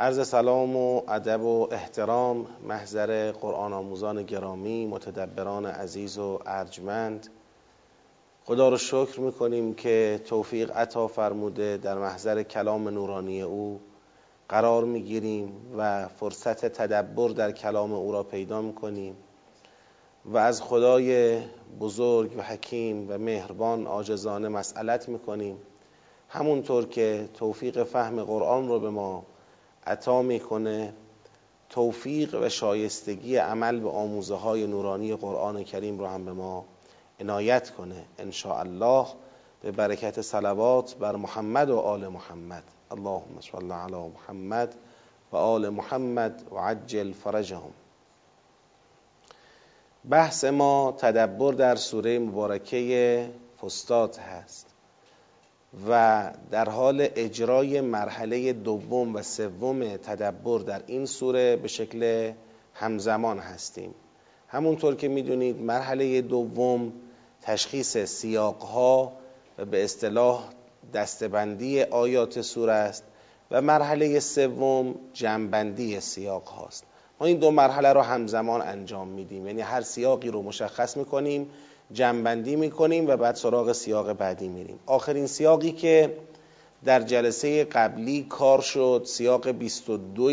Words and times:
عرض 0.00 0.28
سلام 0.28 0.76
و 0.76 1.02
ادب 1.08 1.42
و 1.42 1.68
احترام 1.70 2.46
محضر 2.68 3.32
قرآن 3.32 3.72
آموزان 3.72 4.22
گرامی 4.22 4.86
متدبران 4.86 5.66
عزیز 5.66 6.18
و 6.18 6.38
ارجمند. 6.46 7.26
خدا 8.44 8.68
رو 8.68 8.76
شکر 8.76 9.20
می‌کنیم 9.20 9.74
که 9.74 10.20
توفیق 10.24 10.76
عطا 10.76 11.06
فرموده 11.06 11.76
در 11.76 11.98
محضر 11.98 12.42
کلام 12.42 12.88
نورانی 12.88 13.42
او 13.42 13.80
قرار 14.48 14.84
می‌گیریم 14.84 15.52
و 15.78 16.08
فرصت 16.08 16.66
تدبر 16.66 17.28
در 17.28 17.52
کلام 17.52 17.92
او 17.92 18.12
را 18.12 18.22
پیدا 18.22 18.62
می‌کنیم 18.62 19.16
و 20.24 20.36
از 20.36 20.62
خدای 20.62 21.40
بزرگ 21.80 22.34
و 22.38 22.42
حکیم 22.42 23.06
و 23.10 23.18
مهربان 23.18 23.86
عاجزانه 23.86 24.48
مسئلت 24.48 25.08
می‌کنیم. 25.08 25.56
همونطور 26.28 26.86
که 26.86 27.28
توفیق 27.34 27.82
فهم 27.84 28.24
قرآن 28.24 28.68
رو 28.68 28.80
به 28.80 28.90
ما 28.90 29.24
عطا 29.88 30.22
می‌کنه. 30.22 30.94
توفیق 31.70 32.42
و 32.42 32.48
شایستگی 32.48 33.36
عمل 33.36 33.80
به 33.80 33.90
آموزه 33.90 34.34
های 34.34 34.66
نورانی 34.66 35.16
قرآن 35.16 35.64
کریم 35.64 35.98
رو 35.98 36.06
هم 36.06 36.24
به 36.24 36.32
ما 36.32 36.64
عنایت 37.20 37.70
کنه. 37.70 38.04
ان 38.18 38.32
الله 38.44 39.06
به 39.62 39.72
برکت 39.72 40.20
صلوات 40.20 40.94
بر 40.94 41.16
محمد 41.16 41.70
و 41.70 41.78
آل 41.78 42.08
محمد. 42.08 42.62
اللهم 42.90 43.40
صل 43.40 43.72
علی 43.72 44.08
محمد 44.14 44.74
و 45.32 45.36
آل 45.36 45.68
محمد 45.68 46.42
و 46.50 46.58
عجل 46.58 47.12
فرجهم. 47.12 47.72
بحث 50.10 50.44
ما 50.44 50.94
تدبر 50.98 51.52
در 51.52 51.76
سوره 51.76 52.18
مبارکه 52.18 53.30
فستاد 53.60 54.16
هست. 54.16 54.67
و 55.88 56.30
در 56.50 56.68
حال 56.68 57.08
اجرای 57.16 57.80
مرحله 57.80 58.52
دوم 58.52 59.14
و 59.14 59.22
سوم 59.22 59.96
تدبر 59.96 60.58
در 60.58 60.82
این 60.86 61.06
سوره 61.06 61.56
به 61.56 61.68
شکل 61.68 62.32
همزمان 62.74 63.38
هستیم. 63.38 63.94
همونطور 64.48 64.94
که 64.94 65.08
می‌دونید 65.08 65.60
مرحله 65.60 66.20
دوم 66.20 66.92
تشخیص 67.42 67.96
سیاقها 67.96 69.12
و 69.58 69.64
به 69.64 69.84
اصطلاح 69.84 70.48
دستبندی 70.94 71.82
آیات 71.82 72.40
سوره 72.40 72.72
است 72.72 73.04
و 73.50 73.62
مرحله 73.62 74.20
سوم 74.20 74.94
جمعبندی 75.12 76.00
سیاق 76.00 76.48
هاست 76.48 76.84
ما 77.20 77.26
این 77.26 77.38
دو 77.38 77.50
مرحله 77.50 77.92
رو 77.92 78.00
همزمان 78.00 78.60
انجام 78.60 79.08
میدیم. 79.08 79.46
یعنی 79.46 79.60
هر 79.60 79.80
سیاقی 79.80 80.28
رو 80.30 80.42
مشخص 80.42 80.96
می‌کنیم 80.96 81.50
جنبندی 81.92 82.56
می‌کنیم 82.56 83.08
و 83.08 83.16
بعد 83.16 83.34
سراغ 83.34 83.72
سیاق 83.72 84.12
بعدی 84.12 84.48
میریم. 84.48 84.78
آخرین 84.86 85.26
سیاقی 85.26 85.72
که 85.72 86.14
در 86.84 87.02
جلسه 87.02 87.64
قبلی 87.64 88.26
کار 88.28 88.60
شد 88.60 89.02
سیاق 89.06 89.48
22 89.48 90.30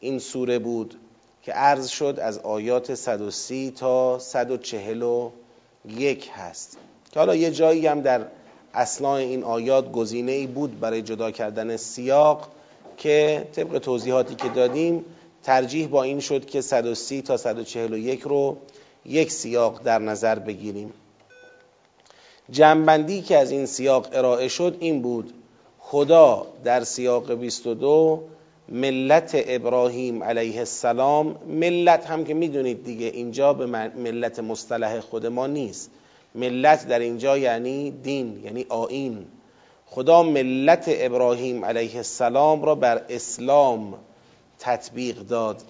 این 0.00 0.18
سوره 0.18 0.58
بود 0.58 0.94
که 1.42 1.52
عرض 1.52 1.88
شد 1.88 2.18
از 2.22 2.38
آیات 2.38 2.94
130 2.94 3.70
تا 3.70 4.18
141 4.18 6.30
هست. 6.34 6.78
که 7.12 7.20
حالا 7.20 7.34
یه 7.34 7.50
جایی 7.50 7.86
هم 7.86 8.00
در 8.00 8.26
اصلاح 8.74 9.12
این 9.12 9.44
آیات 9.44 9.92
گزینه 9.92 10.32
ای 10.32 10.46
بود 10.46 10.80
برای 10.80 11.02
جدا 11.02 11.30
کردن 11.30 11.76
سیاق 11.76 12.48
که 12.96 13.48
طبق 13.52 13.78
توضیحاتی 13.78 14.34
که 14.34 14.48
دادیم 14.48 15.04
ترجیح 15.42 15.88
با 15.88 16.02
این 16.02 16.20
شد 16.20 16.44
که 16.44 16.60
130 16.60 17.22
تا 17.22 17.36
141 17.36 18.20
رو 18.20 18.56
یک 19.04 19.30
سیاق 19.32 19.82
در 19.82 19.98
نظر 19.98 20.38
بگیریم. 20.38 20.92
جنبندی 22.50 23.22
که 23.22 23.38
از 23.38 23.50
این 23.50 23.66
سیاق 23.66 24.08
ارائه 24.12 24.48
شد 24.48 24.76
این 24.80 25.02
بود 25.02 25.32
خدا 25.78 26.46
در 26.64 26.84
سیاق 26.84 27.32
22 27.32 28.22
ملت 28.68 29.30
ابراهیم 29.46 30.24
علیه 30.24 30.58
السلام 30.58 31.36
ملت 31.46 32.06
هم 32.06 32.24
که 32.24 32.34
می‌دونید 32.34 32.84
دیگه 32.84 33.06
اینجا 33.06 33.52
به 33.52 33.66
ملت 33.66 34.38
مصطلح 34.38 35.00
خود 35.00 35.26
ما 35.26 35.46
نیست. 35.46 35.90
ملت 36.34 36.88
در 36.88 36.98
اینجا 36.98 37.38
یعنی 37.38 37.90
دین 37.90 38.40
یعنی 38.44 38.66
آین 38.68 39.26
خدا 39.86 40.22
ملت 40.22 40.84
ابراهیم 40.88 41.64
علیه 41.64 41.96
السلام 41.96 42.62
را 42.62 42.74
بر 42.74 43.02
اسلام 43.08 43.94
تطبیق 44.58 45.18
داد. 45.18 45.62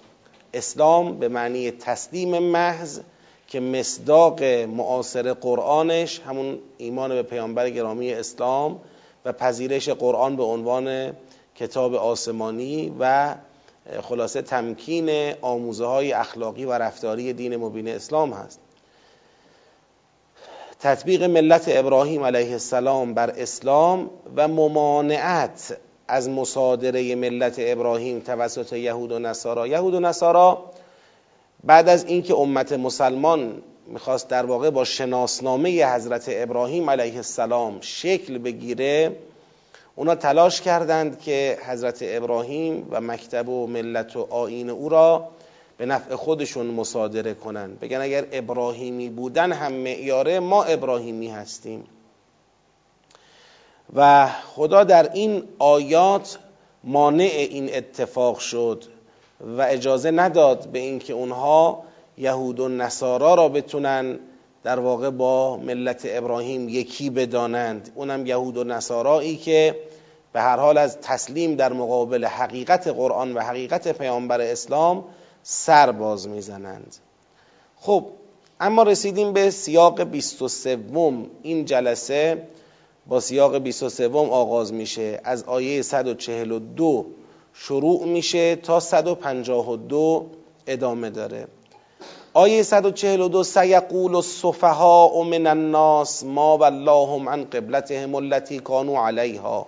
اسلام 0.53 1.19
به 1.19 1.27
معنی 1.27 1.71
تسلیم 1.71 2.39
محض 2.39 2.99
که 3.51 3.59
مصداق 3.59 4.43
معاصر 4.43 5.33
قرآنش 5.33 6.19
همون 6.19 6.59
ایمان 6.77 7.09
به 7.09 7.23
پیامبر 7.23 7.69
گرامی 7.69 8.13
اسلام 8.13 8.79
و 9.25 9.33
پذیرش 9.33 9.89
قرآن 9.89 10.35
به 10.35 10.43
عنوان 10.43 11.13
کتاب 11.55 11.95
آسمانی 11.95 12.95
و 12.99 13.35
خلاصه 14.01 14.41
تمکین 14.41 15.33
آموزه 15.41 15.85
های 15.85 16.13
اخلاقی 16.13 16.65
و 16.65 16.71
رفتاری 16.71 17.33
دین 17.33 17.55
مبین 17.55 17.87
اسلام 17.87 18.33
هست. 18.33 18.59
تطبیق 20.79 21.23
ملت 21.23 21.63
ابراهیم 21.67 22.23
علیه 22.23 22.51
السلام 22.51 23.13
بر 23.13 23.29
اسلام 23.29 24.09
و 24.35 24.47
ممانعت 24.47 25.77
از 26.07 26.29
مصادره 26.29 27.15
ملت 27.15 27.55
ابراهیم 27.59 28.19
توسط 28.19 28.73
یهود 28.73 29.11
و 29.11 29.19
نصارا. 29.19 29.67
یهود 29.67 29.93
و 29.93 29.99
نصارا 29.99 30.63
بعد 31.63 31.89
از 31.89 32.05
اینکه 32.05 32.35
امت 32.35 32.73
مسلمان 32.73 33.61
می‌خواست 33.87 34.27
در 34.27 34.45
واقع 34.45 34.69
با 34.69 34.83
شناسنامه 34.83 35.95
حضرت 35.95 36.25
ابراهیم 36.27 36.89
علیه 36.89 37.15
السلام 37.15 37.77
شکل 37.81 38.37
بگیره 38.37 39.15
اونا 39.95 40.15
تلاش 40.15 40.61
کردند 40.61 41.19
که 41.19 41.57
حضرت 41.67 41.99
ابراهیم 42.01 42.87
و 42.91 43.01
مکتب 43.01 43.49
و 43.49 43.67
ملت 43.67 44.15
و 44.15 44.27
آین 44.29 44.69
او 44.69 44.89
را 44.89 45.27
به 45.77 45.85
نفع 45.85 46.15
خودشون 46.15 46.65
مصادره 46.65 47.33
کنند. 47.33 47.79
بگن 47.79 48.01
اگر 48.01 48.25
ابراهیمی 48.31 49.09
بودن 49.09 49.51
هم 49.51 49.73
معیاره 49.73 50.39
ما 50.39 50.63
ابراهیمی 50.63 51.27
هستیم. 51.27 51.83
و 53.95 54.27
خدا 54.27 54.83
در 54.83 55.13
این 55.13 55.43
آیات 55.59 56.39
مانع 56.83 57.31
این 57.33 57.75
اتفاق 57.75 58.39
شد. 58.39 58.83
و 59.57 59.61
اجازه 59.61 60.11
نداد 60.11 60.67
به 60.67 60.79
اینکه 60.79 61.13
اونها 61.13 61.83
یهود 62.17 62.59
و 62.59 62.67
نصارا 62.67 63.35
را 63.35 63.49
بتونن 63.49 64.19
در 64.63 64.79
واقع 64.79 65.09
با 65.09 65.57
ملت 65.57 66.01
ابراهیم 66.05 66.69
یکی 66.69 67.09
بدانند. 67.09 67.91
اونم 67.95 68.25
یهود 68.25 68.57
و 68.57 68.63
نصارایی 68.63 69.37
که 69.37 69.75
به 70.33 70.41
هر 70.41 70.57
حال 70.57 70.77
از 70.77 70.97
تسلیم 71.01 71.55
در 71.55 71.73
مقابل 71.73 72.25
حقیقت 72.25 72.87
قرآن 72.87 73.33
و 73.33 73.39
حقیقت 73.39 73.97
پیامبر 73.97 74.41
اسلام 74.41 75.03
سر 75.43 75.91
باز 75.91 76.27
می‌زنند. 76.27 76.95
خب 77.79 78.05
اما 78.59 78.83
رسیدیم 78.83 79.33
به 79.33 79.49
سیاق 79.49 80.03
23 80.03 80.79
این 81.43 81.65
جلسه 81.65 82.47
با 83.07 83.19
سیاق 83.19 83.57
23 83.57 84.09
آغاز 84.09 84.73
میشه. 84.73 85.21
از 85.23 85.43
آیه 85.43 85.81
142 85.81 87.05
شروع 87.53 88.05
میشه 88.05 88.55
تا 88.55 88.79
152 88.79 90.25
ادامه 90.67 91.09
داره. 91.09 91.47
آیه 92.33 92.63
142 92.63 93.43
سیقول 93.43 94.15
السفهاء 94.15 95.23
من 95.23 95.47
الناس 95.47 96.23
ما 96.23 96.57
واللهم 96.57 97.29
عن 97.29 97.43
قبلتهم 97.43 98.15
التي 98.15 98.59
كانوا 98.59 98.99
عليها 98.99 99.65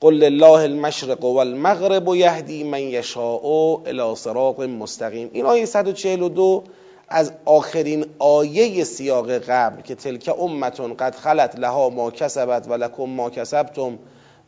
قل 0.00 0.14
لله 0.14 0.64
المشرق 0.64 1.24
والمغرب 1.24 2.14
یهدی 2.14 2.64
من 2.64 2.80
یشاء 2.80 3.46
الى 3.86 4.14
صراط 4.14 4.60
مستقیم. 4.60 5.30
این 5.32 5.46
آیه 5.46 5.64
142 5.64 6.62
از 7.08 7.32
آخرین 7.44 8.06
آیه 8.18 8.84
سیاق 8.84 9.30
قبل 9.30 9.82
که 9.82 9.94
تلک 9.94 10.34
امتون 10.40 10.94
قد 10.94 11.14
خلت 11.14 11.58
لها 11.58 11.88
ما 11.88 12.10
کسبت 12.10 12.66
و 12.68 13.06
ما 13.06 13.30
کسبتم 13.30 13.98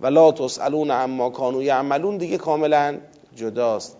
و 0.04 0.06
لا 0.06 0.32
تسالون 0.32 0.90
عما 0.90 1.30
کانوا 1.30 1.62
یعملون 1.62 2.16
دیگه 2.16 2.38
کاملا 2.38 2.98
جداست. 3.36 3.96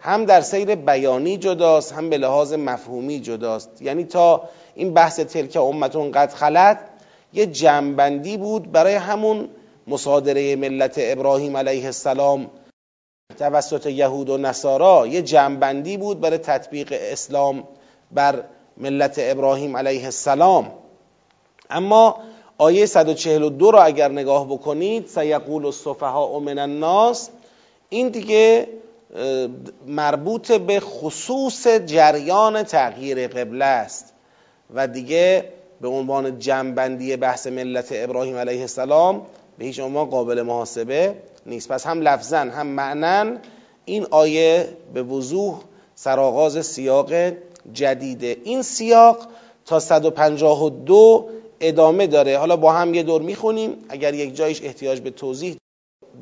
هم 0.00 0.24
در 0.24 0.40
سیر 0.40 0.74
بیانی 0.74 1.36
جداست 1.36 1.92
هم 1.92 2.10
به 2.10 2.18
لحاظ 2.18 2.52
مفهومی 2.52 3.20
جداست. 3.20 3.82
یعنی 3.82 4.04
تا 4.04 4.42
این 4.74 4.94
بحث 4.94 5.20
تلک 5.20 5.56
امتون 5.56 6.10
قد 6.10 6.32
خلت 6.32 6.78
یه 7.32 7.46
جنبندی 7.46 8.36
بود 8.36 8.72
برای 8.72 8.94
همون 8.94 9.48
مصادره 9.86 10.56
ملت 10.56 10.94
ابراهیم 10.98 11.56
علیه 11.56 11.84
السلام 11.84 12.50
توسط 13.38 13.86
یهود 13.86 14.30
و 14.30 14.38
نصارا. 14.38 15.06
یه 15.06 15.22
جنبندی 15.22 15.96
بود 15.96 16.20
برای 16.20 16.38
تطبیق 16.38 16.88
اسلام 17.00 17.64
بر 18.12 18.42
ملت 18.76 19.14
ابراهیم 19.18 19.76
علیه 19.76 20.04
السلام. 20.04 20.72
اما 21.70 22.16
آیه 22.58 22.86
142 22.86 23.70
را 23.70 23.82
اگر 23.82 24.08
نگاه 24.08 24.46
بکنید 24.46 25.06
سیقول 25.06 25.66
الصفحاء 25.66 26.38
من 26.38 26.58
الناس 26.58 27.28
این 27.88 28.08
دیگه 28.08 28.68
مربوط 29.86 30.52
به 30.52 30.80
خصوص 30.80 31.66
جریان 31.66 32.62
تغییر 32.62 33.28
قبله 33.28 33.64
است 33.64 34.12
و 34.74 34.86
دیگه 34.86 35.44
به 35.80 35.88
عنوان 35.88 36.38
جنبندی 36.38 37.16
بحث 37.16 37.46
ملت 37.46 37.88
ابراهیم 37.92 38.36
علیه 38.36 38.60
السلام 38.60 39.22
به 39.58 39.64
هیچ 39.64 39.80
عنوان 39.80 40.10
قابل 40.10 40.42
محاسبه 40.42 41.14
نیست. 41.46 41.68
پس 41.68 41.86
هم 41.86 42.00
لفظا 42.00 42.38
هم 42.38 42.66
معنا 42.66 43.36
این 43.84 44.06
آیه 44.10 44.68
به 44.94 45.02
وضوح 45.02 45.60
سرآغاز 45.94 46.66
سیاق 46.66 47.12
جدیده. 47.72 48.36
این 48.44 48.62
سیاق 48.62 49.18
تا 49.66 49.80
152 49.80 51.28
ادامه 51.60 52.06
داره. 52.06 52.38
حالا 52.38 52.56
با 52.56 52.72
هم 52.72 52.94
یه 52.94 53.02
دور 53.02 53.22
می‌خونیم. 53.22 53.84
اگر 53.88 54.14
یک 54.14 54.34
جایش 54.36 54.62
احتیاج 54.62 55.00
به 55.00 55.10
توضیح 55.10 55.56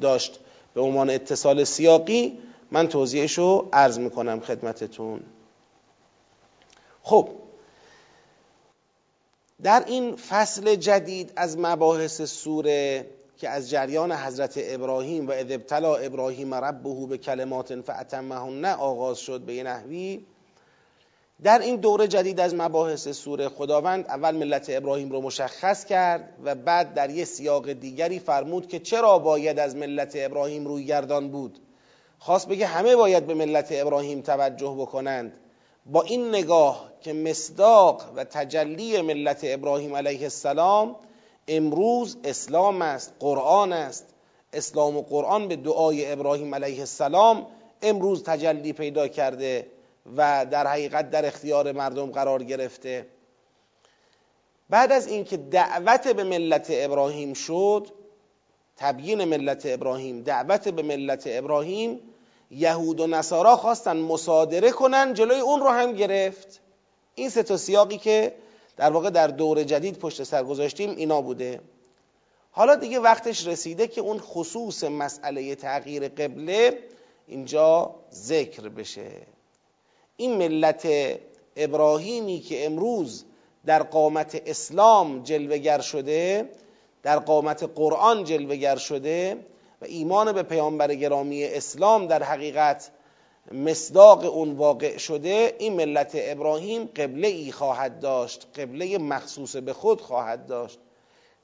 داشت 0.00 0.40
به 0.74 0.80
عنوان 0.80 1.10
اتصال 1.10 1.64
سیاقی 1.64 2.38
من 2.70 2.88
توضیحش 2.88 3.38
رو 3.38 3.68
عرض 3.72 3.98
می‌کنم 3.98 4.40
خدمتتون. 4.40 5.20
خب 7.02 7.28
در 9.62 9.84
این 9.86 10.16
فصل 10.16 10.74
جدید 10.74 11.32
از 11.36 11.58
مباحث 11.58 12.22
سوره 12.22 13.06
که 13.36 13.48
از 13.48 13.70
جریان 13.70 14.12
حضرت 14.12 14.54
ابراهیم 14.56 15.28
و 15.28 15.32
ابتلا 15.36 15.96
ابراهیم 15.96 16.54
ربه 16.54 17.06
به 17.06 17.18
کلمات 17.18 17.80
فاتمهن 17.80 18.64
آغاز 18.64 19.18
شد 19.18 19.40
به 19.40 19.62
نحوی 19.62 20.24
در 21.42 21.58
این 21.58 21.76
دوره 21.76 22.08
جدید 22.08 22.40
از 22.40 22.54
مباحث 22.54 23.08
سوره 23.08 23.48
خداوند 23.48 24.06
اول 24.06 24.36
ملت 24.36 24.66
ابراهیم 24.68 25.10
رو 25.10 25.20
مشخص 25.20 25.84
کرد 25.84 26.28
و 26.44 26.54
بعد 26.54 26.94
در 26.94 27.10
یه 27.10 27.24
سیاق 27.24 27.72
دیگری 27.72 28.18
فرمود 28.18 28.68
که 28.68 28.78
چرا 28.78 29.18
باید 29.18 29.58
از 29.58 29.76
ملت 29.76 30.12
ابراهیم 30.16 30.66
روی 30.66 30.84
گردان 30.84 31.28
بود. 31.28 31.58
خواست 32.18 32.48
بگه 32.48 32.66
همه 32.66 32.96
باید 32.96 33.26
به 33.26 33.34
ملت 33.34 33.68
ابراهیم 33.70 34.20
توجه 34.20 34.76
بکنند. 34.78 35.32
با 35.86 36.02
این 36.02 36.28
نگاه 36.28 36.92
که 37.00 37.12
مصداق 37.12 38.02
و 38.16 38.24
تجلی 38.24 39.00
ملت 39.00 39.40
ابراهیم 39.42 39.96
علیه 39.96 40.22
السلام 40.22 40.96
امروز 41.48 42.16
اسلام 42.24 42.82
است 42.82 43.12
قرآن 43.20 43.72
است. 43.72 44.06
اسلام 44.52 44.96
و 44.96 45.02
قرآن 45.02 45.48
به 45.48 45.56
دعای 45.56 46.12
ابراهیم 46.12 46.54
علیه 46.54 46.80
السلام 46.80 47.46
امروز 47.82 48.22
تجلی 48.22 48.72
پیدا 48.72 49.08
کرده. 49.08 49.73
و 50.16 50.46
در 50.50 50.66
حقیقت 50.66 51.10
در 51.10 51.26
اختیار 51.26 51.72
مردم 51.72 52.10
قرار 52.10 52.42
گرفته. 52.42 53.06
بعد 54.70 54.92
از 54.92 55.06
اینکه 55.06 55.36
دعوت 55.36 56.08
به 56.08 56.24
ملت 56.24 56.66
ابراهیم 56.70 57.34
شد 57.34 57.88
تبیین 58.76 59.24
ملت 59.24 59.62
ابراهیم 59.66 60.22
دعوت 60.22 60.68
به 60.68 60.82
ملت 60.82 61.22
ابراهیم 61.26 62.00
یهود 62.50 63.00
و 63.00 63.06
نصارا 63.06 63.56
خواستن 63.56 63.96
مصادره 63.96 64.70
کنن 64.70 65.14
جلوی 65.14 65.40
اون 65.40 65.60
رو 65.60 65.68
هم 65.68 65.92
گرفت. 65.92 66.60
این 67.14 67.30
سه 67.30 67.42
تا 67.42 67.56
سیاقی 67.56 67.98
که 67.98 68.34
در 68.76 68.90
واقع 68.90 69.10
در 69.10 69.26
دور 69.26 69.62
جدید 69.62 69.98
پشت 69.98 70.22
سر 70.22 70.44
گذاشتیم 70.44 70.90
اینا 70.90 71.20
بوده. 71.20 71.60
حالا 72.50 72.74
دیگه 72.74 73.00
وقتش 73.00 73.46
رسیده 73.46 73.86
که 73.86 74.00
اون 74.00 74.18
خصوص 74.18 74.84
مسئله 74.84 75.54
تغییر 75.54 76.08
قبله 76.08 76.78
اینجا 77.26 77.94
ذکر 78.12 78.68
بشه. 78.68 79.10
این 80.16 80.36
ملت 80.36 80.88
ابراهیمی 81.56 82.40
که 82.40 82.66
امروز 82.66 83.24
در 83.66 83.82
قامت 83.82 84.42
اسلام 84.46 85.22
جلوگر 85.22 85.80
شده 85.80 86.50
در 87.02 87.18
قامت 87.18 87.62
قرآن 87.62 88.24
جلوگر 88.24 88.76
شده 88.76 89.36
و 89.82 89.84
ایمان 89.84 90.32
به 90.32 90.42
پیامبر 90.42 90.94
گرامی 90.94 91.44
اسلام 91.44 92.06
در 92.06 92.22
حقیقت 92.22 92.90
مصداق 93.52 94.24
اون 94.24 94.52
واقع 94.52 94.96
شده 94.96 95.56
این 95.58 95.72
ملت 95.72 96.12
ابراهیم 96.14 96.84
قبله 96.84 97.28
ای 97.28 97.52
خواهد 97.52 98.00
داشت 98.00 98.46
قبله 98.60 98.98
مخصوص 98.98 99.56
به 99.56 99.72
خود 99.72 100.00
خواهد 100.00 100.46
داشت. 100.46 100.78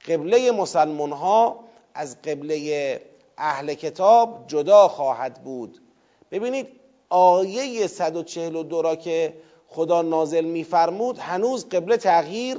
قبله 0.09 0.51
مسلمان 0.53 1.13
ها 1.13 1.65
از 1.95 2.23
قبله 2.23 3.01
اهل 3.39 3.75
کتاب 3.75 4.45
جدا 4.47 4.89
خواهد 4.89 5.45
بود. 5.45 5.81
ببینید 6.31 6.80
آیه 7.11 7.87
142 7.87 8.83
را 8.83 8.97
که 8.97 9.35
خدا 9.69 10.03
نازل 10.03 10.45
میفرمود 10.45 11.19
هنوز 11.19 11.69
قبله 11.69 11.97
تغییر 11.97 12.59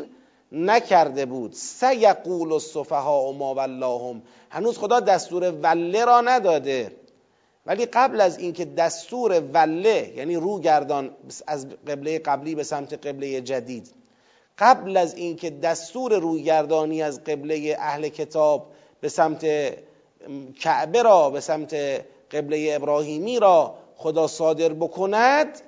نکرده 0.52 1.26
بود. 1.26 1.54
سیقول 1.54 2.52
الصفها 2.52 3.32
ما 3.32 3.54
واللهم 3.54 4.22
هنوز 4.50 4.78
خدا 4.78 5.00
دستور 5.00 5.52
وله 5.52 6.06
را 6.06 6.22
نداده. 6.22 6.92
ولی 7.66 7.86
قبل 7.86 8.22
از 8.22 8.38
اینکه 8.40 8.66
دستور 8.66 9.44
وله 9.54 10.14
یعنی 10.18 10.36
رو 10.36 10.60
گردان 10.60 11.16
از 11.48 11.68
قبله 11.88 12.20
قبلی 12.20 12.56
به 12.56 12.64
سمت 12.64 13.08
قبله 13.08 13.42
جدید 13.42 13.94
قبل 14.58 14.98
از 14.98 15.16
اینکه 15.16 15.50
دستور 15.50 16.20
رویگردانی 16.20 17.02
از 17.02 17.24
قبله 17.24 17.76
اهل 17.80 18.10
کتاب 18.10 18.68
به 19.02 19.10
سمت 19.10 19.46
کعبه 20.62 21.04
را 21.04 21.30
به 21.30 21.40
سمت 21.40 21.76
قبله 22.32 22.72
ابراهیمی 22.76 23.40
را 23.40 23.76
خدا 24.02 24.28
صادر 24.28 24.74
بکند 24.74 25.62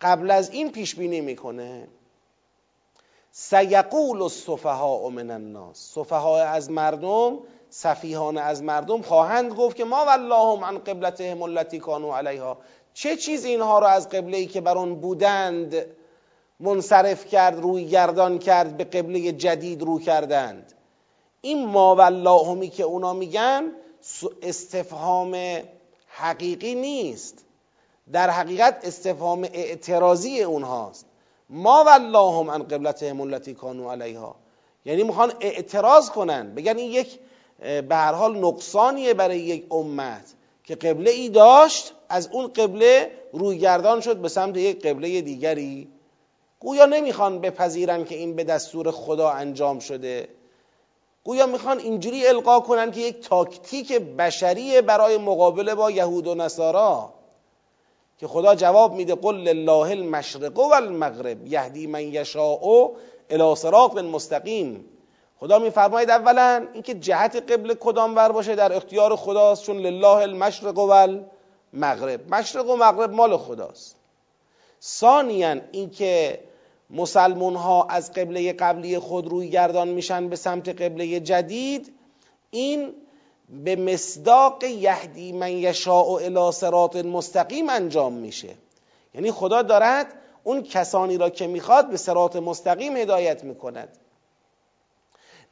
قبل 0.00 0.30
از 0.30 0.50
این 0.50 0.72
پیش 0.72 0.94
بینی 0.94 1.20
می‌کنه. 1.20 1.88
سیقول 3.30 4.22
الصفهاء 4.22 5.08
من 5.08 5.30
الناس. 5.30 5.78
صفها 5.94 6.42
از 6.42 6.70
مردم 6.70 7.38
سفیهان 7.70 8.38
از 8.38 8.62
مردم 8.62 9.02
خواهند 9.02 9.52
گفت 9.52 9.76
که 9.76 9.84
ما 9.84 10.04
واللهم 10.04 10.64
عن 10.64 10.78
قبلتهم 10.78 11.42
التي 11.42 11.78
كانوا 11.78 12.18
علیها. 12.18 12.58
چه 12.94 13.16
چیز 13.16 13.44
اینها 13.44 13.78
را 13.78 13.88
از 13.88 14.08
قبله 14.08 14.36
ای 14.36 14.46
که 14.46 14.60
بر 14.60 14.78
آن 14.78 14.94
بودند 14.94 15.86
منصرف 16.60 17.26
کرد 17.26 17.60
روی 17.60 17.84
گردان 17.84 18.38
کرد 18.38 18.76
به 18.76 18.84
قبله 18.84 19.32
جدید 19.32 19.82
رو 19.82 19.98
کردند؟ 19.98 20.72
این 21.40 21.66
ما 21.66 21.94
واللهمی 21.96 22.68
که 22.68 22.82
اونا 22.82 23.12
میگن 23.12 23.72
استفهام 24.42 25.36
حقیقی 26.08 26.74
نیست. 26.74 27.45
در 28.12 28.30
حقیقت 28.30 28.80
استفهام 28.82 29.48
اعتراضی 29.52 30.42
اونهاست. 30.42 31.06
ما 31.50 31.84
واللهم 31.84 32.50
عن 32.50 32.62
قبلتهم 32.62 33.20
التي 33.20 33.54
كانوا 33.54 33.92
علیها. 33.92 34.36
یعنی 34.84 35.02
می‌خوان 35.02 35.32
اعتراض 35.40 36.10
کنن. 36.10 36.54
بگن 36.54 36.76
این 36.76 36.90
یک 36.92 37.18
به 37.58 37.96
هر 37.96 38.12
حال 38.12 38.36
نقصانیه 38.36 39.14
برای 39.14 39.38
یک 39.38 39.66
امت 39.70 40.34
که 40.64 40.74
قبله 40.74 41.10
ای 41.10 41.28
داشت 41.28 41.94
از 42.08 42.28
اون 42.32 42.46
قبله 42.46 43.10
روی 43.32 43.58
گردان 43.58 44.00
شد 44.00 44.16
به 44.16 44.28
سمت 44.28 44.56
یک 44.56 44.86
قبله 44.86 45.20
دیگری. 45.20 45.88
گویا 46.60 46.86
نمی‌خوان 46.86 47.40
بپذیرن 47.40 48.04
که 48.04 48.14
این 48.14 48.36
به 48.36 48.44
دستور 48.44 48.90
خدا 48.90 49.30
انجام 49.30 49.78
شده. 49.78 50.28
گویا 51.24 51.46
می‌خوان 51.46 51.78
اینجوری 51.78 52.26
القا 52.26 52.60
کنن 52.60 52.90
که 52.90 53.00
یک 53.00 53.20
تاکتیک 53.20 53.92
بشری 53.92 54.80
برای 54.80 55.18
مقابله 55.18 55.74
با 55.74 55.90
یهود 55.90 56.26
و 56.26 56.34
نصارا. 56.34 57.12
که 58.18 58.26
خدا 58.26 58.54
جواب 58.54 58.94
میده 58.94 59.14
قل 59.14 59.34
لله 59.34 59.90
المشرق 59.90 60.58
و 60.58 60.74
المغرب 60.74 61.46
یهدی 61.46 61.86
من 61.86 62.02
یشاء 62.02 62.90
الى 63.30 63.54
صراط 63.54 63.98
مستقیم. 63.98 64.84
خدا 65.40 65.58
میفرماید 65.58 66.10
اولا 66.10 66.68
اینکه 66.72 66.94
جهت 66.94 67.52
قبل 67.52 67.74
کدام 67.74 68.16
ور 68.16 68.32
باشه؟ 68.32 68.54
در 68.54 68.72
اختیار 68.72 69.16
خداست 69.16 69.62
چون 69.62 69.76
لله 69.76 70.08
المشرق 70.08 70.78
و 70.78 70.90
المغرب 70.90 72.34
مشرق 72.34 72.70
و 72.70 72.76
مغرب 72.76 73.12
مال 73.12 73.36
خداست. 73.36 73.96
ثانیا 74.82 75.56
اینکه 75.72 76.40
مسلمون 76.90 77.56
ها 77.56 77.86
از 77.90 78.12
قبله 78.12 78.52
قبلی 78.52 78.98
خود 78.98 79.28
روی 79.28 79.50
گردان 79.50 79.88
میشن 79.88 80.28
به 80.28 80.36
سمت 80.36 80.68
قبله 80.68 81.20
جدید 81.20 81.92
این 82.50 82.94
به 83.48 83.76
مصداق 83.76 84.64
یهدی 84.64 85.32
من 85.32 85.50
یشاء 85.52 86.04
الی 86.04 86.52
صراط 86.52 86.96
مستقیم 86.96 87.68
انجام 87.68 88.12
میشه. 88.12 88.54
یعنی 89.14 89.32
خدا 89.32 89.62
دارد 89.62 90.06
اون 90.44 90.62
کسانی 90.62 91.18
را 91.18 91.30
که 91.30 91.46
می‌خواد 91.46 91.90
به 91.90 91.96
صراط 91.96 92.36
مستقیم 92.36 92.96
هدایت 92.96 93.44
می‌کند. 93.44 93.88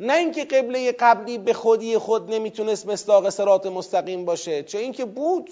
نه 0.00 0.16
اینکه 0.16 0.44
قبله 0.44 0.92
قبلی 0.92 1.38
به 1.38 1.52
خودی 1.52 1.98
خود 1.98 2.34
نمی‌تونست 2.34 2.86
مصداق 2.86 3.30
صراط 3.30 3.66
مستقیم 3.66 4.24
باشه. 4.24 4.62
چه 4.62 4.78
اینکه 4.78 5.04
بود. 5.04 5.50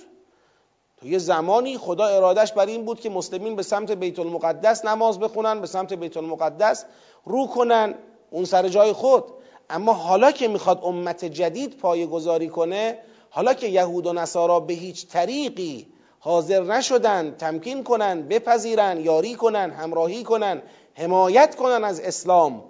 تو 1.00 1.08
یه 1.08 1.18
زمانی 1.18 1.78
خدا 1.78 2.06
ارادش 2.06 2.52
بر 2.52 2.66
این 2.66 2.84
بود 2.84 3.00
که 3.00 3.10
مسلمین 3.10 3.56
به 3.56 3.62
سمت 3.62 3.90
بیت 3.90 4.18
المقدس 4.18 4.84
نماز 4.84 5.20
بخونن 5.20 5.60
به 5.60 5.66
سمت 5.66 5.92
بیت 5.92 6.16
المقدس 6.16 6.84
رو 7.24 7.46
کنن 7.46 7.94
اون 8.30 8.44
سر 8.44 8.68
جای 8.68 8.92
خود. 8.92 9.24
اما 9.72 9.92
حالا 9.92 10.32
که 10.32 10.48
می‌خواد 10.48 10.80
امت 10.84 11.24
جدید 11.24 11.76
پای 11.76 12.06
گذاری 12.06 12.48
کنه 12.48 12.98
حالا 13.30 13.54
که 13.54 13.66
یهود 13.66 14.06
و 14.06 14.12
نصارا 14.12 14.60
به 14.60 14.74
هیچ 14.74 15.06
طریقی 15.06 15.86
حاضر 16.18 16.62
نشدن 16.62 17.34
تمکین 17.38 17.84
کنن 17.84 18.22
بپذیرن 18.22 19.00
یاری 19.00 19.34
کنن 19.34 19.70
همراهی 19.70 20.22
کنن 20.22 20.62
حمایت 20.94 21.56
کنن 21.56 21.84
از 21.84 22.00
اسلام 22.00 22.64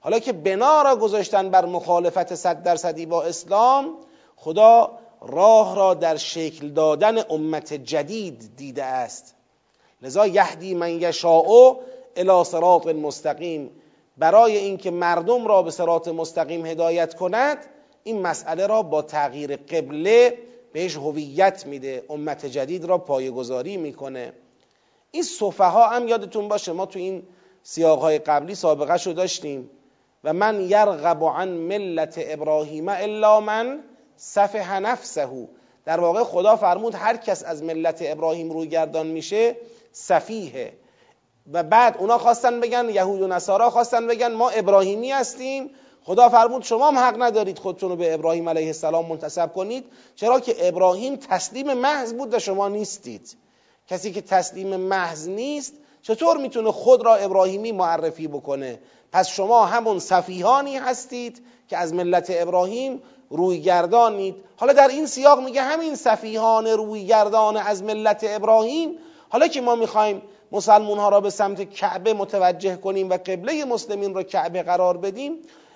حالا 0.00 0.18
که 0.18 0.32
بنا 0.32 0.82
را 0.82 0.96
گذاشتن 0.96 1.50
بر 1.50 1.64
مخالفت 1.64 2.34
صد 2.34 2.62
درصدی 2.62 3.06
با 3.06 3.22
اسلام 3.22 3.94
خدا 4.36 4.98
راه 5.20 5.76
را 5.76 5.94
در 5.94 6.16
شکل 6.16 6.68
دادن 6.68 7.18
امت 7.30 7.74
جدید 7.74 8.50
دیده 8.56 8.84
است. 8.84 9.34
لذا 10.02 10.26
یهدی 10.26 10.74
من 10.74 10.90
یشاء 10.90 11.76
الی 12.16 12.44
صراط 12.44 12.86
مستقیم. 12.86 13.70
برای 14.18 14.56
اینکه 14.56 14.90
مردم 14.90 15.46
را 15.46 15.62
به 15.62 15.70
صراط 15.70 16.08
مستقیم 16.08 16.66
هدایت 16.66 17.14
کند 17.14 17.58
این 18.02 18.22
مسئله 18.22 18.66
را 18.66 18.82
با 18.82 19.02
تغییر 19.02 19.56
قبله 19.56 20.38
بهش 20.72 20.96
هویت 20.96 21.66
میده 21.66 22.04
امت 22.10 22.46
جدید 22.46 22.84
را 22.84 22.98
پایگذاری 22.98 23.76
می‌کنه. 23.76 24.32
این 25.10 25.22
صفحه 25.22 25.66
ها 25.66 25.88
هم 25.88 26.08
یادتون 26.08 26.48
باشه 26.48 26.72
ما 26.72 26.86
تو 26.86 26.98
این 26.98 27.22
سیاق 27.62 28.00
های 28.00 28.18
قبلی 28.18 28.54
سابقه 28.54 28.96
شو 28.96 29.12
داشتیم. 29.12 29.70
و 30.24 30.32
من 30.32 30.60
یرغب 30.60 31.24
عن 31.24 31.48
ملت 31.48 32.14
ابراهیم 32.18 32.88
الا 32.88 33.40
من 33.40 33.80
صفح 34.16 34.78
نفسه. 34.78 35.48
در 35.84 36.00
واقع 36.00 36.24
خدا 36.24 36.56
فرمود 36.56 36.94
هر 36.94 37.16
کس 37.16 37.44
از 37.44 37.62
ملت 37.62 37.98
ابراهیم 38.00 38.50
روی 38.50 38.68
گردان 38.68 39.06
میشه 39.06 39.56
سفیه 39.92 40.72
و 41.52 41.62
بعد 41.62 41.96
اونا 41.98 42.18
خواستن 42.18 42.60
بگن 42.60 42.88
یهود 42.88 43.22
و 43.22 43.26
نصارا 43.26 43.70
خواستن 43.70 44.06
بگن 44.06 44.32
ما 44.32 44.50
ابراهیمی 44.50 45.10
هستیم. 45.10 45.70
خدا 46.04 46.28
فرمود 46.28 46.62
شما 46.62 46.88
هم 46.88 46.98
حق 46.98 47.22
ندارید 47.22 47.58
خودتون 47.58 47.90
رو 47.90 47.96
به 47.96 48.14
ابراهیم 48.14 48.48
علیه 48.48 48.66
السلام 48.66 49.06
منتسب 49.06 49.52
کنید. 49.52 49.84
چرا 50.16 50.40
که 50.40 50.68
ابراهیم 50.68 51.16
تسلیم 51.16 51.74
محض 51.74 52.12
بود 52.12 52.34
و 52.34 52.38
شما 52.38 52.68
نیستید. 52.68 53.36
کسی 53.88 54.12
که 54.12 54.20
تسلیم 54.20 54.76
محض 54.76 55.28
نیست 55.28 55.74
چطور 56.02 56.36
می‌تونه 56.36 56.72
خود 56.72 57.04
را 57.04 57.16
ابراهیمی 57.16 57.72
معرفی 57.72 58.28
بکنه؟ 58.28 58.78
پس 59.12 59.28
شما 59.28 59.66
همون 59.66 59.98
صفیحانی 59.98 60.76
هستید 60.76 61.42
که 61.68 61.76
از 61.76 61.94
ملت 61.94 62.26
ابراهیم 62.30 63.02
روی 63.30 63.60
گردانید. 63.60 64.34
حالا 64.56 64.72
در 64.72 64.88
این 64.88 65.06
سیاق 65.06 65.40
میگه 65.40 65.62
همین 65.62 65.94
صفیحان 65.94 66.66
روی 66.66 67.06
گردان 67.06 67.56
از 67.56 67.82
ملت 67.82 68.24
ابراهیم. 68.28 68.98
حالا 69.28 69.48
که 69.48 69.60
ما 69.60 69.74
می‌خوایم 69.74 70.22
مسلمون 70.52 70.98
ها 70.98 71.08
را 71.08 71.20
به 71.20 71.30
سمت 71.30 71.70
کعبه 71.70 72.12
متوجه 72.12 72.76
کنیم 72.76 73.10
و 73.10 73.12
قبله 73.12 73.64
مسلمین 73.64 74.14
را 74.14 74.22
کعبه 74.22 74.62
قرار 74.62 74.96
بدیم. 74.96 75.32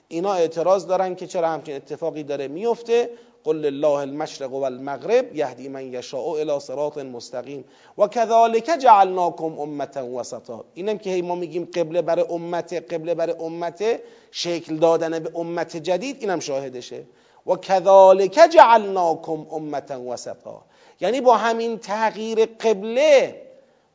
اینا 0.08 0.32
اعتراض 0.32 0.86
دارن 0.86 1.14
که 1.14 1.26
چرا 1.26 1.48
همچین 1.48 1.76
اتفاقی 1.76 2.22
داره 2.22 2.48
میفته. 2.48 3.10
قل 3.44 3.64
الله 3.64 3.98
المشرق 3.98 4.52
والمغرب 4.52 5.36
یهدی 5.36 5.68
من 5.68 5.92
یشاء 5.92 6.40
الى 6.40 6.60
صراط 6.60 6.98
مستقیم. 6.98 7.64
و 7.98 8.06
كذلك 8.06 8.70
جعلناكم 8.78 9.60
امه 9.60 10.00
وسطا. 10.00 10.64
اینم 10.74 10.98
که 10.98 11.10
هی 11.10 11.22
ما 11.22 11.34
میگیم 11.34 11.68
قبله 11.74 12.02
برای 12.02 12.24
امت 12.30 12.72
قبله 12.72 13.14
برای 13.14 13.34
امت 13.40 13.84
شکل 14.30 14.76
دادن 14.76 15.18
به 15.18 15.30
امت 15.34 15.76
جدید 15.76 16.16
اینم 16.20 16.40
شاهدشه. 16.40 17.02
و 17.46 17.56
كذلك 17.56 18.48
جعلناكم 18.48 19.46
امه 19.52 19.96
وسطا. 19.96 20.62
یعنی 21.00 21.20
با 21.20 21.36
همین 21.36 21.78
تغییر 21.78 22.44
قبله 22.44 23.42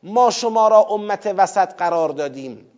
ما 0.02 0.30
شما 0.30 0.68
را 0.68 0.80
امت 0.80 1.34
وسط 1.36 1.74
قرار 1.74 2.08
دادیم. 2.08 2.70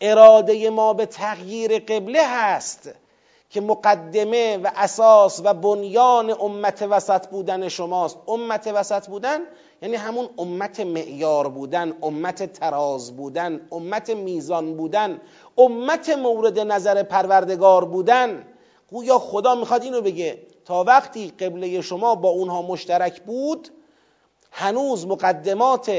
اراده 0.00 0.70
ما 0.70 0.92
به 0.92 1.06
تغییر 1.06 1.78
قبله 1.78 2.22
هست 2.26 2.90
که 3.50 3.60
مقدمه 3.60 4.56
و 4.56 4.70
اساس 4.76 5.40
و 5.44 5.54
بنیان 5.54 6.30
امت 6.40 6.82
وسط 6.82 7.26
بودن 7.28 7.68
شماست. 7.68 8.18
امت 8.28 8.66
وسط 8.74 9.06
بودن 9.06 9.38
یعنی 9.82 9.96
همون 9.96 10.28
امت 10.38 10.80
معیار 10.80 11.48
بودن 11.48 11.92
امت 12.02 12.52
تراز 12.52 13.16
بودن 13.16 13.60
امت 13.72 14.10
میزان 14.10 14.76
بودن 14.76 15.20
امت 15.58 16.08
مورد 16.10 16.58
نظر 16.58 17.02
پروردگار 17.02 17.84
بودن. 17.84 18.46
گویا 18.90 19.18
خدا 19.18 19.54
می‌خواد 19.54 19.82
اینو 19.82 20.00
بگه. 20.00 20.38
تا 20.64 20.84
وقتی 20.84 21.28
قبله 21.40 21.80
شما 21.80 22.14
با 22.14 22.28
اونها 22.28 22.62
مشترک 22.62 23.20
بود 23.20 23.68
هنوز 24.52 25.06
مقدمات 25.06 25.90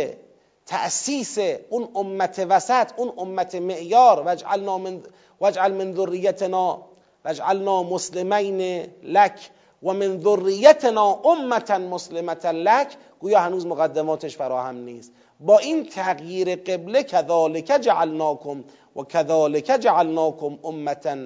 تأسیس 0.65 1.39
اون 1.69 1.87
امت 1.95 2.45
وسط 2.49 2.87
اون 2.97 3.11
امت 3.17 3.55
معیار 3.55 4.23
وجعلنا 4.25 4.77
من 4.77 5.01
وجعل 5.41 5.73
من 5.73 5.93
ذریتنا 5.93 6.77
وجعلنا 7.25 7.83
مسلمین 7.83 8.87
لک 9.03 9.49
و 9.83 9.93
من 9.93 10.19
ذریتنا 10.21 11.19
امتا 11.25 11.77
مسلمتا 11.77 12.51
لک 12.51 12.87
گویا 13.19 13.39
هنوز 13.39 13.65
مقدماتش 13.65 14.37
فراهم 14.37 14.75
نیست. 14.75 15.11
با 15.39 15.57
این 15.57 15.85
تغییر 15.85 16.55
قبله 16.55 17.03
کذالک 17.03 17.77
جعلناکم 17.81 18.63
و 18.95 19.03
کذالک 19.03 19.65
جعلناکم 19.79 20.57
امتا 20.63 21.17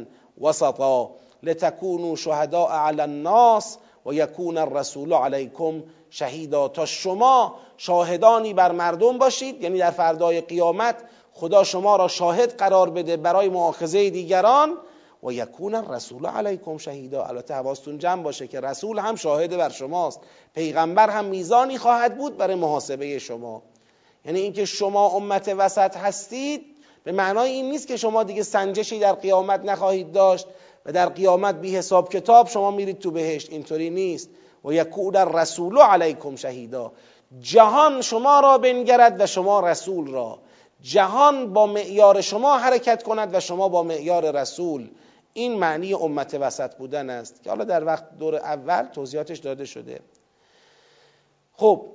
وسطا 0.42 1.12
لتكونوا 1.44 2.16
شهداء 2.16 2.72
علی 2.72 3.02
الناس 3.02 3.78
و 4.06 4.14
یکون 4.14 4.58
الرسول 4.58 5.14
علیکم 5.14 5.84
شهیدا 6.16 6.68
تا 6.68 6.86
شما 6.86 7.56
شاهدانی 7.78 8.54
بر 8.54 8.72
مردم 8.72 9.18
باشید 9.18 9.64
یعنی 9.64 9.78
در 9.78 9.92
فردای 9.92 10.42
قیامت 10.42 10.96
خدا 11.34 11.64
شما 11.64 11.96
را 11.96 12.08
شاهد 12.08 12.58
قرار 12.58 12.90
بده 12.90 13.18
برای 13.18 13.50
مؤاخذه 13.50 14.10
دیگران. 14.10 14.78
و 15.24 15.32
یکون 15.32 15.76
الرسول 15.76 16.26
علیکم 16.26 16.78
شهیدا. 16.78 17.24
البته 17.24 17.54
حواستون 17.54 17.98
جمع 17.98 18.24
باشه 18.24 18.48
که 18.48 18.60
رسول 18.62 19.00
هم 19.00 19.16
شاهد 19.16 19.58
بر 19.58 19.70
شماست. 19.70 20.20
پیغمبر 20.54 21.10
هم 21.10 21.26
میزانی 21.26 21.78
خواهد 21.78 22.18
بود 22.18 22.38
برای 22.38 22.56
محاسبه 22.56 23.20
شما. 23.20 23.64
یعنی 24.26 24.40
اینکه 24.40 24.66
شما 24.66 25.08
امت 25.08 25.56
وسط 25.58 25.98
هستید 25.98 26.66
به 27.04 27.12
معنای 27.12 27.52
این 27.52 27.70
نیست 27.70 27.88
که 27.88 27.98
شما 27.98 28.24
دیگه 28.24 28.44
سنجشی 28.44 29.00
در 29.00 29.14
قیامت 29.14 29.66
نخواهید 29.66 30.12
داشت 30.12 30.48
و 30.86 30.92
در 30.92 31.10
قیامت 31.10 31.56
بی 31.56 31.76
حساب 31.76 32.10
کتاب 32.10 32.48
شما 32.48 32.72
میرید 32.72 33.00
تو 33.00 33.12
بهشت. 33.12 33.52
اینطوری 33.52 33.90
نیست. 33.90 34.30
و 34.66 34.74
یکون 34.74 35.16
الرسول 35.16 35.78
علیکم 35.78 36.36
شهیدا 36.36 36.92
جهان 37.42 38.02
شما 38.02 38.40
را 38.40 38.58
بنگرد 38.58 39.22
و 39.22 39.26
شما 39.26 39.60
رسول 39.60 40.12
را. 40.12 40.40
جهان 40.82 41.54
با 41.54 41.66
معیار 41.66 42.22
شما 42.22 42.58
حرکت 42.58 43.04
کند 43.04 43.36
و 43.36 43.40
شما 43.40 43.70
با 43.70 43.84
معیار 43.84 44.42
رسول. 44.42 44.90
این 45.34 45.54
معنی 45.54 45.94
امت 45.94 46.34
وسط 46.40 46.76
بودن 46.76 47.10
است 47.10 47.44
که 47.44 47.50
حالا 47.50 47.64
در 47.64 47.86
وقت 47.86 48.18
دور 48.18 48.36
اول 48.36 48.84
توضیحاتش 48.84 49.40
داده 49.40 49.66
شده. 49.66 50.00
خب 51.54 51.86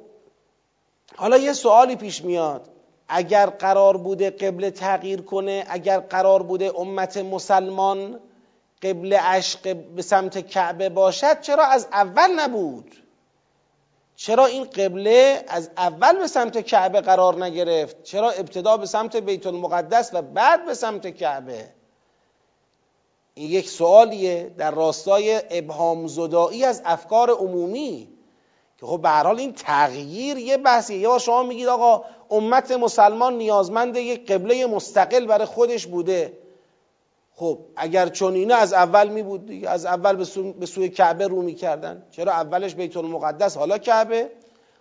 حالا 1.16 1.36
یه 1.36 1.52
سوالی 1.52 1.96
پیش 1.96 2.24
میاد. 2.24 2.68
اگر 3.08 3.46
قرار 3.46 3.96
بوده 3.96 4.30
قبل 4.30 4.70
تغییر 4.70 5.22
کنه 5.22 5.64
اگر 5.68 6.00
قرار 6.00 6.42
بوده 6.42 6.72
امت 6.78 7.16
مسلمان 7.16 8.20
قبل 8.82 9.12
عشق 9.12 9.76
به 9.76 10.02
سمت 10.02 10.46
کعبه 10.46 10.88
باشد 10.88 11.40
چرا 11.40 11.64
از 11.64 11.88
اول 11.92 12.30
نبود؟ 12.40 12.96
چرا 14.16 14.46
این 14.46 14.64
قبله 14.64 15.44
از 15.48 15.70
اول 15.76 16.18
به 16.18 16.26
سمت 16.26 16.66
کعبه 16.66 17.00
قرار 17.00 17.44
نگرفت؟ 17.44 18.02
چرا 18.02 18.30
ابتدا 18.30 18.76
به 18.76 18.86
سمت 18.86 19.16
بیت 19.16 19.46
المقدس 19.46 20.10
و 20.12 20.22
بعد 20.22 20.66
به 20.66 20.74
سمت 20.74 21.06
کعبه؟ 21.06 21.70
این 23.34 23.50
یک 23.50 23.68
سوالیه 23.68 24.54
در 24.58 24.70
راستای 24.70 25.42
ابهام 25.50 26.06
زدایی 26.06 26.64
از 26.64 26.82
افکار 26.84 27.30
عمومی. 27.30 28.08
که 28.78 28.86
خب 28.86 29.00
به 29.02 29.08
حال 29.08 29.38
این 29.40 29.52
تغییر 29.52 30.38
یه 30.38 30.56
بحثیه. 30.56 30.98
یا 30.98 31.18
شما 31.18 31.42
میگید 31.42 31.68
آقا 31.68 32.04
امت 32.30 32.70
مسلمان 32.70 33.38
نیازمند 33.38 33.96
یک 33.96 34.32
قبله 34.32 34.66
مستقل 34.66 35.26
برای 35.26 35.46
خودش 35.46 35.86
بوده. 35.86 36.38
خب 37.40 37.58
اگر 37.76 38.08
چنینه 38.08 38.54
از 38.54 38.72
اول 38.72 39.08
می 39.08 39.22
بود 39.22 39.46
دیگه 39.46 39.68
از 39.68 39.86
اول 39.86 40.16
به, 40.16 40.24
سو... 40.24 40.52
به 40.52 40.66
سوی 40.66 40.88
کعبه 40.88 41.26
رو 41.26 41.42
می‌کردن 41.42 42.02
چرا؟ 42.10 42.32
اولش 42.32 42.74
بیت 42.74 42.96
المقدس 42.96 43.56
حالا 43.56 43.78
کعبه. 43.78 44.30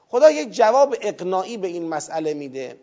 خدا 0.09 0.31
یک 0.31 0.51
جواب 0.51 0.95
اقناعی 1.01 1.57
به 1.57 1.67
این 1.67 1.89
مسئله 1.89 2.33
میده. 2.33 2.77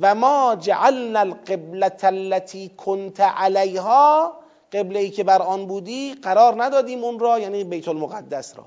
و 0.00 0.14
ما 0.14 0.56
جعلنا 0.60 1.20
القبلة 1.20 2.04
التي 2.04 2.70
كنت 2.76 3.20
علیها 3.20 4.34
قبله 4.72 4.98
ای 4.98 5.10
که 5.10 5.24
بر 5.24 5.42
آن 5.42 5.66
بودی 5.66 6.14
قرار 6.14 6.64
ندادیم 6.64 7.04
اون 7.04 7.18
را 7.18 7.38
یعنی 7.38 7.64
بیت 7.64 7.88
المقدس 7.88 8.56
را. 8.56 8.64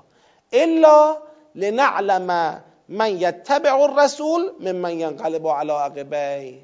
الا 0.52 1.16
لنعلم 1.54 2.60
من 2.88 3.20
یتبع 3.20 3.74
الرسول 3.74 4.50
ممن 4.60 5.00
ینقلب 5.00 5.48
علی 5.48 5.70
عقبیه. 5.70 6.58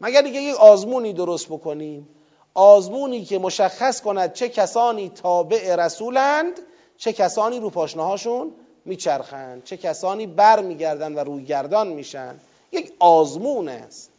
مگر 0.00 0.22
دیگه 0.22 0.40
یک 0.40 0.56
آزمونی 0.56 1.12
درست 1.12 1.46
بکنیم؟ 1.46 2.08
آزمونی 2.56 3.24
که 3.24 3.38
مشخص 3.38 4.00
کند 4.00 4.32
چه 4.32 4.48
کسانی 4.48 5.08
تابع 5.08 5.76
رسولند 5.76 6.60
چه 6.98 7.12
کسانی 7.12 7.60
رو 7.60 7.70
پاشنهاشون 7.70 8.52
میچرخند 8.84 9.64
چه 9.64 9.76
کسانی 9.76 10.26
بر 10.26 10.62
میگردن 10.62 11.14
و 11.14 11.18
رویگردان 11.18 11.88
میشن. 11.88 12.40
یک 12.72 12.92
آزمون 12.98 13.68
است. 13.68 14.10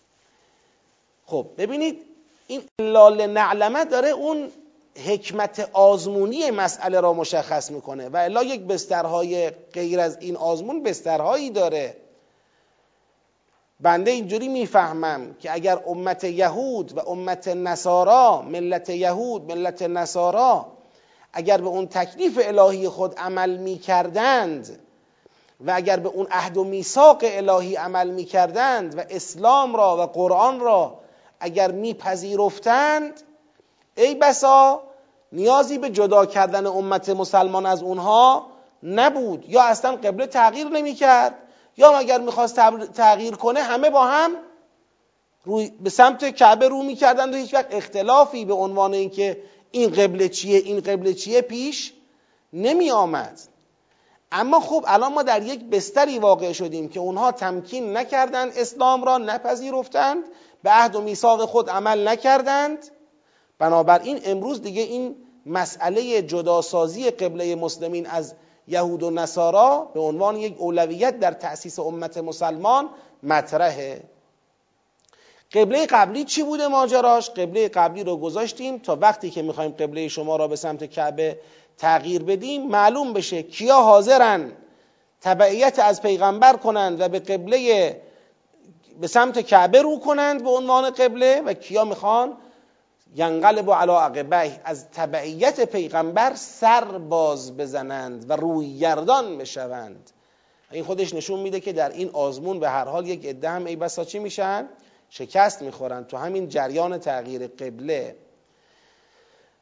خب 1.26 1.46
ببینید 1.58 2.02
این 2.48 2.62
لال 2.82 3.26
نعلمه 3.26 3.86
داره 3.86 4.10
اون 4.10 4.52
حکمت 5.06 5.70
آزمونی 5.74 6.52
مسئله 6.52 7.00
را 7.00 7.14
مشخص 7.14 7.72
می‌کنه 7.72 8.10
و 8.10 8.18
الا 8.18 8.44
یک 8.44 8.62
بسترهای 8.62 9.50
غیر 9.50 10.00
از 10.00 10.18
این 10.20 10.36
آزمون 10.36 10.84
بسترهایی 10.84 11.50
داره. 11.50 11.96
بنده 13.80 14.12
اینجوری 14.12 14.48
می‌فهمم 14.48 15.36
که 15.40 15.54
اگر 15.54 15.80
امت 15.88 16.24
یهود 16.24 16.98
و 16.98 17.10
امت 17.10 17.48
نصارا 17.48 18.42
ملت 18.42 18.90
یهود 18.90 19.52
ملت 19.52 19.82
نصارا 19.82 20.66
اگر 21.34 21.58
به 21.58 21.68
اون 21.68 21.88
تکلیف 21.88 22.40
الهی 22.44 22.90
خود 22.90 23.16
عمل 23.20 23.58
می‌کردند 23.58 24.80
و 25.66 25.72
اگر 25.76 25.98
به 25.98 26.10
اون 26.10 26.28
عهد 26.32 26.58
و 26.58 26.64
میثاق 26.64 27.18
الهی 27.22 27.76
عمل 27.76 28.10
می‌کردند 28.10 28.98
و 28.98 29.04
اسلام 29.10 29.76
را 29.76 29.98
و 29.98 30.02
قرآن 30.02 30.60
را 30.60 31.00
اگر 31.40 31.72
میپذیرفتند 31.72 33.22
ای 33.98 34.16
بسا 34.16 34.82
نیازی 35.32 35.78
به 35.78 35.90
جدا 35.90 36.26
کردن 36.26 36.66
امت 36.66 37.10
مسلمان 37.10 37.66
از 37.66 37.84
اونها 37.84 38.48
نبود 38.84 39.50
یا 39.50 39.64
اصلا 39.64 39.96
قبله 39.96 40.28
تغییر 40.28 40.68
نمی‌کرد؟ 40.68 41.36
یا 41.78 41.98
اگر 41.98 42.22
می‌خواست 42.22 42.56
تغییر 42.94 43.36
کنه 43.36 43.60
همه 43.60 43.90
با 43.90 44.06
هم 44.06 44.32
روی 45.46 45.72
به 45.82 45.90
سمت 45.90 46.36
کعبه 46.36 46.68
رو 46.68 46.84
می‌کردند 46.84 47.34
و 47.34 47.38
هیچ 47.38 47.54
وقت 47.54 47.74
اختلافی 47.74 48.46
به 48.46 48.54
عنوان 48.54 48.94
اینکه 48.94 49.44
این 49.72 49.90
قبله 49.90 50.30
چیه 50.30 50.58
این 50.58 50.80
قبله 50.80 51.14
چیه 51.14 51.42
پیش 51.42 51.94
نمی 52.54 52.92
آمد 52.92 53.40
اما 54.32 54.60
خب 54.60 54.84
الان 54.88 55.14
ما 55.14 55.24
در 55.24 55.44
یک 55.44 55.64
بستری 55.64 56.20
واقع 56.20 56.52
شدیم 56.52 56.90
که 56.90 57.00
اونها 57.00 57.32
تمکین 57.32 57.98
نکردند 57.98 58.52
اسلام 58.58 59.04
را 59.04 59.18
نپذیرفتند 59.18 60.24
به 60.64 60.70
عهد 60.70 60.96
و 60.96 61.02
میثاق 61.02 61.46
خود 61.46 61.70
عمل 61.70 62.08
نکردند. 62.08 62.88
بنابراین 63.60 64.20
امروز 64.26 64.62
دیگه 64.62 64.82
این 64.82 65.16
مسئله 65.46 66.22
جداسازی 66.22 67.12
قبله 67.12 67.56
مسلمین 67.56 68.08
از 68.08 68.34
یهود 68.68 69.04
و 69.04 69.10
نصارا 69.10 69.92
به 69.94 70.00
عنوان 70.00 70.36
یک 70.36 70.56
اولویت 70.58 71.20
در 71.20 71.32
تأسیس 71.32 71.80
امت 71.80 72.18
مسلمان 72.18 72.90
مطرحه 73.24 74.02
قبله 75.54 75.86
قبلی 75.86 76.24
چی 76.24 76.44
بوده 76.44 76.68
ماجراش؟ 76.68 77.30
قبله 77.30 77.68
قبلی 77.68 78.04
رو 78.04 78.18
گذاشتیم 78.18 78.78
تا 78.78 78.98
وقتی 79.02 79.30
که 79.30 79.42
می‌خوایم 79.42 79.72
قبله 79.72 80.08
شما 80.08 80.36
را 80.36 80.48
به 80.48 80.56
سمت 80.56 80.84
کعبه 80.84 81.40
تغییر 81.78 82.24
بدیم 82.24 82.68
معلوم 82.68 83.14
بشه 83.14 83.44
کیا 83.44 83.82
حاضرن 83.82 84.52
تبعیت 85.22 85.80
از 85.80 86.02
پیغمبر 86.02 86.58
کنند 86.58 87.02
و 87.02 87.10
به 87.10 87.20
قبله 87.20 88.02
به 89.02 89.08
سمت 89.08 89.40
کعبه 89.40 89.82
رو 89.82 90.00
کنند 90.00 90.44
به 90.44 90.50
عنوان 90.50 90.90
قبله 90.90 91.42
و 91.42 91.54
کیا 91.54 91.86
می‌خوان 91.86 92.38
ینقلب 93.16 93.72
علی 93.72 93.92
عقبه 93.92 94.60
از 94.64 94.90
تبعیت 94.92 95.66
پیغمبر 95.66 96.36
سر 96.36 96.86
باز 96.86 97.58
بزنند 97.58 98.30
و 98.30 98.34
روی 98.34 98.80
گردان 98.80 99.38
بشوند. 99.38 100.12
این 100.72 100.84
خودش 100.84 101.14
نشون 101.14 101.40
میده 101.40 101.60
که 101.60 101.74
در 101.74 101.90
این 101.90 102.10
آزمون 102.14 102.60
به 102.60 102.70
هر 102.70 102.86
حال 102.86 103.08
یک 103.08 103.26
عده 103.26 103.50
هم 103.50 103.66
ای 103.66 103.76
بسا 103.76 104.04
چی 104.04 104.20
میشن؟ 104.20 104.70
شکست 105.10 105.62
می‌خورن. 105.62 106.04
تو 106.04 106.18
همین 106.18 106.50
جریان 106.50 106.98
تغییر 106.98 107.48
قبله. 107.48 108.16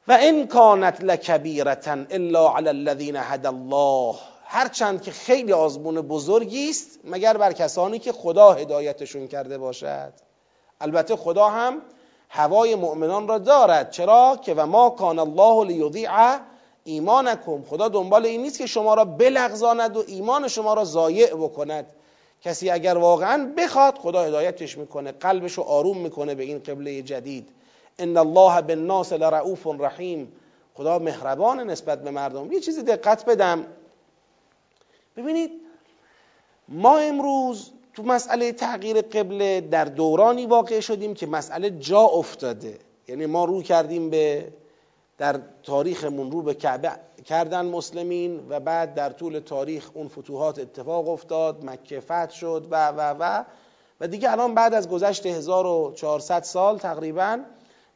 و 0.07 0.11
این 0.11 0.47
کانت 0.47 1.01
لکبیرتا 1.01 1.97
الا 2.09 2.55
علی 2.55 2.69
الذین 2.69 3.15
هدى 3.15 3.47
الله. 3.47 4.15
هرچند 4.45 5.01
که 5.01 5.11
خیلی 5.11 5.53
آزمون 5.53 6.01
بزرگی 6.01 6.69
است 6.69 6.99
مگر 7.03 7.37
بر 7.37 7.53
کسانی 7.53 7.99
که 7.99 8.11
خدا 8.11 8.53
هدایتشون 8.53 9.27
کرده 9.27 9.57
باشد؟ 9.57 10.13
البته 10.81 11.15
خدا 11.15 11.49
هم 11.49 11.81
هوای 12.29 12.75
مؤمنان 12.75 13.27
را 13.27 13.37
دارد. 13.37 13.91
چرا 13.91 14.39
که 14.41 14.53
و 14.53 14.65
ما 14.65 14.89
کان 14.89 15.19
الله 15.19 15.65
لیضیع 15.65 16.37
ایمانکم. 16.83 17.63
خدا 17.63 17.87
دنبال 17.87 18.25
این 18.25 18.41
نیست 18.41 18.57
که 18.57 18.65
شما 18.65 18.93
را 18.93 19.05
بلغزاند 19.05 19.97
و 19.97 20.03
ایمان 20.07 20.47
شما 20.47 20.73
را 20.73 20.83
ضایع 20.83 21.35
بکند. 21.35 21.85
کسی 22.41 22.69
اگر 22.69 22.97
واقعا 22.97 23.53
بخواد 23.57 23.97
خدا 23.97 24.23
هدایتش 24.23 24.77
می‌کنه. 24.77 25.11
قلبش 25.11 25.53
رو 25.53 25.63
آروم 25.63 25.97
می‌کنه 25.97 26.35
به 26.35 26.43
این 26.43 26.59
قبله 26.59 27.01
جدید. 27.01 27.49
ان 27.99 28.17
الله 28.17 28.61
بالناس 28.61 29.13
لرؤوف 29.13 29.67
رحیم. 29.67 30.31
خدا 30.73 30.99
مهربان 30.99 31.59
نسبت 31.59 32.03
به 32.03 32.11
مردم. 32.11 32.51
یه 32.51 32.59
چیزی 32.59 32.83
دقت 32.83 33.25
بدم. 33.25 33.65
ببینید 35.17 35.51
ما 36.69 36.97
امروز 36.97 37.71
تو 37.95 38.03
مسئله 38.03 38.51
تغییر 38.51 39.01
قبله 39.01 39.61
در 39.61 39.85
دورانی 39.85 40.45
واقع 40.45 40.79
شدیم 40.79 41.13
که 41.13 41.27
مسئله 41.27 41.69
جا 41.69 42.01
افتاده. 42.01 42.79
یعنی 43.07 43.25
ما 43.25 43.45
رو 43.45 43.61
کردیم 43.61 44.09
به 44.09 44.53
در 45.17 45.39
تاریخمون 45.63 46.31
رو 46.31 46.41
به 46.41 46.53
کعبه 46.53 46.91
کردن 47.25 47.65
مسلمین 47.65 48.45
و 48.49 48.59
بعد 48.59 48.93
در 48.93 49.09
طول 49.09 49.39
تاریخ 49.39 49.91
اون 49.93 50.07
فتوحات 50.07 50.59
اتفاق 50.59 51.09
افتاد 51.09 51.65
مکه 51.65 51.99
فتح 51.99 52.29
شد 52.29 52.67
و 52.71 52.87
و 52.87 53.15
و. 53.19 53.43
و 54.01 54.07
دیگه 54.07 54.31
الان 54.31 54.55
بعد 54.55 54.73
از 54.73 54.89
گذشت 54.89 55.25
1400 55.25 56.43
سال 56.43 56.77
تقریبا 56.77 57.39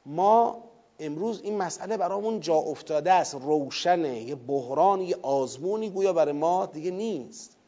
ما 0.05 0.63
امروز 0.99 1.41
این 1.43 1.57
مسئله 1.57 1.97
برامون 1.97 2.39
جا 2.39 2.55
افتاده 2.55 3.13
است. 3.13 3.35
روشنه 3.35 4.19
یه 4.19 4.35
بحران 4.35 5.01
یه 5.01 5.15
آزمونی 5.21 5.89
گویا 5.89 6.13
برای 6.13 6.33
ما 6.33 6.65
دیگه 6.65 6.91
نیست. 6.91 7.58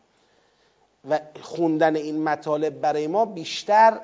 و 1.09 1.19
خوندن 1.41 1.95
این 1.95 2.23
مطالب 2.23 2.81
برای 2.81 3.07
ما 3.07 3.25
بیشتر 3.25 3.99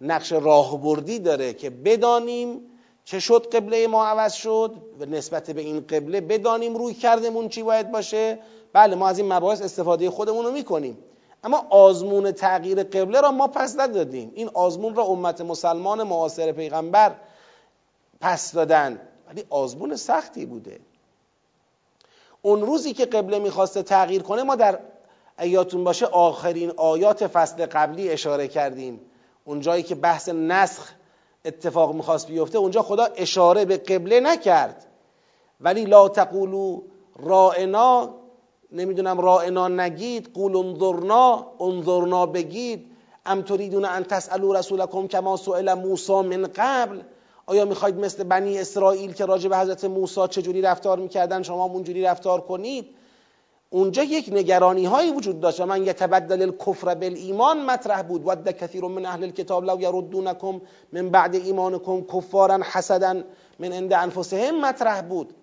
نقش 0.00 0.32
راهبردی 0.32 1.18
داره 1.18 1.54
که 1.54 1.70
بدانیم 1.70 2.60
چه 3.04 3.20
شد 3.20 3.54
قبله 3.54 3.86
ما 3.86 4.06
عوض 4.06 4.32
شد 4.32 4.74
و 5.00 5.04
نسبت 5.04 5.50
به 5.50 5.60
این 5.60 5.80
قبله 5.80 6.20
بدانیم 6.20 6.76
روی 6.76 6.94
کردمون 6.94 7.48
چی 7.48 7.62
باید 7.62 7.90
باشه. 7.90 8.38
بله 8.72 8.96
ما 8.96 9.08
از 9.08 9.18
این 9.18 9.32
مباحث 9.32 9.62
استفاده 9.62 10.10
خودمون 10.10 10.44
رو 10.44 10.52
می‌کنیم. 10.52 10.98
اما 11.44 11.66
آزمون 11.70 12.32
تغییر 12.32 12.82
قبله 12.82 13.20
را 13.20 13.30
ما 13.30 13.46
پس 13.46 13.78
ندادیم. 13.78 14.32
این 14.34 14.50
آزمون 14.54 14.94
را 14.94 15.04
امت 15.04 15.40
مسلمان 15.40 16.02
معاصر 16.02 16.52
پیغمبر 16.52 17.14
پس 18.20 18.54
دادن. 18.54 19.00
ولی 19.28 19.44
آزمون 19.50 19.96
سختی 19.96 20.46
بوده. 20.46 20.80
اون 22.42 22.60
روزی 22.60 22.92
که 22.92 23.06
قبله 23.06 23.38
می‌خواسته 23.38 23.82
تغییر 23.82 24.22
کنه 24.22 24.42
ما 24.42 24.56
در 24.56 24.78
ایاتون 25.38 25.84
باشه 25.84 26.06
آخرین 26.06 26.72
آیات 26.76 27.26
فصل 27.26 27.66
قبلی 27.66 28.10
اشاره 28.10 28.48
کردیم. 28.48 29.00
اونجایی 29.44 29.82
که 29.82 29.94
بحث 29.94 30.28
نسخ 30.28 30.88
اتفاق 31.44 31.94
می‌خواست 31.94 32.26
بیفته 32.26 32.58
اونجا 32.58 32.82
خدا 32.82 33.04
اشاره 33.04 33.64
به 33.64 33.76
قبله 33.76 34.20
نکرد. 34.20 34.86
ولی 35.60 35.84
لا 35.84 36.08
تقولو 36.08 36.82
رائنا 37.16 38.14
نمی‌دونم 38.72 39.20
رائنا 39.20 39.68
نگید 39.68 40.30
قول 40.34 40.56
انظرنا 40.56 41.46
انظرنا 41.60 42.26
بگید. 42.26 42.86
ام 43.26 43.42
تریدون 43.42 43.84
ان 43.84 44.04
تسالو 44.04 44.52
رسولکم 44.52 45.06
کما 45.06 45.36
سئل 45.36 45.74
موسی 45.74 46.12
من 46.12 46.50
قبل. 46.56 47.00
آیا 47.46 47.64
می‌خواید 47.64 47.96
مثل 47.98 48.22
بنی 48.22 48.58
اسرائیل 48.58 49.12
که 49.12 49.26
راجع 49.26 49.48
به 49.48 49.58
حضرت 49.58 49.84
موسی 49.84 50.28
چجوری 50.30 50.62
رفتار 50.62 50.98
می‌کردن 50.98 51.42
شما 51.42 51.64
اونجوری 51.64 52.02
رفتار 52.02 52.40
کنید؟ 52.40 53.01
اونجا 53.72 54.02
یک 54.02 54.28
نگرانی 54.32 54.84
هایی 54.84 55.10
وجود 55.10 55.40
داشت 55.40 55.60
و 55.60 55.66
من 55.66 55.86
یتبدل 55.86 56.42
الکفر 56.42 56.94
بالایمان 56.94 57.62
مطرح 57.62 58.02
بود. 58.02 58.26
ود 58.26 58.50
کثیر 58.50 58.84
من 58.84 59.06
اهل 59.06 59.24
الكتاب 59.24 59.64
لو 59.64 59.80
یردونکم 59.80 60.60
من 60.92 61.10
بعد 61.10 61.34
ایمانکم 61.34 62.02
کفارا 62.02 62.58
حسدا 62.72 63.22
من 63.58 63.72
عند 63.72 63.92
انفسهم 63.92 64.60
مطرح 64.60 65.02
بود. 65.02 65.34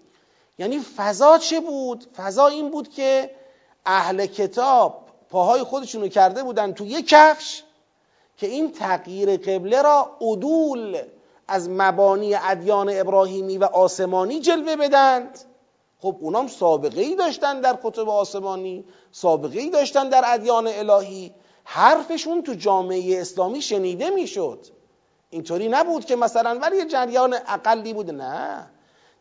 یعنی 0.60 0.80
فضا 0.80 1.38
چه 1.38 1.60
بود؟ 1.60 2.06
فضا 2.18 2.48
این 2.48 2.70
بود 2.72 2.90
که 2.90 3.32
اهل 3.86 4.26
کتاب 4.26 5.06
پاهای 5.30 5.64
خودشونو 5.64 6.08
کرده 6.08 6.44
بودن 6.44 6.72
تو 6.72 6.86
یک 6.86 7.08
کفش 7.08 7.64
که 8.38 8.48
این 8.48 8.72
تغییر 8.72 9.38
قبله 9.38 9.82
را 9.82 10.18
عدول 10.22 11.02
از 11.48 11.70
مبانی 11.70 12.36
ادیان 12.36 12.90
ابراهیمی 12.94 13.58
و 13.58 13.64
آسمانی 13.64 14.40
جلوه 14.40 14.76
بدند. 14.76 15.40
خب 16.02 16.16
اونام 16.20 16.48
سابقه 16.48 17.02
ای 17.02 17.16
داشتن 17.16 17.62
در 17.62 17.78
کتب 17.84 18.10
آسمانی 18.10 18.86
سابقه 19.12 19.60
ای 19.60 19.70
داشتن 19.70 20.10
در 20.10 20.24
ادیان 20.26 20.68
الهی. 20.68 21.32
حرفشون 21.64 22.44
تو 22.44 22.54
جامعه 22.54 23.22
اسلامی 23.22 23.62
شنیده 23.62 24.10
می‌شد. 24.10 24.66
اینطوری 25.30 25.70
نبود 25.70 26.06
که 26.06 26.16
مثلا 26.16 26.60
ولی 26.62 26.86
جریان 26.86 27.36
اقلی 27.48 27.94
بود. 27.94 28.12
نه. 28.12 28.70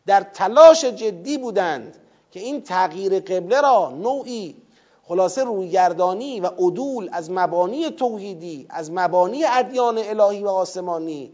در 0.07 0.21
تلاش 0.21 0.85
جدی 0.85 1.39
بودند 1.39 1.97
که 2.31 2.41
این 2.41 2.63
تغییر 2.63 3.21
قبله 3.21 3.61
را 3.61 3.91
نوعی 3.91 4.57
خلاصه 5.03 5.45
رویگردانی 5.45 6.41
و 6.41 6.47
عدول 6.47 7.09
از 7.13 7.31
مبانی 7.31 7.91
توحیدی 7.91 8.67
از 8.71 8.91
مبانی 8.93 9.45
ادیان 9.45 9.99
الهی 9.99 10.43
و 10.43 10.49
آسمانی 10.49 11.33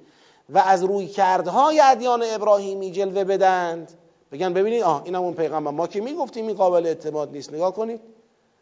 و 0.49 0.59
از 0.59 0.85
رویکردهای 0.85 1.81
ادیان 1.81 2.23
ابراهیمی 2.27 2.91
جلوه 2.91 3.25
بدند. 3.25 3.93
بگن 4.35 4.53
ببینید 4.53 4.83
آه 4.83 5.03
اینم 5.05 5.23
اون 5.23 5.35
پیغمبر. 5.35 5.71
ما 5.71 5.87
که 5.87 6.01
می‌گفتیم 6.01 6.47
این 6.47 6.57
قابل 6.57 6.87
اعتماد 6.87 7.31
نیست. 7.31 7.53
نگاه 7.53 7.75
کنید. 7.75 8.01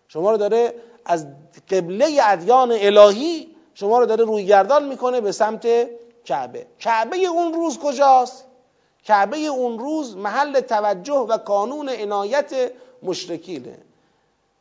شما 0.08 0.30
رو 0.30 0.36
داره 0.36 0.74
از 1.04 1.26
قبله 1.70 2.18
ادیان 2.22 2.72
الهی 2.72 3.48
شما 3.74 3.98
رو 3.98 4.06
داره 4.06 4.24
روی 4.24 4.46
گردان 4.46 4.88
می‌کنه 4.88 5.20
به 5.20 5.32
سمت 5.32 5.68
کعبه. 6.24 6.66
کعبه 6.78 7.16
اون 7.16 7.52
روز 7.52 7.78
کجاست؟ 7.78 8.44
کعبه 9.04 9.36
اون 9.36 9.78
روز 9.78 10.16
محل 10.16 10.60
توجه 10.60 11.14
و 11.14 11.38
کانون 11.38 11.88
عنایت 11.88 12.72
مشرکینه. 13.02 13.78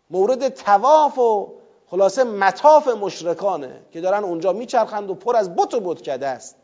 مورد 0.10 0.50
تواف 0.50 1.18
و 1.18 1.48
خلاصه 1.88 2.24
مطاف 2.24 2.88
مشرکانه 2.88 3.82
که 3.92 4.02
دارن 4.02 4.24
اونجا 4.24 4.54
میچرخند 4.54 5.10
و 5.10 5.16
پر 5.16 5.36
از 5.36 5.56
بت 5.56 5.74
و 5.74 5.80
بت 5.80 6.08
است. 6.24 6.56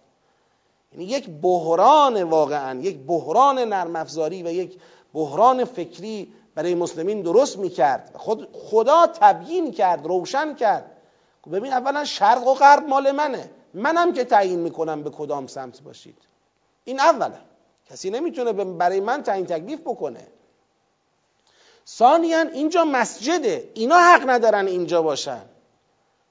یعنی 0.92 1.06
یک 1.06 1.30
بحران 1.42 2.24
واقعا 2.24 2.80
یک 2.80 2.98
بحران 2.98 3.60
نرم 3.60 3.96
افزاری 3.96 4.44
و 4.44 4.52
یک 4.52 4.80
بحران 5.14 5.66
فکری 5.66 6.34
برای 6.56 6.76
مسلمین 6.76 7.22
درست 7.22 7.58
می‌کرد. 7.58 8.16
خود 8.18 8.50
خدا 8.54 9.08
تبیین 9.08 9.72
کرد 9.72 10.06
روشن 10.06 10.56
کرد. 10.56 10.92
ببین 11.52 11.74
اولا 11.74 12.06
شرق 12.06 12.48
و 12.48 12.54
غرب 12.54 12.84
مال 12.84 13.12
منه. 13.12 13.50
منم 13.74 14.14
که 14.14 14.24
تعیین 14.24 14.60
می‌کنم 14.60 15.04
به 15.04 15.10
کدام 15.10 15.48
سمت 15.48 15.82
باشید. 15.82 16.18
این 16.84 17.00
اولا. 17.00 17.40
کسی 17.90 18.10
نمی‌تونه 18.10 18.52
برای 18.54 19.00
من 19.00 19.24
تعیین 19.24 19.46
تکلیف 19.46 19.80
بکنه. 19.80 20.28
ثانیا 21.88 22.40
اینجا 22.42 22.86
مسجده. 22.86 23.72
اینا 23.74 23.96
حق 23.96 24.30
ندارن 24.30 24.68
اینجا 24.68 25.02
باشن. 25.02 25.42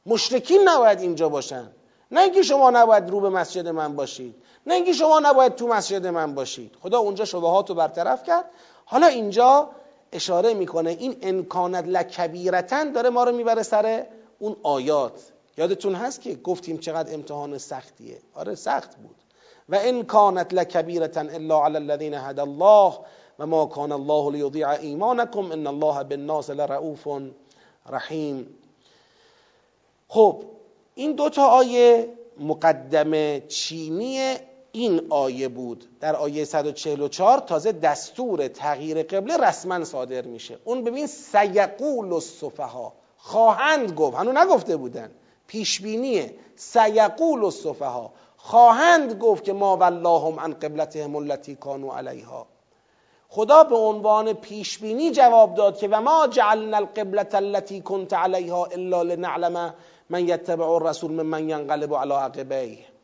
مشرکین 0.06 0.68
نباید 0.68 1.00
اینجا 1.00 1.28
باشن. 1.28 1.70
نه 2.10 2.20
اینکه 2.20 2.42
شما 2.42 2.70
نباید 2.70 3.10
رو 3.10 3.20
به 3.20 3.30
مسجد 3.30 3.68
من 3.68 3.96
باشید. 3.96 4.34
نه 4.66 4.74
اینکه 4.74 4.92
شما 4.92 5.20
نباید 5.20 5.54
تو 5.54 5.66
مسجد 5.66 6.06
من 6.06 6.34
باشید. 6.34 6.76
خدا 6.82 6.98
اونجا 6.98 7.24
شبهات 7.24 7.68
رو 7.68 7.74
برطرف 7.74 8.22
کرد. 8.22 8.44
حالا 8.84 9.06
اینجا 9.06 9.68
اشاره 10.12 10.54
می‌کنه 10.54 10.90
این 10.90 11.16
انکانت 11.22 11.84
لکبیرتن 11.84 12.92
داره 12.92 13.10
ما 13.10 13.24
رو 13.24 13.32
می‌بره 13.32 13.62
سر 13.62 14.06
اون 14.38 14.56
آیات. 14.62 15.32
یادتون 15.58 15.94
هست 15.94 16.20
که 16.20 16.34
گفتیم 16.34 16.78
چقدر 16.78 17.14
امتحان 17.14 17.58
سختیه؟ 17.58 18.18
آره 18.34 18.54
سخت 18.54 18.96
بود. 18.96 19.16
و 19.68 19.78
ان 19.82 20.02
کانت 20.02 20.54
لکبیرتن 20.54 21.30
الا 21.30 21.64
علی 21.64 21.76
الذین 21.76 22.14
هدى 22.14 22.40
الله 22.40 22.92
و 23.38 23.46
ما 23.46 23.66
کان 23.66 23.92
الله 23.92 24.30
لیضیع 24.30 24.68
ایمانکم 24.68 25.52
ان 25.52 25.66
الله 25.66 26.04
بالناس 26.04 26.50
لرؤوف 26.50 27.08
رحیم. 27.88 28.54
خب 30.08 30.42
این 30.94 31.12
دو 31.12 31.28
تا 31.28 31.46
آیه 31.46 32.08
مقدمه 32.40 33.42
چینی 33.48 34.36
این 34.76 35.06
آیه 35.10 35.48
بود. 35.48 35.84
در 36.00 36.16
آیه 36.16 36.44
144 36.44 37.38
تازه 37.38 37.72
دستور 37.72 38.48
تغییر 38.48 39.02
قبله 39.02 39.36
رسما 39.36 39.84
صادر 39.84 40.22
میشه. 40.22 40.58
اون 40.64 40.84
ببین 40.84 41.06
سیقول 41.06 42.12
الصفها 42.12 42.92
خواهند 43.16 43.92
گفت. 43.92 44.16
هنو 44.16 44.32
نگفته 44.32 44.76
بودن. 44.76 45.10
پیشبینیه. 45.46 46.34
سیقول 46.56 47.44
الصفها 47.44 48.12
خواهند 48.36 49.14
گفت 49.14 49.44
که 49.44 49.52
ما 49.52 49.76
واللهم 49.76 50.40
عن 50.40 50.52
قبلتهم 50.52 51.16
التي 51.16 51.54
کانوا 51.54 51.96
علیها. 51.96 52.46
خدا 53.28 53.64
به 53.64 53.76
عنوان 53.76 54.32
پیشبینی 54.32 55.10
جواب 55.10 55.54
داد 55.54 55.78
که 55.78 55.88
و 55.88 56.00
ما 56.00 56.26
جعلنا 56.26 56.76
القبلة 56.76 57.28
التي 57.34 57.80
كنت 57.80 58.14
عليها 58.14 58.66
الا 58.66 59.02
لنعلم 59.02 59.74
من 60.10 60.28
يتبع 60.28 60.76
الرسول 60.76 61.10
من 61.10 61.50
ينقلب 61.50 61.94
على 61.94 62.14
عقبيه 62.14 62.95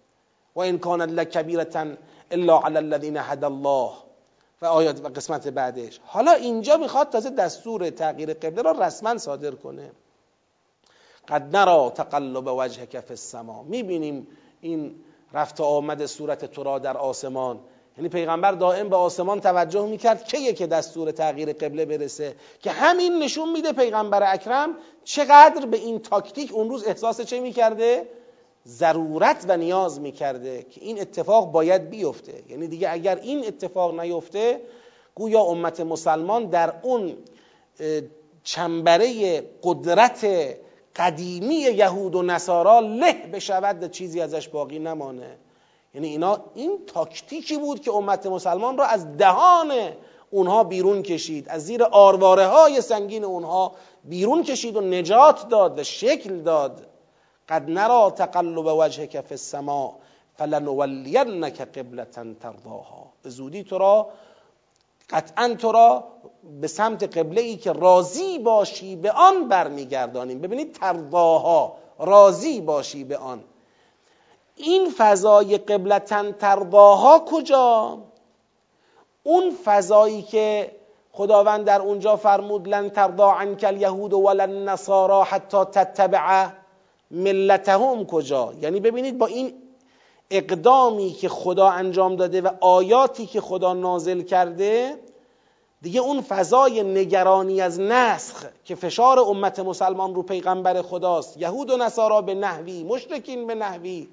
و 0.57 0.61
این 0.61 0.79
کانت 0.79 1.09
لکبیرتا 1.09 1.87
الا 2.31 2.61
علی 2.61 2.77
الذین 2.77 3.17
هدى 3.17 3.47
الله 3.47 3.91
و 4.63 4.67
آیات 4.67 5.05
و 5.05 5.09
قسمت 5.09 5.49
بعدش. 5.49 6.01
حالا 6.05 6.33
اینجا 6.33 6.77
می‌خواد 6.77 7.11
تازه 7.11 7.31
دستور 7.31 7.91
تغییر 7.91 8.35
قبله 8.35 8.63
را 8.63 8.73
رسما 8.73 9.19
صادر 9.19 9.51
کنه. 9.51 9.93
قد 11.29 11.57
نرا 11.57 11.93
تقلب 11.95 12.47
وجهک 12.47 13.01
فی 13.01 13.11
السما 13.11 13.63
می‌بینیم 13.63 14.27
این 14.61 14.95
رفت 15.33 15.61
آمد 15.61 16.07
صورت 16.07 16.45
تو 16.45 16.63
را 16.63 16.79
در 16.79 16.97
آسمان. 16.97 17.61
یعنی 17.99 18.09
پیغمبر 18.09 18.53
دائم 18.53 18.89
به 18.89 18.97
آسمان 18.97 19.41
توجه 19.41 19.87
می‌کرد 19.87 20.25
کیه 20.25 20.53
که 20.53 20.67
دستور 20.67 21.11
تغییر 21.11 21.53
قبله 21.53 21.85
برسه. 21.85 22.37
که 22.63 22.71
همین 22.71 23.19
نشون 23.19 23.53
میده 23.53 23.73
پیغمبر 23.73 24.33
اکرم 24.35 24.75
چقدر 25.05 25.67
به 25.67 25.77
این 25.77 25.99
تاکتیک 25.99 26.53
اون 26.53 26.69
روز 26.69 26.87
احساس 26.87 27.21
چه 27.21 27.41
می‌کرده؟ 27.41 28.09
ضرورت 28.69 29.45
و 29.49 29.57
نیاز 29.57 30.01
می‌کرده 30.01 30.63
که 30.63 30.81
این 30.81 31.01
اتفاق 31.01 31.53
باید 31.53 31.91
بیفته. 31.91 32.43
یعنی 32.49 32.69
دیگه 32.69 32.93
اگر 32.93 33.17
این 33.17 33.47
اتفاق 33.47 34.01
نیفته 34.01 34.61
گویا 35.15 35.41
امت 35.41 35.81
مسلمان 35.81 36.47
در 36.47 36.73
اون 36.83 37.17
چنبره 38.45 39.41
قدرت 39.63 40.27
قدیمی 40.97 41.55
یهود 41.55 42.15
و 42.15 42.23
نصارا 42.23 42.81
له 42.81 43.13
بشود 43.13 43.83
و 43.83 43.89
چیزی 43.89 44.21
ازش 44.21 44.49
باقی 44.49 44.79
نمانه. 44.79 45.37
یعنی 45.95 46.09
اینا 46.09 46.41
این 46.55 46.79
تاکتیکی 46.87 47.57
بود 47.57 47.81
که 47.81 47.93
امت 47.93 48.27
مسلمان 48.27 48.79
را 48.79 48.85
از 48.85 49.17
دهان 49.17 49.73
اونها 50.31 50.65
بیرون 50.65 51.03
کشید. 51.03 51.49
از 51.49 51.65
زیر 51.65 51.83
آرواره 51.85 52.47
های 52.47 52.81
سنگین 52.81 53.25
اونها 53.25 53.73
بیرون 54.05 54.43
کشید 54.43 54.77
و 54.77 54.81
نجات 54.81 55.49
داد 55.49 55.79
و 55.79 55.85
شکل 55.85 56.39
داد. 56.39 56.87
قد 57.53 57.71
نرا 57.71 58.11
تقلب 58.11 58.67
وجهك 58.67 59.21
في 59.21 59.33
السماء 59.33 59.93
فلنولینك 60.39 61.63
قبلة 61.79 62.35
ترضاها. 62.41 63.13
به 63.23 63.31
زودی 63.31 63.65
تو 63.65 63.79
را 63.79 64.09
قطعا 65.11 65.55
تو 65.55 65.73
را 65.73 66.05
به 66.61 66.67
سمت 66.67 67.19
قبله 67.19 67.41
ای 67.41 67.57
که 67.57 67.73
راضی 67.73 68.39
باشی 68.39 68.97
به 68.97 69.13
آن 69.13 69.49
برمیگردانیم. 69.49 70.41
ببینید 70.41 70.73
ترضاها 70.73 71.75
راضی 71.99 72.61
باشی 72.61 73.05
به 73.05 73.17
آن. 73.17 73.45
این 74.57 74.91
فضای 74.97 75.59
قبلتن 75.59 76.33
ترضاها 76.33 77.19
کجا؟ 77.19 77.99
اون 79.23 79.51
فضایی 79.65 80.23
که 80.23 80.77
خداوند 81.13 81.65
در 81.65 81.81
اونجا 81.81 82.17
فرمود 82.17 82.69
لن 82.69 82.91
ترضا 82.91 83.33
عنک 83.33 83.65
الیهود 83.65 84.13
ولن 84.13 84.69
نصارا 84.69 85.25
حتی 85.25 85.65
تتبع 85.65 86.49
ملتهم 87.13 88.07
کجا؟ 88.07 88.53
یعنی 88.61 88.81
ببینید 88.81 89.19
با 89.19 89.27
این 89.27 89.53
اقدامی 90.31 91.11
که 91.11 91.29
خدا 91.29 91.69
انجام 91.69 92.17
داده 92.17 92.41
و 92.41 92.51
آیاتی 92.61 93.27
که 93.27 93.41
خدا 93.41 93.73
نازل 93.73 94.23
کرده 94.23 94.99
دیگه 95.83 96.01
اون 96.01 96.21
فضای 96.21 96.83
نگرانی 96.83 97.61
از 97.61 97.81
نسخ 97.81 98.45
که 98.65 98.75
فشار 98.75 99.21
امت 99.21 99.59
مسلمان 99.59 100.15
رو 100.15 100.23
پیغمبر 100.23 100.83
خداست 100.83 101.37
یهود 101.37 101.71
و 101.71 101.77
نصارا 101.77 102.23
به 102.23 102.35
نحوی 102.35 102.85
مشرکین 102.85 103.47
به 103.47 103.55
نحوی 103.55 104.09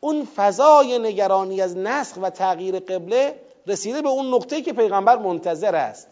اون 0.00 0.24
فضای 0.36 0.98
نگرانی 0.98 1.60
از 1.60 1.76
نسخ 1.76 2.18
و 2.22 2.30
تغییر 2.30 2.78
قبله 2.78 3.40
رسیده 3.66 4.02
به 4.02 4.08
اون 4.08 4.34
نقطه 4.34 4.62
که 4.62 4.72
پیغمبر 4.72 5.16
منتظر 5.16 5.74
است. 5.74 6.08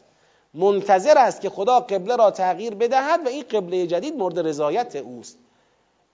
منتظر 0.55 1.19
است 1.19 1.41
که 1.41 1.51
خدا 1.51 1.81
قبله 1.81 2.17
را 2.17 2.31
تغییر 2.31 2.75
بدهد 2.75 3.27
و 3.27 3.29
این 3.29 3.45
قبله 3.51 3.87
جدید 3.87 4.17
مورد 4.17 4.39
رضایت 4.39 4.97
اوست. 4.97 5.39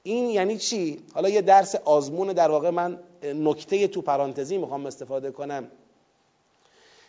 این 0.03 0.31
یعنی 0.31 0.59
چی؟ 0.59 1.01
حالا 1.15 1.29
یه 1.29 1.43
درس 1.43 1.75
آزمون 1.75 2.33
در 2.33 2.51
واقع 2.51 2.71
من 2.71 2.99
نکته 3.23 3.89
تو 3.89 4.03
پرانتزی 4.03 4.59
می‌خوام 4.59 4.87
استفاده 4.87 5.31
کنم 5.31 5.71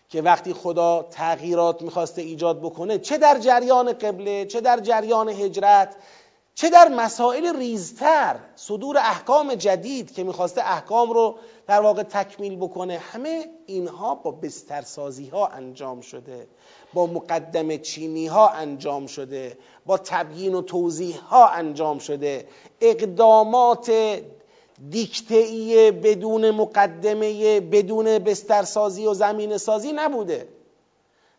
که 0.10 0.22
وقتی 0.22 0.54
خدا 0.54 1.08
تغییرات 1.12 1.82
می‌خواسته 1.82 2.22
ایجاد 2.22 2.60
بکنه 2.60 2.98
چه 2.98 3.18
در 3.18 3.40
جریان 3.40 3.94
قبله 3.94 4.46
چه 4.46 4.62
در 4.62 4.80
جریان 4.80 5.30
هجرت 5.30 5.96
چه 6.60 6.70
در 6.70 6.88
مسائل 6.88 7.56
ریزتر 7.58 8.36
صدور 8.56 8.98
احکام 8.98 9.56
جدید 9.56 10.14
که 10.14 10.24
می‌خواسته 10.24 10.62
احکام 10.62 11.12
رو 11.12 11.36
در 11.68 11.82
واقع 11.82 12.04
تکمیل 12.04 12.56
بکنه 12.56 12.98
همه 12.98 13.46
اینها 13.66 14.16
با 14.16 14.32
بسترسازی 14.32 15.30
ها 15.30 15.48
انجام 15.48 16.02
شده 16.02 16.48
با 16.94 17.06
مقدم 17.06 17.78
چینی 17.78 18.28
ها 18.28 18.50
انجام 18.50 19.08
شده 19.08 19.58
با 19.86 19.98
تبیین 19.98 20.56
و 20.56 20.62
توضیح 20.62 21.20
ها 21.20 21.48
انجام 21.48 22.00
شده. 22.00 22.48
اقدامات 22.82 23.92
دیکته‌ای 24.90 25.92
بدون 25.92 26.52
مقدمه 26.52 27.60
بدون 27.60 28.20
بسترسازی 28.20 29.08
و 29.08 29.14
زمین 29.14 29.58
سازی 29.58 29.92
نبوده. 29.92 30.48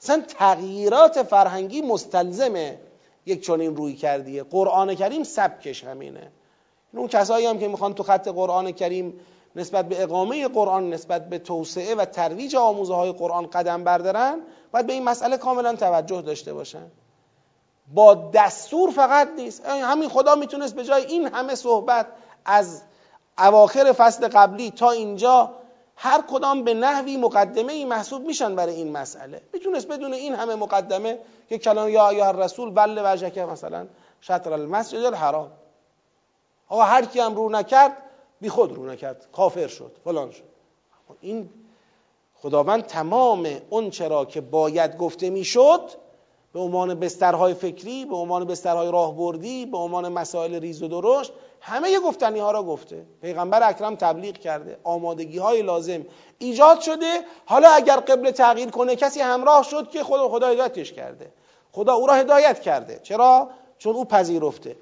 اصلا 0.02 0.22
تغییرات 0.38 1.22
فرهنگی 1.22 1.82
مستلزمه 1.82 2.78
یک 3.26 3.46
چنین 3.46 3.76
روی 3.76 3.94
کردیه. 3.94 4.42
قرآن 4.42 4.94
کریم 4.94 5.22
سبکش 5.22 5.84
همینه. 5.84 6.32
اون 6.94 7.08
کسایی 7.08 7.46
هم 7.46 7.58
که 7.58 7.68
می‌خوان 7.68 7.94
تو 7.94 8.02
خط 8.02 8.28
قرآن 8.28 8.72
کریم 8.72 9.20
نسبت 9.56 9.88
به 9.88 10.02
اقامه 10.02 10.48
قرآن 10.48 10.90
نسبت 10.90 11.28
به 11.28 11.38
توسعه 11.38 11.94
و 11.94 12.04
ترویج 12.04 12.56
آموزه 12.56 12.94
های 12.94 13.12
قرآن 13.12 13.46
قدم 13.46 13.84
بردارن 13.84 14.40
باید 14.72 14.86
به 14.86 14.92
این 14.92 15.04
مسئله 15.04 15.36
کاملا 15.36 15.76
توجه 15.76 16.22
داشته 16.22 16.52
باشن. 16.54 16.86
با 17.94 18.30
دستور 18.34 18.90
فقط 18.90 19.28
نیست. 19.36 19.66
همین 19.66 20.08
خدا 20.08 20.34
می‌تونست 20.34 20.74
به 20.74 20.84
جای 20.84 21.04
این 21.04 21.26
همه 21.26 21.54
صحبت 21.54 22.06
از 22.44 22.82
اواخر 23.38 23.92
فصل 23.92 24.28
قبلی 24.28 24.70
تا 24.70 24.90
اینجا 24.90 25.50
هر 26.02 26.22
کدام 26.30 26.64
به 26.64 26.74
نحوی 26.74 27.16
مقدمه 27.16 27.72
ای 27.72 27.84
محسوب 27.84 28.26
میشن 28.26 28.54
برای 28.54 28.74
این 28.74 28.92
مسئله. 28.92 29.42
می‌تونست 29.52 29.88
بدون 29.88 30.12
این 30.12 30.34
همه 30.34 30.54
مقدمه 30.54 31.18
که 31.48 31.58
کلام 31.58 31.88
یا 31.88 32.12
یا 32.12 32.30
رسول 32.30 32.70
بل 32.70 33.00
وجهک 33.04 33.38
مثلا 33.38 33.86
شطر 34.20 34.52
المسجد 34.52 35.04
الحرام. 35.04 35.50
آقا 36.68 36.82
هر 36.82 37.04
کی 37.04 37.20
هم 37.20 37.34
رو 37.34 37.50
نکرد 37.50 37.96
بی 38.40 38.48
خود 38.48 38.72
رو 38.72 38.86
نکرد. 38.86 39.26
کافر 39.32 39.66
شد 39.66 39.96
فلان 40.04 40.30
شد. 40.30 40.44
این 41.20 41.50
خداوند 42.34 42.86
تمام 42.86 43.48
اون 43.70 43.90
چرا 43.90 44.24
که 44.24 44.40
باید 44.40 44.96
گفته 44.96 45.30
می‌شد 45.30 45.90
به 46.52 46.60
عنوان 46.60 46.94
بسترهای 46.94 47.54
فکری 47.54 48.04
به 48.04 48.16
عنوان 48.16 48.44
بسترهای 48.44 48.90
راهبردی 48.90 49.66
به 49.66 49.78
عنوان 49.78 50.08
مسائل 50.08 50.54
ریز 50.54 50.82
و 50.82 50.88
درشت 50.88 51.32
همه 51.60 52.00
گفتنی 52.00 52.38
ها 52.38 52.50
را 52.50 52.62
گفته. 52.62 53.06
پیغمبر 53.22 53.68
اکرم 53.68 53.96
تبلیغ 53.96 54.38
کرده. 54.38 54.78
آمادگی 54.84 55.38
های 55.38 55.62
لازم 55.62 56.06
ایجاد 56.38 56.80
شده. 56.80 57.20
حالا 57.46 57.70
اگر 57.70 57.96
قبل 57.96 58.30
تغییر 58.30 58.70
کنه 58.70 58.96
کسی 58.96 59.20
همراه 59.20 59.62
شد 59.62 59.90
که 59.90 60.04
خدا 60.04 60.28
خدا 60.28 60.48
هدایتش 60.48 60.92
کرده. 60.92 61.32
خدا 61.72 61.94
او 61.94 62.06
را 62.06 62.14
هدایت 62.14 62.60
کرده. 62.60 63.00
چرا؟ 63.02 63.50
چون 63.78 63.96
او 63.96 64.04
پذیرفته. 64.04 64.76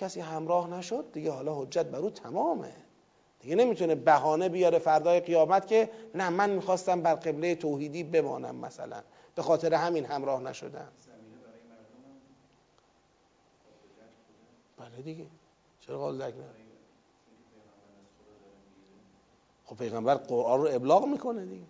کسی 0.00 0.20
همراه 0.20 0.70
نشد 0.70 1.04
دیگه 1.12 1.30
حالا 1.30 1.54
حجت 1.54 1.86
بر 1.86 1.98
او 1.98 2.10
تمامه. 2.10 2.72
دیگه 3.40 3.54
نمی‌تونه 3.56 3.94
بهانه 3.94 4.48
بیاره 4.48 4.78
فردای 4.78 5.20
قیامت 5.20 5.66
که 5.66 5.90
نه 6.14 6.28
من 6.28 6.50
می‌خواستم 6.50 7.00
بر 7.00 7.14
قبله 7.14 7.54
توحیدی 7.54 8.02
بمانم 8.02 8.56
مثلا. 8.56 9.02
به 9.34 9.42
خاطر 9.42 9.74
همین 9.74 10.04
همراه 10.04 10.42
نشدم 10.42 10.88
بله 14.78 15.02
دیگه. 15.04 15.26
چرا 15.86 15.98
قال 15.98 16.32
خب 19.64 19.76
پیغمبر 19.76 20.14
قرآن 20.14 20.60
رو 20.60 20.68
ابلاغ 20.72 21.06
می‌کنه 21.06 21.44
دیگه. 21.44 21.66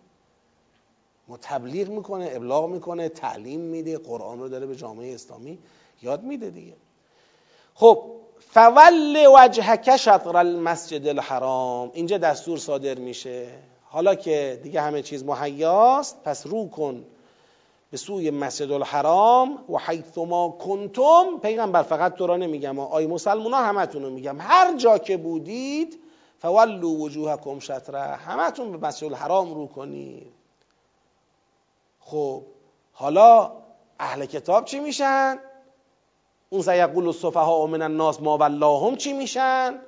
ما 1.29 1.37
تبلیغ 1.37 1.89
می‌کنه 1.89 2.31
ابلاغ 2.33 2.71
می‌کنه 2.71 3.09
تعلیم 3.09 3.61
میده 3.61 3.99
قرآن 3.99 4.41
رو 4.41 4.49
داره 4.49 4.67
به 4.67 4.77
جامعه 4.77 5.15
اسلامی 5.15 5.59
یاد 6.03 6.23
میده 6.23 6.51
دیگه. 6.51 6.75
خب 7.75 8.11
فول 8.39 9.27
وجهک 9.35 9.97
شطر 9.97 10.37
المسجد 10.37 11.07
الحرام. 11.07 11.91
اینجا 11.95 12.19
دستور 12.19 12.59
صادر 12.59 12.95
میشه. 12.95 13.49
حالا 13.85 14.15
که 14.15 14.61
دیگه 14.63 14.81
همه 14.81 15.03
چیز 15.03 15.25
مهیاست 15.25 16.23
پس 16.25 16.47
رو 16.47 16.69
کن. 16.69 17.05
به 17.93 17.99
سوی 17.99 18.31
مسجد 18.31 18.73
الحرام 18.73 19.65
و 19.69 19.79
حیثما 19.79 20.49
کنتم 20.49 21.39
پیغمبر 21.43 21.83
فقط 21.83 22.15
تو 22.15 22.27
را 22.27 22.37
نمیگم 22.37 22.79
آی 22.79 23.07
مسلمان 23.07 23.53
ها 23.53 23.63
همتون 23.63 24.03
رو 24.03 24.11
میگم. 24.11 24.37
هر 24.41 24.77
جا 24.77 24.99
که 24.99 25.17
بودید 25.17 25.99
فولو 26.39 26.97
وجوهکم 26.97 27.59
شطره 27.59 28.01
همتون 28.01 28.73
به 28.73 28.87
مسجد 28.87 29.05
الحرام 29.05 29.55
رو 29.55 29.67
کنید. 29.67 30.33
خب 32.01 32.43
حالا 32.93 33.53
اهل 34.01 34.27
کتاب 34.27 34.65
چی 34.65 34.81
میشن؟ 34.81 35.39
اون 36.51 36.63
سیقول 36.63 37.07
الصفحاء 37.07 37.67
من 37.67 37.83
الناس 37.83 38.21
ما 38.21 38.39
ولاهم 38.39 38.97
چی 38.97 39.13
میشن؟ 39.13 39.79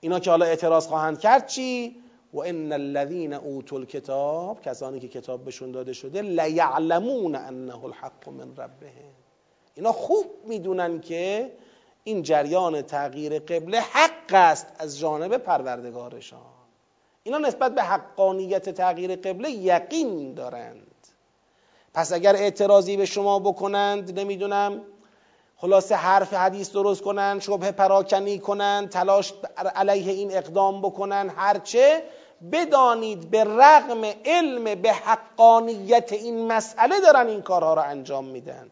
اینا 0.00 0.18
که 0.18 0.30
حالا 0.30 0.46
اعتراض 0.46 0.86
خواهند 0.86 1.20
کرد 1.20 1.46
چی؟ 1.46 2.01
و 2.32 2.40
ان 2.40 2.72
الذين 2.72 3.32
اوتوا 3.32 3.78
الكتاب 3.78 4.60
کسانی 4.60 5.00
که 5.00 5.08
کتاب 5.08 5.44
بهشون 5.44 5.72
داده 5.72 5.92
شده 5.92 6.22
لیعلمون 6.22 7.34
انه 7.34 7.84
الحق 7.84 8.28
من 8.28 8.56
ربهم. 8.56 9.12
اینا 9.74 9.92
خوب 9.92 10.26
می‌دونن 10.46 11.00
که 11.00 11.52
این 12.04 12.22
جریان 12.22 12.82
تغییر 12.82 13.38
قبله 13.38 13.80
حق 13.80 14.32
است 14.32 14.66
از 14.78 14.98
جانب 14.98 15.36
پروردگارشان. 15.36 16.40
اینا 17.22 17.38
نسبت 17.38 17.74
به 17.74 17.82
حقانیت 17.82 18.70
تغییر 18.70 19.16
قبله 19.16 19.50
یقین 19.50 20.34
دارند. 20.34 20.86
پس 21.94 22.12
اگر 22.12 22.36
اعتراضی 22.36 22.96
به 22.96 23.06
شما 23.06 23.38
بکنند 23.38 24.18
نمی‌دونم 24.20 24.82
خلاصه 25.56 25.94
حرف 25.94 26.34
حدیث 26.34 26.72
درست 26.72 27.02
کنن 27.02 27.40
شبه 27.40 27.72
پراکنی 27.72 28.38
کنن 28.38 28.88
تلاش 28.90 29.32
علیه 29.76 30.12
این 30.12 30.36
اقدام 30.36 30.80
بکنن 30.80 31.32
هرچه 31.36 32.02
بدانید 32.52 33.30
به 33.30 33.44
رغم 33.44 34.04
علم 34.24 34.74
به 34.74 34.92
حقانیت 34.92 36.12
این 36.12 36.46
مسئله 36.46 37.00
دارن 37.00 37.26
این 37.26 37.42
کارها 37.42 37.74
را 37.74 37.82
انجام 37.82 38.24
میدن. 38.24 38.70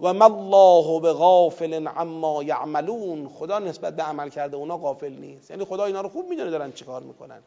و 0.00 0.12
ما 0.12 0.24
الله 0.24 1.00
به 1.00 1.12
غافل 1.12 1.88
عما 1.88 2.42
یعملون. 2.42 3.28
خدا 3.28 3.58
نسبت 3.58 3.96
به 3.96 4.02
عمل 4.02 4.28
کرده 4.28 4.56
اونا 4.56 4.78
غافل 4.78 5.12
نیست. 5.12 5.50
یعنی 5.50 5.64
خدا 5.64 5.84
اینا 5.84 6.00
رو 6.00 6.08
خوب 6.08 6.28
می‌دونه 6.28 6.50
دارن 6.50 6.72
چیکار 6.72 7.02
می‌کنن. 7.02 7.42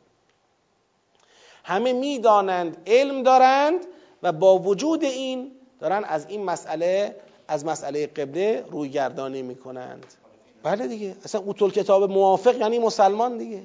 همه 1.64 1.94
می‌دانند 1.94 2.78
علم 2.88 3.24
دارند 3.24 3.86
و 4.24 4.32
با 4.32 4.58
وجود 4.60 5.04
این 5.04 5.52
دارن 5.80 6.04
از 6.04 6.26
این 6.30 6.44
مسئله 6.44 7.16
از 7.48 7.66
مسئله 7.66 8.08
قبله 8.08 8.66
روی 8.72 8.90
گردانی 8.90 9.42
می‌کنند. 9.42 10.06
بله 10.64 10.88
دیگه. 10.88 11.16
اصلا 11.24 11.42
اوتول 11.42 11.72
کتاب 11.72 12.12
موافق 12.12 12.56
یعنی 12.56 12.80
مسلمان 12.80 13.38
دیگه. 13.38 13.62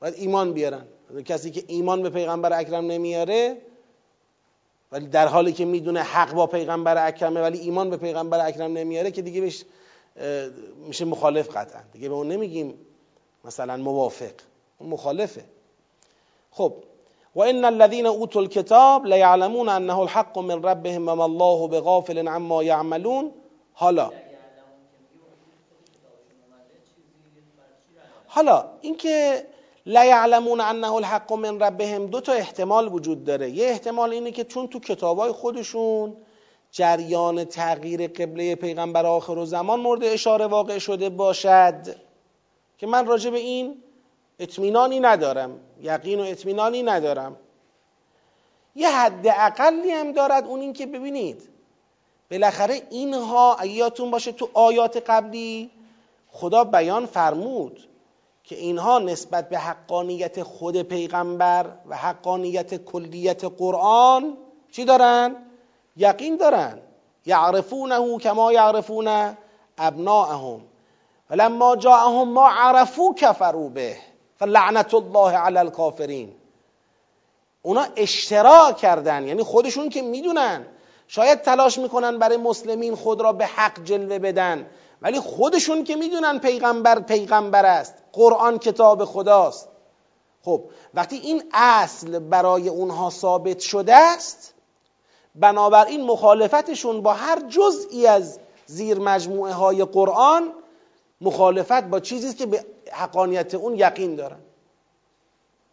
باید 0.00 0.14
ایمان 0.14 0.52
بیارن. 0.52 0.84
کسی 1.26 1.50
که 1.50 1.64
ایمان 1.66 2.02
به 2.02 2.10
پیغمبر 2.10 2.60
اکرم 2.60 2.86
نمیاره 2.86 3.56
ولی 4.92 5.06
در 5.06 5.26
حالی 5.26 5.52
که 5.52 5.64
می‌دونه 5.64 6.02
حق 6.02 6.32
با 6.32 6.46
پیغمبر 6.46 7.06
اکرمه 7.06 7.40
ولی 7.40 7.58
ایمان 7.58 7.90
به 7.90 7.96
پیغمبر 7.96 8.46
اکرم 8.46 8.72
نمیاره 8.72 9.10
که 9.10 9.22
دیگه 9.22 9.40
بهش 9.40 9.64
میشه 10.86 11.04
مخالف 11.04 11.56
قطعا. 11.56 11.80
دیگه 11.92 12.08
به 12.08 12.14
اون 12.14 12.28
نمیگیم 12.28 12.74
مثلا 13.44 13.76
موافق. 13.76 14.32
اون 14.78 14.90
مخالفه. 14.90 15.44
خب 16.50 16.72
و 17.34 17.40
ان 17.40 17.64
الذين 17.64 18.06
اوتوا 18.06 18.42
الكتاب 18.42 19.06
ليعلمون 19.06 19.68
انه 19.68 19.98
الحق 19.98 20.38
من 20.38 20.62
ربهم 20.62 21.08
وما 21.08 21.24
الله 21.24 21.68
بغافل 21.68 22.28
عما 22.28 22.62
يعملون 22.62 23.32
حالا 23.74 24.10
حالا 28.26 28.64
اینکه 28.80 29.46
لا 29.86 30.04
یعلمون 30.04 30.60
انه 30.60 30.92
الحق 30.92 31.32
من 31.32 31.60
ربهم. 31.60 32.06
دو 32.06 32.20
تا 32.20 32.32
احتمال 32.32 32.92
وجود 32.92 33.24
داره. 33.24 33.50
یه 33.50 33.66
احتمال 33.66 34.12
اینه 34.12 34.30
که 34.30 34.44
چون 34.44 34.66
تو 34.68 34.80
کتابای 34.80 35.32
خودشون 35.32 36.16
جریان 36.70 37.44
تغییر 37.44 38.06
قبله 38.06 38.54
پیغمبر 38.54 39.06
آخر 39.06 39.32
و 39.32 39.46
زمان 39.46 39.80
مورد 39.80 40.04
اشاره 40.04 40.46
واقع 40.46 40.78
شده 40.78 41.08
باشد. 41.08 41.96
که 42.78 42.86
من 42.86 43.06
راجع 43.06 43.30
به 43.30 43.38
این 43.38 43.82
اطمینانی 44.38 45.00
ندارم. 45.00 45.60
یقین 45.82 46.20
و 46.20 46.22
اطمینانی 46.22 46.82
ندارم. 46.82 47.36
یه 48.74 48.88
حد 48.88 49.26
اقلی 49.26 49.90
هم 49.90 50.12
دارد 50.12 50.46
اون 50.46 50.60
این 50.60 50.72
که 50.72 50.86
ببینید. 50.86 51.48
بالاخره 52.30 52.82
اینها 52.90 53.56
یادتون 53.64 54.10
باشه 54.10 54.32
تو 54.32 54.48
آیات 54.54 55.10
قبلی 55.10 55.70
خدا 56.30 56.64
بیان 56.64 57.06
فرمود. 57.06 57.80
که 58.46 58.56
اینها 58.56 58.98
نسبت 58.98 59.48
به 59.48 59.58
حقانیت 59.58 60.42
خود 60.42 60.82
پیغمبر 60.82 61.66
و 61.86 61.96
حقانیت 61.96 62.84
کلیت 62.84 63.44
قرآن 63.44 64.36
چی 64.72 64.84
دارن؟ 64.84 65.36
یقین 65.96 66.36
دارن. 66.36 66.78
یعرفونه 67.26 68.18
کما 68.18 68.52
یعرفون 68.52 69.36
ابناءهم. 69.78 70.60
ولما 71.30 71.76
جاءهم 71.76 72.28
ما 72.28 72.48
عرفو 72.48 73.14
کفروا 73.14 73.68
به. 73.68 73.96
فلعنت 74.38 74.94
الله 74.94 75.32
علی 75.32 75.58
الکافرین. 75.58 76.32
اونا 77.62 77.86
اشتراک 77.96 78.76
کردن 78.76 79.26
یعنی 79.26 79.42
خودشون 79.42 79.88
که 79.88 80.02
می‌دونن. 80.02 80.66
شاید 81.08 81.42
تلاش 81.42 81.78
می‌کنن 81.78 82.18
برای 82.18 82.36
مسلمین 82.36 82.94
خود 82.94 83.20
را 83.20 83.32
به 83.32 83.46
حق 83.46 83.84
جلوه 83.84 84.18
بدن 84.18 84.66
ولی 85.02 85.20
خودشون 85.20 85.84
که 85.84 85.96
می‌دونن 85.96 86.38
پیغمبر 86.38 87.00
پیغمبر 87.00 87.66
است. 87.66 87.94
قرآن 88.16 88.58
کتاب 88.58 89.04
خداست. 89.04 89.68
خب 90.42 90.64
وقتی 90.94 91.16
این 91.16 91.42
اصل 91.52 92.18
برای 92.18 92.68
اونها 92.68 93.10
ثابت 93.10 93.58
شده 93.58 93.94
است 93.94 94.54
بنابراین 95.34 96.04
مخالفتشون 96.04 97.02
با 97.02 97.12
هر 97.12 97.42
جزئی 97.48 98.06
از 98.06 98.38
زیر 98.66 98.98
مجموعه 98.98 99.52
های 99.52 99.84
قرآن 99.84 100.52
مخالفت 101.20 101.82
با 101.82 102.00
چیزی 102.00 102.34
که 102.34 102.46
به 102.46 102.64
حقانیت 102.92 103.54
اون 103.54 103.74
یقین 103.74 104.16
دارن. 104.16 104.38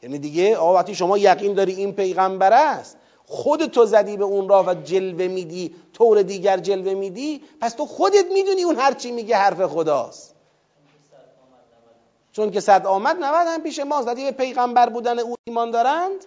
یعنی 0.04 0.20
دیگه 0.20 0.58
آقا 0.58 0.74
وقتی 0.74 0.96
شما 0.96 1.18
یقین 1.18 1.54
داری 1.54 1.74
این 1.74 1.94
پیغمبر 1.94 2.54
است 2.54 2.98
خود 3.26 3.66
تو 3.66 3.86
زدی 3.86 4.18
به 4.18 4.24
اون 4.24 4.50
را 4.50 4.64
و 4.68 4.74
جلوه 4.74 5.28
میدی 5.28 5.76
طور 5.94 6.22
دیگر 6.22 6.58
جلوه 6.58 6.94
میدی 6.94 7.42
پس 7.62 7.74
تو 7.74 7.86
خودت 7.86 8.26
می‌دونی 8.34 8.64
اون 8.64 8.76
هرچی 8.76 9.12
میگه 9.12 9.36
حرف 9.36 9.62
خداست. 9.62 10.33
چون 12.34 12.52
که 12.52 12.60
صد 12.60 12.88
آمد 12.88 13.15
نود 13.15 13.48
هم 13.48 13.63
پیش 13.63 13.80
ماست. 13.80 14.08
وقتی 14.08 14.24
به 14.24 14.32
پیغمبر 14.32 14.89
بودن 14.89 15.19
او 15.19 15.36
ایمان 15.48 15.72
دارند 15.72 16.26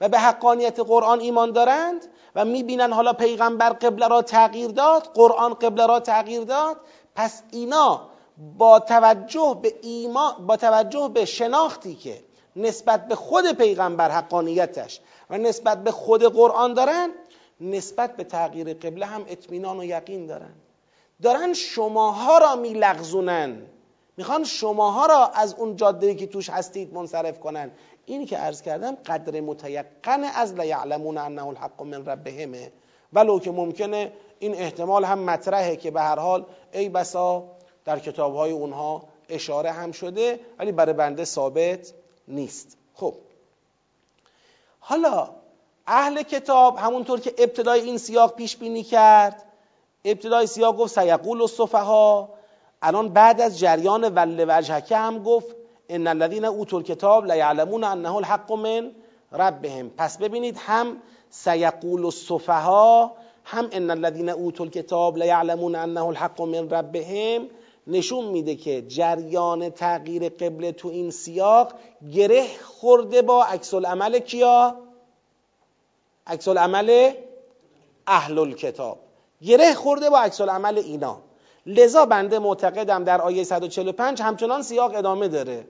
و 0.00 0.08
به 0.08 0.18
حقانیت 0.18 0.80
قرآن 0.80 1.20
ایمان 1.20 1.52
دارند 1.52 2.06
و 2.34 2.44
می‌بینن 2.44 2.92
حالا 2.92 3.12
پیغمبر 3.12 3.70
قبله 3.70 4.08
را 4.08 4.22
تغییر 4.22 4.70
داد 4.70 5.02
قرآن 5.14 5.54
قبله 5.54 5.86
را 5.86 6.00
تغییر 6.00 6.44
داد 6.44 6.76
پس 7.14 7.42
اینا 7.52 8.08
با 8.58 8.80
توجه 8.80 9.58
به 9.62 9.74
ایمان 9.82 10.46
با 10.46 10.56
توجه 10.56 11.10
به 11.14 11.24
شناختی 11.24 11.94
که 11.94 12.24
نسبت 12.56 13.08
به 13.08 13.14
خود 13.14 13.52
پیغمبر 13.52 14.10
حقانیتش 14.10 15.00
و 15.30 15.38
نسبت 15.38 15.84
به 15.84 15.90
خود 15.90 16.24
قرآن 16.24 16.74
دارن 16.74 17.10
نسبت 17.60 18.16
به 18.16 18.24
تغییر 18.24 18.74
قبله 18.74 19.06
هم 19.06 19.24
اطمینان 19.28 19.80
و 19.80 19.84
یقین 19.84 20.26
دارن. 20.26 20.54
دارن 21.22 21.52
شماها 21.52 22.38
را 22.38 22.56
میلغزونن. 22.56 23.62
می‌خوان 24.18 24.44
شماها 24.44 25.06
را 25.06 25.26
از 25.26 25.54
اون 25.54 25.76
جاده 25.76 26.14
که 26.14 26.26
توش 26.26 26.50
هستید 26.50 26.94
منصرف 26.94 27.40
کنن. 27.40 27.70
اینی 28.06 28.26
که 28.26 28.36
عرض 28.36 28.62
کردم 28.62 28.94
قدر 28.94 29.40
متیقن 29.40 30.24
از 30.24 30.54
لیعلمون 30.54 31.18
انه 31.18 31.46
الحق 31.46 31.82
من 31.82 32.06
ربهمه. 32.06 32.72
ولو 33.12 33.38
که 33.38 33.50
ممکنه 33.50 34.12
این 34.38 34.54
احتمال 34.54 35.04
هم 35.04 35.18
مطرحه 35.18 35.76
که 35.76 35.90
به 35.90 36.00
هر 36.00 36.18
حال 36.18 36.44
ای 36.72 36.88
بسا 36.88 37.44
در 37.84 37.98
کتاب 37.98 38.34
های 38.34 38.50
اونها 38.50 39.02
اشاره 39.28 39.72
هم 39.72 39.92
شده 39.92 40.40
ولی 40.58 40.72
برای 40.72 40.92
بنده 40.92 41.24
ثابت 41.24 41.92
نیست. 42.28 42.76
خب. 42.94 43.14
حالا 44.80 45.30
اهل 45.86 46.22
کتاب 46.22 46.76
همونطور 46.76 47.20
که 47.20 47.34
ابتدای 47.38 47.80
این 47.80 47.98
سیاق 47.98 48.34
پیش 48.34 48.56
بینی 48.56 48.82
کرد 48.82 49.44
ابتدای 50.04 50.46
سیاق 50.46 50.76
گفت 50.76 50.94
سیقول 50.94 51.40
الصفها 51.42 52.37
الان 52.82 53.08
بعد 53.08 53.40
از 53.40 53.58
جریان 53.58 54.04
ول 54.04 54.44
وجهکه 54.48 54.96
هم 54.96 55.22
گفت 55.22 55.56
ان 55.88 56.06
الذين 56.06 56.44
اوتوا 56.44 56.78
الكتاب 56.78 57.26
لیعلمون 57.26 57.84
انه 57.84 58.16
الحق 58.16 58.52
من 58.52 58.90
ربهم. 59.32 59.90
پس 59.96 60.18
ببینید 60.18 60.56
هم 60.58 60.96
سیقول 61.30 62.04
الصفها 62.04 63.12
هم 63.44 63.68
ان 63.72 63.90
الذين 63.90 64.28
اوتوا 64.28 64.66
الكتاب 64.66 65.16
لیعلمون 65.18 65.74
انه 65.74 66.06
الحق 66.06 66.42
من 66.42 66.70
ربهم 66.70 67.48
نشون 67.86 68.24
میده 68.24 68.54
که 68.54 68.82
جریان 68.82 69.70
تغییر 69.70 70.28
قبله 70.28 70.72
تو 70.72 70.88
این 70.88 71.10
سیاق 71.10 71.72
گره 72.12 72.46
خورده 72.64 73.22
با 73.22 73.44
عکس 73.44 73.74
العمل 73.74 74.18
کیا؟ 74.18 74.76
عکس 76.26 76.48
العمل 76.48 77.12
اهل 78.06 78.38
الکتاب. 78.38 78.98
گره 79.42 79.74
خورده 79.74 80.10
با 80.10 80.18
عکس 80.18 80.40
العمل 80.40 80.78
اینا. 80.78 81.27
لذا 81.66 82.06
بنده 82.06 82.38
معتقدم 82.38 83.04
در 83.04 83.20
آیه 83.20 83.44
145 83.44 84.22
همچنان 84.22 84.62
سیاق 84.62 84.94
ادامه 84.94 85.28
داره. 85.28 85.66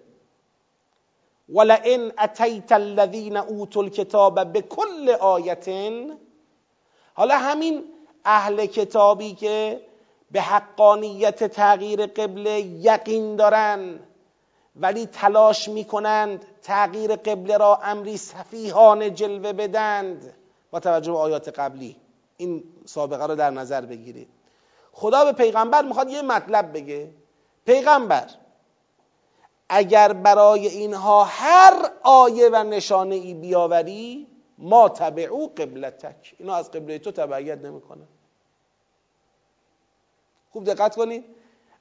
ولئن 1.48 2.12
اتیت 2.18 2.72
الذین 2.72 3.36
اوتوا 3.36 3.82
الکتاب 3.82 4.52
بكل 4.52 5.10
آیه 5.20 5.58
حالا 7.14 7.38
همین 7.38 7.84
اهل 8.24 8.66
کتابی 8.66 9.34
که 9.34 9.80
به 10.30 10.40
حقانیت 10.40 11.44
تغییر 11.44 12.06
قبله 12.06 12.60
یقین 12.60 13.36
دارن 13.36 14.00
ولی 14.76 15.06
تلاش 15.06 15.68
می‌کنند 15.68 16.44
تغییر 16.62 17.16
قبله 17.16 17.56
را 17.56 17.76
امری 17.82 18.16
صفیحانه 18.16 19.10
جلوه 19.10 19.52
بدند. 19.52 20.34
با 20.70 20.80
توجه 20.80 21.12
به 21.12 21.18
آیات 21.18 21.48
قبلی 21.48 21.96
این 22.36 22.64
سابقه 22.86 23.26
رو 23.26 23.34
در 23.34 23.50
نظر 23.50 23.80
بگیرید. 23.80 24.28
خدا 25.00 25.24
به 25.24 25.32
پیغمبر 25.32 25.82
می‌خواد 25.82 26.10
یه 26.10 26.22
مطلب 26.22 26.72
بگه. 26.72 27.10
پیغمبر 27.66 28.30
اگر 29.68 30.12
برای 30.12 30.68
اینها 30.68 31.24
هر 31.24 31.90
آیه 32.02 32.48
و 32.52 32.56
نشانه 32.56 33.14
ای 33.14 33.34
بیاوری 33.34 34.26
ما 34.58 34.88
تبعو 34.88 35.46
قبلتک. 35.46 36.34
اینا 36.38 36.54
از 36.54 36.70
قبله 36.70 36.98
تو 36.98 37.12
تبعیت 37.12 37.58
نمی‌کنن 37.58 38.08
خوب 40.50 40.64
دقت 40.64 40.96
کنید 40.96 41.24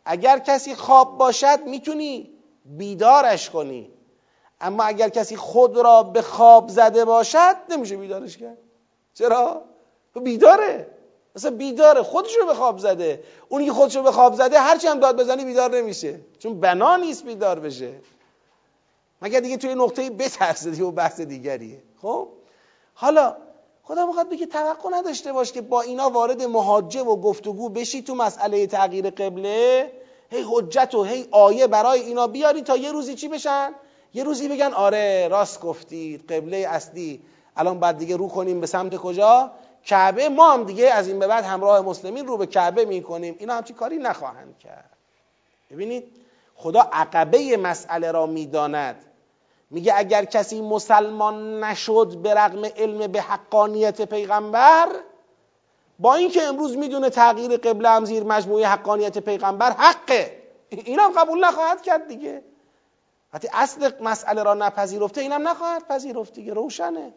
اگر 0.06 0.40
کسی 0.40 0.76
خواب 0.76 1.18
باشد 1.18 1.60
می‌تونی 1.66 2.30
بیدارش 2.66 3.50
کنی. 3.50 3.90
اما 4.62 4.84
اگر 4.84 5.10
کسی 5.10 5.36
خود 5.36 5.78
را 5.78 6.04
به 6.04 6.22
خواب 6.22 6.70
زده 6.70 7.06
باشد 7.06 7.56
نمیشه 7.70 7.98
بیدارش 7.98 8.38
کرد. 8.38 8.58
چرا؟ 9.14 9.62
بیداره. 10.24 10.97
مثلا 11.38 11.52
بیداره 11.52 12.04
خودشو 12.04 12.46
به 12.46 12.54
خواب 12.54 12.80
زده. 12.80 13.24
اونی 13.50 13.66
که 13.66 13.74
خودشو 13.74 14.04
به 14.04 14.12
خواب 14.12 14.36
زده 14.36 14.60
هرچی 14.60 14.88
هم 14.88 15.00
داد 15.00 15.20
بزنی 15.20 15.46
بیدار 15.46 15.78
نمیشه. 15.78 16.20
چون 16.40 16.60
بنا 16.60 16.96
نیست 16.96 17.26
بیدار 17.26 17.60
بشه. 17.60 17.94
مگر 19.22 19.40
دیگه 19.40 19.58
توی 19.58 19.76
نقطه 19.76 20.10
بترسه 20.10 20.72
دیگه 20.72 20.84
و 20.84 20.92
بحث 20.92 21.22
دیگریه. 21.22 21.84
خب؟ 22.02 22.28
حالا 22.94 23.36
خدا 23.84 24.06
می‌خواد 24.06 24.30
بگه 24.30 24.46
توقع 24.46 24.90
نداشته 24.92 25.34
باش 25.34 25.52
که 25.52 25.62
با 25.62 25.82
اینا 25.82 26.10
وارد 26.10 26.42
محاجه 26.42 27.02
و 27.02 27.16
گفتگو 27.16 27.70
بشی 27.70 28.02
تو 28.02 28.16
مسئله 28.16 28.68
تغییر 28.68 29.10
قبله. 29.10 29.92
هی 30.30 30.46
حجت 30.52 30.96
و 30.96 31.04
هی 31.04 31.28
آیه 31.32 31.68
برای 31.68 32.00
اینا 32.00 32.28
بیاری 32.28 32.62
تا 32.62 32.78
یه 32.78 32.92
روزی 32.92 33.16
چی 33.16 33.28
بشن؟ 33.28 33.72
یه 34.14 34.24
روزی 34.24 34.48
بگن 34.48 34.74
آره 34.74 35.28
راست 35.28 35.62
گفتید 35.62 36.32
قبله 36.32 36.58
اصلی. 36.58 37.22
الان 37.58 37.80
بعد 37.80 37.98
دیگه 37.98 38.18
رو 38.18 38.28
کنیم 38.28 38.62
به 38.62 38.68
سمت 38.68 38.96
کجا؟ 38.96 39.52
کعبه 39.88 40.30
ما 40.30 40.54
هم 40.54 40.64
دیگه 40.64 40.90
از 40.90 41.08
این 41.08 41.20
به 41.20 41.28
بعد 41.28 41.44
همراه 41.44 41.82
مسلمین 41.82 42.28
رو 42.28 42.38
به 42.38 42.46
کعبه 42.46 42.86
می‌کنیم. 42.86 43.36
اینا 43.40 43.54
همچی 43.54 43.74
کاری 43.74 43.98
نخواهند 43.98 44.58
کرد. 44.60 44.90
ببینید 45.72 46.04
خدا 46.56 46.90
عقبه 46.94 47.58
مسئله 47.58 48.12
را 48.12 48.26
می‌داند. 48.26 49.06
میگه 49.72 49.94
اگر 49.96 50.26
کسی 50.26 50.62
مسلمان 50.62 51.64
نشد 51.64 52.18
به 52.24 52.34
رغم 52.34 52.66
علم 52.66 53.12
به 53.12 53.22
حقانیت 53.22 54.02
پیغمبر 54.02 54.88
با 56.00 56.16
اینکه 56.16 56.44
امروز 56.44 56.78
می‌دونه 56.78 57.10
تغییر 57.10 57.58
قبله 57.58 57.90
هم 57.90 58.06
زیر 58.06 58.24
مجموعه 58.24 58.68
حقانیت 58.68 59.18
پیغمبر 59.18 59.72
حقه. 59.72 60.44
اینم 60.70 61.12
قبول 61.18 61.46
نخواهد 61.46 61.82
کرد 61.82 62.08
دیگه. 62.08 62.44
وقتی 63.34 63.50
اصل 63.54 63.92
مسئله 64.02 64.44
را 64.44 64.54
نپذیرفته 64.54 65.22
اینم 65.22 65.48
نخواهد 65.48 65.88
پذیرفت 65.88 66.34
دیگه. 66.34 66.54
روشنه. 66.54 67.14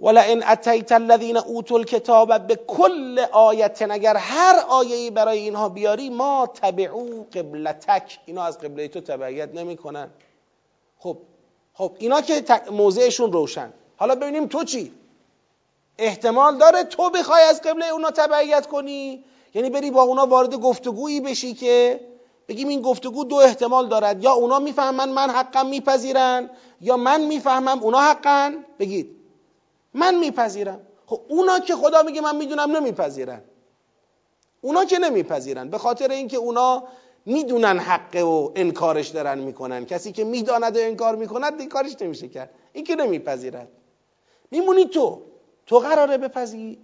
ولئن 0.00 0.42
اتیت 0.42 0.92
الذین 0.92 1.36
اوتوا 1.36 1.78
الکتاب 1.78 2.46
به 2.46 2.56
کل 2.56 3.24
آیت 3.32 3.82
اگر 3.90 4.16
هر 4.16 4.64
آیه‌ای 4.68 5.10
برای 5.10 5.38
اینها 5.38 5.68
بیاری 5.68 6.10
ما 6.10 6.46
تبعو 6.46 7.22
قبلتک. 7.22 8.18
اینا 8.26 8.44
از 8.44 8.58
قبله 8.58 8.88
تو 8.88 9.00
تبعیت 9.00 9.54
نمی‌کنن. 9.54 10.10
خب 10.98 11.16
خب 11.74 11.92
اینا 11.98 12.20
که 12.20 12.44
موضعشون 12.70 13.32
روشن. 13.32 13.72
حالا 13.96 14.14
ببینیم 14.14 14.46
تو 14.46 14.64
چی؟ 14.64 14.92
احتمال 15.98 16.58
داره 16.58 16.84
تو 16.84 17.10
بخوای 17.10 17.42
از 17.42 17.62
قبله 17.62 17.86
اونا 17.86 18.10
تبعیت 18.10 18.66
کنی؟ 18.66 19.24
یعنی 19.54 19.70
بری 19.70 19.90
با 19.90 20.02
اونا 20.02 20.26
وارد 20.26 20.54
گفتگویی 20.54 21.20
بشی 21.20 21.54
که 21.54 22.00
بگیم 22.48 22.68
این 22.68 22.82
گفتگو 22.82 23.24
دو 23.24 23.36
احتمال 23.36 23.88
دارد. 23.88 24.24
یا 24.24 24.32
اونا 24.32 24.58
می‌فهمن 24.58 25.08
من 25.08 25.30
حقم 25.30 25.66
میپذیرن 25.66 26.50
یا 26.80 26.96
من 26.96 27.20
می‌فهمم 27.20 27.82
اونا 27.82 27.98
حقن. 27.98 28.64
بگید. 28.78 29.17
من 29.94 30.18
میپذیرم. 30.18 30.80
خب 31.06 31.20
اونا 31.28 31.58
که 31.58 31.76
خدا 31.76 32.02
میگه 32.02 32.20
من 32.20 32.36
می‌دونم 32.36 32.76
نمیپذیرن. 32.76 33.42
اونا 34.60 34.84
که 34.84 34.98
نمیپذیرن. 34.98 35.68
به 35.68 35.78
خاطر 35.78 36.10
اینکه 36.10 36.36
اونا 36.36 36.82
می‌دونن 37.26 37.78
حقه 37.78 38.22
و 38.22 38.50
انکارش 38.54 39.08
دارن 39.08 39.38
می‌کنن. 39.38 39.86
کسی 39.86 40.12
که 40.12 40.24
می‌داند 40.24 40.76
و 40.76 40.80
انکار 40.80 41.16
می‌کند 41.16 41.56
دیگه 41.56 41.68
کارش 41.68 42.02
نمیشه 42.02 42.28
کرد. 42.28 42.50
این 42.72 42.84
که 42.84 42.94
نمیپذیرد. 42.94 43.68
میمونی 44.50 44.84
تو. 44.84 45.22
تو 45.66 45.78
قراره 45.78 46.18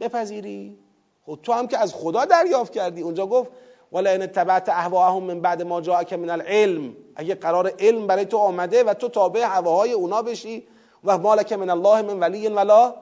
بپذیری؟ 0.01 0.79
خب 1.27 1.39
تو 1.43 1.53
هم 1.53 1.67
که 1.67 1.79
از 1.79 1.95
خدا 1.95 2.25
دریافت 2.25 2.73
کردی. 2.73 3.03
اونجا 3.03 3.27
گفت 3.27 3.51
ولا 3.93 4.11
ان 4.11 4.27
تبعت 4.27 4.69
اهواهم 4.69 5.23
من 5.23 5.41
بعد 5.41 5.63
ما 5.63 5.81
جاءك 5.81 6.13
من 6.13 6.31
العلم. 6.31 6.97
اگه 7.17 7.35
قرار 7.35 7.73
علم 7.79 8.07
برای 8.07 8.25
تو 8.25 8.37
آمده 8.37 8.85
و 8.85 8.95
تو 8.95 9.09
تابع 9.09 9.45
هواهای 9.45 9.93
اونا 9.93 10.23
بشی 10.23 10.67
و 11.05 11.19
مالک 11.19 11.53
من 11.53 11.71
الله 11.71 12.03
من 12.03 12.21
ولی 12.21 12.49
ولا 12.49 12.95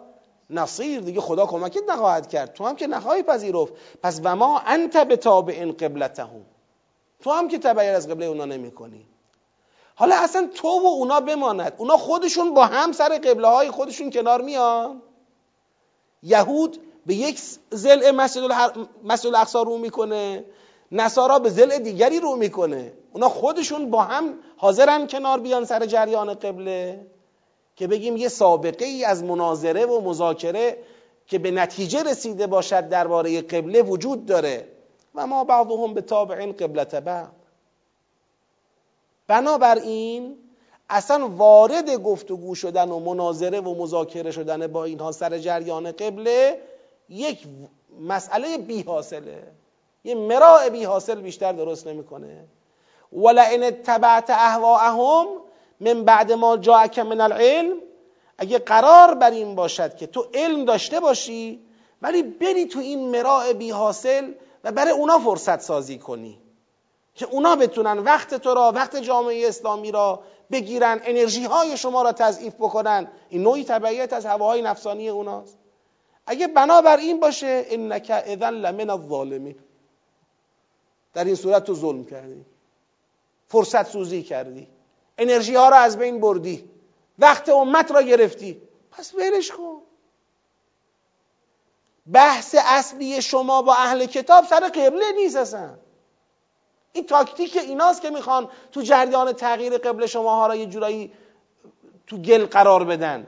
نصیر. 0.50 1.00
دیگه 1.00 1.20
خدا 1.20 1.46
کمکت 1.46 1.82
نخواهد 1.88 2.28
کرد. 2.28 2.52
تو 2.52 2.66
هم 2.66 2.76
که 2.76 2.86
نخواهی 2.86 3.22
پذیرفت. 3.22 3.72
پس 4.02 4.20
و 4.24 4.36
ما 4.36 4.58
انت 4.58 4.96
به 4.96 5.16
تابع 5.16 5.64
قبلتهم. 5.64 6.46
تو 7.20 7.30
هم 7.30 7.48
که 7.48 7.58
تبعیت 7.58 7.96
از 7.96 8.08
قبله 8.08 8.26
اونا 8.26 8.44
نمی 8.44 8.70
کنی 8.70 9.06
حالا 9.94 10.16
اصلا 10.16 10.48
تو 10.54 10.68
و 10.68 10.86
اونا 10.86 11.20
بماند. 11.20 11.74
اونا 11.78 11.96
خودشون 11.96 12.54
با 12.54 12.66
هم 12.66 12.92
سر 12.92 13.08
قبله 13.08 13.48
های 13.48 13.70
خودشون 13.70 14.10
کنار 14.10 14.42
میان. 14.42 15.02
یهود 16.22 16.78
به 17.06 17.14
یک 17.14 17.40
زل 17.70 18.10
مسجد, 18.10 18.42
مسجد 19.04 19.26
الاقصا 19.26 19.62
رو 19.62 19.78
می‌کنه. 19.78 20.44
نصارا 20.92 21.38
به 21.38 21.50
زل 21.50 21.78
دیگری 21.78 22.20
رو 22.20 22.36
می‌کنه. 22.36 22.92
اونا 23.12 23.28
خودشون 23.28 23.90
با 23.90 24.02
هم 24.02 24.38
حاضرن 24.56 25.06
کنار 25.06 25.40
بیان 25.40 25.64
سر 25.64 25.86
جریان 25.86 26.34
قبله. 26.34 27.06
که 27.76 27.86
بگیم 27.86 28.16
یه 28.16 28.28
سابقه 28.28 28.84
ای 28.84 29.04
از 29.04 29.24
مناظره 29.24 29.86
و 29.86 30.00
مذاکره 30.00 30.76
که 31.26 31.38
به 31.38 31.50
نتیجه 31.50 32.02
رسیده 32.02 32.46
باشد 32.46 32.88
درباره 32.88 33.42
قبله 33.42 33.82
وجود 33.82 34.26
داره 34.26 34.68
و 35.14 35.26
ما 35.26 35.44
بعضهم 35.44 35.94
به 35.94 36.00
تابع 36.00 36.52
قبلت 36.52 36.94
بعض. 36.94 37.28
بنابراین 39.26 40.36
اصلا 40.90 41.28
وارد 41.28 41.90
گفتگو 41.90 42.54
شدن 42.54 42.90
و 42.90 42.98
مناظره 42.98 43.60
و 43.60 43.82
مذاکره 43.82 44.30
شدن 44.30 44.66
با 44.66 44.84
اینها 44.84 45.12
سر 45.12 45.38
جریان 45.38 45.92
قبله 45.92 46.58
یک 47.08 47.46
مسئله 48.00 48.58
بی 48.58 48.82
حاصله 48.82 49.42
یه 50.04 50.14
مراع 50.14 50.68
بی 50.68 50.84
حاصل 50.84 51.20
بیشتر 51.20 51.52
درست 51.52 51.86
نمی‌کنه. 51.86 52.44
ولئن 53.12 53.62
اتبعت 53.62 54.30
اهواهم 54.30 55.26
من 55.82 56.04
بعد 56.04 56.32
ما 56.32 56.56
جاءک 56.56 56.98
من 56.98 57.20
العلم. 57.20 57.76
اگه 58.38 58.58
قرار 58.58 59.14
بر 59.14 59.30
این 59.30 59.54
باشد 59.54 59.96
که 59.96 60.06
تو 60.06 60.26
علم 60.34 60.64
داشته 60.64 61.00
باشی 61.00 61.60
ولی 62.02 62.22
بری 62.22 62.66
تو 62.66 62.78
این 62.78 63.10
مراع 63.10 63.52
بی 63.52 63.70
حاصل 63.70 64.32
و 64.64 64.72
برای 64.72 64.92
اونا 64.92 65.18
فرصت 65.18 65.60
سازی 65.60 65.98
کنی 65.98 66.38
که 67.14 67.26
اونا 67.26 67.56
بتونن 67.56 67.98
وقت 67.98 68.34
تو 68.34 68.54
را 68.54 68.72
وقت 68.74 68.96
جامعه 68.96 69.48
اسلامی 69.48 69.92
را 69.92 70.22
بگیرن 70.50 71.00
انرژی 71.04 71.44
های 71.44 71.76
شما 71.76 72.02
را 72.02 72.12
تضعیف 72.12 72.54
بکنن. 72.54 73.08
این 73.28 73.42
نوعی 73.42 73.64
تبعیت 73.64 74.12
از 74.12 74.26
هواهای 74.26 74.62
نفسانی 74.62 75.08
اوناست. 75.08 75.58
اگه 76.26 76.46
بنابر 76.46 76.96
این 76.96 77.20
باشه 77.20 77.66
انک 77.68 78.06
اذن 78.10 78.50
لمن 78.50 78.90
الظالمین. 78.90 79.56
در 81.14 81.24
این 81.24 81.34
صورت 81.34 81.64
تو 81.64 81.74
ظلم 81.74 82.04
کردی. 82.04 82.44
فرصت 83.48 83.86
سوزی 83.86 84.22
کردی. 84.22 84.68
انرژی 85.18 85.54
ها 85.54 85.68
را 85.68 85.76
از 85.76 85.98
بین 85.98 86.20
بردی. 86.20 86.70
وقت 87.18 87.48
امت 87.48 87.90
را 87.90 88.02
گرفتی. 88.02 88.62
پس 88.90 89.14
ولش 89.14 89.50
کن. 89.50 89.82
بحث 92.12 92.56
اصلی 92.58 93.22
شما 93.22 93.62
با 93.62 93.74
اهل 93.74 94.06
کتاب 94.06 94.44
سر 94.44 94.60
قبله 94.68 95.12
نیست 95.12 95.36
اصلا. 95.36 95.70
این 96.92 97.06
تاکتیک 97.06 97.56
ایناست 97.56 98.02
که 98.02 98.10
می‌خوان 98.10 98.48
تو 98.72 98.82
جریان 98.82 99.32
تغییر 99.32 99.78
قبل 99.78 100.06
شما 100.06 100.46
را 100.46 100.54
یه 100.54 100.66
جورایی 100.66 101.12
تو 102.06 102.16
گل 102.18 102.46
قرار 102.46 102.84
بدن. 102.84 103.26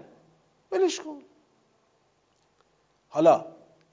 ولش 0.73 1.01
کن. 1.01 1.19
حالا 3.09 3.45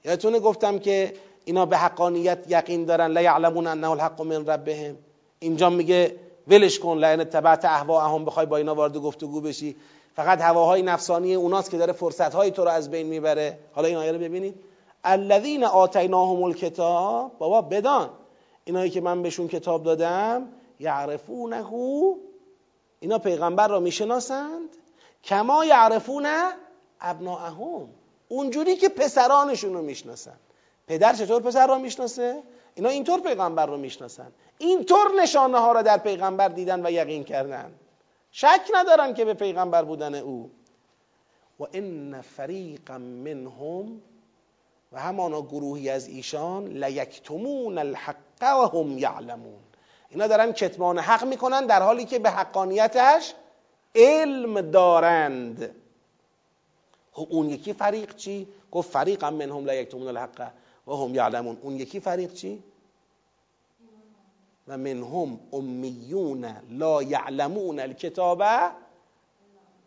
یادتونه 0.04 0.40
گفتم 0.40 0.78
که 0.78 1.14
اینا 1.44 1.66
به 1.66 1.76
حقانیت 1.76 2.44
یقین 2.48 2.84
دارن. 2.84 3.06
لا 3.06 3.22
یعلمون 3.22 3.66
انه 3.66 3.90
الحق 3.90 4.22
من 4.22 4.46
ربهم. 4.46 4.98
اینجا 5.38 5.70
میگه 5.70 6.16
ولش 6.48 6.78
کن 6.78 6.98
لعن 6.98 7.24
تبعت 7.24 7.64
اهواهم 7.64 8.24
بخوای 8.24 8.46
با 8.46 8.56
اینا 8.56 8.74
وارد 8.74 8.96
گفتگو 8.96 9.40
بشی. 9.40 9.76
فقط 10.16 10.40
هواهای 10.40 10.82
نفسانی 10.82 11.34
اوناست 11.34 11.70
که 11.70 11.78
داره 11.78 11.92
فرصت 11.92 12.34
های 12.34 12.50
تو 12.50 12.64
رو 12.64 12.70
از 12.70 12.90
بین 12.90 13.06
می‌بره. 13.06 13.58
حالا 13.72 13.88
این 13.88 13.96
آیه 13.96 14.12
رو 14.12 14.18
ببینید. 14.18 14.54
الذین 15.04 15.64
آتیناهم 15.64 16.42
الکتاب 16.42 17.38
بابا 17.38 17.62
بدان. 17.62 18.10
اینایی 18.64 18.90
که 18.90 19.00
من 19.00 19.22
بهشون 19.22 19.48
کتاب 19.48 19.82
دادم 19.82 20.48
یعرفونه 20.80 21.64
اینا 23.00 23.18
پیغمبر 23.18 23.68
را 23.68 23.80
می‌شناسند. 23.80 24.68
کما 25.24 25.64
یعرفون 25.64 26.26
ابناءهم. 27.00 27.88
اونجوری 28.28 28.76
که 28.76 28.88
پسرانشون 28.88 29.74
رو 29.74 29.82
می‌شناسن. 29.82 30.36
پدر 30.86 31.12
چطور 31.12 31.42
پسر 31.42 31.66
را 31.66 31.78
می‌شناسه؟ 31.78 32.42
اینا 32.74 32.88
اینطور 32.88 33.20
پیغمبر 33.20 33.66
رو 33.66 33.76
می‌شناسن. 33.76 34.32
اینطور 34.58 35.22
نشانه 35.22 35.58
ها 35.58 35.72
را 35.72 35.82
در 35.82 35.98
پیغمبر 35.98 36.48
دیدن 36.48 36.86
و 36.86 36.90
یقین 36.90 37.24
کردن. 37.24 37.74
شک 38.30 38.60
ندارن 38.74 39.14
که 39.14 39.24
به 39.24 39.34
پیغمبر 39.34 39.84
بودن 39.84 40.14
او. 40.14 40.50
و 41.60 41.64
ان 41.72 42.20
فریقا 42.20 42.98
منهم 42.98 44.02
و 44.92 45.00
همانا 45.00 45.42
گروهی 45.42 45.90
از 45.90 46.08
ایشان 46.08 46.66
لیکتمون 46.66 47.78
الحق 47.78 48.42
و 48.42 48.78
هم 48.78 48.98
یعلمون. 48.98 49.60
اینا 50.10 50.26
دارن 50.26 50.52
کتمان 50.52 50.98
حق 50.98 51.24
می‌کنن 51.24 51.66
در 51.66 51.82
حالی 51.82 52.04
که 52.04 52.18
به 52.18 52.30
حقانیتش 52.30 53.34
علم 53.94 54.60
دارند. 54.60 55.74
خب 57.12 57.26
اون 57.30 57.50
یکی 57.50 57.72
فریق 57.72 58.16
چی؟ 58.16 58.48
گفت 58.72 58.90
فریق 58.90 59.24
هم 59.24 59.34
منهم 59.34 59.70
لیکتمون 59.70 60.08
الحق. 60.08 60.50
و 60.92 60.96
هم 60.96 61.14
یعلمون. 61.14 61.56
اون 61.62 61.76
یکی 61.76 62.00
فریق 62.00 62.32
چی؟ 62.32 62.62
و 64.68 64.78
منهم 64.78 65.40
امیون 65.52 66.56
لا 66.70 67.02
یعلمون 67.02 67.80
الکتاب 67.80 68.42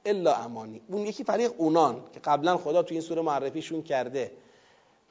الا 0.06 0.34
امانی. 0.34 0.82
اون 0.88 1.02
یکی 1.02 1.24
فریق 1.24 1.52
اونان 1.58 2.04
که 2.14 2.20
قبلا 2.20 2.58
خدا 2.58 2.84
تو 2.84 2.94
این 2.94 3.02
سوره 3.02 3.22
معرفیشون 3.22 3.82
کرده. 3.82 4.32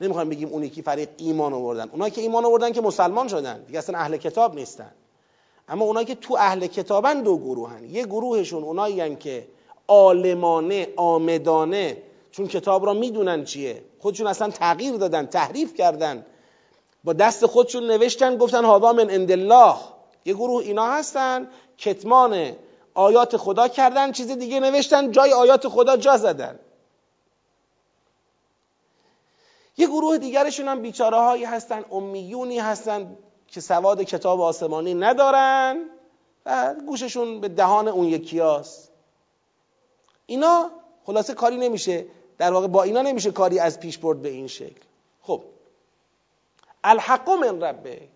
نمی‌خوایم 0.01 0.29
بگیم 0.29 0.49
اون 0.49 0.63
یکی 0.63 0.83
فریق 0.83 1.09
ایمان 1.17 1.53
آوردن. 1.53 1.89
اونایی 1.91 2.11
که 2.11 2.21
ایمان 2.21 2.45
آوردن 2.45 2.73
که 2.73 2.81
مسلمان 2.81 3.29
شدن. 3.29 3.63
دیگه 3.63 3.79
اصلا 3.79 3.99
اهل 3.99 4.17
کتاب 4.17 4.55
نیستن. 4.55 4.91
اما 5.69 5.85
اونایی 5.85 6.07
که 6.07 6.15
تو 6.15 6.35
اهل 6.35 6.67
کتابن 6.67 7.23
دو 7.23 7.39
گروهن. 7.39 7.85
یه 7.85 8.05
گروهشون 8.05 8.63
اونایی 8.63 9.17
که 9.17 9.47
عالمانه 9.89 10.89
آمدانه 10.97 12.03
چون 12.31 12.47
کتاب 12.47 12.87
را 12.87 12.93
می‌دونن 12.95 13.45
چیه. 13.45 13.83
خودشون 14.05 14.27
اصلا 14.27 14.51
تغییر 14.51 14.97
دادن 14.97 15.27
تحریف 15.27 15.75
کردن. 15.75 16.27
با 17.05 17.13
دست 17.13 17.47
خودشون 17.47 17.87
نوشتن 17.87 18.37
گفتن 18.37 18.65
هاوا 18.65 18.93
من 18.93 19.11
عند 19.11 19.31
الله. 19.31 19.75
یه 20.25 20.35
گروه 20.35 20.63
اینا 20.63 20.87
هستن 20.87 21.49
کتمان 21.79 22.57
آیات 22.95 23.37
خدا 23.37 23.69
کردن 23.69 24.13
چیز 24.13 24.31
دیگه 24.31 24.61
نوشتن 24.61 25.11
جای 25.11 25.33
آیات 25.33 25.69
خدا 25.69 25.97
جا 25.97 26.17
زدن. 26.17 26.59
یه 29.77 29.87
گروه 29.87 30.19
دیگرشون 30.19 30.69
هم 30.69 30.83
بیچاره 30.83 31.17
هایی 31.17 31.45
هستن 31.45 31.85
امیونی 31.91 32.59
هستن 32.59 33.17
که 33.49 33.61
سواد 33.61 34.03
کتاب 34.03 34.41
آسمانی 34.41 34.95
ندارن 34.95 35.91
و 36.47 36.75
گوششون 36.87 37.41
به 37.41 37.49
دهان 37.49 37.89
اون 37.89 38.07
یکی 38.07 38.41
هست. 38.41 38.91
اینا 40.27 40.71
خلاصه 41.05 41.35
کاری 41.35 41.57
نمیشه. 41.57 42.07
در 42.39 42.53
واقع 42.53 42.67
با 42.67 42.83
اینا 42.83 43.03
نمیشه 43.03 43.31
کاری 43.31 43.59
از 43.59 43.81
پیش 43.81 43.99
برد 43.99 44.23
به 44.23 44.29
این 44.29 44.47
شکل. 44.47 44.83
خب. 45.23 45.43
الحق 46.85 47.31
من 47.31 47.61
ربه 47.61 48.09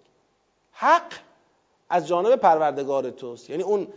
حق 0.72 1.12
از 1.90 2.06
جانب 2.08 2.36
پروردگار 2.36 3.10
توست. 3.10 3.50
یعنی 3.50 3.62
اون 3.62 3.88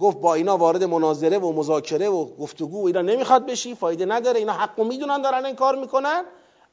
گفت 0.00 0.20
با 0.20 0.34
اینا 0.34 0.56
وارد 0.56 0.84
مناظره 0.84 1.38
و 1.38 1.52
مذاکره 1.52 2.08
و 2.08 2.24
گفتگو 2.24 2.82
و 2.82 2.86
اینا 2.86 3.02
نمی‌خواد 3.02 3.46
بشی 3.46 3.74
فایده 3.74 4.04
نداره. 4.06 4.38
اینا 4.38 4.52
حق 4.52 4.80
می‌دونن 4.80 5.22
دارن 5.22 5.44
این 5.44 5.56
کار 5.56 5.76
می‌کنن. 5.76 6.24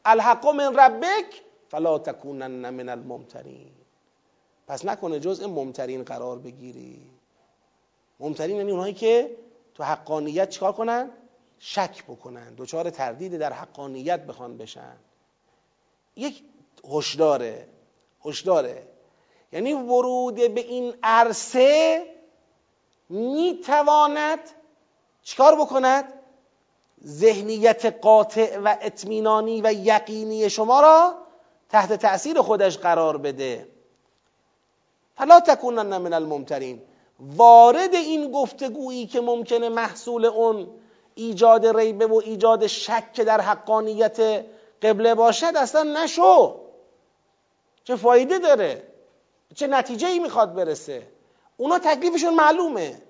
الحق 0.05 0.47
من 0.47 0.75
ربک 0.75 1.41
فلا 1.69 1.99
تکونن 1.99 2.69
من 2.69 2.89
الممترین. 2.89 3.71
پس 4.67 4.85
نکنه 4.85 5.19
جزء 5.19 5.47
ممترین 5.47 6.03
قرار 6.03 6.39
بگیری. 6.39 7.01
ممترین 8.19 8.55
یعنی 8.55 8.71
اونهایی 8.71 8.93
که 8.93 9.35
تو 9.75 9.83
حقانیت 9.83 10.49
چیکار 10.49 10.71
کنن؟ 10.71 11.09
شک 11.65 12.03
بکنن 12.03 12.53
دچار 12.57 12.89
تردید 12.89 13.37
در 13.37 13.53
حقانیت 13.53 14.25
بخوان 14.25 14.57
بشن. 14.57 14.95
یک 16.15 16.43
هشداره 16.89 17.67
هشداره. 18.25 18.87
یعنی 19.51 19.73
ورود 19.73 20.35
به 20.35 20.61
این 20.61 20.93
عرصه 21.03 22.05
می‌تواند 23.09 24.39
چیکار 25.23 25.55
بکند؟ 25.55 26.13
ذهنیت 27.05 27.85
قاطع 27.85 28.59
و 28.59 28.77
اطمینانی 28.81 29.61
و 29.61 29.73
یقینی 29.73 30.49
شما 30.49 30.81
را 30.81 31.15
تحت 31.69 31.93
تأثیر 31.93 32.41
خودش 32.41 32.77
قرار 32.77 33.17
بده. 33.17 33.67
فلا 35.15 35.39
تکونن 35.39 35.97
من 35.97 36.13
الممترین. 36.13 36.81
وارد 37.19 37.93
این 37.93 38.31
گفتگویی 38.31 39.07
که 39.07 39.21
ممکنه 39.21 39.69
محصول 39.69 40.25
اون 40.25 40.67
ایجاد 41.15 41.77
ریبه 41.77 42.07
و 42.07 42.21
ایجاد 42.25 42.67
شک 42.67 43.21
در 43.21 43.41
حقانیت 43.41 44.45
قبله 44.81 45.15
باشد 45.15 45.53
اصلا 45.55 45.83
نشو. 45.83 46.59
چه 47.83 47.95
فایده 47.95 48.39
داره؟ 48.39 48.87
چه 49.55 49.67
نتیجه 49.67 50.07
ای 50.07 50.19
می‌خواد 50.19 50.53
برسه؟ 50.53 51.07
اونا 51.57 51.79
تکلیفشون 51.79 52.33
معلومه. 52.33 53.01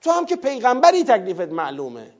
تو 0.00 0.10
هم 0.10 0.26
که 0.26 0.36
پیغمبری 0.36 1.04
تکلیفت 1.04 1.52
معلومه. 1.52 2.12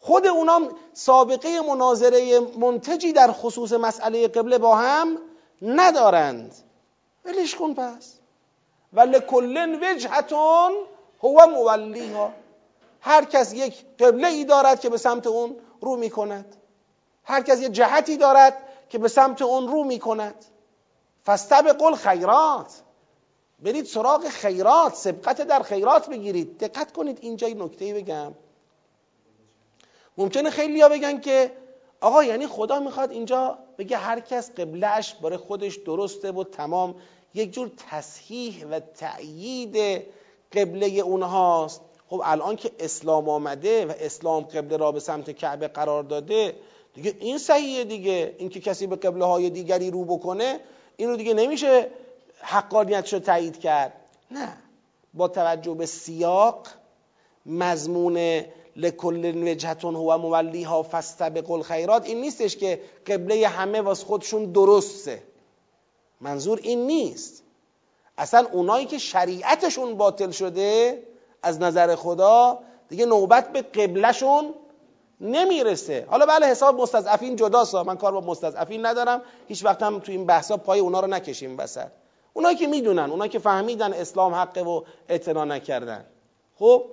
خود 0.00 0.26
اونا 0.26 0.60
سابقه 0.92 1.60
مناظره 1.60 2.40
منتجی 2.40 3.12
در 3.12 3.32
خصوص 3.32 3.72
مسئله 3.72 4.28
قبله 4.28 4.58
با 4.58 4.76
هم 4.76 5.18
ندارند. 5.62 6.54
ولش 7.24 7.54
کن 7.54 7.74
پس. 7.74 8.18
ولی 8.92 9.20
کلن 9.20 9.74
وجهتون 9.74 10.72
هو 11.22 11.46
مولیها 11.46 12.32
هر 13.04 13.24
کس 13.24 13.52
یک 13.54 13.84
قبله 13.98 14.28
ای 14.28 14.44
دارد 14.44 14.80
که 14.80 14.88
به 14.88 14.96
سمت 14.96 15.26
اون 15.26 15.56
رو 15.80 15.96
می 15.96 16.10
کند 16.10 16.56
هر 17.24 17.42
کس 17.42 17.60
یک 17.60 17.72
جهتی 17.72 18.16
دارد 18.16 18.62
که 18.88 18.98
به 18.98 19.08
سمت 19.08 19.42
اون 19.42 19.68
رو 19.68 19.84
می 19.84 19.98
کند 19.98 20.44
فاستبقوا 21.22 21.94
خیرات 21.94 22.82
برید 23.62 23.86
سراغ 23.86 24.28
خیرات 24.28 24.94
سبقت 24.94 25.40
در 25.40 25.62
خیرات 25.62 26.08
بگیرید. 26.08 26.58
دقت 26.58 26.92
کنید 26.92 27.18
اینجا 27.20 27.48
یک 27.48 27.56
نکته 27.62 27.94
بگم. 27.94 28.32
ممکنه 30.18 30.50
خیلی 30.50 30.80
ها 30.80 30.88
بگن 30.88 31.20
که 31.20 31.52
آقا 32.00 32.24
یعنی 32.24 32.46
خدا 32.46 32.80
می‌خواد 32.80 33.10
اینجا 33.10 33.58
بگه 33.78 33.96
هر 33.96 34.20
کس 34.20 34.50
قبلش 34.50 35.14
برای 35.14 35.36
خودش 35.36 35.76
درسته 35.76 36.32
و 36.32 36.44
تمام. 36.44 36.94
یک 37.34 37.52
جور 37.52 37.70
تصحیح 37.90 38.66
و 38.66 38.80
تأیید 38.80 40.04
قبله 40.52 40.86
اونهاست. 40.86 41.80
خب 42.12 42.22
الان 42.24 42.56
که 42.56 42.70
اسلام 42.78 43.28
آمده 43.28 43.86
و 43.86 43.92
اسلام 44.00 44.42
قبله 44.42 44.76
را 44.76 44.92
به 44.92 45.00
سمت 45.00 45.30
کعبه 45.30 45.68
قرار 45.68 46.02
داده 46.02 46.54
دیگه 46.94 47.16
این 47.20 47.38
صحیحه 47.38 47.84
دیگه. 47.84 48.34
اینکه 48.38 48.60
کسی 48.60 48.86
به 48.86 48.96
قبله 48.96 49.24
های 49.24 49.50
دیگری 49.50 49.90
رو 49.90 50.04
بکنه 50.04 50.60
این 50.96 51.08
رو 51.08 51.16
دیگه 51.16 51.34
نمیشه 51.34 51.88
حقانیتش 52.40 53.12
رو 53.12 53.18
تایید 53.18 53.60
کرد. 53.60 53.92
نه. 54.30 54.56
با 55.14 55.28
توجه 55.28 55.74
به 55.74 55.86
سیاق 55.86 56.68
مضمون 57.46 58.42
لکل 58.76 59.48
وجهتون 59.48 59.94
هو 59.94 60.18
مولیها 60.18 60.82
فاستبقوا 60.82 61.56
الخیرات 61.56 62.06
این 62.06 62.20
نیستش 62.20 62.56
که 62.56 62.80
قبله 63.06 63.48
همه 63.48 63.80
واس 63.80 64.04
خودشون 64.04 64.52
درسته. 64.52 65.22
منظور 66.20 66.60
این 66.62 66.86
نیست. 66.86 67.42
اصلا 68.18 68.46
اونایی 68.52 68.86
که 68.86 68.98
شریعتشون 68.98 69.96
باطل 69.96 70.30
شده 70.30 71.02
از 71.42 71.60
نظر 71.60 71.96
خدا 71.96 72.58
دیگه 72.88 73.06
نوبت 73.06 73.52
به 73.52 73.62
قبلشون 73.62 74.54
نمی‌رسه. 75.20 76.06
حالا 76.10 76.26
بله 76.26 76.46
حساب 76.46 76.80
مستضعفین 76.80 77.36
جداست. 77.36 77.74
من 77.74 77.96
کار 77.96 78.12
با 78.12 78.20
مستضعفین 78.20 78.86
ندارم. 78.86 79.22
هیچ 79.48 79.64
وقت 79.64 79.82
هم 79.82 79.98
تو 79.98 80.12
این 80.12 80.26
بحثا 80.26 80.56
پای 80.56 80.80
اونا 80.80 81.00
رو 81.00 81.06
نکشیم 81.06 81.58
وسط. 81.58 81.86
اونایی 82.32 82.56
که 82.56 82.66
می‌دونن 82.66 83.10
اونایی 83.10 83.30
که 83.30 83.38
فهمیدن 83.38 83.92
اسلام 83.92 84.34
حقه 84.34 84.62
و 84.62 84.82
اعتنا 85.08 85.44
نکردن. 85.44 86.04
خب 86.58 86.84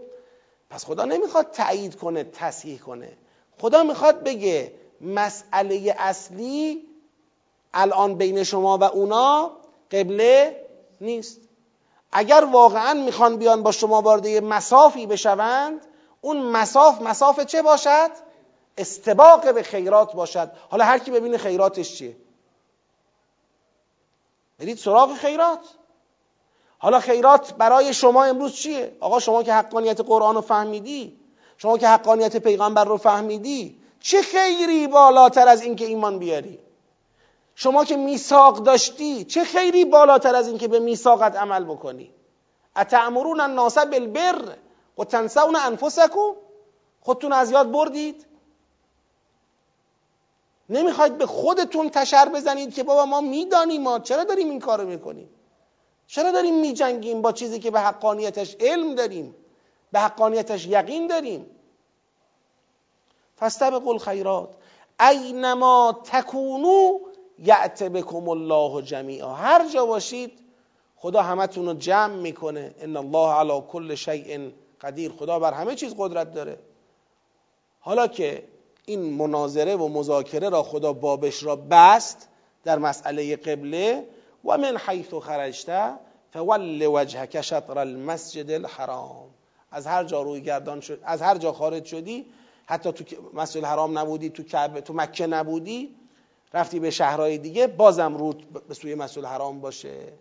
پس 0.69 0.85
خدا 0.85 1.05
نمی‌خواد 1.05 1.51
تایید 1.51 1.95
کنه 1.95 2.23
تصحیح 2.23 2.79
کنه. 2.79 3.11
خدا 3.61 3.83
می‌خواد 3.83 4.23
بگه 4.23 4.73
مسئله 5.01 5.95
اصلی 5.97 6.85
الان 7.73 8.15
بین 8.15 8.43
شما 8.43 8.77
و 8.77 8.83
اونا 8.83 9.51
قبله 9.91 10.65
نیست. 11.01 11.41
اگر 12.11 12.47
واقعا 12.51 12.93
می‌خوان 12.93 13.37
بیان 13.37 13.63
با 13.63 13.71
شما 13.71 14.01
وارد 14.01 14.27
مسافی 14.27 15.05
بشوند 15.05 15.81
اون 16.21 16.37
مساف 16.37 17.01
مساف 17.01 17.39
چه 17.39 17.61
باشد؟ 17.61 18.11
استباق 18.77 19.53
به 19.53 19.63
خیرات 19.63 20.13
باشد 20.13 20.51
حالا 20.69 20.85
هر 20.85 20.99
کی 20.99 21.11
ببینه 21.11 21.37
خیراتش 21.37 21.95
چیه 21.95 22.15
برید 24.59 24.77
سراغ 24.77 25.13
خیرات 25.13 25.59
حالا 26.77 26.99
خیرات 26.99 27.53
برای 27.53 27.93
شما 27.93 28.23
امروز 28.23 28.53
چیه؟ 28.53 28.97
آقا 28.99 29.19
شما 29.19 29.43
که 29.43 29.53
حقانیت 29.53 30.01
قرآن 30.01 30.35
رو 30.35 30.41
فهمیدی 30.41 31.19
شما 31.57 31.77
که 31.77 31.87
حقانیت 31.87 32.37
پیغمبر 32.37 32.85
رو 32.85 32.97
فهمیدی 32.97 33.79
چه 33.99 34.21
خیری 34.21 34.87
بالاتر 34.87 35.47
از 35.47 35.61
اینکه 35.61 35.85
ایمان 35.85 36.19
بیاری 36.19 36.59
شما 37.59 37.85
که 37.85 37.97
میثاق 37.97 38.63
داشتی 38.63 39.25
چه 39.25 39.43
خیری 39.43 39.85
بالاتر 39.85 40.35
از 40.35 40.47
اینکه 40.47 40.67
به 40.67 40.79
میثاقت 40.79 41.35
عمل 41.35 41.63
بکنی؟ 41.63 42.13
اتعمرون 42.75 43.39
الناس 43.39 43.77
بالبر 43.77 44.57
و 44.97 45.03
تنسون 45.03 45.55
انفسکم؟ 45.55 46.33
خودتون 47.01 47.33
از 47.33 47.51
یاد 47.51 47.71
بردید؟ 47.71 48.25
نمی‌خواید 50.69 51.17
به 51.17 51.25
خودتون 51.25 51.89
تشر 51.89 52.29
بزنید 52.29 52.73
که 52.73 52.83
بابا 52.83 53.05
ما 53.05 53.21
می‌دانیم 53.21 53.81
ما 53.81 53.99
چرا 53.99 54.23
داریم 54.23 54.49
این 54.49 54.59
کارو 54.59 54.87
می‌کنیم؟ 54.87 55.29
چرا 56.07 56.31
داریم 56.31 56.59
میجنگیم 56.59 57.21
با 57.21 57.31
چیزی 57.31 57.59
که 57.59 57.71
به 57.71 57.79
حقانیتش 57.79 58.55
علم 58.59 58.95
داریم؟ 58.95 59.35
به 59.91 59.99
حقانیتش 59.99 60.65
یقین 60.65 61.07
داریم؟ 61.07 61.45
فاستبقوا 63.35 63.91
الخیرات. 63.91 64.49
اینما 64.99 66.01
تکونو 66.03 67.08
یعت 67.43 67.83
بکم 67.83 68.29
الله 68.29 68.81
جمیعا. 68.81 69.33
هر 69.33 69.69
جا 69.69 69.85
باشید 69.85 70.39
خدا 70.95 71.21
همتون 71.21 71.65
رو 71.65 71.73
جمع 71.73 72.15
می‌کنه. 72.15 72.75
ان 72.79 72.97
الله 72.97 73.33
علی 73.33 73.63
کل 73.67 73.95
شیء 73.95 74.49
قدیر. 74.81 75.11
خدا 75.11 75.39
بر 75.39 75.53
همه 75.53 75.75
چیز 75.75 75.95
قدرت 75.97 76.33
داره. 76.33 76.59
حالا 77.79 78.07
که 78.07 78.43
این 78.85 79.13
مناظره 79.13 79.75
و 79.75 79.87
مذاکره 79.87 80.49
را 80.49 80.63
خدا 80.63 80.93
بابش 80.93 81.43
را 81.43 81.55
بست 81.55 82.27
در 82.63 82.79
مسئله 82.79 83.35
قبله 83.35 84.05
و 84.45 84.57
من 84.57 84.77
حیث 84.87 85.13
خرجته 85.13 85.93
فول 86.33 86.85
وجهک 86.85 87.41
شطر 87.41 87.79
المسجد 87.79 88.51
الحرام. 88.51 89.29
از 89.71 89.87
هر 89.87 90.03
جا 90.03 90.21
روی 90.21 90.41
گردان 90.41 90.81
شد 90.81 90.99
از 91.03 91.21
هر 91.21 91.37
جا 91.37 91.51
خارج 91.51 91.85
شدی 91.85 92.25
حتی 92.65 92.91
تو 92.91 93.15
مسجد 93.33 93.57
الحرام 93.57 93.99
نبودی 93.99 94.29
تو 94.29 94.43
کعبه 94.43 94.81
تو 94.81 94.93
مکه 94.93 95.27
نبودی 95.27 95.95
رفتی 96.53 96.79
به 96.79 96.89
شهرهای 96.89 97.37
دیگه 97.37 97.67
بازم 97.67 98.17
رود 98.17 98.63
به 98.67 98.73
سوی 98.73 98.95
مسجد 98.95 99.19
الحرام 99.19 99.61
باشه. 99.61 100.13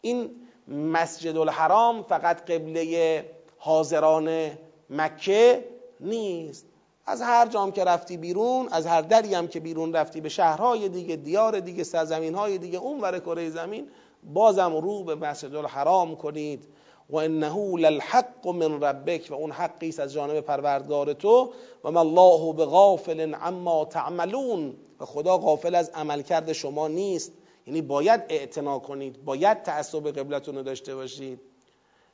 این 0.00 0.30
مسجد 0.68 1.36
الحرام 1.36 2.02
فقط 2.02 2.50
قبله 2.50 3.24
حاضران 3.58 4.50
مکه 4.90 5.64
نیست. 6.00 6.66
از 7.06 7.22
هر 7.22 7.46
جام 7.46 7.72
که 7.72 7.84
رفتی 7.84 8.16
بیرون 8.16 8.68
از 8.70 8.86
هر 8.86 9.00
دری 9.00 9.34
هم 9.34 9.48
که 9.48 9.60
بیرون 9.60 9.92
رفتی 9.92 10.20
به 10.20 10.28
شهرهای 10.28 10.88
دیگه 10.88 11.16
دیار 11.16 11.60
دیگه 11.60 11.84
سرزمین 11.84 12.34
های 12.34 12.58
دیگه 12.58 12.78
اون 12.78 13.00
ور 13.00 13.18
کره 13.18 13.50
زمین 13.50 13.88
بازم 14.22 14.76
رو 14.76 15.04
به 15.04 15.14
مسجد 15.14 15.54
الحرام 15.54 16.16
کنید. 16.16 16.68
و 17.10 17.16
انه 17.16 17.76
للحق 17.76 18.46
من 18.46 18.82
ربک 18.82 19.26
و 19.30 19.34
اون 19.34 19.50
حقی 19.50 19.88
است 19.88 20.00
از 20.00 20.12
جانب 20.12 20.40
پروردگار 20.40 21.12
تو. 21.12 21.52
و 21.84 21.90
ما 21.90 22.00
الله 22.00 22.52
بغافل 22.52 23.34
عما 23.34 23.84
تعملون. 23.84 24.74
و 25.00 25.04
خدا 25.04 25.38
غافل 25.38 25.74
از 25.74 25.90
عملکرد 25.94 26.52
شما 26.52 26.88
نیست. 26.88 27.32
یعنی 27.66 27.82
باید 27.82 28.22
اعتنا 28.28 28.78
کنید 28.78 29.24
باید 29.24 29.62
تعصب 29.62 30.18
قبلتون 30.18 30.54
رو 30.54 30.62
داشته 30.62 30.94
باشید. 30.94 31.40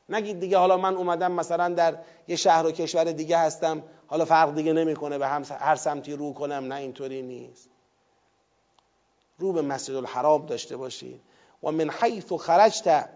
نگید 0.08 0.40
دیگه 0.40 0.58
حالا 0.58 0.76
من 0.76 0.96
اومدم 0.96 1.32
مثلا 1.32 1.68
در 1.68 1.98
یه 2.28 2.36
شهر 2.36 2.66
و 2.66 2.70
کشور 2.70 3.04
دیگه 3.04 3.38
هستم 3.38 3.82
حالا 4.06 4.24
فرق 4.24 4.54
دیگه 4.54 4.72
نمی‌کنه 4.72 5.18
به 5.18 5.26
هر 5.58 5.76
سمتی 5.76 6.12
رو 6.12 6.32
کنم 6.32 6.72
نه 6.72 6.74
اینطوری 6.74 7.22
نیست. 7.22 7.68
رو 9.38 9.52
به 9.52 9.62
مسجد 9.62 9.94
الحرام 9.94 10.46
داشته 10.46 10.76
باشید. 10.76 11.20
و 11.62 11.70
من 11.70 11.90
حیث 11.90 12.32
خرجت 12.32 13.08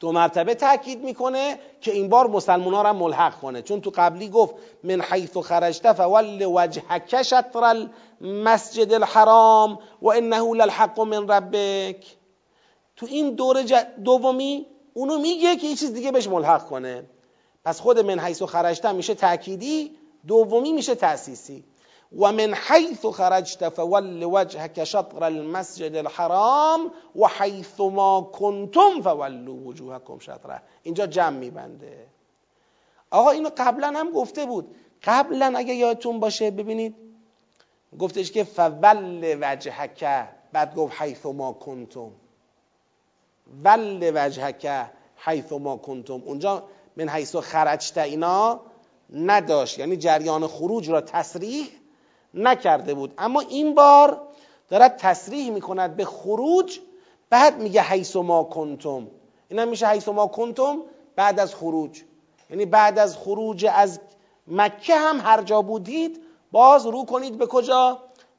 دو 0.00 0.12
مرتبه 0.12 0.54
تاکید 0.54 1.04
می‌کنه 1.04 1.58
که 1.80 1.92
این 1.92 2.08
بار 2.08 2.26
مسلمان 2.26 2.74
ها 2.74 2.82
را 2.82 2.92
ملحق 2.92 3.40
کنه. 3.40 3.62
چون 3.62 3.80
تو 3.80 3.92
قبلی 3.94 4.28
گفت 4.28 4.54
من 4.84 5.00
حیث 5.00 5.36
خرجت 5.36 5.92
فول 5.92 6.44
وجهک 6.46 7.22
شطر 7.22 7.64
المسجد 8.20 8.92
الحرام 8.92 9.78
و 10.02 10.08
انه 10.08 10.54
للحق 10.54 11.00
من 11.00 11.28
ربک. 11.28 12.16
تو 12.96 13.06
این 13.06 13.34
دور 13.34 13.62
دومی 14.04 14.66
اونو 14.94 15.18
میگه 15.18 15.56
که 15.56 15.66
یه 15.66 15.76
چیز 15.76 15.92
دیگه 15.92 16.12
بهش 16.12 16.28
ملحق 16.28 16.66
کنه. 16.66 17.04
پس 17.64 17.80
خود 17.80 17.98
من 17.98 18.20
حیث 18.20 18.42
خرجت 18.42 18.86
میشه 18.86 19.14
تأکیدی 19.14 19.96
دومی 20.26 20.72
میشه 20.72 20.94
تأسیسی. 20.94 21.64
و 22.18 22.32
من 22.32 22.54
حیث 22.54 23.06
خرجت 23.06 23.68
فول 23.68 24.24
وجهك 24.24 24.84
شطر 24.84 25.24
المسجد 25.24 25.96
الحرام 25.96 26.90
و 27.16 27.26
حیث 27.26 27.80
ما 27.80 28.30
کنتم 28.32 29.02
فولوا 29.02 29.54
وجوهكم 29.54 30.18
شطره. 30.18 30.62
اینجا 30.82 31.06
جمع 31.06 31.38
میبنده. 31.38 32.06
آقا 33.10 33.30
اینو 33.30 33.50
قبلا 33.56 33.88
هم 33.88 34.10
گفته 34.10 34.46
بود. 34.46 34.76
قبلا 35.04 35.52
اگه 35.56 35.74
یادتون 35.74 36.20
باشه 36.20 36.50
ببینید. 36.50 36.94
گفتش 37.98 38.32
که 38.32 38.44
فول 38.44 39.36
وجهک 39.40 40.04
بعد 40.52 40.74
گفت 40.74 41.02
حیث 41.02 41.26
ما 41.26 41.52
کنتم. 41.52 42.10
ول 43.64 44.12
وجهک 44.14 44.88
حیث 45.16 45.52
ما 45.52 45.76
کنتم. 45.76 46.22
اونجا 46.24 46.62
من 46.96 47.08
حیث 47.08 47.36
خرجت 47.36 47.98
اینا 47.98 48.60
نداشت. 49.12 49.78
یعنی 49.78 49.96
جریان 49.96 50.46
خروج 50.46 50.90
را 50.90 51.00
تصریح 51.00 51.66
نکرده 52.36 52.94
بود. 52.94 53.14
اما 53.18 53.40
این 53.40 53.74
بار 53.74 54.20
دارد 54.68 54.96
تصریح 54.96 55.50
می‌کند 55.50 55.96
به 55.96 56.04
خروج 56.04 56.78
بعد 57.30 57.58
میگه 57.58 57.82
حیث 57.82 58.16
ما 58.16 58.44
کنتم. 58.44 59.06
این 59.48 59.58
هم 59.58 59.68
میشه 59.68 59.86
حیث 59.86 60.08
ما 60.08 60.26
کنتم 60.26 60.78
بعد 61.16 61.40
از 61.40 61.54
خروج. 61.54 62.02
یعنی 62.50 62.66
بعد 62.66 62.98
از 62.98 63.16
خروج 63.16 63.66
از 63.74 64.00
مکه 64.46 64.96
هم 64.96 65.20
هر 65.20 65.42
جا 65.42 65.62
بودید 65.62 66.20
باز 66.52 66.86
رو 66.86 67.04
کنید 67.04 67.38
به 67.38 67.46
کجا؟ 67.46 67.98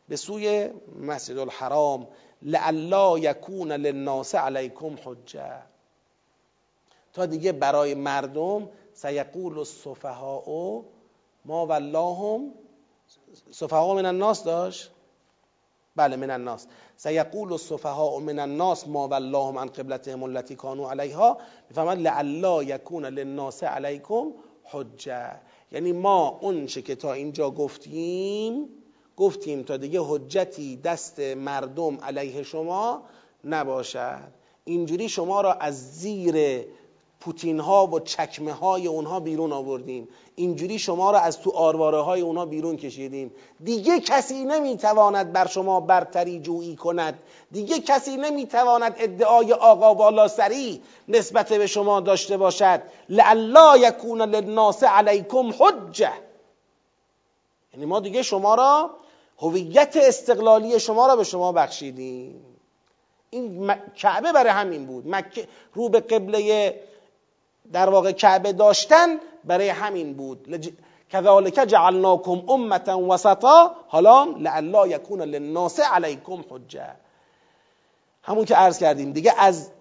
به 0.09 0.15
سوی 0.15 0.69
مسجد 1.01 1.37
الحرام. 1.37 2.07
لعلا 2.41 3.19
یکون 3.19 3.71
للناس 3.71 4.35
علیکم 4.35 4.95
حجه 5.05 5.61
تا 7.13 7.25
دیگه 7.25 7.51
برای 7.51 7.95
مردم 7.95 8.69
سیقول 8.93 9.57
الصفهاء 9.57 10.81
ما 11.45 11.65
واللهم 11.65 12.53
صفحاء 13.51 13.95
من 13.95 14.05
الناس 14.05 14.43
داشت؟ 14.43 14.91
بله 15.95 16.15
من 16.15 16.29
الناس. 16.29 16.67
سیقول 16.97 17.53
الصفحاء 17.53 18.19
من 18.19 18.39
الناس 18.39 18.87
ما 18.87 19.07
واللهم 19.07 19.57
عن 19.57 19.67
قبلتهم 19.67 20.23
التي 20.23 20.55
كانوا 20.55 20.89
عليها 20.89 21.37
می‌فهمد 21.69 21.97
لعلا 21.97 22.63
یکون 22.63 23.05
للناس 23.05 23.63
علیکم 23.63 24.31
حجه 24.63 25.31
یعنی 25.71 25.91
ما 25.91 26.39
اون 26.41 26.65
که 26.65 26.95
تا 26.95 27.13
اینجا 27.13 27.51
گفتیم 27.51 28.69
گفتیم 29.17 29.63
تا 29.63 29.77
دیگه 29.77 29.99
حجتی 30.03 30.75
دست 30.75 31.19
مردم 31.19 31.97
علیه 31.97 32.43
شما 32.43 33.03
نباشد. 33.43 34.31
اینجوری 34.65 35.09
شما 35.09 35.41
را 35.41 35.53
از 35.53 35.99
زیر 35.99 36.65
پوتین 37.19 37.59
ها 37.59 37.87
و 37.87 37.99
چکمه 37.99 38.53
های 38.53 38.87
اونها 38.87 39.19
بیرون 39.19 39.53
آوردیم. 39.53 40.07
اینجوری 40.35 40.79
شما 40.79 41.11
را 41.11 41.19
از 41.19 41.41
تو 41.41 41.51
آرواره 41.51 42.01
های 42.01 42.21
اونها 42.21 42.45
بیرون 42.45 42.77
کشیدیم. 42.77 43.31
دیگه 43.63 43.99
کسی 43.99 44.45
نمی‌تواند 44.45 45.33
بر 45.33 45.47
شما 45.47 45.79
برتری 45.79 46.39
جویی 46.39 46.75
کند. 46.75 47.19
دیگه 47.51 47.79
کسی 47.79 48.17
نمی‌تواند 48.17 48.95
ادعای 48.97 49.53
آقا 49.53 49.93
بالا 49.93 50.27
سری 50.27 50.81
نسبت 51.07 51.53
به 51.53 51.67
شما 51.67 51.99
داشته 51.99 52.37
باشد. 52.37 52.81
لعلا 53.09 53.77
یکون 53.77 54.21
للناس 54.21 54.83
علیکم 54.83 55.53
حجه 55.59 56.11
یعنی 57.73 57.85
ما 57.85 57.99
دیگه 57.99 58.21
شما 58.21 58.55
را 58.55 58.89
هویت 59.39 59.97
استقلالی 59.97 60.79
شما 60.79 61.07
را 61.07 61.15
به 61.15 61.23
شما 61.23 61.51
بخشیدیم. 61.51 62.41
این 63.29 63.73
کعبه 63.95 64.31
برای 64.31 64.49
همین 64.51 64.85
بود. 64.85 65.07
مکه 65.07 65.47
رو 65.73 65.89
به 65.89 65.99
قبله 65.99 66.73
در 67.73 67.89
واقع 67.89 68.11
کعبه 68.11 68.53
داشتن 68.53 69.07
برای 69.45 69.69
همین 69.69 70.13
بود. 70.13 70.49
لج... 70.49 70.69
کذالک 71.09 71.53
جعلناکم 71.67 72.49
امتا 72.49 72.99
وسطا 72.99 73.75
حالا 73.87 74.23
لعلا 74.23 74.87
یکون 74.87 75.21
للناس 75.21 75.79
علیکم 75.79 76.43
حجه 76.49 76.89
همون 78.23 78.45
که 78.45 78.55
عرض 78.55 78.79
کردیم 78.79 79.11
دیگه 79.11 79.33
از 79.37 79.71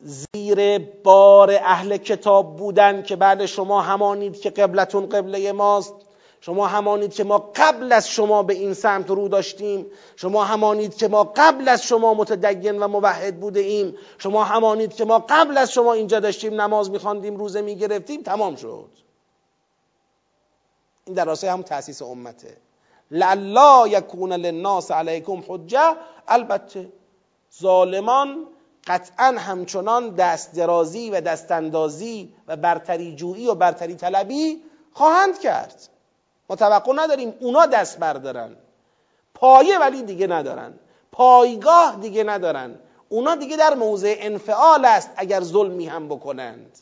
زیر 0.00 0.78
بار 0.78 1.50
اهل 1.50 1.96
کتاب 1.96 2.56
بودن 2.56 3.02
که 3.02 3.16
بعد 3.16 3.46
شما 3.46 3.80
همانید 3.80 4.40
که 4.40 4.50
قبلتون 4.50 5.08
قبله 5.08 5.52
ماست. 5.52 5.94
شما 6.40 6.66
همانید 6.66 7.14
که 7.14 7.24
ما 7.24 7.50
قبل 7.54 7.92
از 7.92 8.08
شما 8.08 8.42
به 8.42 8.54
این 8.54 8.74
سمت 8.74 9.10
رو 9.10 9.28
داشتیم. 9.28 9.86
شما 10.16 10.44
همانید 10.44 10.96
که 10.96 11.08
ما 11.08 11.32
قبل 11.36 11.68
از 11.68 11.82
شما 11.82 12.14
متدین 12.14 12.78
و 12.78 12.88
موحد 12.88 13.40
بوده 13.40 13.60
ایم. 13.60 13.96
شما 14.18 14.44
همانید 14.44 14.94
که 14.94 15.04
ما 15.04 15.18
قبل 15.28 15.58
از 15.58 15.72
شما 15.72 15.92
اینجا 15.92 16.20
داشتیم 16.20 16.60
نماز 16.60 16.90
میخواندیم 16.90 17.36
روزه 17.36 17.60
می‌گرفتیم 17.60 18.22
تمام 18.22 18.56
شد. 18.56 18.90
این 21.04 21.14
در 21.14 21.24
راستای 21.24 21.50
هم 21.50 21.62
تاسیس 21.62 22.02
امته. 22.02 22.56
لالا 23.10 23.88
یکون 23.88 24.32
للناس 24.32 24.90
علیکم 24.90 25.42
حجه 25.48 25.96
البته 26.28 26.92
ظالمان 27.60 28.46
قطعا 28.86 29.34
همچنان 29.38 30.14
دست 30.14 30.54
درازی 30.54 31.10
و 31.10 31.20
دست 31.20 31.50
اندازی 31.50 32.34
و 32.48 32.56
برتری 32.56 33.16
جویی 33.16 33.46
و 33.46 33.54
برتری 33.54 33.94
طلبی 33.94 34.62
خواهند 34.92 35.38
کرد. 35.38 35.88
ما 36.48 36.56
توقع 36.56 36.92
نداریم 36.96 37.34
اونا 37.40 37.66
دست 37.66 37.98
بردارن. 37.98 38.56
پایه 39.34 39.78
ولی 39.78 40.02
دیگه 40.02 40.26
ندارن. 40.26 40.74
پایگاه 41.12 41.96
دیگه 42.00 42.24
ندارن. 42.24 42.78
اونا 43.08 43.34
دیگه 43.34 43.56
در 43.56 43.74
موضع 43.74 44.14
انفعال 44.18 44.84
است 44.84 45.10
اگر 45.16 45.40
ظلمی 45.40 45.86
هم 45.86 46.08
بکنند. 46.08 46.78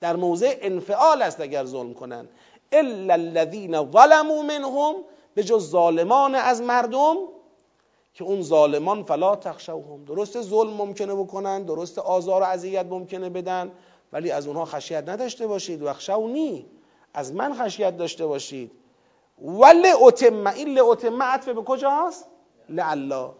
در 0.00 0.16
موضع 0.16 0.58
انفعال 0.60 1.22
است 1.22 1.40
اگر 1.40 1.64
ظلم 1.64 1.94
کنند. 1.94 2.28
الا 2.72 3.14
الذين 3.14 3.90
ظلموا 3.92 4.42
منهم 4.42 4.94
به 5.34 5.44
جز 5.44 5.70
ظالمان 5.70 6.34
از 6.34 6.62
مردم 6.62 7.16
که 8.14 8.24
اون 8.24 8.42
ظالمان 8.42 9.04
فلا 9.04 9.36
تخشوهم. 9.36 10.04
درست 10.04 10.40
ظلم 10.42 10.72
ممکنه 10.72 11.14
بکنن 11.14 11.62
درست 11.62 11.98
آزار 11.98 12.42
و 12.42 12.44
اذیت 12.44 12.86
ممکنه 12.86 13.30
بدن 13.30 13.72
ولی 14.12 14.30
از 14.30 14.46
اونها 14.46 14.64
خشیت 14.64 15.08
نداشته 15.08 15.46
باشید. 15.46 15.82
و 15.82 15.92
خشونی 15.92 16.66
از 17.14 17.32
من 17.32 17.54
خشیت 17.54 17.96
داشته 17.96 18.26
باشید. 18.26 18.70
ولی 19.42 19.88
اتم 20.00 20.46
این 20.46 20.80
اتم 20.80 21.22
عطف 21.22 21.48
به 21.48 21.62
کجاست؟ 21.62 22.26
لعلا. 22.68 23.32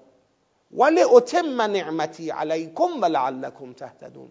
ولی 0.72 1.02
اتم 1.02 1.62
نعمتی 1.62 2.30
علیکم 2.30 3.00
و 3.02 3.04
لعلکم 3.04 3.72
تهتدون. 3.72 4.30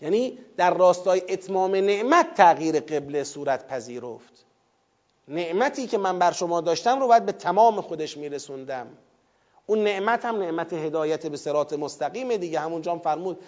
یعنی 0.00 0.38
در 0.56 0.74
راستای 0.74 1.22
اتمام 1.28 1.74
نعمت 1.74 2.34
تغییر 2.34 2.80
قبله 2.80 3.24
صورت 3.24 3.66
پذیرفت. 3.66 4.44
نعمتی 5.28 5.86
که 5.86 5.98
من 5.98 6.18
بر 6.18 6.32
شما 6.32 6.60
داشتم 6.60 7.00
رو 7.00 7.06
باید 7.06 7.26
به 7.26 7.32
تمام 7.32 7.80
خودش 7.80 8.16
میرسوندم. 8.16 8.86
اون 9.66 9.84
نعمت 9.84 10.24
هم 10.24 10.36
نعمت 10.36 10.72
هدایت 10.72 11.26
به 11.26 11.36
سرات 11.36 11.72
مستقیمه 11.72 12.38
دیگه. 12.38 12.60
همونجا 12.60 12.92
هم 12.92 12.98
فرمود 12.98 13.38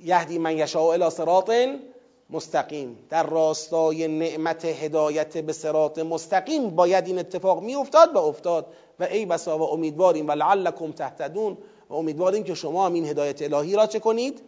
یهدی 0.00 0.38
من 0.38 0.56
یشاء 0.56 0.92
الی 0.92 1.10
صراط 1.10 1.50
مستقیم. 2.32 2.98
در 3.08 3.26
راستای 3.26 4.08
نعمت 4.08 4.64
هدایت 4.64 5.38
به 5.38 5.52
سرات 5.52 5.98
مستقیم 5.98 6.70
باید 6.70 7.06
این 7.06 7.18
اتفاق 7.18 7.62
می 7.62 7.74
افتاد 7.74 8.14
و 8.14 8.18
افتاد. 8.18 8.66
و 9.00 9.04
ای 9.04 9.26
بسا 9.26 9.58
و 9.58 9.62
امیدواریم 9.62 10.28
و 10.28 10.32
لعلکم 10.32 10.92
تهتدون. 10.92 11.58
و 11.88 11.94
امیدواریم 11.94 12.44
که 12.44 12.54
شما 12.54 12.86
هم 12.86 12.94
این 12.94 13.04
هدایت 13.04 13.42
الهی 13.42 13.76
را 13.76 13.86
چه 13.86 13.98
کنید؟ 13.98 14.42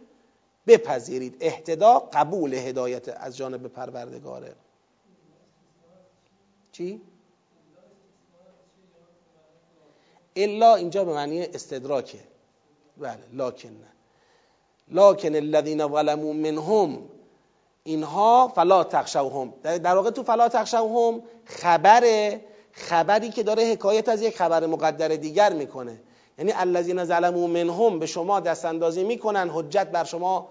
بپذیرید. 0.67 1.37
اهتدا 1.41 1.99
قبول 2.13 2.53
هدایت 2.53 3.09
از 3.09 3.37
جانب 3.37 3.67
پروردگاره. 3.67 4.55
چی؟ 6.71 7.01
الا 10.35 10.75
اینجا 10.75 11.05
به 11.05 11.13
معنی 11.13 11.41
استدراکه. 11.41 12.19
بله 12.97 13.17
لاکن 13.33 13.69
نه. 13.69 13.93
لاکن 14.87 15.35
الذین 15.35 15.87
ظلموا 15.87 16.33
منهم 16.33 17.09
اینها 17.83 18.47
فلا 18.55 18.83
تخشوهم. 18.83 19.53
در 19.63 19.95
واقع 19.95 20.09
تو 20.09 20.23
فلا 20.23 20.49
تخشوهم 20.49 21.23
خبره 21.45 22.41
خبری 22.71 23.29
که 23.29 23.43
داره 23.43 23.63
حکایت 23.63 24.09
از 24.09 24.21
یک 24.21 24.37
خبر 24.37 24.65
مقدر 24.65 25.07
دیگر 25.07 25.53
می‌کنه. 25.53 26.01
یعنی 26.37 26.51
الذین 26.55 27.05
ظلموا 27.05 27.47
منهم 27.47 27.99
به 27.99 28.05
شما 28.05 28.39
دست 28.39 28.65
اندازی 28.65 29.03
می‌کنن 29.03 29.49
حجت 29.49 29.87
بر 29.87 30.03
شما 30.03 30.49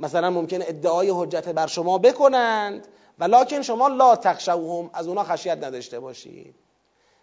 مثلا 0.00 0.30
ممکنه 0.30 0.64
ادعای 0.68 1.10
حجت 1.10 1.48
بر 1.48 1.66
شما 1.66 1.98
بکنند 1.98 2.88
ولکن 3.18 3.62
شما 3.62 3.88
لا 3.88 4.16
تخشوهم 4.16 4.90
از 4.94 5.08
اونا 5.08 5.24
خشیت 5.24 5.64
نداشته 5.64 6.00
باشید. 6.00 6.54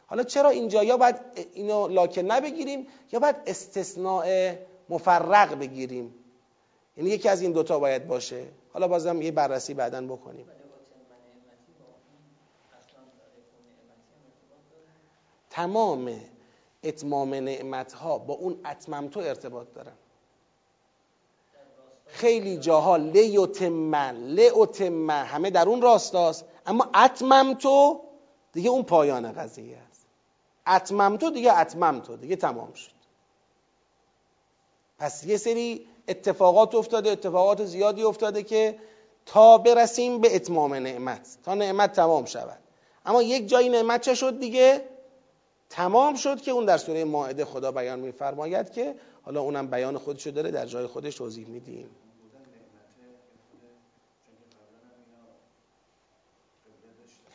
حالا 0.08 0.24
چرا 0.24 0.50
اینجا؟ 0.50 0.84
یا 0.84 0.98
باید 0.98 1.16
اینو 1.54 1.88
لاکن 1.88 2.22
نبگیریم 2.22 2.88
یا 3.12 3.20
باید 3.20 3.36
استثناء 3.48 4.54
مفرق 4.90 5.60
بگیریم. 5.60 6.16
یعنی 7.00 7.12
یکی 7.12 7.30
از 7.30 7.42
این 7.42 7.52
دوتا 7.52 7.80
باید 7.80 8.08
باشه. 8.08 8.46
حالا 8.74 8.88
بازم 8.88 9.22
یه 9.22 9.32
بررسی 9.32 9.74
بعدا 9.74 10.02
بکنیم. 10.02 10.46
تمام 15.50 16.22
اتمام 16.84 17.34
نعمت 17.34 17.94
ها 17.94 18.18
با 18.18 18.34
اون 18.34 18.60
اتمم 18.66 19.08
تو 19.08 19.20
ارتباط 19.20 19.68
دارن. 19.74 19.94
خیلی 22.06 22.58
جاها 22.58 22.98
لیوتم 22.98 23.96
لیوتم 24.36 25.10
همه 25.12 25.50
در 25.50 25.70
اون 25.70 25.82
راستاست. 25.82 26.46
اما 26.66 26.90
اتمم 26.96 27.54
تو 27.54 28.02
دیگه 28.54 28.70
اون 28.70 28.84
پایان 28.84 29.32
قضیه 29.32 29.78
است. 29.90 30.06
اتمم 30.68 31.18
تو 31.18 31.32
دیگه 31.32 31.60
اتمم 31.60 32.00
تو 32.00 32.18
دیگه 32.18 32.36
تمام 32.36 32.74
شد. 32.74 32.92
پس 34.98 35.24
یه 35.24 35.38
سری 35.38 35.88
اتفاقات 36.10 36.76
افتاده 36.76 37.10
اتفاقات 37.10 37.66
زیادی 37.66 38.04
افتاده 38.04 38.44
که 38.44 38.76
تا 39.26 39.58
برسیم 39.58 40.22
به 40.22 40.36
اتمام 40.36 40.74
نعمت 40.74 41.38
تا 41.46 41.54
نعمت 41.54 41.94
تمام 41.94 42.26
شود. 42.26 42.60
اما 43.06 43.24
یک 43.24 43.48
جایی 43.48 43.70
نعمت 43.70 44.02
چه 44.02 44.16
شد 44.16 44.40
دیگه؟ 44.40 44.82
تمام 45.70 46.16
شد 46.16 46.42
که 46.42 46.52
اون 46.52 46.66
در 46.66 46.78
سوره 46.78 47.04
ماعده 47.04 47.46
خدا 47.46 47.72
بیان 47.72 48.00
میفرماید 48.00 48.72
که 48.72 48.96
حالا 49.22 49.42
اونم 49.42 49.68
بیان 49.68 49.98
خودشو 49.98 50.30
داره 50.30 50.52
در 50.52 50.66
جای 50.66 50.88
خودش 50.88 51.16
توضیح 51.16 51.48
میدیم. 51.48 51.90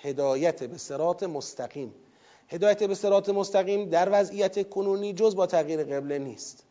هدایت 0.02 0.64
به 0.64 0.78
سرات 0.78 1.22
مستقیم. 1.22 1.94
هدایت 2.48 2.84
به 2.84 2.94
سرات 2.94 3.28
مستقیم 3.28 3.88
در 3.88 4.08
وضعیت 4.12 4.68
کنونی 4.68 5.12
جز 5.12 5.36
با 5.36 5.46
تغییر 5.46 5.84
قبله 5.84 6.18
نیست. 6.18 6.64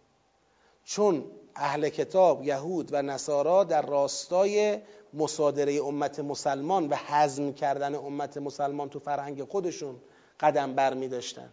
چون 0.83 1.25
اهل 1.55 1.89
کتاب 1.89 2.43
یهود 2.43 2.89
و 2.91 3.01
نصارا 3.01 3.63
در 3.63 3.81
راستای 3.81 4.79
مصادره 5.13 5.81
امت 5.83 6.19
مسلمان 6.19 6.87
و 6.87 6.95
حزم 6.95 7.53
کردن 7.53 7.95
امت 7.95 8.37
مسلمان 8.37 8.89
تو 8.89 8.99
فرهنگ 8.99 9.43
خودشون 9.43 9.95
قدم 10.39 10.73
بر 10.73 10.93
می 10.93 11.07
داشتن 11.07 11.49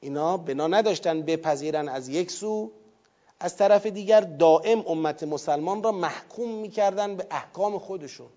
اینا 0.00 0.36
بنا 0.36 0.66
نداشتن 0.66 1.22
بپذیرن 1.22 1.88
از 1.88 2.08
یک 2.08 2.30
سو 2.30 2.70
از 3.40 3.56
طرف 3.56 3.86
دیگر 3.86 4.20
دائم 4.20 4.84
امت 4.86 5.22
مسلمان 5.22 5.82
را 5.82 5.92
محکوم 5.92 6.50
می‌کردن 6.50 7.16
به 7.16 7.26
احکام 7.30 7.78
خودشون. 7.78 8.28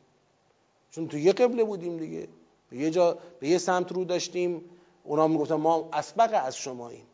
چون 0.92 1.08
تو 1.08 1.18
یه 1.18 1.34
قبله 1.34 1.64
بودیم 1.64 1.98
دیگه 1.98 2.28
به 2.70 2.78
یه 2.78 2.92
جا 2.92 3.18
به 3.40 3.48
یه 3.48 3.58
سمت 3.58 3.92
رو 3.92 4.06
داشتیم 4.06 4.64
اونا 5.04 5.28
می‌گفتن 5.28 5.56
ما 5.56 5.90
اسبق 5.94 6.42
از 6.46 6.58
شماییم. 6.58 7.06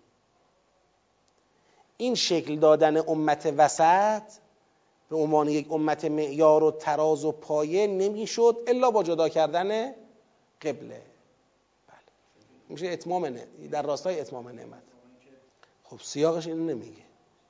این 1.98 2.16
شکل 2.16 2.56
دادن 2.56 2.98
امت 2.98 3.54
وسط 3.58 4.24
به 5.10 5.16
عنوان 5.16 5.50
یک 5.50 5.72
امت 5.72 6.06
معیار 6.06 6.64
و 6.64 6.72
تراز 6.72 7.26
و 7.26 7.32
پایه 7.32 7.88
نمی‌شد 7.88 8.58
الا 8.68 8.91
با 8.91 9.04
جدا 9.04 9.30
کردن 9.30 9.91
قبله. 10.62 11.02
بله. 11.88 11.98
میشه 12.70 12.88
اتمام 12.88 13.39
در 13.72 13.82
راستای 13.82 14.20
اتمام 14.20 14.50
نعمت. 14.50 14.82
خب 15.84 16.00
سیاقش 16.04 16.48
اینو 16.48 16.66
نمیگه. 16.66 17.04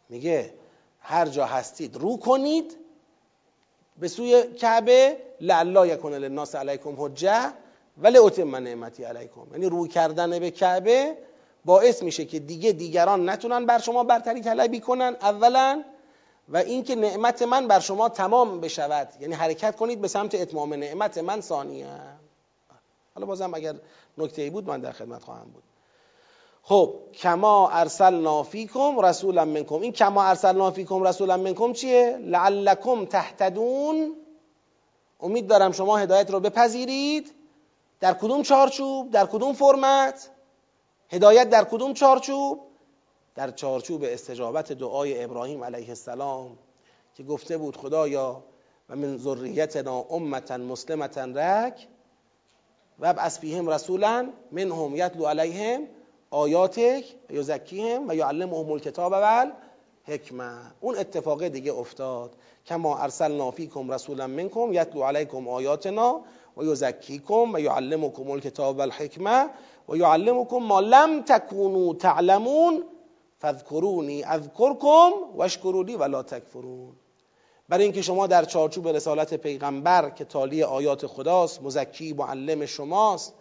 میگه 0.10 0.54
هر 1.00 1.26
جا 1.26 1.46
هستید 1.46 1.96
رو 1.96 2.18
کنید 2.18 2.78
به 4.00 4.08
سوی 4.08 4.54
کعبه 4.54 5.18
لالا 5.42 5.88
یکون 5.88 6.14
للناس 6.14 6.56
علیکم 6.56 6.96
حجه 6.98 7.54
ولی 7.98 8.18
اتم 8.18 8.56
نعمتی 8.56 9.04
علیکم. 9.04 9.48
یعنی 9.52 9.70
رو 9.70 9.88
کردن 9.88 10.40
به 10.40 10.52
کعبه 10.52 11.18
باعث 11.68 12.04
میشه 12.04 12.26
که 12.26 12.40
دیگه 12.40 12.72
دیگران 12.72 13.30
نتونن 13.30 13.66
بر 13.66 13.80
شما 13.80 14.04
برتری 14.04 14.42
طلبی 14.42 14.80
کنن 14.80 15.16
اولا. 15.22 15.84
و 16.50 16.58
اینکه 16.58 16.96
نعمت 16.96 17.42
من 17.42 17.68
بر 17.68 17.80
شما 17.80 18.10
تمام 18.10 18.60
بشود. 18.60 19.08
یعنی 19.20 19.34
حرکت 19.34 19.76
کنید 19.76 20.02
به 20.02 20.08
سمت 20.08 20.36
اتمام 20.36 20.74
نعمت 20.74 21.18
من 21.18 21.42
ثانیا 21.42 21.88
حالا 23.16 23.28
بازم 23.28 23.54
اگر 23.54 23.76
نکته 24.18 24.42
ای 24.42 24.50
بود 24.50 24.68
من 24.68 24.82
در 24.82 24.92
خدمت 24.92 25.24
خواهم 25.24 25.50
بود. 25.54 25.64
خب 26.64 26.94
کما 27.14 27.70
ارسلنا 27.70 28.44
فیکم 28.44 29.00
رسولا 29.00 29.46
منکم. 29.46 29.82
این 29.82 29.92
کما 29.92 30.24
ارسلنا 30.24 30.72
فیکم 30.72 31.04
رسولا 31.04 31.38
منکم 31.38 31.74
چیه؟ 31.74 32.18
لعلکم 32.22 33.06
تهتدون. 33.06 34.16
امید 35.20 35.48
دارم 35.48 35.72
شما 35.72 35.98
هدایت 35.98 36.32
رو 36.32 36.40
بپذیرید. 36.40 37.34
در 38.00 38.14
کدوم 38.14 38.44
چارچوب؟ 38.44 39.12
در 39.12 39.26
کدوم 39.26 39.54
فرمت؟ 39.54 40.30
هدایت 41.10 41.50
در 41.50 41.64
کدوم 41.64 41.94
چارچوب؟ 41.94 42.60
در 43.36 43.52
چارچوب 43.52 44.04
استجابت 44.04 44.72
دعای 44.72 45.24
ابراهیم 45.24 45.64
علیه 45.64 45.90
السلام 45.90 46.58
که 47.16 47.24
گفته 47.24 47.58
بود 47.58 47.78
خدایا 47.78 48.44
و 48.90 48.96
من 48.96 49.18
ذریتنا 49.18 50.00
امتا 50.00 50.58
مسلمتا 50.58 51.26
رک 51.26 51.88
و 53.00 53.06
ابعث 53.06 53.40
فیهم 53.40 53.70
رسولا 53.70 54.30
منهم 54.52 54.96
یتلو 54.96 55.26
علیهم 55.26 55.88
آیاتک 56.30 57.06
و 57.30 57.34
یزکیهم 57.34 58.10
و 58.10 58.16
یعلمهم 58.16 58.72
الکتاب 58.72 59.12
و 59.16 59.52
حکمه 60.04 60.58
اون 60.82 60.98
اتفاق 60.98 61.48
دیگه 61.48 61.74
افتاد. 61.74 62.36
کما 62.66 62.98
ارسلنا 62.98 63.52
فیکم 63.52 63.92
رسولا 63.92 64.28
منکم 64.28 64.74
یتلو 64.74 65.04
علیکم 65.04 65.48
آیاتنا 65.48 66.22
و 66.58 66.64
یزکیکم 66.64 67.54
و 67.54 67.60
یعلمکم 67.60 68.32
الکتاب 68.32 68.78
و 68.78 68.82
الحکمه 68.82 69.50
و 69.90 69.98
یعلمکم 69.98 70.58
ما 70.58 70.80
لم 70.80 71.22
تکونوا 71.22 71.94
تعلمون 71.94 72.84
فذکرونی 73.42 74.24
اذکرکم 74.24 75.12
واشکرونی 75.36 75.96
ولا 75.96 76.24
تکفرون. 76.24 76.96
برای 77.70 77.84
اینکه 77.84 78.02
شما 78.02 78.28
در 78.28 78.46
چارچوب 78.46 78.88
رسالت 78.88 79.34
پیغمبر 79.34 80.10
که 80.10 80.26
تالی 80.26 80.64
آیات 80.64 81.08
خداست 81.08 81.64
مزکی 81.64 82.14
معلم 82.14 82.66
شماست 82.66 83.34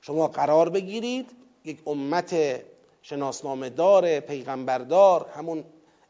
شما 0.00 0.28
قرار 0.28 0.68
بگیرید 0.68 1.30
یک 1.64 1.78
امت 1.86 2.34
شناسنامه 3.02 3.70
دار 3.70 4.20
پیغمبردار 4.20 5.26
همون 5.36 5.64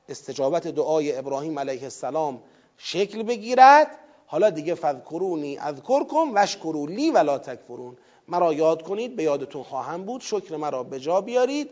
استجابت 0.09 0.69
دعای 0.69 1.19
ابراهیم 1.19 1.59
علیه 1.59 1.83
السلام 1.83 2.43
شکل 2.77 3.23
بگیرد 3.23 3.99
حالا 4.27 4.51
دیگه 4.51 4.75
فذکرونی 4.75 5.59
اذکرکم 5.59 6.35
وشکرو 6.35 6.87
لی 6.87 7.11
ولا 7.11 7.39
تکفرون. 7.39 7.97
مرا 8.29 8.53
یاد 8.53 8.83
کنید 8.83 9.17
به 9.17 9.23
یادتون 9.23 9.63
خواهم 9.63 10.05
بود 10.05 10.21
شکر 10.21 10.57
مرا 10.57 10.83
به 10.83 11.01
جا 11.01 11.21
بیارید 11.21 11.71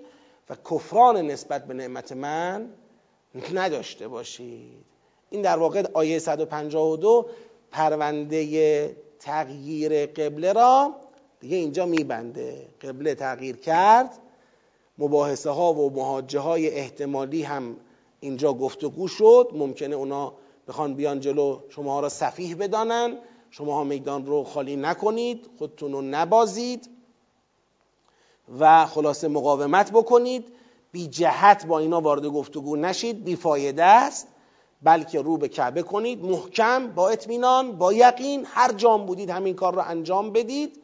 و 0.51 0.57
کفران 0.71 1.17
نسبت 1.17 1.67
به 1.67 1.75
نعمت 1.75 2.13
من 2.13 2.69
نداشته 3.55 4.09
باشید. 4.09 4.85
این 5.31 5.43
در 5.43 5.59
واقع 5.59 5.83
آیه 5.95 6.19
152 6.19 7.27
پرونده 7.71 8.97
تغییر 9.21 10.07
قبله 10.07 10.53
را 10.53 10.95
دیگه 11.41 11.57
اینجا 11.57 11.87
میبنده. 11.87 12.67
قبله 12.83 13.15
تغییر 13.15 13.57
کرد. 13.57 14.19
مباحثه 14.99 15.51
ها 15.51 15.75
و 15.75 15.91
محاجه 15.91 16.41
های 16.41 16.69
احتمالی 16.69 17.43
هم 17.43 17.77
اینجا 18.21 18.53
گفتگو 18.53 19.09
شد. 19.09 19.49
ممکنه 19.53 19.97
اونا 19.97 20.33
بخوان 20.69 20.95
بیان 20.95 21.21
جلو 21.21 21.61
شما 21.69 22.01
را 22.01 22.09
صفیح 22.09 22.57
بدانن. 22.57 23.19
شما 23.51 23.75
ها 23.75 23.85
میدان 23.85 24.27
رو 24.27 24.45
خالی 24.45 24.77
نکنید 24.77 25.51
خودتون 25.59 25.93
رو 25.93 26.03
نبازید 26.03 26.91
و 28.61 28.87
خلاصه 28.87 29.29
مقاومت 29.29 29.91
بکنید. 29.91 30.53
بی 30.93 31.07
جهت 31.07 31.67
با 31.67 31.79
اینا 31.79 32.01
وارد 32.01 32.27
گفتگو 32.27 32.77
نشید 32.77 33.25
بی 33.25 33.37
فایده 33.37 33.85
است 33.85 34.29
بلکه 34.83 35.23
رو 35.23 35.37
به 35.37 35.49
کعبه 35.49 35.83
کنید. 35.83 36.25
محکم 36.25 36.89
با 36.89 37.09
اطمینان 37.09 37.73
با 37.73 37.93
یقین 37.93 38.47
هر 38.47 38.73
جام 38.73 39.07
بودید 39.07 39.31
همین 39.31 39.55
کار 39.55 39.75
را 39.75 39.83
انجام 39.83 40.33
بدید 40.33 40.83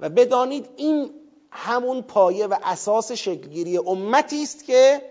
و 0.00 0.08
بدانید 0.08 0.68
این 0.76 1.10
همون 1.50 2.02
پایه 2.02 2.46
و 2.46 2.56
اساس 2.64 3.12
شکلگیری 3.12 3.78
امتی 3.78 4.42
است 4.42 4.64
که 4.64 5.02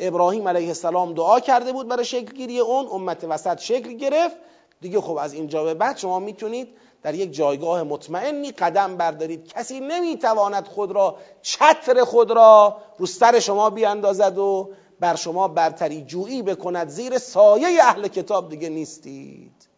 ابراهیم 0.00 0.48
علیه 0.48 0.68
السلام 0.68 1.14
دعا 1.14 1.40
کرده 1.40 1.72
بود 1.72 1.88
برای 1.88 2.04
شکلگیری 2.04 2.58
اون. 2.58 2.86
امت 2.92 3.24
وسط 3.24 3.58
شکل 3.58 3.92
گرفت. 3.92 4.36
دیگه 4.80 5.00
خب 5.00 5.16
از 5.16 5.32
اینجا 5.32 5.64
به 5.64 5.74
بعد 5.74 5.96
شما 5.96 6.18
می‌تونید 6.18 6.68
در 7.02 7.14
یک 7.14 7.32
جایگاه 7.32 7.82
مطمئنی 7.82 8.50
قدم 8.50 8.96
بردارید. 8.96 9.46
کسی 9.46 9.80
نمی‌تواند 9.80 10.66
خود 10.66 10.92
را 10.92 11.16
چتر 11.42 12.04
خود 12.04 12.30
را 12.30 12.76
رو 12.98 13.06
سر 13.06 13.38
شما 13.38 13.70
بیاندازد 13.70 14.38
و 14.38 14.70
بر 15.00 15.14
شما 15.14 15.48
برتری 15.48 16.02
جویی 16.02 16.42
بکند. 16.42 16.88
زیر 16.88 17.18
سایه 17.18 17.82
اهل 17.82 18.08
کتاب 18.08 18.48
دیگه 18.48 18.68
نیستید. 18.68 19.68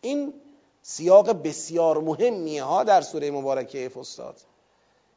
این 0.00 0.34
سیاق 0.82 1.42
بسیار 1.42 2.00
مهمیه 2.00 2.62
ها 2.62 2.84
در 2.84 3.00
سوره 3.00 3.30
مبارکه 3.30 3.88
فستاد 3.88 4.36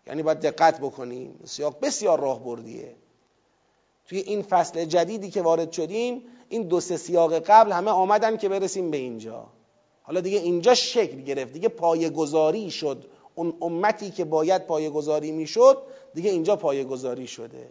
یعنی 0.08 0.24
باید 0.24 0.40
دقت 0.40 0.80
بکنیم. 0.80 1.40
سیاق 1.46 1.76
بسیار 1.82 2.20
راه 2.20 2.44
بردیه 2.44 2.96
توی 4.06 4.20
این 4.20 4.42
فصل 4.42 4.86
جدیدی 4.86 5.30
که 5.30 5.42
وارد 5.42 5.72
شدیم 5.72 6.24
این 6.50 6.64
دو 6.64 6.80
سه 6.80 6.98
سیاق 6.98 7.40
قبل 7.40 7.72
همه 7.72 7.92
آمدن 7.92 8.38
که 8.38 8.50
برسیم 8.50 8.92
به 8.92 8.98
اینجا. 8.98 9.48
حالا 10.04 10.22
دیگه 10.22 10.40
اینجا 10.40 10.76
شکل 10.76 11.22
گرفت. 11.22 11.54
دیگه 11.54 11.68
پایگذاری 11.68 12.72
شد. 12.72 13.06
اون 13.36 13.54
امتی 13.62 14.12
که 14.12 14.26
باید 14.26 14.68
پایگذاری 14.68 15.32
می‌شد 15.32 15.78
دیگه 16.14 16.30
اینجا 16.30 16.56
پایگذاری 16.56 17.28
شده. 17.28 17.70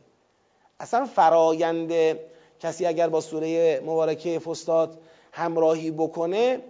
اصلا 0.81 1.07
فرایند 1.07 2.19
کسی 2.61 2.87
اگر 2.87 3.09
با 3.09 3.21
سوره 3.21 3.81
مبارکه 3.81 4.39
فستاد 4.39 4.99
همراهی 5.33 5.91
بکنه 5.91 6.63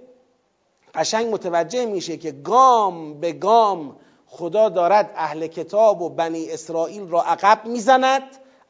قشنگ 0.95 1.35
متوجه 1.35 1.87
میشه 1.87 2.17
که 2.17 2.33
گام 2.33 3.21
به 3.21 3.33
گام 3.33 3.97
خدا 4.27 4.69
دارد 4.69 5.11
اهل 5.15 5.47
کتاب 5.47 6.03
و 6.03 6.09
بنی 6.09 6.51
اسرائیل 6.51 7.09
را 7.09 7.23
عقب 7.23 7.67
می‌زند. 7.67 8.23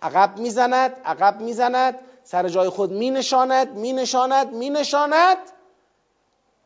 عقب 0.02 0.38
می‌زند 0.38 1.00
عقب 1.04 1.40
می‌زند 1.40 1.98
سر 2.24 2.48
جای 2.48 2.68
خود 2.68 2.92
مینشاند 2.92 3.76
مینشاند 3.76 4.54
مینشاند 4.54 5.38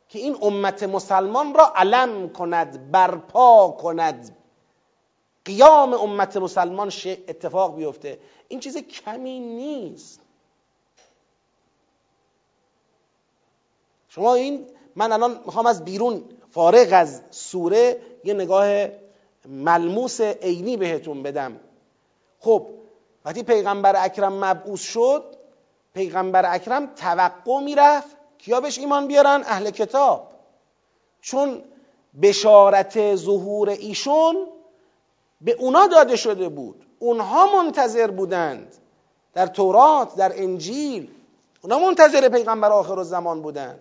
که 0.08 0.18
این 0.18 0.36
امت 0.42 0.82
مسلمان 0.82 1.54
را 1.54 1.72
علم 1.76 2.28
کند 2.28 2.90
برپا 2.90 3.70
کند. 3.70 4.36
قیام 5.44 5.94
امت 5.94 6.36
مسلمان 6.36 6.92
اتفاق 7.06 7.76
بیفته. 7.76 8.18
این 8.48 8.60
چیز 8.60 8.76
کمی 8.76 9.40
نیست. 9.40 10.20
شما 14.08 14.34
این 14.34 14.66
من 14.96 15.12
الان 15.12 15.40
می‌خوام 15.46 15.66
از 15.66 15.84
بیرون 15.84 16.24
فارغ 16.50 16.88
از 16.92 17.22
سوره 17.30 18.00
یه 18.24 18.34
نگاه 18.34 18.88
ملموس 19.48 20.20
عینی 20.20 20.76
بهتون 20.76 21.22
بدم. 21.22 21.60
خب 22.40 22.68
وقتی 23.24 23.42
پیغمبر 23.42 24.04
اکرم 24.04 24.44
مبعوث 24.44 24.80
شد 24.80 25.36
پیغمبر 25.94 26.54
اکرم 26.54 26.86
توقع 26.86 27.60
می‌رفت 27.60 28.16
کیا 28.38 28.60
بهش 28.60 28.78
ایمان 28.78 29.06
بیارن؟ 29.06 29.42
اهل 29.46 29.70
کتاب. 29.70 30.30
چون 31.20 31.62
بشارت 32.22 33.14
ظهور 33.14 33.68
ایشون 33.68 34.46
به 35.40 35.52
اونا 35.52 35.86
داده 35.86 36.16
شده 36.16 36.48
بود. 36.48 36.86
اونها 36.98 37.62
منتظر 37.62 38.10
بودند. 38.10 38.74
در 39.34 39.46
تورات 39.46 40.16
در 40.16 40.32
انجیل 40.34 41.10
اونا 41.62 41.78
منتظر 41.78 42.28
پیغمبر 42.28 42.72
آخر 42.72 43.02
زمان 43.02 43.42
بودند. 43.42 43.80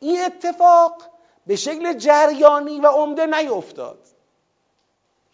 این 0.00 0.24
اتفاق 0.24 1.02
به 1.46 1.56
شکل 1.56 1.92
جریانی 1.92 2.80
و 2.80 2.86
عمده 2.86 3.26
نیفتاد. 3.26 3.98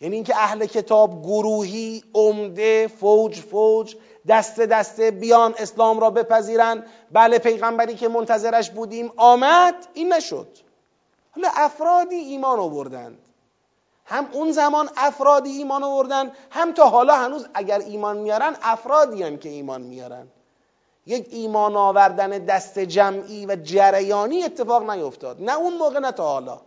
یعنی 0.00 0.14
اینکه 0.14 0.36
اهل 0.36 0.66
کتاب 0.66 1.22
گروهی 1.22 2.04
عمده 2.14 2.88
فوج 2.88 3.40
فوج 3.40 3.96
دسته 4.28 4.66
دسته 4.66 5.10
بیان 5.10 5.54
اسلام 5.58 6.00
را 6.00 6.10
بپذیرند 6.10 6.86
بله 7.12 7.38
پیغمبری 7.38 7.94
که 7.94 8.08
منتظرش 8.08 8.70
بودیم 8.70 9.12
آمد 9.16 9.74
این 9.94 10.12
نشد. 10.12 10.48
حالا 11.30 11.48
افرادی 11.54 12.16
ایمان 12.16 12.58
آوردند. 12.58 13.18
هم 14.06 14.28
اون 14.32 14.52
زمان 14.52 14.88
افرادی 14.96 15.50
ایمان 15.50 15.82
آوردن 15.82 16.32
هم 16.50 16.72
تا 16.72 16.88
حالا 16.88 17.16
هنوز 17.16 17.46
اگر 17.54 17.78
ایمان 17.78 18.16
میارن 18.16 18.56
افرادی 18.62 19.22
هم 19.22 19.36
که 19.36 19.48
ایمان 19.48 19.82
میارن. 19.82 20.28
یک 21.06 21.26
ایمان 21.30 21.76
آوردن 21.76 22.28
دست 22.28 22.78
جمعی 22.78 23.46
و 23.46 23.56
جریانی 23.56 24.42
اتفاق 24.42 24.90
نیفتاد. 24.90 25.42
نه 25.42 25.56
اون 25.56 25.76
موقع 25.76 25.98
نه 25.98 26.12
تا 26.12 26.24
حالا. 26.24 26.60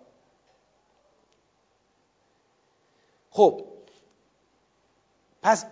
خب 3.38 3.62
پس 5.42 5.66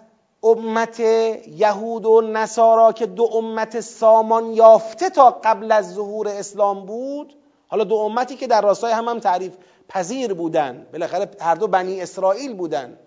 امت 0.43 0.99
یهود 0.99 2.05
و 2.05 2.22
نصارا 2.22 2.91
که 2.91 3.05
دو 3.05 3.24
امت 3.24 3.80
سامان 3.80 4.53
یافته 4.53 5.09
تا 5.09 5.32
قبل 5.43 5.72
از 5.72 5.93
ظهور 5.93 6.28
اسلام 6.28 6.86
بود 6.86 7.36
حالا 7.68 7.84
دو 7.84 7.95
امتی 7.95 8.36
که 8.36 8.47
در 8.47 8.61
راستای 8.61 8.91
هم 8.91 9.07
هم 9.07 9.20
تعریف 9.20 9.53
پذیر 9.89 10.34
بودن 10.34 10.88
بالاخره 10.91 11.30
هر 11.41 11.55
دو 11.55 11.68
بنی 11.68 12.01
اسرائیل 12.01 12.53
بودن. 12.53 12.99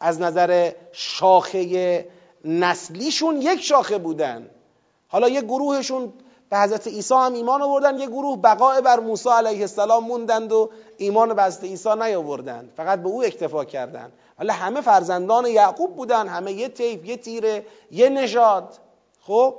از 0.00 0.20
نظر 0.20 0.72
شاخه 0.92 2.06
نسلیشون 2.44 3.42
یک 3.42 3.60
شاخه 3.60 3.98
بودن. 3.98 4.50
حالا 5.08 5.28
یک 5.28 5.44
گروهشون 5.44 6.12
به 6.52 6.58
حضرت 6.58 6.86
عیسی 6.86 7.14
هم 7.14 7.32
ایمان 7.32 7.62
آوردن 7.62 7.98
یه 7.98 8.06
گروه 8.06 8.38
بقای 8.38 8.80
بر 8.80 9.00
موسی 9.00 9.28
علیه 9.28 9.60
السلام 9.60 10.04
موندند 10.04 10.52
و 10.52 10.70
ایمان 10.96 11.34
به 11.34 11.42
حضرت 11.42 11.64
عیسی 11.64 11.94
نیاوردند. 11.96 12.72
فقط 12.76 13.02
به 13.02 13.08
او 13.08 13.24
اکتفا 13.24 13.64
کردند. 13.64 14.12
ولی 14.38 14.50
همه 14.50 14.80
فرزندان 14.80 15.46
یعقوب 15.46 15.96
بودن 15.96 16.28
همه 16.28 16.52
یه 16.52 16.68
طیف 16.68 17.04
یه 17.04 17.16
تیره 17.16 17.66
یه 17.90 18.08
نژاد. 18.08 18.78
خب؟ 19.20 19.54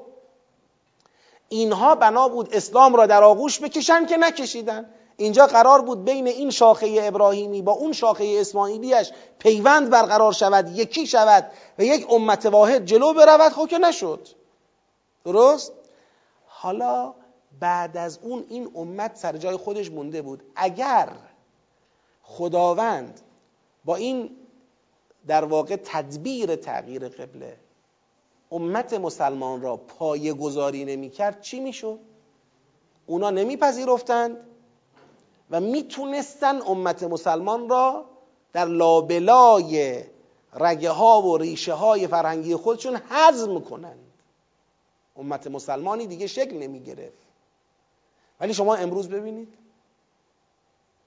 اینها 1.49 1.95
بنا 1.95 2.27
بود 2.27 2.49
اسلام 2.51 2.95
را 2.95 3.05
در 3.05 3.23
آغوش 3.23 3.59
بکشن 3.59 4.05
که 4.05 4.17
نکشیدن. 4.17 4.85
اینجا 5.17 5.47
قرار 5.47 5.81
بود 5.81 6.05
بین 6.05 6.27
این 6.27 6.49
شاخه 6.49 6.99
ابراهیمی 7.01 7.61
با 7.61 7.71
اون 7.71 7.93
شاخه 7.93 8.37
اسماعیلیش 8.39 9.11
پیوند 9.39 9.89
برقرار 9.89 10.31
شود 10.31 10.77
یکی 10.77 11.07
شود 11.07 11.51
و 11.79 11.83
یک 11.83 12.07
امت 12.09 12.45
واحد 12.45 12.85
جلو 12.85 13.13
برود. 13.13 13.51
خب 13.51 13.67
که 13.67 13.77
نشد. 13.77 14.27
درست؟ 15.25 15.82
حالا 16.63 17.13
بعد 17.59 17.97
از 17.97 18.19
اون 18.21 18.45
این 18.49 18.71
امت 18.75 19.15
سر 19.15 19.37
جای 19.37 19.57
خودش 19.57 19.91
مونده 19.91 20.21
بود 20.21 20.43
اگر 20.55 21.09
خداوند 22.21 23.21
با 23.85 23.95
این 23.95 24.29
در 25.27 25.45
واقع 25.45 25.75
تدبیر 25.75 26.55
تغییر 26.55 27.09
قبله 27.09 27.57
امت 28.51 28.93
مسلمان 28.93 29.61
را 29.61 29.77
پایه 29.77 30.33
گذاری 30.33 30.85
نمی 30.85 31.09
کرد 31.09 31.41
چی 31.41 31.59
می‌شد؟ 31.59 31.99
اونا 33.05 33.29
نمیپذیرفتند 33.29 34.37
و 35.51 35.59
می‌تونستن 35.59 36.61
امت 36.61 37.03
مسلمان 37.03 37.69
را 37.69 38.05
در 38.53 38.65
لابلای 38.65 40.03
رگه 40.53 40.89
ها 40.89 41.21
و 41.21 41.37
ریشه 41.37 41.73
های 41.73 42.07
فرهنگی 42.07 42.55
خودشون 42.55 42.95
حزم 43.09 43.59
کنند 43.59 44.12
امت 45.15 45.47
مسلمانی 45.47 46.07
دیگه 46.07 46.27
شکل 46.27 46.57
نمی 46.57 46.79
گرفت 46.79 47.23
ولی 48.39 48.53
شما 48.53 48.75
امروز 48.75 49.09
ببینید. 49.09 49.53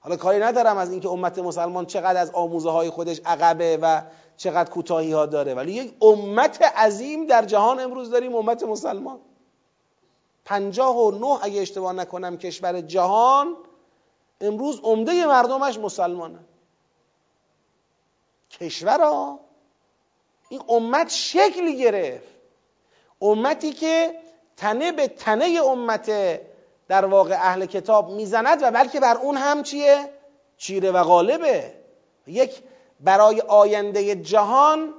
حالا 0.01 0.17
کاری 0.17 0.39
ندارم 0.39 0.77
از 0.77 0.91
اینکه 0.91 1.09
امت 1.09 1.39
مسلمان 1.39 1.87
چقدر 1.87 2.21
از 2.21 2.31
آموزه 2.31 2.71
های 2.71 2.91
خودش 2.91 3.21
عقبه 3.25 3.79
و 3.83 4.03
چقدر 4.37 4.71
کوتاهی 4.71 5.13
ها 5.13 5.27
داره. 5.27 5.55
ولی 5.55 5.73
یک 5.73 5.95
امت 6.03 6.63
عظیم 6.63 7.27
در 7.27 7.45
جهان 7.45 7.81
امروز 7.81 8.11
داریم 8.11 8.35
امت 8.35 8.63
مسلمان. 8.63 9.21
پنجاه 10.45 10.99
و 10.99 11.11
نه 11.11 11.45
اگه 11.45 11.61
اشتباه 11.61 11.93
نکنم 11.93 12.37
کشور 12.37 12.81
جهان 12.81 13.57
امروز 14.41 14.81
عمده 14.81 15.27
مردمش 15.27 15.79
مسلمانه. 15.79 16.39
کشور 18.51 19.01
ها 19.01 19.41
این 20.49 20.63
امت 20.69 21.11
شکلی 21.11 21.77
گرفت. 21.77 22.36
امتی 23.23 23.73
که 23.73 24.15
تنه 24.57 24.93
به 24.93 25.09
تنه 25.09 25.61
امت 25.67 26.11
در 26.89 27.05
واقع 27.05 27.35
اهل 27.35 27.67
کتاب 27.67 28.11
می‌زند 28.11 28.63
و 28.63 28.71
بلکه 28.71 29.01
بر 29.01 29.17
اون 29.17 29.37
هم 29.37 29.63
چیه؟ 29.63 30.11
چیره 30.57 30.91
و 30.91 31.03
غالبه. 31.03 31.73
یک 32.27 32.63
برای 33.01 33.41
آینده 33.41 34.15
جهان 34.15 34.95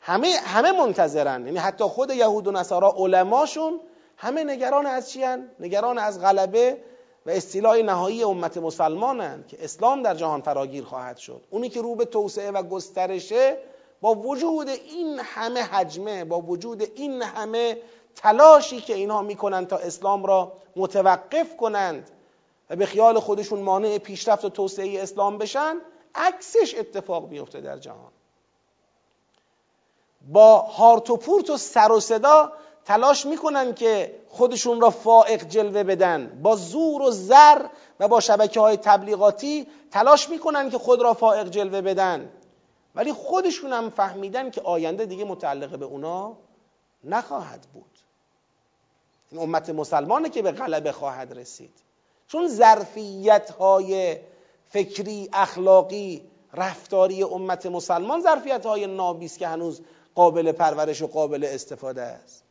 همه 0.00 0.36
همه 0.44 0.72
منتظرن. 0.72 1.46
یعنی 1.46 1.58
حتی 1.58 1.84
خود 1.84 2.10
یهود 2.10 2.46
و 2.46 2.52
نصارا 2.52 2.94
علماشون 2.96 3.80
همه 4.16 4.44
نگران 4.44 4.86
از 4.86 5.10
چی 5.10 5.24
نگران 5.60 5.98
از 5.98 6.20
غلبه 6.20 6.78
و 7.26 7.30
استیلای 7.30 7.82
نهایی 7.82 8.22
امت 8.22 8.56
مسلمانند 8.56 9.46
که 9.46 9.64
اسلام 9.64 10.02
در 10.02 10.14
جهان 10.14 10.42
فراگیر 10.42 10.84
خواهد 10.84 11.16
شد. 11.16 11.40
اونی 11.50 11.68
که 11.68 11.82
رو 11.82 11.94
به 11.94 12.04
توسعه 12.04 12.50
و 12.50 12.62
گسترشه 12.62 13.56
با 14.00 14.14
وجود 14.14 14.68
این 14.68 15.18
همه 15.18 15.62
حجمه 15.62 16.24
با 16.24 16.40
وجود 16.40 16.82
این 16.82 17.22
همه 17.22 17.78
تلاشی 18.14 18.80
که 18.80 18.94
اینها 18.94 19.22
می‌کنند 19.22 19.66
تا 19.66 19.76
اسلام 19.76 20.24
را 20.24 20.52
متوقف 20.76 21.56
کنند 21.56 22.10
و 22.70 22.76
به 22.76 22.86
خیال 22.86 23.20
خودشون 23.20 23.60
مانع 23.60 23.98
پیشرفت 23.98 24.44
و 24.44 24.48
توسعه 24.48 25.02
اسلام 25.02 25.38
بشن 25.38 25.80
عکسش 26.14 26.74
اتفاق 26.78 27.28
میفته 27.28 27.60
در 27.60 27.78
جهان. 27.78 28.12
با 30.28 30.58
هارت 30.58 31.10
و 31.10 31.16
پورت 31.16 31.50
و 31.50 31.56
سر 31.56 31.92
و 31.92 32.00
صدا 32.00 32.52
تلاش 32.84 33.26
می‌کنن 33.26 33.74
که 33.74 34.20
خودشون 34.28 34.80
را 34.80 34.90
فائق 34.90 35.48
جلوه 35.48 35.82
بدن. 35.82 36.40
با 36.42 36.56
زور 36.56 37.02
و 37.02 37.10
زر 37.10 37.66
و 38.00 38.08
با 38.08 38.20
شبکه 38.20 38.60
های 38.60 38.76
تبلیغاتی 38.76 39.66
تلاش 39.90 40.28
می‌کنن 40.28 40.70
که 40.70 40.78
خود 40.78 41.02
را 41.02 41.14
فائق 41.14 41.48
جلوه 41.48 41.80
بدن. 41.80 42.32
ولی 42.96 43.12
خودشون 43.12 43.72
هم 43.72 43.90
فهمیدن 43.90 44.50
که 44.50 44.60
آینده 44.60 45.06
دیگه 45.06 45.24
متعلق 45.24 45.78
به 45.78 45.84
اونا 45.84 46.36
نخواهد 47.04 47.66
بود. 47.72 47.98
این 49.30 49.40
امت 49.40 49.70
مسلمانه 49.70 50.28
که 50.28 50.42
به 50.42 50.52
غلبه 50.52 50.92
خواهد 50.92 51.32
رسید. 51.32 51.72
چون 52.28 52.48
ظرفیت 52.48 53.50
های 53.50 54.16
فکری 54.68 55.28
اخلاقی 55.32 56.22
رفتاری 56.52 57.22
امت 57.22 57.66
مسلمان 57.66 58.22
ظرفیت 58.22 58.66
های 58.66 58.86
نابیست 58.86 59.38
که 59.38 59.48
هنوز 59.48 59.80
قابل 60.14 60.52
پرورش 60.52 61.02
و 61.02 61.06
قابل 61.06 61.44
استفاده 61.44 62.02
است. 62.02 62.44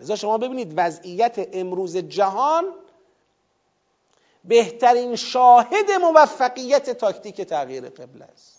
لذا 0.00 0.16
شما 0.16 0.38
ببینید 0.38 0.72
وضعیت 0.76 1.48
امروز 1.52 1.96
جهان 1.96 2.64
بهترین 4.44 5.16
شاهد 5.16 5.90
موفقیت 6.00 6.90
تاکتیک 6.90 7.40
تغییر 7.40 7.88
قبل 7.88 8.22
است. 8.22 8.55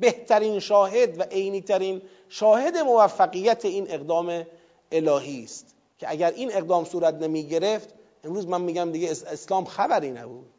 بهترین 0.00 0.58
شاهد 0.58 1.18
و 1.18 1.22
عینیترین 1.22 2.02
شاهد 2.28 2.76
موفقیت 2.76 3.64
این 3.64 3.86
اقدام 3.90 4.46
الهی 4.92 5.44
است 5.44 5.74
که 5.98 6.10
اگر 6.10 6.30
این 6.30 6.52
اقدام 6.52 6.84
صورت 6.84 7.14
نمی 7.14 7.44
گرفت 7.44 7.94
امروز 8.24 8.46
من 8.46 8.60
میگم 8.60 8.92
دیگه 8.92 9.10
اسلام 9.10 9.64
خبری 9.64 10.10
نبود. 10.10 10.52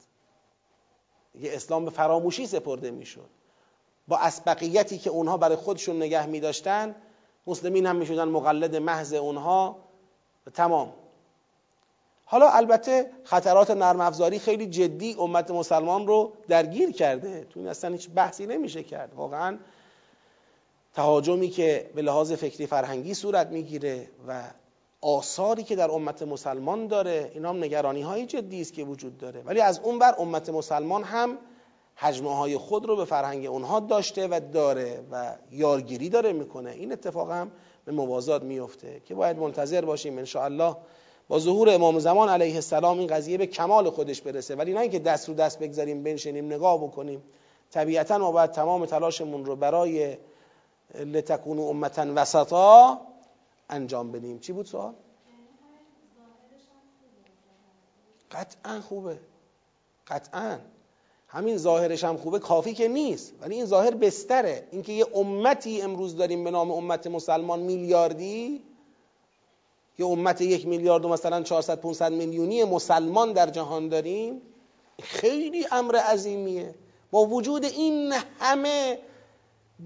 دیگه 1.34 1.56
اسلام 1.56 1.86
به 1.86 1.92
فراموشی 1.92 2.48
سپرده 2.48 2.92
می‌شد. 2.92 3.30
با 4.08 4.18
اسبقیتی 4.18 4.98
که 4.98 5.10
اونها 5.10 5.38
برای 5.38 5.56
خودشون 5.56 5.96
نگه 5.96 6.26
می 6.26 6.39
داشتن 6.39 6.96
مسلمین 7.48 7.86
هم 7.86 7.96
می‌شدن 7.96 8.24
مقلد 8.24 8.76
محض 8.76 9.14
اونها. 9.14 9.78
و 10.48 10.50
تمام. 10.50 10.94
حالا 12.32 12.50
البته 12.50 13.12
خطرات 13.24 13.72
نرم 13.72 14.02
افزاری 14.02 14.40
خیلی 14.40 14.68
جدی 14.68 15.16
امت 15.20 15.52
مسلمان 15.52 16.08
رو 16.08 16.32
درگیر 16.48 16.92
کرده. 16.92 17.48
تو 17.50 17.60
این 17.60 17.70
اصلا 17.70 17.92
هیچ 17.92 18.10
بحثی 18.10 18.46
نمیشه 18.46 18.84
کرد. 18.84 19.14
واقعا 19.16 19.58
تهاجمی 20.94 21.50
که 21.50 21.90
به 21.96 22.02
لحاظ 22.02 22.34
فکری 22.34 22.68
فرهنگی 22.68 23.14
صورت 23.14 23.48
می‌گیره 23.48 24.08
و 24.28 24.44
آثاری 25.02 25.64
که 25.64 25.76
در 25.76 25.92
امت 25.92 26.22
مسلمان 26.22 26.88
داره 26.88 27.32
اینا 27.34 27.50
هم 27.50 27.58
نگرانی 27.58 28.02
های 28.02 28.26
جدی 28.26 28.62
است 28.62 28.74
که 28.74 28.84
وجود 28.84 29.18
داره. 29.18 29.42
ولی 29.42 29.62
از 29.62 29.80
اون 29.80 30.00
بر 30.00 30.16
امت 30.18 30.50
مسلمان 30.50 31.04
هم 31.04 31.38
حجمه 31.96 32.36
های 32.36 32.58
خود 32.58 32.86
رو 32.86 32.96
به 32.96 33.06
فرهنگ 33.06 33.46
اونها 33.46 33.80
داشته 33.80 34.28
و 34.28 34.40
داره 34.54 35.04
و 35.12 35.36
یارگیری 35.52 36.10
داره 36.10 36.34
می‌کنه. 36.34 36.72
این 36.72 36.92
اتفاق 36.92 37.32
هم 37.32 37.52
به 37.86 37.92
موازات 37.92 38.44
میفته 38.44 39.02
که 39.06 39.16
باید 39.16 39.38
منتظر 39.38 39.86
باشیم 39.86 40.18
ان 40.18 40.26
با 41.28 41.40
ظهور 41.40 41.70
امام 41.70 42.00
زمان 42.00 42.30
علیه 42.30 42.56
السلام 42.56 43.00
این 43.00 43.08
قضیه 43.08 43.38
به 43.38 43.48
کمال 43.48 43.90
خودش 43.90 44.22
برسه. 44.22 44.56
ولی 44.56 44.74
نه 44.74 44.80
اینکه 44.80 45.00
دست 45.00 45.30
رو 45.30 45.36
دست 45.36 45.60
بگذاریم 45.60 46.04
بنشینیم 46.04 46.46
نگاه 46.46 46.84
بکنیم. 46.84 47.24
طبیعتا 47.72 48.18
ما 48.18 48.32
باید 48.32 48.52
تمام 48.52 48.86
تلاشمون 48.86 49.46
رو 49.46 49.56
برای 49.56 50.18
لتکون 50.96 51.60
امتا 51.60 52.06
وسطا 52.16 53.02
انجام 53.70 54.12
بدیم. 54.12 54.40
چی 54.40 54.54
بود 54.54 54.66
سوال؟ 54.66 54.94
قطعا 58.32 58.82
خوبه. 58.82 59.18
قطعا. 60.08 60.58
همین 61.28 61.58
ظاهرش 61.58 62.04
هم 62.04 62.18
خوبه. 62.18 62.40
کافی 62.40 62.74
که 62.74 62.88
نیست. 62.88 63.34
ولی 63.42 63.56
این 63.56 63.66
ظاهر 63.66 63.92
بستره. 63.92 64.68
اینکه 64.72 64.94
یه 64.94 65.06
امتی 65.16 65.82
امروز 65.82 66.16
داریم 66.16 66.44
به 66.44 66.52
نام 66.52 66.72
امت 66.72 67.08
مسلمان 67.08 67.60
میلیاردی 67.60 68.62
یه 70.02 70.08
امت 70.08 70.41
یک 70.41 70.68
میلیارد 70.68 71.06
و 71.06 71.10
مثلا 71.10 71.41
400 71.41 71.82
500 71.82 72.12
میلیونی 72.12 72.64
مسلمان 72.64 73.34
در 73.34 73.49
جهان 73.49 73.89
داریم 73.89 74.41
خیلی 75.02 75.68
امر 75.72 75.95
عظیمیه. 75.95 76.76
با 77.12 77.26
وجود 77.26 77.66
این 77.66 78.14
همه 78.39 78.99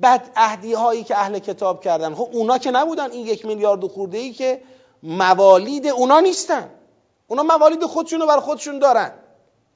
بد 0.01 0.30
اهدی 0.36 0.74
هایی 0.74 1.03
که 1.03 1.18
اهل 1.18 1.39
کتاب 1.39 1.82
کردن. 1.82 2.16
خب 2.16 2.30
اونا 2.34 2.57
که 2.57 2.72
نبودن 2.72 3.11
این 3.11 3.28
یک 3.28 3.45
میلیارد 3.45 3.84
و 3.84 3.88
خورده 3.88 4.18
ای 4.18 4.32
که 4.32 4.61
موالید 5.03 5.88
اونا 5.88 6.20
نیستن. 6.20 6.70
اونا 7.28 7.43
موالید 7.43 7.86
خودشون 7.86 8.22
رو 8.22 8.28
بر 8.28 8.39
خودشون 8.39 8.80
دارن. 8.80 9.11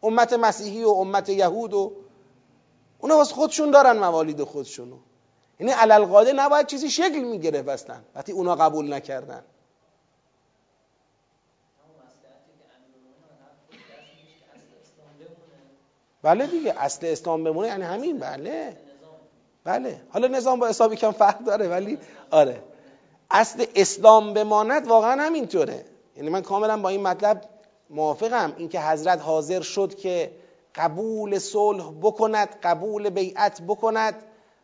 امت 0.04 0.34
مسیحی 0.34 0.84
و 0.84 0.90
امت 0.90 1.30
یهود 1.30 1.74
و 1.74 1.92
اونا 3.00 3.18
واسه 3.18 3.36
خودشون 3.36 3.72
دارن 3.72 3.98
موالید 3.98 4.44
خودشونو. 4.44 4.96
یعنی 5.60 5.72
علالقاده 5.72 6.34
نباید 6.34 6.68
چیزی 6.68 6.90
شکل 6.90 7.20
می‌گرفت 7.20 7.70
اصلا. 7.70 7.96
وقتی 8.16 8.32
اونا 8.32 8.56
قبول 8.56 8.94
نکردن. 8.94 9.44
بله 16.24 16.48
دیگه 16.48 16.74
اصل 16.78 17.06
اسلام 17.06 17.44
بمونه 17.44 17.68
یعنی 17.68 17.84
همین 17.84 18.20
بله. 18.20 18.78
بله. 19.64 20.02
حالا 20.10 20.28
نظام 20.28 20.60
با 20.60 20.68
حسابی 20.68 20.96
کم 20.96 21.12
فرق 21.12 21.40
داره 21.40 21.68
ولی 21.68 21.98
آره. 22.32 22.64
اصل 23.32 23.66
اسلام 23.76 24.34
بماند 24.34 24.88
واقعا 24.88 25.22
همینطوره. 25.22 25.86
یعنی 26.18 26.30
من 26.30 26.42
کاملا 26.42 26.78
با 26.78 26.90
این 26.90 27.02
مطلب 27.02 27.42
موافقم. 27.90 28.54
اینکه 28.58 28.82
حضرت 28.82 29.22
حاضر 29.22 29.62
شد 29.62 29.96
که 29.96 30.32
قبول 30.76 31.40
صلح 31.40 31.92
بکند 32.02 32.50
قبول 32.64 33.10
بیعت 33.10 33.62
بکند 33.62 34.16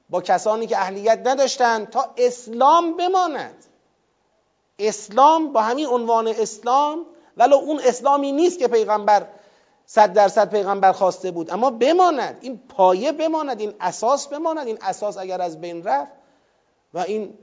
با 0.09 0.21
کسانی 0.21 0.67
که 0.67 0.77
اهلیت 0.77 1.21
نداشتند 1.25 1.89
تا 1.89 2.13
اسلام 2.17 2.97
بماند. 2.97 3.65
اسلام 4.79 5.53
با 5.53 5.61
همین 5.61 5.87
عنوان 5.87 6.27
اسلام 6.27 7.05
ولو 7.37 7.55
اون 7.55 7.79
اسلامی 7.85 8.31
نیست 8.31 8.59
که 8.59 8.67
پیغمبر 8.67 9.27
صد 9.85 10.13
درصد 10.13 10.49
پیغمبر 10.49 10.91
خواسته 10.91 11.31
بود. 11.31 11.51
اما 11.51 11.69
بماند. 11.69 12.37
این 12.41 12.61
پایه 12.69 13.11
بماند. 13.11 13.59
این 13.59 13.73
اساس 13.79 14.27
بماند. 14.27 14.67
این 14.67 14.77
اساس 14.81 15.17
اگر 15.17 15.41
از 15.41 15.61
بین 15.61 15.83
رفت 15.83 16.11
و 16.93 16.99
این 16.99 17.37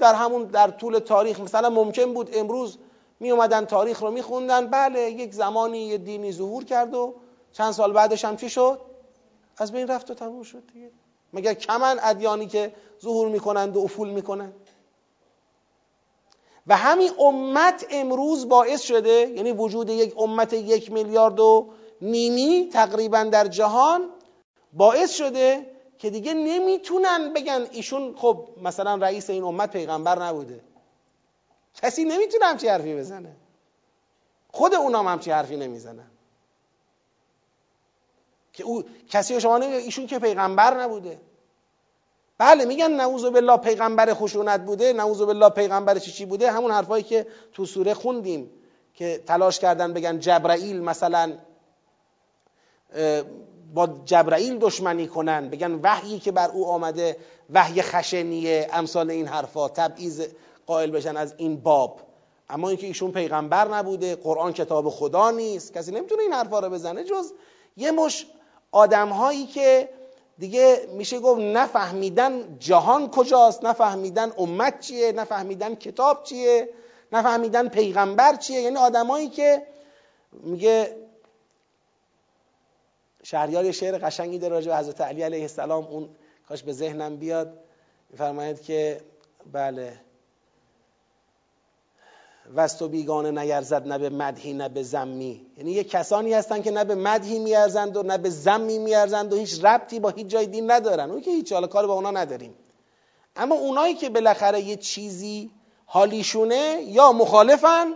در 0.00 0.14
همون 0.14 0.44
در 0.44 0.70
طول 0.70 0.98
تاریخ 0.98 1.40
مثلا 1.40 1.70
ممکن 1.70 2.14
بود 2.14 2.30
امروز 2.32 2.78
می 3.20 3.30
اومدن 3.30 3.64
تاریخ 3.64 4.02
رو 4.02 4.10
میخوندن. 4.10 4.66
بله 4.66 5.10
یک 5.10 5.34
زمانی 5.34 5.78
یه 5.78 5.98
دینی 5.98 6.32
ظهور 6.32 6.64
کرد 6.64 6.94
و 6.94 7.14
چند 7.52 7.72
سال 7.72 7.92
بعدش 7.92 8.24
هم 8.24 8.36
چی 8.36 8.50
شد؟ 8.50 8.80
از 9.58 9.72
بین 9.72 9.88
رفت 9.88 10.10
و 10.10 10.14
تموم 10.14 10.42
شد 10.42 10.62
دیگه. 10.72 10.90
مگر 11.32 11.54
کمن 11.54 11.98
ادیانی 12.02 12.46
که 12.46 12.72
ظهور 13.02 13.28
می‌کنند 13.28 13.76
و 13.76 13.80
افول 13.80 14.10
می‌کنند؟ 14.10 14.54
و 16.66 16.76
همین 16.76 17.10
امت 17.18 17.86
امروز 17.90 18.48
باعث 18.48 18.82
شده 18.82 19.10
یعنی 19.10 19.52
وجود 19.52 19.90
یک 19.90 20.14
امت 20.18 20.52
یک 20.52 20.92
میلیارد 20.92 21.40
و 21.40 21.68
نیمی 22.02 22.70
تقریبا 22.72 23.22
در 23.24 23.46
جهان 23.46 24.10
باعث 24.72 25.14
شده 25.14 25.66
که 25.98 26.10
دیگه 26.10 26.34
نمی‌تونن 26.34 27.32
بگن 27.32 27.66
ایشون 27.70 28.14
خب 28.16 28.48
مثلا 28.62 28.94
رئیس 28.94 29.30
این 29.30 29.44
امت 29.44 29.70
پیغمبر 29.70 30.22
نبوده. 30.22 30.60
کسی 31.74 32.04
نمی‌تونه 32.04 32.44
همچی 32.44 32.68
حرفی 32.68 32.94
بزنه. 32.94 33.36
خود 34.52 34.74
اونام 34.74 35.08
همچی 35.08 35.30
حرفی 35.30 35.56
نمی‌زنن. 35.56 36.10
که 38.52 38.64
او 38.64 38.84
کسی 39.10 39.40
شما 39.40 39.58
نمیگه 39.58 39.78
ایشون 39.78 40.06
که 40.06 40.18
پیغمبر 40.18 40.80
نبوده. 40.80 41.20
بله 42.38 42.64
میگن 42.64 42.90
نعوذ 42.90 43.24
بالله 43.24 43.56
پیغمبر 43.56 44.14
خشونت 44.14 44.60
بوده 44.60 44.92
نعوذ 44.92 45.22
بالله 45.22 45.48
پیغمبر 45.48 45.98
چی 45.98 46.12
چی 46.12 46.24
بوده 46.24 46.52
همون 46.52 46.70
حرفایی 46.70 47.04
که 47.04 47.26
تو 47.52 47.66
سوره 47.66 47.94
خوندیم 47.94 48.50
که 48.94 49.22
تلاش 49.26 49.58
کردن 49.58 49.92
بگن 49.92 50.18
جبرائیل 50.18 50.80
مثلا 50.80 51.32
با 53.74 53.88
جبرائیل 54.04 54.58
دشمنی 54.58 55.06
کنن 55.06 55.50
بگن 55.50 55.80
وحیی 55.82 56.18
که 56.18 56.32
بر 56.32 56.50
او 56.50 56.66
آمده 56.66 57.16
وحی 57.50 57.82
خشنیه 57.82 58.68
امثال 58.72 59.10
این 59.10 59.26
حرفا 59.26 59.68
تبعیض 59.68 60.22
قائل 60.66 60.90
بشن 60.90 61.16
از 61.16 61.34
این 61.36 61.56
باب. 61.56 62.00
اما 62.48 62.68
اینکه 62.68 62.86
ایشون 62.86 63.12
پیغمبر 63.12 63.68
نبوده 63.68 64.16
قرآن 64.16 64.52
کتاب 64.52 64.88
خدا 64.88 65.30
نیست 65.30 65.74
کسی 65.74 65.92
نمی‌تونه 65.92 66.22
این 66.22 66.32
حرفا 66.32 66.58
رو 66.58 66.70
بزنه 66.70 67.04
جز 67.04 67.32
یه 67.76 67.90
مش 67.90 68.26
آدم 68.72 69.08
هایی 69.08 69.46
که 69.46 69.88
دیگه 70.38 70.88
میشه 70.92 71.18
گفت 71.18 71.40
نفهمیدن 71.40 72.56
جهان 72.58 73.10
کجاست 73.10 73.64
نفهمیدن 73.64 74.32
امت 74.38 74.80
چیه 74.80 75.12
نفهمیدن 75.12 75.74
کتاب 75.74 76.24
چیه 76.24 76.68
نفهمیدن 77.12 77.68
پیغمبر 77.68 78.36
چیه. 78.36 78.60
یعنی 78.60 78.76
آدمایی 78.76 79.28
که 79.28 79.62
میگه 80.32 80.96
شهریار 83.26 83.64
یه 83.64 83.72
شعر 83.72 83.98
قشنگی 83.98 84.38
داره 84.38 84.54
راجع 84.54 84.70
به 84.70 84.76
حضرت 84.76 85.00
علی 85.00 85.22
علیه 85.22 85.42
السلام. 85.42 85.84
اون 85.84 86.08
کاش 86.48 86.62
به 86.62 86.72
ذهنم 86.72 87.16
بیاد. 87.16 87.58
میفرماید 88.10 88.62
که 88.62 89.00
بله. 89.52 90.00
وست 92.54 92.82
و 92.82 92.88
بیگانه 92.88 93.30
نیرزد 93.30 93.88
نه 93.88 93.98
به 93.98 94.10
مدهی 94.10 94.52
نه 94.52 94.68
به 94.68 94.82
زمی 94.82 95.46
یعنی 95.56 95.72
یه 95.72 95.84
کسانی 95.84 96.32
هستن 96.34 96.62
که 96.62 96.70
نه 96.70 96.84
به 96.84 96.94
مدهی 96.94 97.38
میارزند 97.38 97.96
و 97.96 98.02
نه 98.02 98.18
به 98.18 98.30
زمی 98.30 98.78
میارزند 98.78 99.32
و 99.32 99.36
هیچ 99.36 99.64
ربطی 99.64 100.00
با 100.00 100.08
هیچ 100.08 100.26
جای 100.26 100.46
دین 100.46 100.70
ندارن. 100.70 101.10
اون 101.10 101.20
که 101.20 101.30
هیچ 101.30 101.52
حالا 101.52 101.66
کار 101.66 101.86
با 101.86 101.94
اونا 101.94 102.10
نداریم. 102.10 102.54
اما 103.36 103.54
اونایی 103.54 103.94
که 103.94 104.10
بالاخره 104.10 104.60
یه 104.60 104.76
چیزی 104.76 105.50
حالیشونه 105.86 106.82
یا 106.84 107.12
مخالفن 107.12 107.94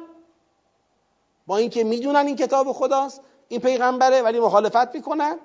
با 1.47 1.57
اینکه 1.57 1.85
می‌دونن 1.85 2.27
این 2.27 2.37
کتاب 2.37 2.73
خداست 2.73 3.21
این 3.51 3.61
پیغمبره 3.61 4.23
ولی 4.23 4.41
مخالفت 4.41 4.95
می‌کنن 4.95 5.39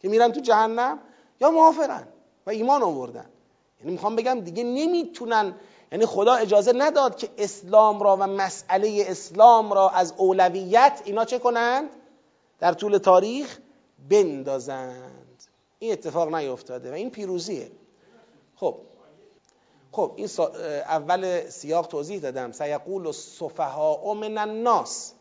که 0.00 0.08
میرن 0.08 0.32
تو 0.32 0.40
جهنم 0.40 0.98
یا 1.40 1.50
موافقن 1.50 2.08
و 2.46 2.50
ایمان 2.50 2.82
آوردن. 2.82 3.26
یعنی 3.80 3.92
می‌خوام 3.92 4.16
بگم 4.16 4.40
دیگه 4.40 4.64
نمی‌تونن 4.64 5.54
یعنی 5.92 6.06
خدا 6.06 6.34
اجازه 6.34 6.72
نداد 6.72 7.16
که 7.16 7.28
اسلام 7.38 8.02
را 8.02 8.16
و 8.16 8.26
مسئله 8.26 9.04
اسلام 9.06 9.72
را 9.72 9.88
از 9.90 10.14
اولویت 10.16 11.02
اینا 11.04 11.24
چه 11.24 11.38
کنند؟ 11.38 11.90
در 12.58 12.72
طول 12.72 12.98
تاریخ 12.98 13.58
بندازند. 14.10 15.42
این 15.78 15.92
اتفاق 15.92 16.34
نیفتاده 16.34 16.90
و 16.90 16.94
این 16.94 17.10
پیروزیه. 17.10 17.70
خب. 18.56 18.76
خب 19.92 20.12
این 20.16 20.28
اول 20.88 21.48
سیاق 21.48 21.86
توضیح 21.86 22.20
دادم. 22.20 22.52
سیقول 22.52 23.06
السفهاء 23.06 24.14
من 24.14 24.38
الناس. 24.38 25.12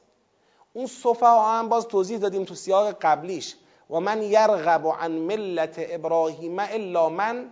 اون 0.74 0.90
ها 1.22 1.60
هم 1.60 1.70
باز 1.70 1.88
توضیح 1.88 2.18
دادیم 2.18 2.44
تو 2.44 2.56
سیاق 2.56 2.90
قبلیش. 3.02 3.56
و 3.90 4.00
من 4.00 4.22
یرغب 4.22 4.88
عن 4.88 5.12
ملت 5.12 5.76
ابراهیم 5.78 6.60
الا 6.60 7.10
من 7.10 7.52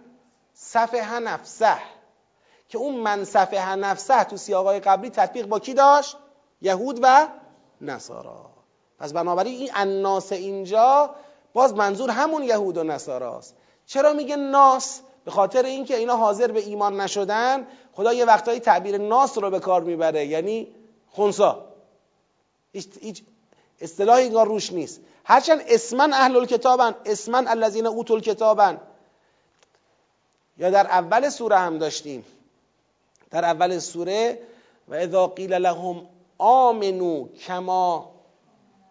صفح 0.54 1.20
نفسه. 1.20 1.76
که 2.70 2.78
اون 2.78 2.96
من 2.96 3.24
صفح 3.24 3.76
نفسه 3.76 4.24
تو 4.24 4.38
سیاقای 4.38 4.80
قبلی 4.80 5.10
تطبیق 5.10 5.46
با 5.46 5.60
کی 5.60 5.74
داشت؟ 5.74 6.18
یهود 6.62 7.00
و 7.02 7.28
نصارا. 7.82 8.46
پس 9.00 9.14
بنابراین 9.14 9.60
این 9.60 9.70
الناس 9.74 10.32
اینجا 10.32 11.16
باز 11.54 11.74
منظور 11.74 12.10
همون 12.10 12.44
یهود 12.44 12.78
و 12.78 12.84
نصاراست. 12.84 13.56
چرا 13.86 14.14
میگه 14.14 14.36
ناس؟ 14.36 15.02
به 15.26 15.32
خاطر 15.32 15.64
اینکه 15.64 15.98
اینا 15.98 16.16
حاضر 16.16 16.52
به 16.52 16.60
ایمان 16.60 17.02
نشدن 17.02 17.68
خدا 17.94 18.14
یه 18.14 18.26
وقتایی 18.26 18.60
تعبیر 18.60 18.98
ناس 18.98 19.38
رو 19.38 19.50
به 19.50 19.60
کار 19.60 19.82
می‌بره 19.84 20.26
یعنی 20.26 20.76
خونسا. 21.08 21.69
هیچ 22.74 23.24
اصطلاحی 23.82 24.26
انگار 24.26 24.48
روش 24.48 24.74
نیست. 24.74 25.02
هرچند 25.26 25.62
اسمن 25.68 26.14
اهل 26.14 26.36
الکتابن 26.38 26.96
اسمن 27.06 27.48
الذین 27.48 27.88
اوتوا 27.88 28.16
الکتابن. 28.16 28.82
یا 30.58 30.70
در 30.70 30.88
اول 30.88 31.30
سوره 31.30 31.58
هم 31.58 31.78
داشتیم. 31.78 32.26
در 33.32 33.46
اول 33.46 33.80
سوره 33.80 34.40
و 34.88 34.94
اذا 34.94 35.28
قیل 35.28 35.54
لهم 35.54 36.06
آمنو 36.38 37.28
کما 37.28 38.12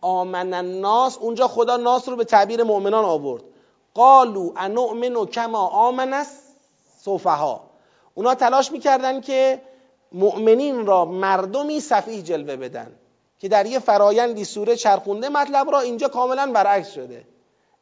آمن 0.00 0.54
الناس. 0.54 1.18
اونجا 1.18 1.48
خدا 1.48 1.76
ناس 1.76 2.08
رو 2.08 2.16
به 2.16 2.24
تعبیر 2.24 2.62
مؤمنان 2.62 3.04
آورد. 3.04 3.42
قالو 3.94 4.52
انؤمنو 4.56 5.26
کما 5.26 5.66
آمن 5.66 6.24
ها 7.24 7.70
اونا 8.14 8.34
تلاش 8.34 8.72
می‌کردن 8.72 9.20
که 9.20 9.62
مؤمنین 10.12 10.86
را 10.86 11.04
مردمی 11.04 11.80
صفیح 11.80 12.20
جلوه 12.22 12.56
بدن. 12.56 12.92
که 13.38 13.48
در 13.48 13.66
یه 13.66 13.78
فرایندی 13.78 14.44
سوره 14.44 14.76
چرخونده 14.76 15.28
مطلب 15.28 15.70
را 15.70 15.80
اینجا 15.80 16.08
کاملا 16.08 16.52
برعکس 16.52 16.90
شده. 16.90 17.24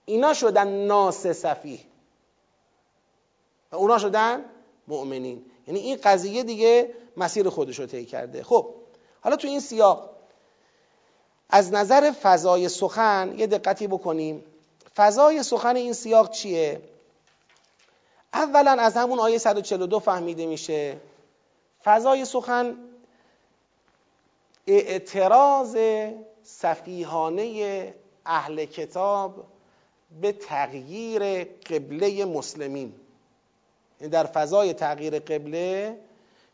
اینا 0.05 0.35
شدن 0.35 0.69
ناس 0.69 1.27
صفیح. 1.27 1.81
و 3.73 3.77
اونا 3.77 3.99
شدن 3.99 4.45
مؤمنین. 4.89 5.45
یعنی 5.67 5.81
این 5.81 5.99
قضیه 6.05 6.43
دیگه 6.43 6.95
مسیر 7.17 7.49
خودش 7.49 7.79
رو 7.79 7.87
طی 7.87 8.05
کرده. 8.05 8.43
خب 8.43 8.75
حالا 9.21 9.37
تو 9.37 9.49
این 9.49 9.61
سیاق 9.61 10.11
از 11.51 11.73
نظر 11.73 12.11
فضای 12.11 12.69
سخن 12.69 13.35
یه 13.37 13.47
دقتی 13.47 13.87
بکنیم. 13.87 14.45
فضای 14.97 15.43
سخن 15.43 15.77
این 15.77 15.93
سیاق 15.93 16.31
چیه؟ 16.31 16.81
اولا 18.35 18.71
از 18.71 18.97
همون 18.97 19.19
آیه 19.19 19.39
142 19.39 19.99
فهمیده 19.99 20.47
میشه. 20.47 20.97
فضای 21.85 22.25
سخن 22.25 22.77
اعتراض 24.67 25.77
سفیهانه 26.43 27.95
اهل 28.27 28.65
کتاب 28.65 29.45
به 30.21 30.33
تغییر 30.33 31.45
قبله 31.45 32.25
مسلمین. 32.25 32.95
یعنی 34.01 34.11
در 34.11 34.25
فضای 34.25 34.73
تغییر 34.73 35.19
قبله 35.19 35.99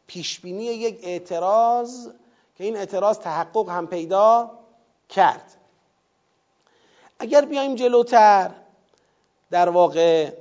پیشبینی 0.07 0.65
یک 0.65 1.01
اعتراض 1.03 2.09
که 2.57 2.65
این 2.65 2.77
اعتراض 2.77 3.19
تحقق 3.19 3.69
هم 3.69 3.87
پیدا 3.87 4.51
کرد. 5.09 5.57
اگر 7.19 7.45
بیایم 7.45 7.75
جلوتر 7.75 8.51
در 9.51 9.69
واقع 9.69 10.33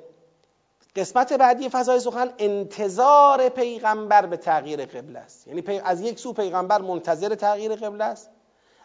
قسمت 0.95 1.33
بعدی 1.33 1.69
فضای 1.69 1.99
سخن 1.99 2.33
انتظار 2.37 3.49
پیغمبر 3.49 4.25
به 4.25 4.37
تغییر 4.37 4.85
قبله 4.85 5.19
است. 5.19 5.47
یعنی 5.47 5.79
از 5.79 6.01
یک 6.01 6.19
سو 6.19 6.33
پیغمبر 6.33 6.81
منتظر 6.81 7.35
تغییر 7.35 7.75
قبله 7.75 8.03
است. 8.03 8.29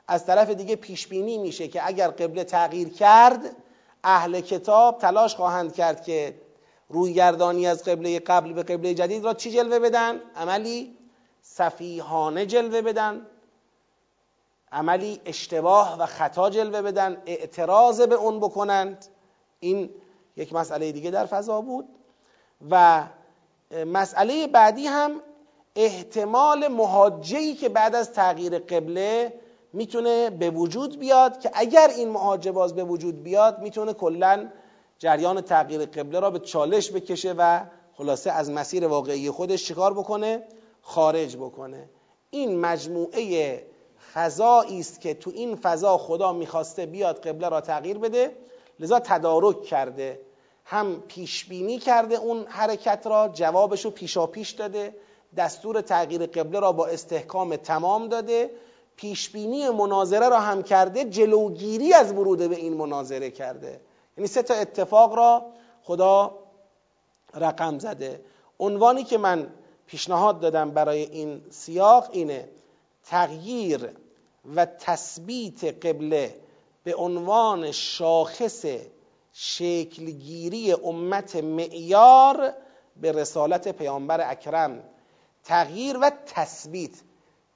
از 0.09 0.27
طرف 0.27 0.51
دیگه 0.51 0.77
پیش 0.77 1.07
بینی 1.07 1.39
میشه 1.39 1.69
که 1.69 1.87
اگر 1.87 2.09
قبله 2.09 2.45
تغییر 2.45 2.89
کرد 2.89 3.57
اهل 4.05 4.41
کتاب 4.41 4.99
تلاش 4.99 5.37
خواهند 5.37 5.75
کرد 5.75 6.03
که 6.03 6.41
رویگردانی 6.89 7.67
از 7.67 7.85
قبله 7.85 8.19
قبل 8.19 8.53
به 8.53 8.63
قبله 8.63 8.95
جدید 8.95 9.25
را 9.25 9.35
چی 9.35 9.51
جلوه 9.51 9.79
بدن؟ 9.79 10.21
عملی 10.37 10.99
سفیهانه 11.43 12.47
جلوه 12.47 12.83
بدن. 12.83 13.27
عملی 14.73 15.21
اشتباه 15.25 15.99
و 15.99 16.07
خطا 16.07 16.51
جلوه 16.51 16.83
بدن. 16.83 17.23
اعتراض 17.27 18.01
به 18.01 18.15
اون 18.15 18.41
بکنند. 18.41 19.07
این 19.61 19.91
یک 20.37 20.53
مسئله 20.53 20.93
دیگه 20.93 21.11
در 21.11 21.27
فضا 21.27 21.61
بود. 21.61 21.89
و 22.71 23.05
مسئله 23.87 24.47
بعدی 24.47 24.87
هم 24.87 25.11
احتمال 25.77 26.69
محاجهی 26.69 27.55
که 27.55 27.69
بعد 27.69 27.95
از 27.95 28.13
تغییر 28.13 28.59
قبله 28.59 29.33
می‌تونه 29.73 30.31
به 30.31 30.51
وجود 30.51 30.99
بیاد 30.99 31.41
که 31.41 31.51
اگر 31.55 31.89
این 31.97 32.09
محاجه 32.09 32.53
باز 32.53 32.75
به 32.75 32.85
وجود 32.85 33.23
بیاد 33.23 33.59
می‌تونه 33.59 33.93
کلا 33.93 34.49
جریان 34.99 35.41
تغییر 35.41 35.87
قبله 35.87 36.21
را 36.21 36.31
به 36.31 36.39
چالش 36.39 36.93
بکشه 36.93 37.35
و 37.39 37.61
خلاصه 37.95 38.31
از 38.31 38.51
مسیر 38.51 38.87
واقعی 38.87 39.31
خودش 39.31 39.65
چیکار 39.65 39.95
بکنه؟ 39.95 40.43
خارج 40.83 41.37
بکنه. 41.37 41.89
این 42.31 42.61
مجموعه 42.61 43.63
فضایی 44.15 44.81
است 44.81 45.01
که 45.01 45.15
تو 45.15 45.31
این 45.35 45.57
فضا 45.57 45.99
خدا 45.99 46.33
می‌خواسته 46.33 46.87
بیاد 46.87 47.27
قبله 47.27 47.49
را 47.49 47.61
تغییر 47.61 47.99
بده 47.99 48.37
لذا 48.81 49.01
تدارک 49.01 49.63
کرده. 49.63 50.21
هم 50.69 51.03
پیش 51.09 51.45
بینی 51.45 51.79
کرده 51.79 52.15
اون 52.15 52.47
حرکت 52.49 53.07
را 53.07 53.29
جوابش 53.29 53.85
رو 53.85 53.91
پیشا 53.91 54.27
پیش 54.27 54.51
داده 54.51 54.97
دستور 55.37 55.81
تغییر 55.81 56.27
قبله 56.27 56.61
را 56.61 56.73
با 56.73 56.87
استحکام 56.87 57.57
تمام 57.57 58.09
داده 58.09 58.51
پیش 58.97 59.31
بینی 59.31 59.69
مناظره 59.69 60.29
را 60.29 60.41
هم 60.41 60.63
کرده 60.63 61.05
جلوگیری 61.05 61.93
از 61.93 62.13
ورود 62.13 62.39
به 62.39 62.57
این 62.57 62.75
مناظره 62.75 63.31
کرده. 63.31 63.81
یعنی 64.17 64.29
سه 64.29 64.43
تا 64.43 64.55
اتفاق 64.55 65.15
را 65.15 65.47
خدا 65.83 66.39
رقم 67.35 67.79
زده. 67.79 68.21
عنوانی 68.61 69.05
که 69.05 69.19
من 69.19 69.47
پیشنهاد 69.87 70.41
دادم 70.41 70.71
برای 70.71 71.03
این 71.03 71.43
سیاق 71.51 72.09
اینه 72.13 72.49
تغییر 73.05 73.91
و 74.55 74.67
تثبیت 74.67 75.87
قبله 75.87 76.35
به 76.85 76.95
عنوان 76.95 77.73
شاخص 77.73 78.65
شکلگیری 79.39 80.73
امت 80.73 81.37
معیار 81.37 82.53
به 82.97 83.13
رسالت 83.13 83.69
پیامبر 83.69 84.31
اکرم. 84.31 84.83
تغییر 85.45 85.99
و 85.99 86.11
تثبیت. 86.27 86.91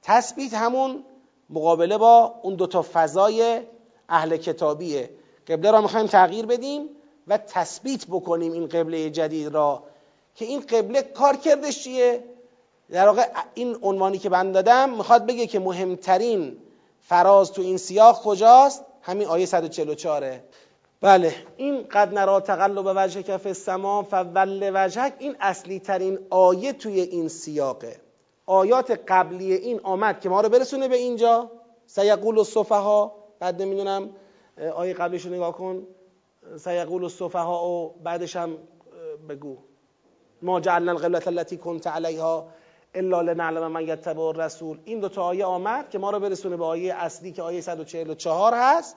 تثبیت 0.03 0.55
همون 0.55 1.05
مقابله 1.51 1.99
با 1.99 2.35
اون 2.43 2.55
دوتا 2.55 2.85
فضای 2.93 3.61
اهل 4.09 4.37
کتابیه. 4.37 5.11
قبله 5.49 5.70
را 5.70 5.81
می‌خوایم 5.81 6.07
تغییر 6.07 6.47
بدیم 6.47 6.89
و 7.26 7.39
تثبیت 7.39 8.07
بکنیم 8.07 8.53
این 8.53 8.66
قبله 8.66 9.11
جدید 9.11 9.49
را. 9.49 9.83
که 10.35 10.45
این 10.45 10.61
قبله 10.61 11.03
کار 11.03 11.37
کردش 11.37 11.85
چیه؟ 11.85 12.24
در 12.91 13.07
واقع 13.07 13.26
این 13.55 13.76
عنوانی 13.83 14.18
که 14.18 14.28
من 14.28 14.53
دادم 14.53 14.91
می‌خواد 14.91 15.26
بگه 15.26 15.47
که 15.47 15.59
مهمترین 15.59 16.57
فراز 17.01 17.53
تو 17.53 17.62
این 17.62 17.76
سیاق 17.76 18.22
کجاست؟ 18.22 18.85
همین 19.03 19.26
آیه 19.26 19.47
144 19.47 20.41
بله. 21.03 21.34
این 21.57 21.82
قد 21.82 22.14
نرا 22.14 22.40
تقلب 22.40 22.92
وجه 22.96 23.22
کف 23.22 23.46
السما 23.46 24.03
فول 24.03 24.70
وجهک 24.74 25.14
این 25.18 25.36
اصلی 25.40 25.78
ترین 25.78 26.18
آیه 26.30 26.72
توی 26.72 27.01
این 27.01 27.28
سیاقه. 27.28 27.96
آیات 28.46 29.01
قبلی 29.09 29.53
این 29.53 29.80
آمد 29.82 30.20
که 30.20 30.28
ما 30.28 30.40
رو 30.40 30.48
برسونه 30.48 30.88
به 30.88 30.96
اینجا. 30.96 31.51
سیقول 31.86 32.38
الصفها 32.38 33.14
بعد 33.38 33.62
نمی‌دونم 33.62 34.11
آیه 34.74 34.94
قبلیش 34.94 35.26
رو 35.26 35.34
نگاه 35.34 35.53
کن. 35.53 35.86
سیقول 36.57 37.03
الصفها 37.03 37.68
و 37.68 37.94
بعدش 38.05 38.36
هم 38.36 38.59
بگو. 39.28 39.57
ما 40.42 40.61
جعلنا 40.61 40.92
القبلة 40.92 41.22
التي 41.26 41.57
كنت 41.57 41.86
علیها 41.86 42.48
الا 42.94 43.20
لنعلم 43.20 43.66
من 43.66 43.88
یتبع 43.88 44.22
الرسول. 44.22 44.78
این 44.84 45.01
دو 45.01 45.09
تا 45.09 45.22
آیه 45.22 45.44
آمد 45.44 45.90
که 45.90 45.98
ما 45.98 46.11
رو 46.11 46.20
برسونه 46.20 46.57
به 46.57 46.64
آیه 46.64 46.94
اصلی 46.94 47.32
که 47.32 47.42
آیه 47.42 47.61
144 47.61 48.53
هست. 48.57 48.96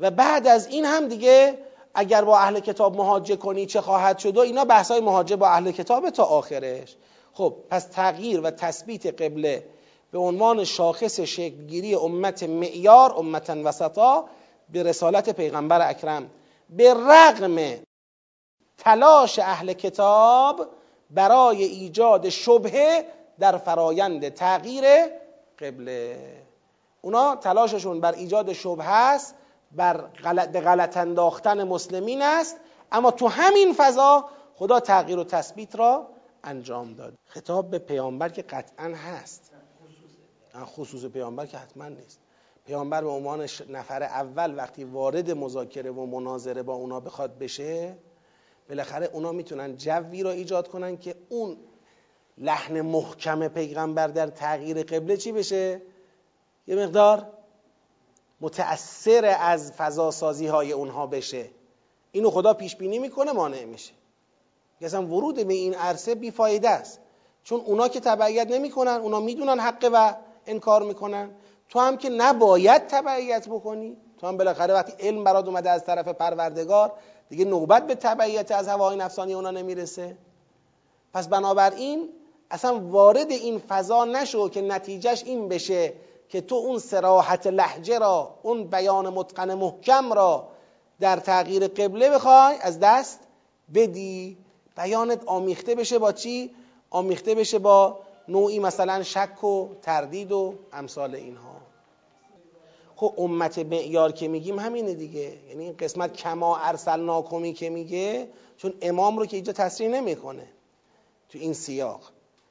و 0.00 0.10
بعد 0.10 0.46
از 0.46 0.66
این 0.66 0.84
هم 0.84 1.08
دیگه 1.08 1.58
اگر 1.94 2.24
با 2.24 2.38
اهل 2.38 2.60
کتاب 2.60 2.96
مهاجه 2.96 3.36
کنی 3.36 3.66
چه 3.66 3.80
خواهد 3.80 4.18
شد 4.18 4.36
و 4.36 4.40
اینا 4.40 4.64
بحثای 4.64 5.00
مهاجه 5.00 5.36
با 5.36 5.48
اهل 5.48 5.70
کتاب 5.70 6.10
تا 6.10 6.24
آخرش. 6.24 6.96
خب 7.32 7.54
پس 7.70 7.84
تغییر 7.84 8.40
و 8.40 8.50
تثبیت 8.50 9.22
قبله 9.22 9.64
به 10.12 10.18
عنوان 10.18 10.64
شاخص 10.64 11.20
شکلگیری 11.20 11.94
امت 11.94 12.42
معیار 12.42 13.14
امتا 13.16 13.56
وسطا 13.64 14.24
به 14.72 14.82
رسالت 14.82 15.30
پیغمبر 15.30 15.88
اکرم. 15.88 16.30
به 16.70 16.94
رغم 16.94 17.82
تلاش 18.78 19.38
اهل 19.38 19.72
کتاب 19.72 20.66
برای 21.10 21.64
ایجاد 21.64 22.28
شبهه 22.28 23.06
در 23.38 23.56
فرایند 23.56 24.28
تغییر 24.28 24.84
قبله. 25.58 26.18
اونا 27.02 27.36
تلاششون 27.36 28.00
بر 28.00 28.12
ایجاد 28.12 28.52
شبهه 28.52 28.90
است 28.90 29.34
بر 29.76 29.96
غلط 29.96 30.48
به 30.48 30.60
غلط 30.60 30.96
انداختن 30.96 31.64
مسلمین 31.64 32.22
است. 32.22 32.56
اما 32.92 33.10
تو 33.10 33.28
همین 33.28 33.74
فضا 33.76 34.24
خدا 34.54 34.80
تغییر 34.80 35.18
و 35.18 35.24
تثبیت 35.24 35.76
را 35.76 36.08
انجام 36.44 36.94
داد. 36.94 37.14
خطاب 37.26 37.70
به 37.70 37.78
پیامبر 37.78 38.28
که 38.28 38.42
قطعا 38.42 38.94
هست. 38.94 39.50
خصوص 40.64 41.04
پیامبر 41.04 41.46
که 41.46 41.58
حتما 41.58 41.88
نیست. 41.88 42.20
پیامبر 42.66 43.02
به 43.02 43.08
عنوان 43.08 43.46
نفر 43.68 44.02
اول 44.02 44.56
وقتی 44.56 44.84
وارد 44.84 45.30
مذاکره 45.30 45.90
و 45.90 46.06
مناظره 46.06 46.62
با 46.62 46.74
اونا 46.74 47.00
بخواد 47.00 47.38
بشه 47.38 47.96
بالاخره 48.68 49.10
اونا 49.12 49.32
می‌تونن 49.32 49.76
جوی 49.76 50.22
را 50.22 50.30
ایجاد 50.30 50.68
کنن 50.68 50.96
که 50.96 51.14
اون 51.28 51.56
لحن 52.38 52.80
محکم 52.80 53.48
پیغمبر 53.48 54.06
در 54.06 54.26
تغییر 54.26 54.82
قبله 54.82 55.16
چی 55.16 55.32
بشه؟ 55.32 55.82
یه 56.66 56.76
مقدار 56.76 57.26
متأثر 58.44 59.36
از 59.40 59.72
فضاسازی 59.72 60.46
های 60.46 60.72
اونها 60.72 61.06
بشه. 61.06 61.50
اینو 62.12 62.30
خدا 62.30 62.54
پیش 62.54 62.76
بینی 62.76 62.98
می‌کنه 62.98 63.32
مانع 63.32 63.64
میشه. 63.64 63.92
اصلا 64.80 65.06
ورود 65.06 65.46
به 65.46 65.54
این 65.54 65.74
عرصه 65.74 66.14
بیفایده 66.14 66.70
است. 66.70 67.00
چون 67.44 67.60
اونا 67.60 67.88
که 67.88 68.00
تبعیت 68.00 68.50
نمی‌کنن 68.50 68.90
اونا 68.90 69.20
می‌دونن 69.20 69.60
حقه 69.60 69.88
و 69.92 70.12
انکار 70.46 70.82
می‌کنن. 70.82 71.30
تو 71.68 71.80
هم 71.80 71.96
که 71.96 72.08
نباید 72.08 72.86
تبعیت 72.86 73.48
بکنی 73.48 73.96
تو 74.18 74.26
هم 74.26 74.36
بالاخره 74.36 74.74
وقتی 74.74 74.92
علم 75.00 75.24
برات 75.24 75.46
اومده 75.46 75.70
از 75.70 75.84
طرف 75.84 76.08
پروردگار 76.08 76.92
دیگه 77.28 77.44
نوبت 77.44 77.86
به 77.86 77.94
تبعیت 77.94 78.50
از 78.50 78.68
هوای 78.68 78.96
نفسانی 78.96 79.34
اونا 79.34 79.50
نمی‌رسه. 79.50 80.16
پس 81.14 81.28
بنابراین 81.28 82.08
اصلا 82.50 82.80
وارد 82.80 83.30
این 83.30 83.58
فضا 83.58 84.04
نشو 84.04 84.48
که 84.48 84.62
نتیجهش 84.62 85.22
این 85.24 85.48
بشه 85.48 85.92
که 86.34 86.40
تو 86.40 86.54
اون 86.54 86.78
سراحت 86.78 87.46
لحجه 87.46 87.98
را 87.98 88.34
اون 88.42 88.64
بیان 88.64 89.08
متقن 89.08 89.54
محکم 89.54 90.12
را 90.12 90.48
در 91.00 91.16
تغییر 91.16 91.68
قبله 91.68 92.10
بخوای 92.10 92.56
از 92.60 92.80
دست 92.80 93.20
بدی. 93.74 94.36
بیانت 94.76 95.24
آمیخته 95.26 95.74
بشه 95.74 95.98
با 95.98 96.12
چی؟ 96.12 96.50
آمیخته 96.90 97.34
بشه 97.34 97.58
با 97.58 97.98
نوعی 98.28 98.58
مثلا 98.58 99.02
شک 99.02 99.44
و 99.44 99.68
تردید 99.82 100.32
و 100.32 100.54
امثال 100.72 101.14
اینها. 101.14 101.56
خب 102.96 103.14
امت 103.18 103.58
معیار 103.58 104.12
که 104.12 104.28
میگیم 104.28 104.58
همینه 104.58 104.94
دیگه. 104.94 105.38
یعنی 105.48 105.64
این 105.64 105.76
قسمت 105.78 106.12
کما 106.12 106.56
ارسلناکمی 106.56 107.52
که 107.52 107.70
میگه 107.70 108.28
چون 108.56 108.74
امام 108.82 109.18
رو 109.18 109.26
که 109.26 109.36
اینجا 109.36 109.52
تصریح 109.52 109.88
نمی‌کنه. 109.88 110.46
تو 111.28 111.38
این 111.38 111.52
سیاق. 111.52 112.00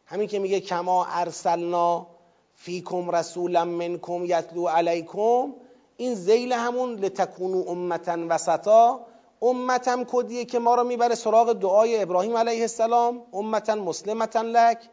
همین 0.06 0.28
که 0.28 0.40
میگه 0.40 0.60
کما 0.60 1.06
ارسلنا 1.06 2.08
فیکم 2.56 3.10
رسولا 3.10 3.66
منکم 3.66 4.26
یتلو 4.26 4.68
علیکم. 4.68 5.54
این 5.98 6.16
زیل 6.16 6.54
همون 6.54 6.96
لتکونو 6.96 7.70
امتا 7.70 8.18
وسطا. 8.30 9.00
امتم 9.42 10.04
کدیه 10.04 10.46
که 10.46 10.60
ما 10.60 10.76
رو 10.76 10.84
می‌بره 10.84 11.16
سراغ 11.16 11.54
دعای 11.54 12.02
ابراهیم 12.02 12.38
علیه 12.38 12.62
السلام. 12.62 13.22
امتا 13.34 13.76
مسلمتا 13.76 14.42
لک. 14.42 14.90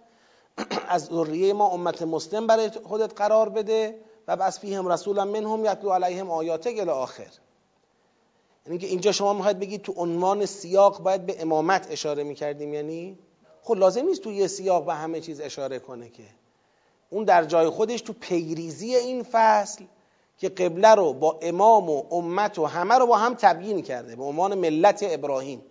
از 0.88 1.04
ذریه 1.04 1.52
ما 1.52 1.68
امت 1.68 2.02
مسلم 2.02 2.46
برای 2.46 2.70
خودت 2.84 3.12
قرار 3.16 3.48
بده 3.48 4.00
و 4.28 4.36
بس 4.36 4.60
فیهم 4.60 4.88
رسولا 4.88 5.24
منهم 5.24 5.64
یتلو 5.64 5.90
علیهم 5.90 6.30
آیاتک 6.30 6.78
الی 6.78 6.90
آخر. 6.90 7.30
یعنی 8.66 8.78
که 8.78 8.86
اینجا 8.86 9.12
شما 9.12 9.32
می‌خواید 9.32 9.58
بگید 9.58 9.82
تو 9.82 9.92
عنوان 9.96 10.46
سیاق 10.46 11.02
باید 11.02 11.26
به 11.26 11.42
امامت 11.42 11.86
اشاره 11.90 12.22
می‌کردیم 12.22 12.74
یعنی؟ 12.74 13.18
خب 13.62 13.74
لازم 13.74 14.06
نیست 14.06 14.22
تو 14.22 14.32
یه 14.32 14.46
سیاق 14.46 14.86
به 14.86 14.94
همه 14.94 15.20
چیز 15.20 15.40
اشاره 15.40 15.78
کنه 15.78 16.08
که. 16.08 16.22
اون 17.10 17.24
در 17.24 17.44
جای 17.44 17.68
خودش 17.68 18.00
تو 18.00 18.12
پیریزی 18.12 18.94
این 18.94 19.22
فصل 19.22 19.84
که 20.38 20.48
قبله 20.48 20.94
رو 20.94 21.12
با 21.12 21.38
امام 21.42 21.90
و 21.90 22.02
امت 22.10 22.58
و 22.58 22.66
همه 22.66 22.94
رو 22.94 23.06
با 23.06 23.16
هم 23.16 23.34
تبیین 23.34 23.82
کرده 23.82 24.16
به 24.16 24.24
عنوان 24.24 24.54
ملت 24.54 25.04
ابراهیم. 25.08 25.62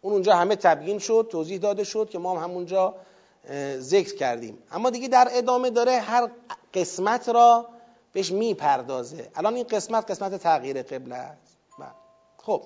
اون 0.00 0.12
اونجا 0.12 0.36
همه 0.36 0.56
تبیین 0.56 0.98
شد 0.98 1.28
توضیح 1.30 1.58
داده 1.58 1.84
شد 1.84 2.10
که 2.10 2.18
ما 2.18 2.36
هم 2.36 2.42
همونجا 2.50 2.94
ذکر 3.78 4.14
کردیم. 4.14 4.58
اما 4.72 4.90
دیگه 4.90 5.08
در 5.08 5.28
ادامه 5.30 5.70
داره 5.70 5.92
هر 5.92 6.30
قسمت 6.74 7.28
را 7.28 7.66
بهش 8.12 8.32
می‌پردازه. 8.32 9.30
الان 9.34 9.54
این 9.54 9.64
قسمت 9.64 10.10
قسمت 10.10 10.34
تغییر 10.34 10.82
قبله 10.82 11.14
است. 11.14 11.56
بله. 11.78 11.88
خب. 12.36 12.62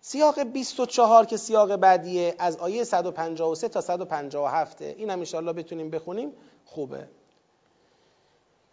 سیاق 0.00 0.42
24 0.42 1.24
که 1.24 1.36
سیاق 1.36 1.76
بعدیه 1.76 2.34
از 2.38 2.56
آیه 2.56 2.84
153 2.84 3.68
تا 3.68 3.80
157 3.80 4.82
این 4.82 5.10
هم 5.10 5.18
انشاءالله 5.18 5.52
بتونیم 5.52 5.90
بخونیم. 5.90 6.32
خوبه. 6.64 7.08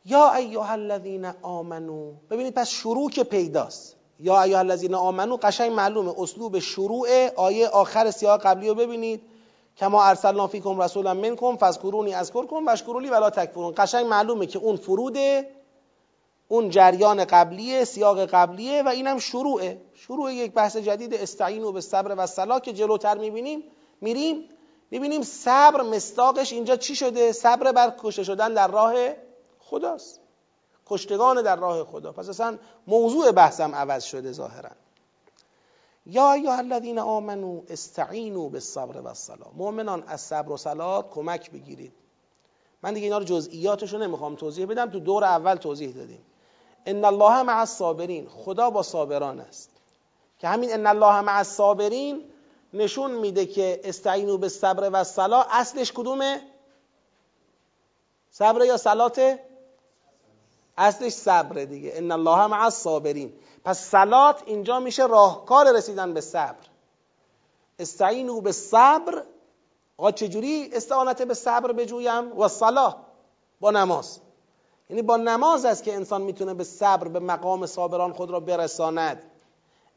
یا 0.05 0.33
ایها 0.33 0.71
الذین 0.71 1.25
آمنو. 1.41 2.11
ببینید 2.29 2.53
پس 2.53 2.69
شروع 2.69 3.09
که 3.09 3.23
پیداست. 3.23 3.95
یا 4.19 4.41
ایها 4.41 4.59
الذین 4.59 4.95
آمنو 4.95 5.37
قشنگ 5.37 5.71
معلومه. 5.71 6.13
اسلوب 6.17 6.59
شروع 6.59 7.07
آیه 7.35 7.67
آخر 7.67 8.11
سیاق 8.11 8.41
قبلی 8.41 8.69
رو 8.69 8.75
ببینید. 8.75 9.21
کما 9.77 10.03
ارسلنا 10.03 10.47
فیکم 10.47 10.81
رسولا 10.81 11.13
منکم 11.13 11.57
فذکرونی 11.57 12.13
اذکرکم 12.13 12.65
واشکروا 12.65 13.01
ولا 13.01 13.29
تکفرون. 13.29 13.73
قشنگ 13.77 14.05
معلومه 14.05 14.45
که 14.45 14.59
اون 14.59 14.75
فرود 14.75 15.17
اون 16.47 16.69
جریان 16.69 17.25
قبلیه 17.25 17.83
سیاق 17.83 18.25
قبلیه 18.25 18.83
و 18.83 18.87
اینم 18.87 19.19
شروعه. 19.19 19.81
شروع 19.93 20.33
یک 20.33 20.53
بحث 20.53 20.77
جدید 20.77 21.13
استعینوا 21.13 21.71
به 21.71 21.81
صبر 21.81 22.15
و 22.17 22.27
صلا 22.27 22.59
که 22.59 22.73
جلوتر 22.73 23.17
می‌بینیم 23.17 23.63
میریم. 24.01 24.49
می‌بینیم 24.91 25.21
صبر 25.21 25.81
مستاقش 25.81 26.53
اینجا 26.53 26.75
چی 26.75 26.95
شده؟ 26.95 27.31
صبر 27.31 27.71
بر 27.71 27.93
کشته 27.99 28.23
شدن 28.23 28.53
در 28.53 28.67
راه 28.67 28.93
خداست. 29.69 30.19
کشتگان 30.87 31.41
در 31.41 31.55
راه 31.55 31.83
خدا. 31.83 32.11
پس 32.11 32.29
اصلا 32.29 32.57
موضوع 32.87 33.31
بحثم 33.31 33.75
عوض 33.75 34.03
شده 34.03 34.31
ظاهرا. 34.31 34.69
یا 36.05 36.33
ایها 36.33 36.57
الذین 36.57 36.99
آمنو 36.99 37.61
استعینوا 37.69 38.49
بالصبر 38.49 38.97
والصلاه 38.97 39.51
مؤمنان 39.55 40.03
از 40.07 40.21
صبر 40.21 40.51
و 40.51 40.57
صلات 40.57 41.09
کمک 41.09 41.51
بگیرید. 41.51 41.93
من 42.83 42.93
دیگه 42.93 43.05
اینا 43.05 43.17
رو 43.17 43.23
جزئیاتش 43.23 43.93
نمی‌خوام 43.93 44.35
توضیح 44.35 44.65
بدم 44.65 44.89
تو 44.89 44.99
دور 44.99 45.23
اول 45.23 45.55
توضیح 45.55 45.95
دادیم. 45.95 46.25
ان 46.85 47.05
الله 47.05 47.43
مع 47.43 47.59
الصابرین. 47.59 48.27
خدا 48.27 48.69
با 48.69 48.83
صابران 48.83 49.39
است. 49.39 49.69
که 50.39 50.47
همین 50.47 50.73
ان 50.73 50.87
الله 50.87 51.21
مع 51.21 51.37
الصابرین 51.37 52.23
نشون 52.73 53.11
میده 53.11 53.45
که 53.45 53.81
استعینوا 53.83 54.37
بالصبر 54.37 54.89
و 54.93 55.03
صلاه 55.03 55.47
اصلش 55.49 55.91
کدومه؟ 55.91 56.41
صبر 58.31 58.65
یا 58.65 58.77
صلات 58.77 59.39
اصلش 60.77 61.13
صبر 61.13 61.63
دیگه. 61.63 61.91
ان 61.95 62.11
الله 62.11 62.47
مع 62.47 62.63
الصابرین. 62.63 63.33
پس 63.65 63.79
صلات 63.79 64.43
اینجا 64.45 64.79
میشه 64.79 65.05
راهکار 65.05 65.75
رسیدن 65.75 66.13
به 66.13 66.21
صبر. 66.21 66.65
استعینوا 67.79 68.39
به 68.39 68.51
صبر. 68.51 69.23
آقا 69.97 70.11
چجوری 70.11 70.69
استعانت 70.73 71.21
به 71.21 71.33
صبر 71.33 71.71
بجویم؟ 71.71 72.39
و 72.39 72.47
صلاح 72.47 72.95
با 73.59 73.71
نماز. 73.71 74.19
یعنی 74.89 75.01
با 75.01 75.17
نماز 75.17 75.65
است 75.65 75.83
که 75.83 75.95
انسان 75.95 76.21
می‌تونه 76.21 76.53
به 76.53 76.63
صبر 76.63 77.07
به 77.07 77.19
مقام 77.19 77.65
صابران 77.65 78.13
خود 78.13 78.31
را 78.31 78.39
برساند. 78.39 79.23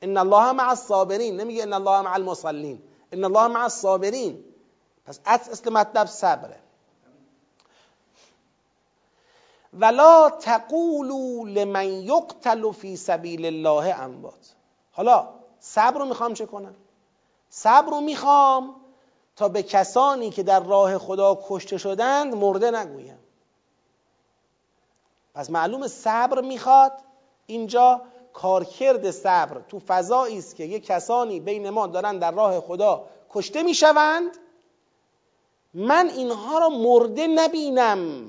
ان 0.02 0.16
الله 0.16 0.52
مع 0.52 0.68
الصابرین. 0.68 1.40
نمیگه 1.40 1.62
ان 1.62 1.72
الله 1.72 2.00
مع 2.00 2.12
المصلین. 2.12 2.82
ان 3.12 3.24
الله 3.24 3.46
مع 3.48 3.62
الصابرین. 3.62 4.44
پس 5.04 5.20
اصل 5.26 5.72
مطلب 5.72 6.06
صبره. 6.06 6.60
ولا 9.72 10.30
تقولوا 10.30 11.44
لمن 11.44 11.86
یقتل 11.86 12.72
فی 12.72 12.96
سبیل 12.96 13.46
الله 13.46 14.02
اموات. 14.02 14.54
حالا 14.92 15.28
صبر 15.60 15.98
رو 15.98 16.04
می‌خوام 16.04 16.34
چه 16.34 16.46
کنم؟ 16.46 16.74
صبر 17.50 17.90
رو 17.90 18.00
می‌خوام 18.00 18.74
تا 19.36 19.48
به 19.48 19.62
کسانی 19.62 20.30
که 20.30 20.42
در 20.42 20.60
راه 20.60 20.98
خدا 20.98 21.38
کشته 21.48 21.78
شدند 21.78 22.34
مرده 22.34 22.70
نگویم. 22.70 23.18
پس 25.34 25.50
معلوم 25.50 25.86
صبر 25.86 26.40
می‌خواد. 26.40 26.92
اینجا 27.46 28.00
کارکرد 28.32 29.10
صبر 29.10 29.60
تو 29.68 29.80
فضایی 29.86 30.38
است 30.38 30.56
که 30.56 30.64
یه 30.64 30.80
کسانی 30.80 31.40
بین 31.40 31.70
ما 31.70 31.86
دارن 31.86 32.18
در 32.18 32.30
راه 32.30 32.60
خدا 32.60 33.04
کشته 33.30 33.62
می‌شوند. 33.62 34.30
من 35.74 36.08
اینها 36.08 36.58
را 36.58 36.68
مرده 36.68 37.26
نبینم. 37.26 38.28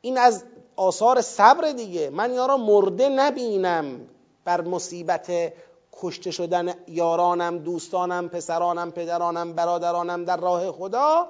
این 0.00 0.18
از 0.18 0.44
آثار 0.76 1.20
صبر 1.20 1.72
دیگه. 1.72 2.10
من 2.10 2.34
یارا 2.34 2.56
مرده 2.56 3.08
نبینم 3.08 4.00
بر 4.44 4.60
مصیبت 4.60 5.52
کشته 5.92 6.30
شدن 6.30 6.74
یارانم 6.88 7.58
دوستانم 7.58 8.28
پسرانم 8.28 8.90
پدرانم 8.90 9.52
برادرانم 9.52 10.24
در 10.24 10.36
راه 10.36 10.72
خدا. 10.72 11.28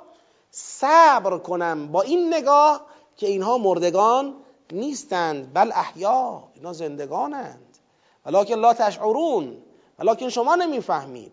صبر 0.51 1.39
کنم 1.39 1.93
با 1.93 2.03
این 2.03 2.35
نگاه 2.35 2.87
که 3.17 3.27
اینها 3.27 3.59
مردگان 3.59 4.35
نیستند 4.73 5.55
بل 5.55 5.71
احیا 5.75 6.43
اینا 6.55 6.73
زندگانند. 6.73 7.79
ولیکن 8.27 8.55
لا 8.55 8.75
تشعرون 8.75 9.57
ولیکن 9.99 10.29
شما 10.29 10.55
نمی‌فهمید. 10.55 11.33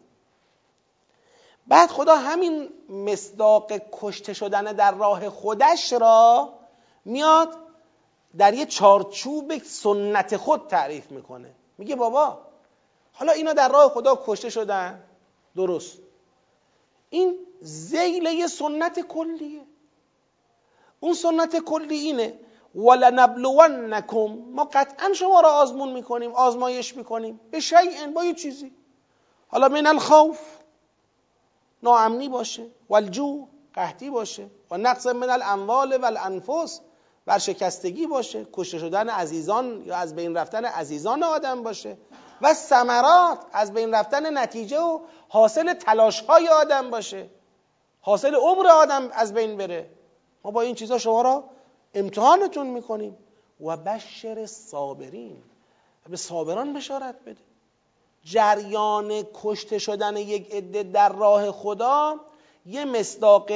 بعد 1.68 1.90
خدا 1.90 2.16
همین 2.16 2.70
مصداق 2.90 3.72
کشته 3.92 4.34
شدن 4.34 4.64
در 4.64 4.92
راه 4.92 5.30
خودش 5.30 5.94
را 5.94 6.50
میاد 7.08 7.58
در 8.38 8.54
یه 8.54 8.66
چارچوب 8.66 9.58
سنت 9.58 10.38
خود 10.38 10.68
تعریف 10.68 11.12
می‌کنه. 11.12 11.56
میگه 11.78 11.96
بابا 11.96 12.40
حالا 13.14 13.32
اینا 13.32 13.54
در 13.54 13.70
راه 13.70 13.90
خدا 13.90 14.24
کشته 14.26 14.50
شدن. 14.50 15.04
درست. 15.56 15.98
این 17.10 17.36
زیل 17.62 18.48
سنت 18.48 19.00
کلیه. 19.00 19.62
اون 21.00 21.14
سنت 21.14 21.60
کلی 21.60 21.96
اینه. 21.96 22.40
ولنبلونکم. 22.76 24.28
ما 24.54 24.64
قطعا 24.64 25.14
شما 25.14 25.42
را 25.42 25.54
آزمون 25.54 25.94
می‌کنیم 25.94 26.32
آزمایش 26.32 26.98
می‌کنیم. 26.98 27.40
به 27.52 27.60
شیء 27.60 28.08
با 28.16 28.24
یه 28.24 28.34
چیزی. 28.34 28.72
حالا 29.48 29.68
من 29.70 29.88
الخوف. 29.88 30.40
ناامنی 31.84 32.30
باشه. 32.30 32.66
والجو 32.90 33.48
قحطی 33.74 34.10
باشه. 34.10 34.50
و 34.72 34.78
نقص 34.78 35.08
من 35.08 35.30
الاموال 35.30 35.98
والانفس. 35.98 36.82
ورشکستگی 37.28 38.08
باشه 38.08 38.48
کشته 38.54 38.80
شدن 38.80 39.10
عزیزان 39.10 39.84
یا 39.86 39.96
از 39.96 40.16
بین 40.16 40.38
رفتن 40.38 40.66
عزیزان 40.66 41.24
آدم 41.24 41.64
باشه 41.64 41.98
و 42.42 42.54
ثمرات 42.54 43.40
از 43.54 43.74
بین 43.74 43.94
رفتن 43.94 44.38
نتیجه 44.38 44.80
و 44.80 45.00
حاصل 45.30 45.74
تلاش 45.74 46.22
های 46.22 46.48
آدم 46.48 46.90
باشه. 46.90 47.30
حاصل 48.02 48.36
عمر 48.36 48.68
آدم 48.68 49.10
از 49.12 49.34
بین 49.34 49.58
بره. 49.58 49.90
ما 50.44 50.52
با 50.52 50.62
این 50.62 50.76
چیزا 50.76 50.98
شما 50.98 51.22
را 51.22 51.44
امتحانتون 51.94 52.68
می‌کنیم. 52.68 53.18
و 53.62 53.78
بشر 53.78 54.46
صابرین. 54.46 55.44
به 56.10 56.18
صابران 56.18 56.74
بشارت 56.74 57.16
بده. 57.26 57.42
جریان 58.24 59.24
کشته 59.44 59.78
شدن 59.78 60.18
یک 60.18 60.52
عده 60.52 60.84
در 60.84 61.10
راه 61.10 61.52
خدا 61.52 62.16
یه 62.66 62.86
مصداق 62.86 63.52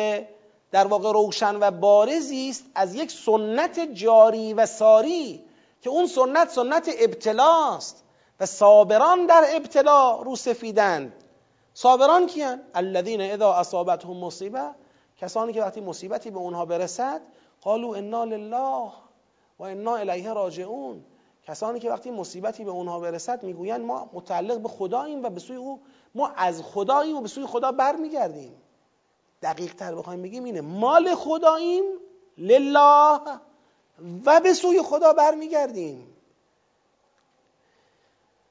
در 0.72 0.88
واقع 0.88 1.12
روشن 1.12 1.56
و 1.60 1.72
بارزی 1.72 2.50
است 2.50 2.66
از 2.76 2.96
یک 2.96 3.12
سنت 3.12 3.80
جاری 3.80 4.54
و 4.54 4.66
ساری 4.66 5.44
که 5.82 5.90
اون 5.90 6.08
سنت 6.08 6.50
سنت 6.50 6.90
ابتلاست 7.00 8.04
و 8.40 8.46
صابران 8.46 9.26
در 9.26 9.46
ابتلا 9.56 10.22
رو 10.22 10.36
سفیدند. 10.36 11.14
صابران 11.74 12.28
کیان؟ 12.28 12.62
الذین 12.74 13.22
اذا 13.22 13.54
اصابتهم 13.54 14.18
مصیبه. 14.18 14.70
کسانی 15.18 15.54
که 15.54 15.62
وقتی 15.62 15.82
مصیبتی 15.82 16.32
به 16.32 16.38
اونها 16.38 16.66
برسد 16.66 17.22
قالوا 17.62 17.96
انا 17.96 18.24
لله 18.24 18.92
و 19.60 19.64
انا 19.64 19.96
الیه 19.96 20.34
راجعون. 20.34 21.06
کسانی 21.44 21.80
که 21.80 21.90
وقتی 21.90 22.12
مصیبتی 22.12 22.64
به 22.64 22.72
اونها 22.72 23.00
برسد 23.00 23.44
می‌گویند 23.44 23.82
ما 23.82 24.10
متعلق 24.14 24.60
به 24.60 24.70
خداییم 24.70 25.24
و 25.24 25.30
به 25.30 25.40
سوی 25.40 25.56
او 25.56 25.82
ما 26.16 26.28
از 26.28 26.62
خداییم 26.62 27.18
و 27.18 27.22
به 27.22 27.28
سوی 27.28 27.46
خدا 27.46 27.72
برمیگردیم. 27.72 28.61
دقیق 29.42 29.76
تر 29.76 29.96
بخوایم 29.96 30.22
بگیم 30.22 30.44
اینه. 30.44 30.62
مال 30.62 31.16
خداییم 31.16 31.84
لله 32.38 33.20
و 34.26 34.40
به 34.40 34.54
سوی 34.54 34.82
خدا 34.82 35.14
برمیگردیم. 35.14 36.08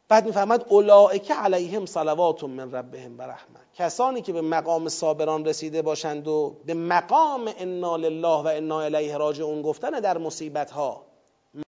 بعد 0.09 0.27
می‌فهمد 0.27 0.67
اولائک 0.69 1.31
علیهم 1.31 1.87
صلوات 1.87 2.45
من 2.45 2.73
ربهم 2.73 3.19
و 3.19 3.23
رحمه. 3.23 3.61
کسانی 3.75 4.23
که 4.23 4.33
به 4.33 4.41
مقام 4.41 4.89
صابران 4.89 5.45
رسیده 5.45 5.83
باشند 5.83 6.29
و 6.29 6.57
به 6.67 6.75
مقام 6.75 7.53
انا 7.59 7.97
لله 7.97 8.43
و 8.43 8.47
انا 8.47 8.81
الیه 8.81 9.17
راجعون 9.17 9.62
گفتن 9.62 9.91
در 9.91 10.19
مصیبت 10.19 10.71
ها 10.71 11.03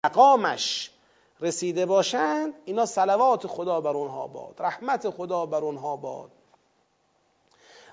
مقامش 0.05 0.91
رسیده 1.41 1.87
باشند 1.87 2.55
اینا 2.65 2.87
صلوات 2.87 3.47
خدا 3.47 3.81
بر 3.81 3.97
اونها 3.97 4.27
باد 4.27 4.55
رحمت 4.59 5.11
خدا 5.11 5.47
بر 5.47 5.61
اونها 5.65 5.97
باد. 5.97 6.31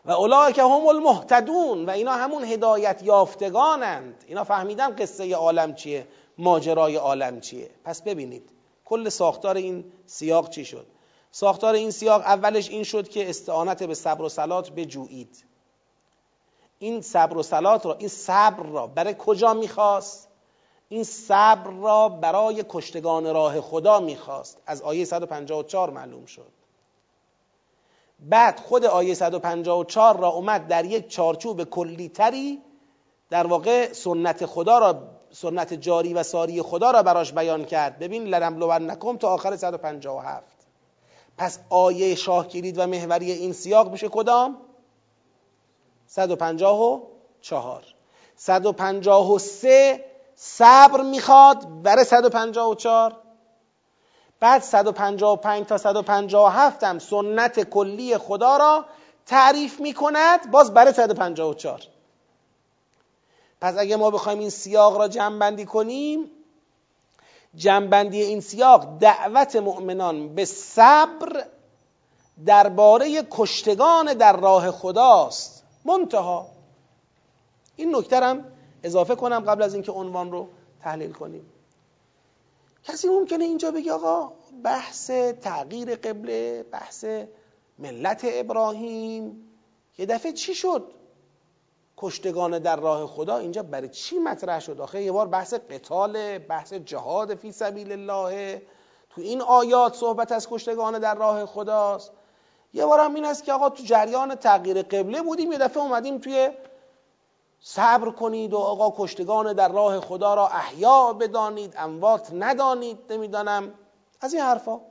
و 0.05 0.11
اولئک 0.11 0.59
هم 0.59 0.88
المهتدون 0.88 1.85
و 1.85 1.89
اینا 1.89 2.11
همون 2.11 2.43
هدایت 2.43 3.03
یافتگانند. 3.03 4.23
اینا 4.27 4.43
فهمیدن 4.43 4.95
قصه 4.95 5.35
عالم 5.35 5.76
چیه 5.76 6.07
ماجرای 6.38 6.95
عالم 6.95 7.39
چیه. 7.39 7.69
پس 7.84 8.01
ببینید 8.01 8.49
کل 8.85 9.09
ساختار 9.09 9.55
این 9.55 9.91
سیاق 10.05 10.49
چی 10.49 10.65
شد؟ 10.65 10.88
ساختار 11.31 11.73
این 11.73 11.91
سیاق 11.91 12.21
اولش 12.21 12.69
این 12.69 12.84
شد 12.84 13.09
که 13.09 13.30
استعانت 13.30 13.84
به 13.84 13.95
صبر 13.95 14.21
و 14.21 14.30
سلات 14.30 14.71
بجویید. 14.71 15.45
این 16.80 17.01
صبر 17.01 17.38
و 17.38 17.43
سلات 17.43 17.85
را 17.85 17.93
این 17.93 18.07
صبر 18.07 18.63
را 18.63 18.88
برای 18.88 19.15
کجا 19.19 19.53
می‌خواست؟ 19.53 20.27
این 20.89 21.03
صبر 21.03 21.71
را 21.71 22.09
برای 22.09 22.65
کشتگان 22.69 23.34
راه 23.34 23.61
خدا 23.61 23.99
می‌خواست. 23.99 24.57
از 24.65 24.81
آیه 24.81 25.05
154 25.05 25.89
معلوم 25.89 26.26
شد. 26.26 26.59
بعد 28.21 28.59
خود 28.59 28.85
آیه 28.85 29.13
154 29.13 30.17
را 30.17 30.27
اومد 30.27 30.67
در 30.67 30.85
یک 30.85 31.07
چارچوب 31.07 31.63
کلیتری 31.63 32.61
در 33.29 33.47
واقع 33.47 33.93
سنت 33.93 34.45
خدا 34.45 34.79
را 34.79 35.01
سنت 35.31 35.73
جاری 35.73 36.13
و 36.13 36.23
ساری 36.23 36.61
خدا 36.61 36.91
را 36.91 37.03
براش 37.03 37.33
بیان 37.33 37.65
کرد. 37.65 37.99
ببین 37.99 38.23
لنبلونکم 38.23 39.17
تا 39.17 39.29
آخر 39.29 39.55
157 39.55 40.43
پس 41.37 41.59
آیه 41.69 42.15
شاه 42.15 42.47
کلید 42.47 42.77
و 42.77 42.87
محوری 42.87 43.31
این 43.31 43.53
سیاق 43.53 43.91
میشه 43.91 44.09
کدام؟ 44.09 44.57
154 46.07 47.01
153 48.35 50.05
صبر 50.35 51.01
می‌خواد 51.01 51.81
برای 51.83 52.03
154 52.03 53.17
بعد 54.40 54.61
155 54.61 55.66
تا 55.68 55.78
157 55.78 56.84
هم 56.84 56.99
سنت 56.99 57.64
کلی 57.70 58.18
خدا 58.18 58.57
را 58.57 58.86
تعریف 59.26 59.80
می‌کند 59.80 60.52
باز 60.52 60.74
برای 60.74 60.94
154 60.94 61.82
پس 63.61 63.76
اگه 63.78 63.95
ما 63.95 64.11
بخوایم 64.11 64.40
این 64.40 64.49
سیاق 64.49 64.98
را 64.98 65.07
جمع 65.07 65.64
کنیم 65.64 66.32
جنبندی 67.56 68.22
این 68.22 68.41
سیاق 68.41 68.98
دعوت 68.99 69.56
مؤمنان 69.56 70.36
به 70.36 70.45
صبر 70.45 71.45
درباره 72.45 73.28
کشتگان 73.32 74.14
در 74.14 74.38
راه 74.38 74.72
خداست. 74.72 75.64
منتها. 75.86 76.48
این 77.76 77.95
نکته 77.95 78.20
هم 78.20 78.45
اضافه 78.84 79.16
کنم 79.16 79.40
قبل 79.40 79.64
از 79.64 79.74
اینکه 79.74 79.91
عنوان 79.91 80.32
رو 80.32 80.48
تحلیل 80.82 81.11
کنیم. 81.11 81.45
کسی 82.84 83.07
ممکنه 83.07 83.43
اینجا 83.43 83.72
بگه 83.72 83.93
آقا 83.93 84.34
بحث 84.64 85.11
تغییر 85.41 85.95
قبله 85.95 86.64
بحث 86.64 87.06
ملت 87.80 88.22
ابراهیم. 88.23 89.49
یه 89.97 90.06
دفعه 90.06 90.31
چی 90.31 90.56
شد؟ 90.56 90.91
کشتگان 91.97 92.60
در 92.60 92.76
راه 92.76 93.07
خدا 93.07 93.38
اینجا 93.38 93.64
برای 93.64 93.89
چی 93.89 94.19
مطرح 94.19 94.60
شد؟ 94.60 94.81
آخه 94.81 95.01
یه 95.01 95.11
بار 95.11 95.27
بحث 95.27 95.53
قتال 95.53 96.38
بحث 96.38 96.73
جهاد 96.73 97.35
فی 97.35 97.51
سبیل 97.51 97.91
الله. 97.91 98.61
تو 99.10 99.22
این 99.22 99.41
آیات 99.41 99.95
صحبت 99.95 100.31
از 100.31 100.47
کشتگان 100.49 100.99
در 100.99 101.15
راه 101.15 101.45
خداست. 101.45 102.11
یه 102.73 102.85
بار 102.85 102.99
هم 102.99 103.15
این 103.15 103.26
است 103.26 103.43
که 103.43 103.53
آقا 103.53 103.69
تو 103.69 103.84
جریان 103.84 104.35
تغییر 104.35 104.81
قبله 104.81 105.22
بودیم 105.22 105.51
یه 105.51 105.57
دفعه 105.57 105.84
اومدیم 105.84 106.18
توی 106.18 106.49
صبر 107.61 108.11
کنید 108.11 108.53
و 108.53 108.57
آقا 108.57 109.06
کشتگان 109.06 109.53
در 109.53 109.72
راه 109.72 109.99
خدا 109.99 110.34
را 110.34 110.48
احیا 110.48 111.14
بدانید 111.14 111.73
اموات 111.77 112.30
ندانید 112.34 112.98
نمی‌دانم. 113.10 113.73
از 114.22 114.34
این 114.34 114.44
حرفا. 114.44 114.81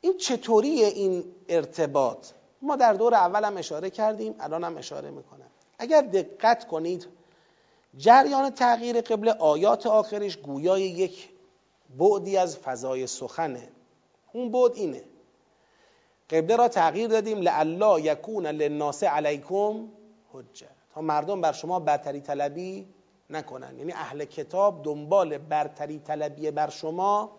این 0.00 0.16
چطوری 0.16 0.84
این 0.84 1.24
ارتباط؟ 1.48 2.26
ما 2.62 2.76
در 2.76 2.92
دور 2.92 3.14
اول 3.14 3.44
هم 3.44 3.56
اشاره 3.56 3.90
کردیم 3.90 4.34
الان 4.40 4.64
هم 4.64 4.76
اشاره 4.76 5.10
می‌کنم. 5.10 5.50
اگر 5.78 6.00
دقت 6.00 6.68
کنید 6.68 7.06
جریان 7.96 8.50
تغییر 8.50 9.00
قبل 9.00 9.28
آیات 9.28 9.86
آخرش 9.86 10.36
گویای 10.36 10.82
یک 10.82 11.28
بعدی 11.98 12.36
از 12.36 12.58
فضای 12.58 13.06
سخنه. 13.06 13.68
اون 14.32 14.50
بعد 14.50 14.74
اینه. 14.74 15.04
قبله 16.30 16.56
را 16.56 16.68
تغییر 16.68 17.08
دادیم 17.08 17.40
لعلا 17.40 18.00
یکون 18.00 18.46
للناس 18.46 19.02
علیکم 19.02 19.88
حجه. 20.34 20.68
تا 20.94 21.00
مردم 21.00 21.40
بر 21.40 21.52
شما 21.52 21.80
برتری 21.80 22.20
طلبی 22.20 22.88
نکنن. 23.30 23.78
یعنی 23.78 23.92
اهل 23.92 24.24
کتاب 24.24 24.82
دنبال 24.82 25.38
برتری 25.38 25.98
طلبی 25.98 26.50
بر 26.50 26.70
شما 26.70 27.30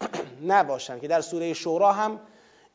نباشن 0.46 1.00
که 1.00 1.08
در 1.08 1.20
سوره 1.20 1.52
شورا 1.52 1.92
هم 1.92 2.20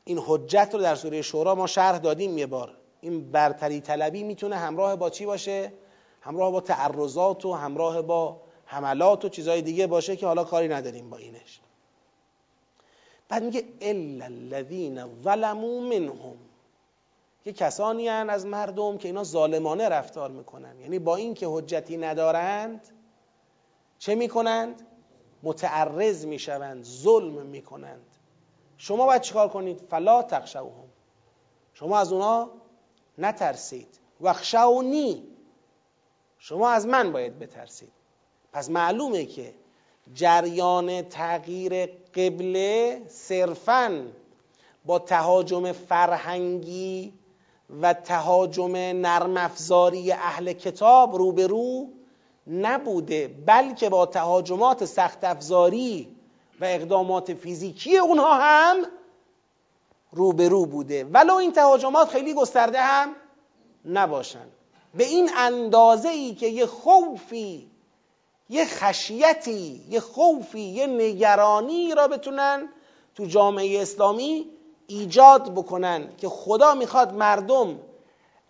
این 0.04 0.20
حجت 0.26 0.70
رو 0.74 0.80
در 0.80 0.96
سوره 0.96 1.22
شورا 1.22 1.56
ما 1.56 1.68
شرح 1.68 1.98
دادیم 1.98 2.38
یه 2.38 2.46
بار. 2.46 2.78
این 3.02 3.32
برتری 3.32 3.82
طلبی 3.82 4.24
می‌تونه 4.24 4.56
همراه 4.56 4.96
با 4.96 5.10
چی 5.10 5.26
باشه؟ 5.26 5.74
همراه 6.22 6.52
با 6.52 6.62
تعرضات 6.62 7.46
و 7.46 7.54
همراه 7.54 8.02
با 8.02 8.42
حملات 8.66 9.26
و 9.26 9.30
چیزهای 9.30 9.62
دیگه 9.62 9.88
باشه 9.88 10.16
که 10.16 10.28
حالا 10.28 10.44
کاری 10.44 10.68
نداریم 10.68 11.10
با 11.10 11.18
اینش. 11.18 11.60
بعد 13.30 13.44
میگه 13.44 13.64
الا 13.82 14.26
الذین 14.26 15.22
ظلموا 15.24 15.80
منهم. 15.80 16.38
که 17.44 17.54
کسانی 17.54 18.08
هن 18.08 18.30
از 18.30 18.46
مردم 18.46 18.98
که 18.98 19.08
اینا 19.08 19.24
ظالمانه 19.24 19.90
رفتار 19.90 20.32
می‌کنن. 20.32 20.80
یعنی 20.80 21.00
با 21.00 21.16
اینکه 21.16 21.48
حجتی 21.50 21.98
ندارند 21.98 22.88
چه 24.00 24.16
می‌کنند؟ 24.16 24.88
متعرض 25.44 26.26
می‌شوند 26.26 26.84
ظلم 26.84 27.46
می‌کنند. 27.46 28.06
شما 28.78 29.06
باید 29.06 29.22
چیکار 29.22 29.50
کنید؟ 29.50 29.82
فلا 29.90 30.24
تخشوهم. 30.24 30.88
شما 31.74 32.00
از 32.00 32.14
اونا 32.14 32.50
نترسید. 33.18 34.00
وخشونی. 34.22 35.28
شما 36.38 36.70
از 36.70 36.88
من 36.88 37.12
باید 37.12 37.40
بترسید. 37.40 37.92
پس 38.54 38.70
معلومه 38.70 39.26
که 39.26 39.54
جریان 40.14 41.02
تغییر 41.02 41.86
قبله 41.86 43.02
صرفا 43.08 44.08
با 44.86 45.00
تهاجم 45.00 45.72
فرهنگی 45.72 47.14
و 47.82 47.94
تهاجم 47.94 48.76
نرم 48.76 49.38
افزاری 49.38 50.12
اهل 50.12 50.54
کتاب 50.54 51.16
روبرو 51.16 51.88
نبوده 52.48 53.28
بلکه 53.46 53.90
با 53.90 54.06
تهاجمات 54.06 54.86
سخت 54.86 55.24
افزاری 55.24 56.08
و 56.62 56.66
اقدامات 56.66 57.34
فیزیکی 57.34 57.98
اونها 57.98 58.34
هم 58.34 58.76
روبرو 60.12 60.66
بوده. 60.66 61.04
ولو 61.04 61.34
این 61.34 61.52
تهاجمات 61.52 62.10
خیلی 62.10 62.34
گسترده 62.34 62.82
هم 62.82 63.16
نباشن. 63.86 64.46
به 64.96 65.04
این 65.04 65.30
اندازه 65.38 66.10
ای 66.10 66.36
که 66.36 66.48
یه 66.48 66.66
خوفی 66.66 67.70
یه 68.50 68.66
خشیتی 68.66 69.86
یه 69.90 70.00
خوفی 70.00 70.60
یه 70.60 70.88
نگرانی 70.88 71.96
را 71.96 72.08
بتونن 72.08 72.70
تو 73.16 73.26
جامعه 73.26 73.82
اسلامی 73.82 74.46
ایجاد 74.90 75.54
بکنن 75.54 76.16
که 76.18 76.30
خدا 76.30 76.74
می‌خواد 76.74 77.14
مردم 77.14 77.80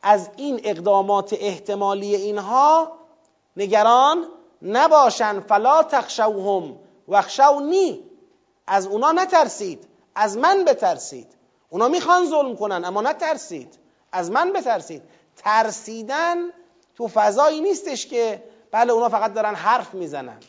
از 0.01 0.29
این 0.35 0.61
اقدامات 0.63 1.33
احتمالی 1.39 2.15
اینها 2.15 2.91
نگران 3.57 4.25
نباشن. 4.61 5.39
فلا 5.39 5.83
تخشوهم 5.83 6.75
وخشونی 7.07 8.03
از 8.67 8.87
اونا 8.87 9.11
نترسید 9.11 9.87
از 10.15 10.37
من 10.37 10.65
بترسید. 10.65 11.27
اونا 11.69 11.87
می‌خوان 11.87 12.29
ظلم 12.29 12.55
کنن 12.55 12.85
اما 12.85 13.01
نترسید. 13.01 13.79
از 14.11 14.31
من 14.31 14.53
بترسید. 14.53 15.01
ترسیدن 15.35 16.37
تو 16.95 17.07
فضایی 17.07 17.61
نیستش 17.61 18.07
که 18.07 18.43
بله 18.71 18.93
اونا 18.93 19.09
فقط 19.09 19.33
دارن 19.33 19.55
حرف 19.55 19.93
می‌زنن. 19.93 20.39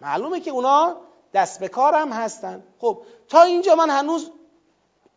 معلومه 0.00 0.40
که 0.40 0.50
اونا 0.50 0.96
دست 1.34 1.60
به 1.60 1.68
کارم 1.68 2.12
هستن. 2.12 2.62
خب 2.80 3.02
تا 3.28 3.42
اینجا 3.42 3.74
من 3.74 3.90
هنوز 3.90 4.30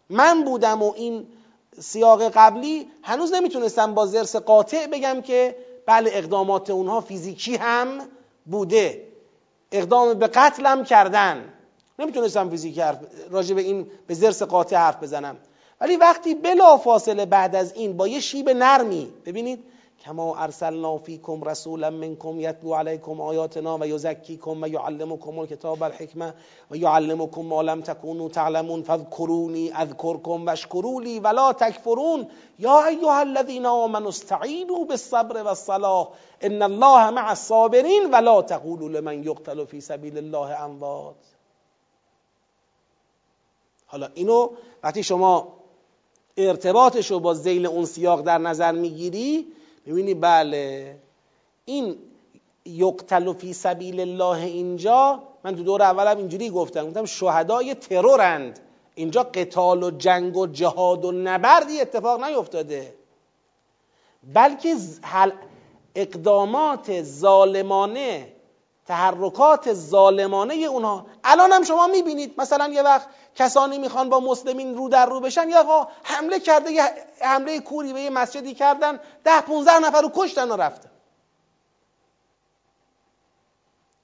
من 0.09 0.43
بودم 0.43 0.83
و 0.83 0.93
این 0.95 1.27
سیاق 1.79 2.29
قبلی 2.29 2.87
هنوز 3.03 3.33
نمی‌تونستم 3.33 3.93
با 3.93 4.05
زرس 4.05 4.35
قاطع 4.35 4.87
بگم 4.87 5.21
که 5.21 5.55
بله 5.85 6.11
اقدامات 6.13 6.69
اونها 6.69 7.01
فیزیکی 7.01 7.55
هم 7.55 7.87
بوده. 8.45 9.07
اقدام 9.71 10.13
به 10.13 10.27
قتلم 10.27 10.83
کردن. 10.83 11.53
نمی‌تونستم 11.99 12.49
فیزیکی 12.49 12.81
حرف 12.81 12.99
راجع 13.29 13.55
به 13.55 13.61
این 13.61 13.87
به 14.07 14.13
زرس 14.13 14.43
قاطع 14.43 14.75
حرف 14.75 15.03
بزنم. 15.03 15.37
ولی 15.81 15.95
وقتی 15.95 16.35
بلا 16.35 16.77
فاصله 16.77 17.25
بعد 17.25 17.55
از 17.55 17.73
این 17.73 17.97
با 17.97 18.07
یه 18.07 18.19
شیب 18.19 18.49
نرمی 18.49 19.13
ببینید 19.25 19.63
کما 20.05 20.25
ارسلنا 20.37 20.97
فیکم 20.97 21.43
رسولا 21.43 21.89
منکم 21.89 22.39
یتلو 22.39 22.73
علیکم 22.75 23.21
آیاتنا 23.21 23.77
و 23.77 23.85
یزکیکم 23.85 24.63
و 24.63 24.67
یعلمکم 24.67 25.39
الکتاب 25.39 25.83
الحکمه 25.83 26.33
و 26.71 26.75
یعلمکم 26.75 27.41
ما 27.41 27.61
لم 27.61 27.81
تکونوا 27.81 28.29
تعلمون 28.29 28.83
فاذکرونی 28.83 29.71
اذکرکم 29.71 30.45
واشکروا 30.47 30.99
لی 30.99 31.19
ولا 31.19 31.53
تکفرون 31.53 32.27
یا 32.59 32.75
ایها 32.85 33.19
الذین 33.19 33.65
آمنوا 33.65 34.09
استعینوا 34.09 34.83
بالصبر 34.83 35.41
والصلاح 35.41 36.07
ان 36.41 36.61
الله 36.61 37.09
مع 37.09 37.29
الصابرین 37.29 38.07
ولا 38.13 38.41
تقولوا 38.41 38.89
لمن 38.89 39.23
یقتل 39.23 39.65
فی 39.65 39.81
سبیل 39.81 40.17
الله 40.17 40.61
اموات. 40.61 41.15
حالا 43.87 44.09
اینو 44.13 44.49
وقتی 44.83 45.03
شما 45.03 45.47
ارتباطش 46.37 47.11
رو 47.11 47.19
با 47.19 47.33
زیل 47.33 47.65
اون 47.65 47.85
سیاق 47.85 48.21
در 48.21 48.37
نظر 48.37 48.71
می‌گیری 48.71 49.45
می‌بینی؟ 49.85 50.13
بله. 50.13 50.97
این 51.65 51.97
یقتل 52.65 53.33
فی 53.33 53.53
سبیل 53.53 53.99
الله 53.99 54.45
اینجا 54.45 55.23
من 55.43 55.55
تو 55.55 55.63
دور 55.63 55.81
اولم 55.81 56.17
اینجوری 56.17 56.49
گفتم. 56.49 56.87
گفتم 56.87 57.05
شهدای 57.05 57.73
ترورند. 57.73 58.59
اینجا 58.95 59.23
قتال 59.23 59.83
و 59.83 59.91
جنگ 59.91 60.37
و 60.37 60.47
جهاد 60.47 61.05
و 61.05 61.11
نبردی 61.11 61.81
اتفاق 61.81 62.23
نیفتاده. 62.23 62.93
بلکه 64.33 64.75
اقدامات 65.95 67.01
ظالمانه 67.01 68.34
تحرکات 68.85 69.73
ظالمانه 69.73 70.53
اونها. 70.53 71.05
الان 71.23 71.51
هم 71.51 71.63
شما 71.63 71.87
می‌بینید 71.87 72.33
مثلا 72.37 72.67
یه 72.67 72.81
وقت 72.81 73.07
کسانی 73.35 73.77
می‌خوان 73.77 74.09
با 74.09 74.19
مسلمین 74.19 74.77
رو 74.77 74.89
در 74.89 75.05
رو 75.05 75.19
بشن 75.19 75.49
یا 75.49 75.59
آقا 75.59 75.87
حمله 76.03 76.39
کرده 76.39 76.71
یه 76.71 76.83
حمله 77.21 77.59
کوری 77.59 77.93
به 77.93 78.01
یه 78.01 78.09
مسجدی 78.09 78.53
کردن 78.53 78.99
ده 79.23 79.41
15 79.41 79.79
نفر 79.79 80.01
رو 80.01 80.11
کشتن 80.15 80.51
و 80.51 80.55
رفتن. 80.55 80.89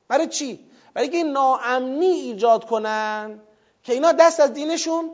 برای 0.07 0.27
چی؟ 0.27 0.71
برای 0.93 1.09
اینکه 1.09 1.29
ناامنی 1.31 2.05
ایجاد 2.05 2.65
کنن 2.65 3.41
که 3.83 3.93
اینا 3.93 4.11
دست 4.11 4.39
از 4.39 4.53
دینشون 4.53 5.11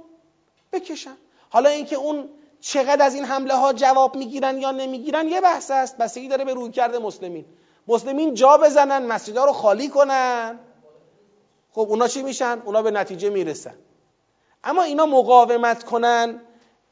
بکشن. 0.73 1.18
حالا 1.49 1.69
اینکه 1.69 1.95
اون 1.95 2.30
چقدر 2.61 3.06
از 3.06 3.15
این 3.15 3.26
حمله 3.26 3.56
ها 3.56 3.73
جواب 3.73 4.15
می‌گیرن 4.15 4.57
یا 4.57 4.72
نمی‌گیرن 4.72 5.27
یه 5.27 5.41
بحث 5.41 5.72
است. 5.72 5.98
بستگی 5.98 6.27
داره 6.27 6.45
به 6.45 6.53
روی 6.53 6.72
کرده 6.72 6.99
مسلمین. 6.99 7.45
مسلمین 7.88 8.34
جا 8.34 8.57
بزنن 8.57 9.05
مسجدها 9.05 9.45
رو 9.45 9.53
خالی 9.53 9.89
کنن. 9.89 10.59
خب 11.72 11.85
اونا 11.89 12.07
چی 12.07 12.23
میشن؟ 12.23 12.61
اونا 12.65 12.81
به 12.81 12.91
نتیجه 12.91 13.30
می‌رسن. 13.30 13.76
اما 14.64 14.84
اینا 14.84 15.05
مقاومت 15.05 15.84
کنن 15.84 16.41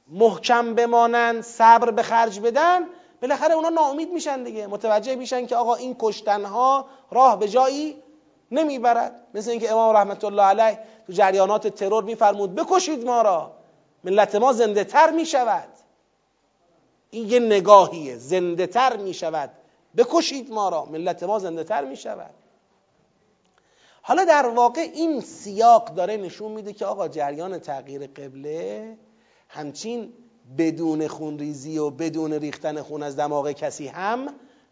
محکم 0.08 0.76
بمانن 0.76 1.42
صبر 1.42 1.92
به 1.92 2.04
خرج 2.04 2.40
بدن 2.40 2.82
بالاخره 3.22 3.54
اونا 3.54 3.70
ناامید 3.70 4.12
میشن 4.12 4.44
دیگه. 4.44 4.68
متوجه 4.68 5.16
میشن 5.16 5.46
که 5.46 5.56
آقا 5.56 5.76
این 5.76 5.96
کشتنها 6.00 6.86
راه 7.12 7.40
به 7.40 7.48
جایی 7.48 8.04
نمی‌برد. 8.52 9.28
مثل 9.34 9.52
اینکه 9.52 9.72
امام 9.72 9.96
رحمت 9.96 10.24
الله 10.24 10.44
علیه 10.44 10.80
تو 11.08 11.14
جریانات 11.14 11.68
ترور 11.68 12.04
میفرمود 12.04 12.56
بکشید 12.56 13.06
ما 13.06 13.22
را 13.22 13.52
ملت 14.04 14.36
ما 14.36 14.54
زنده 14.54 14.84
تر 14.84 15.12
می‌شود. 15.12 15.70
این 17.10 17.30
یه 17.30 17.40
نگاهیه 17.40 18.18
زنده 18.18 18.68
تر 18.68 18.98
می‌شود. 18.98 19.52
بکشید 19.98 20.52
ما 20.52 20.70
را. 20.70 20.86
ملت 20.86 21.24
ما 21.24 21.40
زنده 21.40 21.64
تر 21.64 21.86
می‌شود. 21.86 22.34
حالا 24.02 24.26
در 24.26 24.48
واقع 24.48 24.82
این 24.82 25.22
سیاق 25.22 25.96
داره 25.96 26.18
نشون 26.18 26.52
میده 26.52 26.74
که 26.74 26.86
آقا 26.86 27.08
جریان 27.08 27.60
تغییر 27.60 28.08
قبله 28.08 28.98
همچین 29.50 30.14
بدون 30.58 31.08
خونریزی 31.08 31.78
و 31.78 31.90
بدون 31.90 32.34
ریختن 32.34 32.82
خون 32.82 33.04
از 33.04 33.16
دماغ 33.16 33.52
کسی 33.52 33.88
هم 33.88 34.28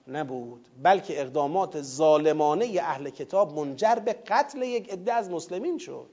نبود. 0.08 0.68
بلکه 0.84 1.22
اقدامات 1.22 1.82
ظالمانه 1.82 2.66
اهل 2.82 3.10
کتاب 3.10 3.60
منجر 3.60 3.96
به 3.96 4.14
قتل 4.14 4.62
یک 4.62 4.94
عده 4.94 5.14
از 5.14 5.30
مسلمین 5.30 5.78
شد. 5.78 6.10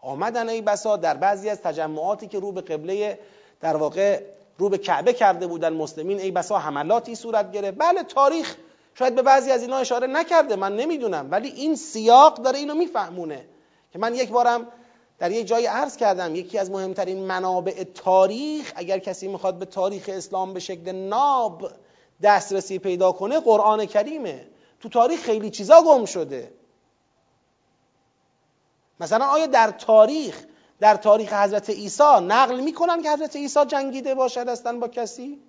آمدن 0.00 0.48
ای 0.48 0.62
بسا 0.62 0.96
در 0.96 1.16
بعضی 1.16 1.48
از 1.48 1.62
تجمعاتی 1.62 2.26
که 2.26 2.38
رو 2.38 2.52
به 2.52 2.60
قبله 2.60 3.18
در 3.60 3.76
واقع 3.76 4.22
رو 4.58 4.68
به 4.68 4.78
کعبه 4.78 5.12
کرده 5.12 5.46
بودن 5.46 5.72
مسلمین 5.72 6.20
ای 6.20 6.30
بسا 6.30 6.58
حملاتی 6.58 7.14
صورت 7.14 7.52
گرفت. 7.52 7.78
بله 7.78 8.02
تاریخ. 8.02 8.56
شاید 8.94 9.14
به 9.14 9.22
بعضی 9.22 9.50
از 9.50 9.62
اینا 9.62 9.76
اشاره 9.76 10.06
نکرده 10.06 10.56
من 10.56 10.76
نمی‌دونم. 10.76 11.28
ولی 11.30 11.48
این 11.48 11.76
سیاق 11.76 12.42
داره 12.42 12.58
اینو 12.58 12.74
میفهمونه 12.74 13.48
که 13.92 13.98
من 13.98 14.14
یک 14.14 14.28
بارم 14.28 14.66
در 15.18 15.30
یک 15.30 15.46
جای 15.46 15.66
عرض 15.66 15.96
کردم 15.96 16.34
یکی 16.34 16.58
از 16.58 16.70
مهمترین 16.70 17.24
منابع 17.24 17.84
تاریخ 17.84 18.72
اگر 18.76 18.98
کسی 18.98 19.28
می‌خواد 19.28 19.58
به 19.58 19.64
تاریخ 19.64 20.04
اسلام 20.08 20.54
به 20.54 20.60
شکل 20.60 20.92
ناب 20.92 21.70
دسترسی 22.22 22.78
پیدا 22.78 23.12
کنه 23.12 23.40
قرآن 23.40 23.86
کریمه. 23.86 24.46
تو 24.80 24.88
تاریخ 24.88 25.20
خیلی 25.20 25.50
چیزا 25.50 25.82
گم 25.82 26.04
شده. 26.04 26.52
مثلا 29.00 29.26
آیا 29.26 29.46
در 29.46 29.70
تاریخ 29.70 30.44
در 30.80 30.94
تاریخ 30.94 31.32
حضرت 31.32 31.70
عیسی 31.70 32.20
نقل 32.22 32.60
می‌کنن 32.60 33.02
که 33.02 33.10
حضرت 33.10 33.36
عیسی 33.36 33.64
جنگیده 33.64 34.14
باشد 34.14 34.48
هستن 34.48 34.80
با 34.80 34.88
کسی؟ 34.88 35.42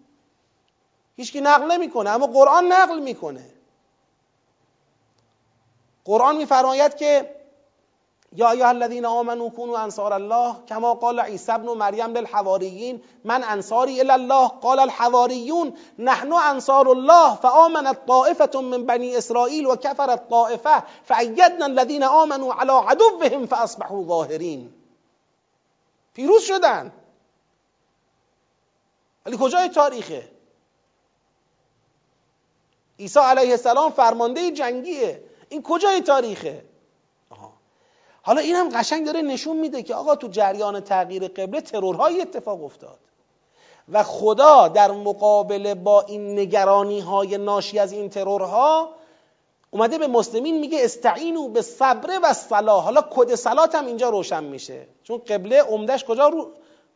هیچکی 1.18 1.41
نقل 1.41 1.72
نمی‌کنه 1.72 2.10
اما 2.10 2.27
قرآن 2.27 2.72
نقل 2.72 2.99
می‌کنه. 2.99 3.45
قرآن 6.06 6.38
میفرماید 6.38 6.95
که 6.95 7.35
یا 8.35 8.51
ایها 8.51 8.69
الذین 8.69 9.06
آمنوا 9.06 9.49
كونوا 9.49 9.77
انصار 9.77 10.14
الله 10.14 10.56
كما 10.68 10.93
قال 10.93 11.19
عیسی 11.19 11.51
ابن 11.51 11.68
مریم 11.68 12.14
للحواریین 12.14 13.01
من 13.23 13.43
انصاری 13.43 13.99
الی 13.99 14.11
الله 14.11 14.47
قال 14.47 14.80
الحواریون 14.80 15.73
نحن 15.99 16.34
انصار 16.34 16.89
الله 16.89 17.35
فآمنت 17.35 18.06
طائفه 18.07 18.60
من 18.61 18.85
بنی 18.85 19.15
اسرائیل 19.15 19.65
و 19.65 19.76
کفرت 19.76 20.30
طائفه 20.30 20.84
فأیدنا 21.03 21.65
الذین 21.65 22.03
آمنوا 22.03 22.53
على 22.53 22.72
عدوهم 22.72 23.45
فاصبحوا 23.45 24.03
ظاهرین. 24.03 24.78
پیروز 26.20 26.44
شدن. 26.44 26.91
ولی 29.26 29.38
کجای 29.40 29.70
تاریخه؟ 29.70 30.32
عیسی 33.00 33.20
علیه 33.20 33.52
السلام 33.52 33.91
فرمانده 33.91 34.52
جنگیه. 34.52 35.24
این 35.50 35.64
کجای 35.64 36.02
تاریخه؟ 36.02 36.66
حالا 38.22 38.41
این 38.41 38.56
هم 38.56 38.70
قشنگ 38.70 39.06
داره 39.06 39.22
نشون 39.22 39.58
میده 39.58 39.84
که 39.84 39.96
آقا 39.96 40.16
تو 40.16 40.28
جریان 40.28 40.80
تغییر 40.80 41.28
قبله 41.28 41.62
ترورهای 41.62 42.22
اتفاق 42.22 42.64
افتاد. 42.64 43.00
و 43.90 44.04
خدا 44.04 44.68
در 44.68 44.91
مقابله 44.91 45.76
با 45.76 46.02
این 46.02 46.40
نگرانی 46.40 47.00
های 47.00 47.38
ناشی 47.38 47.80
از 47.80 47.91
این 47.91 48.10
ترورها 48.10 48.96
اومده 49.72 49.98
به 49.98 50.08
مسلمین 50.08 50.60
میگه 50.60 50.86
استعینو 50.86 51.48
به 51.48 51.62
صبر 51.62 52.20
و 52.24 52.34
صلاح 52.34 52.84
حالا 52.84 53.02
کد 53.12 53.36
صلات 53.36 53.76
هم 53.76 53.86
اینجا 53.86 54.10
روشن 54.10 54.44
میشه. 54.44 54.88
چون 55.04 55.18
قبله 55.18 55.62
عمدش 55.62 56.06
کجا 56.06 56.28
رو 56.28 56.52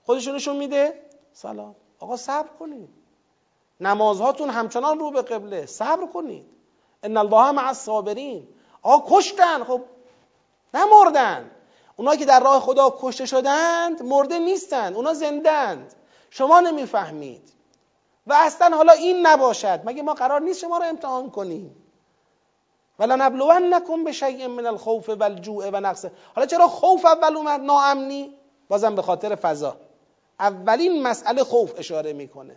خودشونشون 0.05 0.35
نشون 0.35 0.55
میده؟ 0.55 1.01
صلاح 1.33 1.73
آقا 1.99 2.17
صبر 2.17 2.49
کنید. 2.59 2.89
نمازهاتون 3.79 4.49
همچنان 4.49 4.99
رو 4.99 5.11
به 5.11 5.21
قبله. 5.21 5.65
صبر 5.65 6.07
کنید. 6.07 6.45
ان 7.03 7.17
الله 7.17 7.51
مع 7.51 7.67
الصابرین. 7.67 8.47
آقا 8.81 9.17
کشتن. 9.17 9.63
خب 9.63 9.81
نمردن. 10.73 11.51
اونا 11.95 12.15
که 12.15 12.25
در 12.25 12.39
راه 12.39 12.59
خدا 12.59 12.97
کشته 12.99 13.25
شدند 13.25 14.03
مرده 14.03 14.39
نیستند 14.39 14.95
اونا 14.95 15.13
زندند 15.13 15.93
شما 16.29 16.59
نمی‌فهمید. 16.59 17.53
و 18.27 18.33
اصلا 18.33 18.77
حالا 18.77 18.93
این 18.93 19.27
نباشد. 19.27 19.81
مگه 19.85 20.03
ما 20.03 20.13
قرار 20.13 20.41
نیست 20.41 20.59
شما 20.59 20.77
رو 20.77 20.83
امتحان 20.83 21.29
کنیم؟ 21.29 21.82
نکن 23.05 24.03
به 24.03 24.11
شیء 24.11 24.47
من 24.47 24.65
الخوف 24.65 25.09
والجوع 25.09 25.69
و 25.69 25.79
نقص 25.79 26.05
حالا 26.35 26.47
چرا 26.47 26.67
خوف 26.67 27.05
اول 27.05 27.37
اومد؟ 27.37 27.59
ناامنی. 27.59 28.35
بازم 28.69 28.95
به 28.95 29.01
خاطر 29.01 29.35
فضا. 29.35 29.77
اولین 30.39 31.01
مسئله 31.03 31.43
خوف 31.43 31.73
اشاره 31.77 32.13
می‌کنه. 32.13 32.55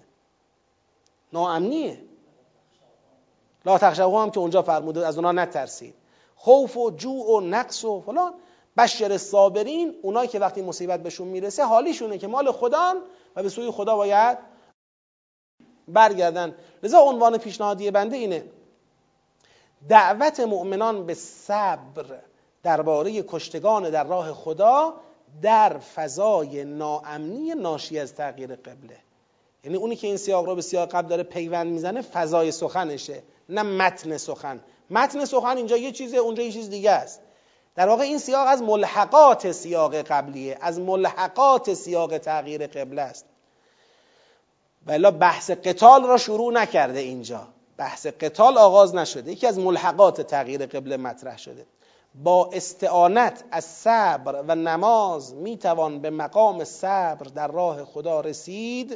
ناامنیه. 1.32 1.98
لا 3.66 3.78
تخشوا 3.78 4.22
هم 4.22 4.30
که 4.30 4.40
اونجا 4.40 4.62
فرموده 4.62 5.06
از 5.06 5.16
اونا 5.18 5.32
نترسید. 5.32 5.94
خوف 6.36 6.76
و 6.76 6.90
جوع 6.90 7.30
و 7.30 7.40
نقص 7.40 7.84
و 7.84 8.00
فلان. 8.00 8.34
بشر 8.76 9.18
صابرین 9.18 9.94
اونایی 10.02 10.28
که 10.28 10.38
وقتی 10.38 10.62
مصیبت 10.62 11.02
بهشون 11.02 11.28
می‌رسه 11.28 11.64
حالیشونه 11.64 12.18
که 12.18 12.26
مال 12.26 12.52
خدان 12.52 12.96
و 13.36 13.42
به 13.42 13.48
سوی 13.48 13.70
خدا 13.70 13.96
باید 13.96 14.38
برگردن. 15.88 16.54
لذا 16.82 16.98
عنوان 16.98 17.38
پیشنهادی 17.38 17.90
بنده 17.90 18.16
اینه. 18.16 18.44
دعوت 19.88 20.40
مؤمنان 20.40 21.06
به 21.06 21.14
صبر 21.14 22.04
درباره 22.62 23.24
کشتگان 23.28 23.90
در 23.90 24.04
راه 24.04 24.32
خدا 24.32 24.94
در 25.42 25.78
فضای 25.78 26.64
ناامنی 26.64 27.54
ناشی 27.54 27.98
از 27.98 28.14
تغییر 28.14 28.56
قبله. 28.56 28.96
یعنی 29.64 29.76
اونی 29.76 29.96
که 29.96 30.06
این 30.06 30.16
سیاق 30.16 30.46
رو 30.46 30.54
به 30.54 30.62
سیاق 30.62 30.88
قبل 30.88 31.08
داره 31.08 31.22
پیوند 31.22 31.72
می‌زنه 31.72 32.02
فضای 32.02 32.52
سخنشه 32.52 33.22
نه 33.48 33.62
متن 33.62 34.16
سخن. 34.16 34.60
متن 34.90 35.24
سخن 35.24 35.56
اینجا 35.56 35.76
یه 35.76 35.92
چیزه 35.92 36.16
اونجا 36.16 36.42
یه 36.42 36.52
چیز 36.52 36.70
دیگه 36.70 36.90
است. 36.90 37.20
در 37.74 37.88
واقع 37.88 38.02
این 38.02 38.18
سیاق 38.18 38.46
از 38.48 38.62
ملحقات 38.62 39.52
سیاق 39.52 39.94
قبلیه 39.94 40.58
از 40.60 40.80
ملحقات 40.80 41.74
سیاق 41.74 42.18
تغییر 42.18 42.66
قبله 42.66 43.02
است. 43.02 43.24
ولی 44.86 45.10
بحث 45.10 45.50
قتال 45.50 46.04
را 46.04 46.16
شروع 46.16 46.52
نکرده 46.52 46.98
اینجا. 46.98 47.48
بحث 47.76 48.06
قتال 48.06 48.58
آغاز 48.58 48.94
نشده. 48.94 49.32
یکی 49.32 49.46
از 49.46 49.58
ملحقات 49.58 50.20
تغییر 50.20 50.66
قبله 50.66 50.96
مطرح 50.96 51.38
شده. 51.38 51.66
با 52.14 52.50
استعانت 52.52 53.44
از 53.50 53.64
صبر 53.64 54.42
و 54.48 54.54
نماز 54.54 55.34
می‌توان 55.34 56.00
به 56.00 56.10
مقام 56.10 56.64
صبر 56.64 57.26
در 57.34 57.48
راه 57.48 57.84
خدا 57.84 58.20
رسید 58.20 58.92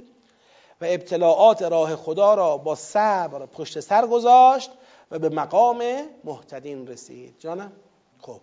و 0.81 0.85
ابتلاعات 0.89 1.63
راه 1.63 1.97
خدا 1.97 2.35
را 2.35 2.57
با 2.57 2.75
صبر 2.75 3.47
پشت 3.47 3.81
سر 3.81 4.07
گذاشت 4.07 4.71
و 5.11 5.19
به 5.19 5.29
مقام 5.29 5.83
محتدین 6.25 6.87
رسید. 6.87 7.35
جانم؟ 7.39 7.73
خب. 8.19 8.41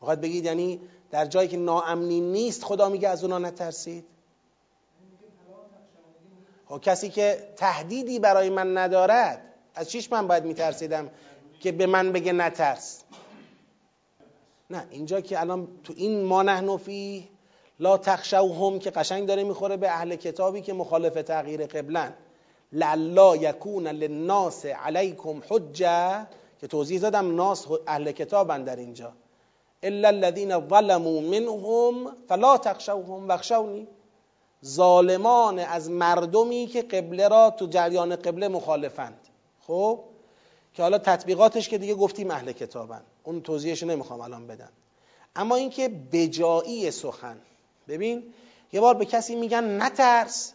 می‌خواد 0.00 0.20
بگید 0.20 0.44
یعنی 0.44 0.80
در 1.10 1.26
جایی 1.26 1.48
که 1.48 1.56
ناامنی 1.56 2.20
نیست 2.20 2.64
خدا 2.64 2.88
میگه 2.88 3.08
از 3.08 3.24
اونا 3.24 3.38
نترسید؟ 3.38 4.04
خب 6.68 6.80
کسی 6.80 7.10
که 7.10 7.54
تهدیدی 7.56 8.18
برای 8.18 8.50
من 8.50 8.78
ندارد 8.78 9.48
از 9.74 9.90
چیش 9.90 10.12
من 10.12 10.26
باید 10.26 10.44
میترسیدم 10.44 11.10
که 11.60 11.72
به 11.72 11.86
من 11.86 12.12
بگه 12.12 12.32
نترس؟ 12.32 13.02
نه 14.70 14.86
اینجا 14.90 15.20
که 15.20 15.40
الان 15.40 15.68
تو 15.84 15.92
این 15.96 16.24
ما 16.24 16.42
نحنفی 16.42 17.28
لا 17.80 17.98
تخشوهم 17.98 18.78
که 18.78 18.90
قشنگ 18.90 19.26
داره 19.26 19.44
می‌خوره 19.44 19.76
به 19.76 19.90
اهل 19.90 20.16
کتابی 20.16 20.62
که 20.62 20.72
مخالف 20.72 21.14
تغییر 21.14 21.66
قبلن. 21.66 22.12
لعلا 22.72 23.36
یکون 23.36 23.86
للناس 23.86 24.66
علیکم 24.66 25.42
حجه 25.48 26.26
که 26.60 26.66
توضیح 26.66 27.00
دادم 27.00 27.36
ناس 27.36 27.66
اهل 27.86 28.12
کتابن 28.12 28.64
در 28.64 28.76
اینجا. 28.76 29.12
الا 29.82 30.08
الذين 30.08 30.68
ظلموا 30.68 31.20
منهم 31.20 32.16
فلا 32.28 32.58
تخشوهم 32.58 33.28
واخشوني 33.28 33.88
ظالمان 34.64 35.58
از 35.58 35.90
مردمی 35.90 36.66
که 36.66 36.82
قبله 36.82 37.28
را 37.28 37.50
تو 37.50 37.66
جریان 37.66 38.16
قبله 38.16 38.48
مخالفند. 38.48 39.27
خب 39.68 40.00
که 40.74 40.82
حالا 40.82 40.98
تطبیقاتش 40.98 41.68
که 41.68 41.78
دیگه 41.78 41.94
گفتیم 41.94 42.30
اهل 42.30 42.52
کتابن. 42.52 43.02
اون 43.24 43.42
توضیحش 43.42 43.82
نمی‌خوام 43.82 44.20
الان 44.20 44.46
بدم. 44.46 44.72
اما 45.36 45.56
اینکه 45.56 45.88
بجایی 45.88 46.90
سخن. 46.90 47.40
ببین 47.88 48.22
یه 48.72 48.80
بار 48.80 48.94
به 48.94 49.04
کسی 49.04 49.36
میگن 49.36 49.82
نترس. 49.82 50.52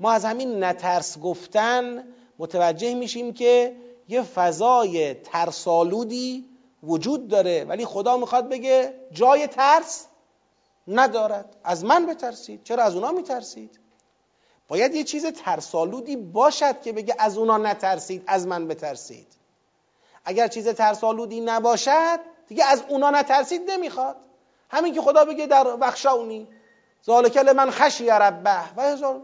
ما 0.00 0.12
از 0.12 0.24
همین 0.24 0.64
نترس 0.64 1.18
گفتن 1.18 2.04
متوجه 2.38 2.94
میشیم 2.94 3.32
که 3.32 3.76
یه 4.08 4.22
فضای 4.22 5.14
ترسالودی 5.14 6.44
وجود 6.82 7.28
داره. 7.28 7.64
ولی 7.64 7.86
خدا 7.86 8.16
می‌خواد 8.16 8.48
بگه 8.48 8.94
جای 9.12 9.46
ترس 9.46 10.06
ندارد. 10.88 11.56
از 11.64 11.84
من 11.84 12.06
بترسید. 12.06 12.62
چرا 12.64 12.82
از 12.82 12.94
اونا 12.94 13.10
میترسید؟ 13.10 13.78
باید 14.68 14.94
یه 14.94 15.04
چیز 15.04 15.26
ترسالودی 15.26 16.16
باشد 16.16 16.80
که 16.80 16.92
بگه 16.92 17.14
از 17.18 17.38
اونا 17.38 17.58
نترسید 17.58 18.24
از 18.26 18.46
من 18.46 18.68
بترسید. 18.68 19.26
اگر 20.24 20.48
چیز 20.48 20.68
ترسالودی 20.68 21.40
نباشد 21.40 22.20
دیگه 22.48 22.64
از 22.64 22.82
اونا 22.88 23.10
نترسید 23.10 23.70
نمی‌خواد. 23.70 24.16
همین 24.70 24.94
که 24.94 25.00
خدا 25.00 25.24
بگه 25.24 25.46
در 25.46 25.76
بخشاونی 25.76 26.48
ذالک 27.06 27.36
من 27.36 27.70
خشی 27.70 28.06
ربه. 28.06 28.74
و 28.76 29.14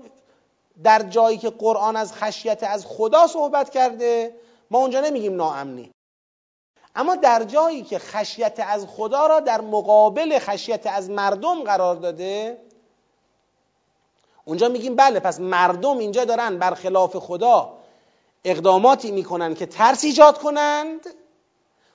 در 0.83 1.03
جایی 1.03 1.39
که 1.39 1.51
قرآن 1.51 1.97
از 1.97 2.13
خشیت 2.13 2.63
از 2.63 2.87
خدا 2.87 3.27
صحبت 3.27 3.71
کرده 3.71 4.35
ما 4.71 4.79
اونجا 4.79 5.01
نمیگیم 5.01 5.37
ناامنی. 5.37 5.91
اما 6.97 7.17
در 7.17 7.45
جایی 7.45 7.83
که 7.83 7.99
خشیت 7.99 8.65
از 8.69 8.87
خدا 8.87 9.27
را 9.27 9.41
در 9.41 9.61
مقابل 9.61 10.39
خشیت 10.39 10.87
از 10.87 11.11
مردم 11.11 11.63
قرار 11.63 11.97
داده 11.97 12.59
اونجا 14.45 14.69
میگیم 14.69 14.97
بله 14.97 15.21
پس 15.21 15.41
مردم 15.41 15.99
اینجا 15.99 16.25
دارن 16.25 16.59
برخلاف 16.59 17.17
خدا 17.17 17.73
اقداماتی 18.45 19.11
می‌کنن 19.11 19.55
که 19.55 19.67
ترس 19.67 20.05
ایجاد 20.05 20.39
کنند. 20.39 21.07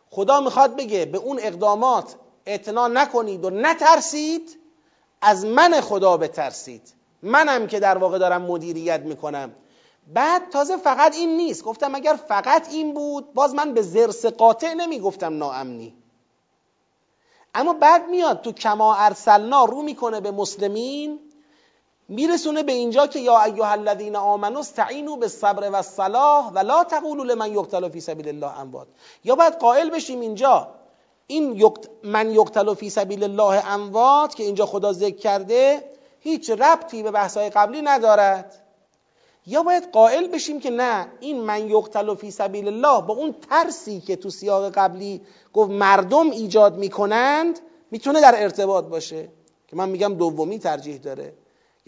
خدا 0.09 0.41
می‌خواد 0.41 0.75
بگه 0.75 1.05
به 1.05 1.17
اون 1.17 1.39
اقدامات 1.41 2.15
اعتنا 2.45 2.87
نکنید 2.87 3.45
و 3.45 3.49
نترسید 3.49 4.59
از 5.21 5.45
من 5.45 5.81
خدا 5.81 6.17
بترسید. 6.17 6.93
منم 7.21 7.67
که 7.67 7.79
در 7.79 7.97
واقع 7.97 8.17
دارم 8.17 8.41
مدیریت 8.41 8.99
می‌کنم. 8.99 9.55
بعد 10.13 10.49
تازه 10.49 10.77
فقط 10.77 11.15
این 11.15 11.37
نیست. 11.37 11.63
گفتم 11.63 11.95
اگر 11.95 12.19
فقط 12.27 12.67
این 12.71 12.93
بود 12.93 13.33
باز 13.33 13.55
من 13.55 13.73
به 13.73 13.81
زرس 13.81 14.25
قاطع 14.25 14.73
نمی‌گفتم 14.73 15.37
ناامنی. 15.37 15.95
اما 17.55 17.73
بعد 17.73 18.09
میاد 18.09 18.41
تو 18.41 18.51
کما 18.51 18.95
ارسلنا 18.95 19.65
رو 19.65 19.81
می‌کنه 19.81 20.21
به 20.21 20.31
مسلمین. 20.31 21.19
میرسونه 22.09 22.63
به 22.63 22.71
اینجا 22.71 23.07
که 23.07 23.19
یا 23.19 23.43
ایها 23.43 23.71
الذین 23.71 24.15
آمنوا 24.15 24.59
استعینوا 24.59 25.15
بالصبر 25.15 25.69
والصلاح 25.69 26.51
و 26.53 26.59
لا 26.59 26.83
تقولوا 26.83 27.23
لمن 27.23 27.53
یقتل 27.53 27.89
فی 27.89 28.01
سبیل 28.01 28.27
الله 28.27 28.59
اموات. 28.59 28.87
یا 29.23 29.35
باید 29.35 29.53
قائل 29.53 29.89
بشیم 29.89 30.19
اینجا. 30.19 30.67
این 31.27 31.73
من 32.03 32.31
یقتل 32.31 32.73
فی 32.73 32.89
سبیل 32.89 33.23
الله 33.23 33.67
اموات 33.73 34.35
که 34.35 34.43
اینجا 34.43 34.65
خدا 34.65 34.93
ذکر 34.93 35.17
کرده 35.17 35.83
هیچ 36.19 36.49
ربطی 36.49 37.03
به 37.03 37.11
بحثای 37.11 37.49
قبلی 37.49 37.81
ندارد. 37.81 38.65
یا 39.45 39.63
باید 39.63 39.91
قائل 39.91 40.27
بشیم 40.27 40.59
که 40.59 40.69
نه 40.69 41.07
این 41.19 41.41
من 41.41 41.69
یقتل 41.69 42.15
فی 42.15 42.31
سبیل 42.31 42.67
الله 42.67 43.01
با 43.01 43.13
اون 43.13 43.35
ترسی 43.49 43.99
که 43.99 44.15
تو 44.15 44.29
سیاق 44.29 44.69
قبلی 44.69 45.21
گفت 45.53 45.71
مردم 45.71 46.31
ایجاد 46.31 46.77
می‌کنند 46.77 47.59
می‌تونه 47.91 48.21
در 48.21 48.43
ارتباط 48.43 48.85
باشه. 48.85 49.29
که 49.67 49.75
من 49.75 49.89
میگم 49.89 50.13
دومی 50.13 50.59
ترجیح 50.59 50.97
داره. 50.97 51.33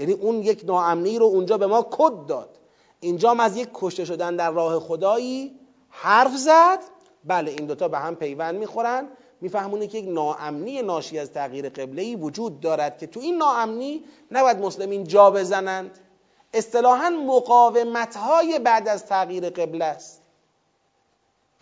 یعنی 0.02 0.14
اون 0.14 0.42
یک 0.42 0.62
ناامنی 0.66 1.20
رو 1.20 1.26
اونجا 1.26 1.58
به 1.58 1.68
ما 1.68 1.88
کد 1.92 2.26
داد. 2.28 2.50
اینجا 3.00 3.32
از 3.32 3.58
یک 3.58 3.70
کشته 3.74 4.06
شدن 4.06 4.36
در 4.36 4.52
راه 4.52 4.80
خدایی 4.80 5.60
حرف 5.90 6.38
زد. 6.38 6.80
بله 7.26 7.52
این 7.52 7.66
دوتا 7.66 7.88
به 7.88 7.98
هم 7.98 8.16
پیوند 8.16 8.56
می‌خورن. 8.56 9.08
میفهمونه 9.42 9.88
که 9.88 9.98
یک 9.98 10.10
ناامنی 10.10 10.82
ناشی 10.82 11.20
از 11.20 11.32
تغییر 11.32 11.70
قبله 11.70 12.16
وجود 12.16 12.60
دارد 12.60 12.98
که 12.98 13.08
تو 13.08 13.20
این 13.20 13.38
ناامنی 13.38 14.04
نباید 14.32 14.58
مسلمین 14.58 15.04
جا 15.04 15.32
بزنند. 15.32 16.00
اصطلاحا 16.54 17.10
مقاومت 17.10 18.16
های 18.16 18.60
بعد 18.60 18.88
از 18.88 19.06
تغییر 19.06 19.50
قبله 19.50 19.86
است. 19.86 20.22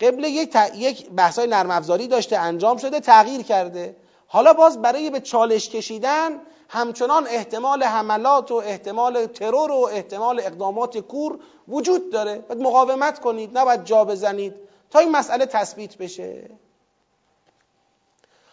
قبله 0.00 0.28
یک, 0.30 0.50
ت... 0.50 0.72
یک 0.76 1.10
بحثای 1.10 1.46
نرم 1.46 1.70
افزاری 1.70 2.06
داشته 2.06 2.38
انجام 2.38 2.76
شده 2.76 3.00
تغییر 3.00 3.42
کرده. 3.42 3.96
حالا 4.32 4.52
باز 4.52 4.82
برای 4.82 5.10
به 5.10 5.20
چالش 5.20 5.68
کشیدن 5.68 6.40
همچنان 6.68 7.26
احتمال 7.26 7.82
حملات 7.82 8.50
و 8.50 8.54
احتمال 8.54 9.26
ترور 9.26 9.72
و 9.72 9.88
احتمال 9.92 10.40
اقدامات 10.40 10.98
کور 10.98 11.38
وجود 11.68 12.10
داره. 12.10 12.38
باید 12.38 12.60
مقاومت 12.62 13.20
کنید 13.20 13.58
نباید 13.58 13.84
جا 13.84 14.04
بزنید 14.04 14.54
تا 14.90 14.98
این 14.98 15.10
مسئله 15.10 15.46
تثبیت 15.46 15.96
بشه. 15.96 16.50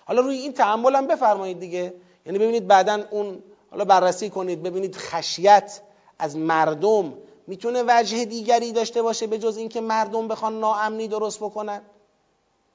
حالا 0.05 0.21
روی 0.21 0.37
این 0.37 0.53
تحمل 0.53 0.95
هم 0.95 1.07
بفرمایید 1.07 1.59
دیگه. 1.59 1.93
یعنی 2.25 2.39
ببینید 2.39 2.67
بعدا 2.67 3.03
اون 3.11 3.43
حالا 3.71 3.85
بررسی 3.85 4.29
کنید 4.29 4.63
ببینید 4.63 4.95
خشیت 4.95 5.81
از 6.19 6.37
مردم 6.37 7.13
می‌تونه 7.47 7.83
وجه 7.87 8.25
دیگری 8.25 8.71
داشته 8.71 9.01
باشه 9.01 9.27
به 9.27 9.37
جز 9.37 9.57
اینکه 9.57 9.81
مردم 9.81 10.27
بخوان 10.27 10.59
ناامنی 10.59 11.07
درست 11.07 11.39
بکنن 11.39 11.81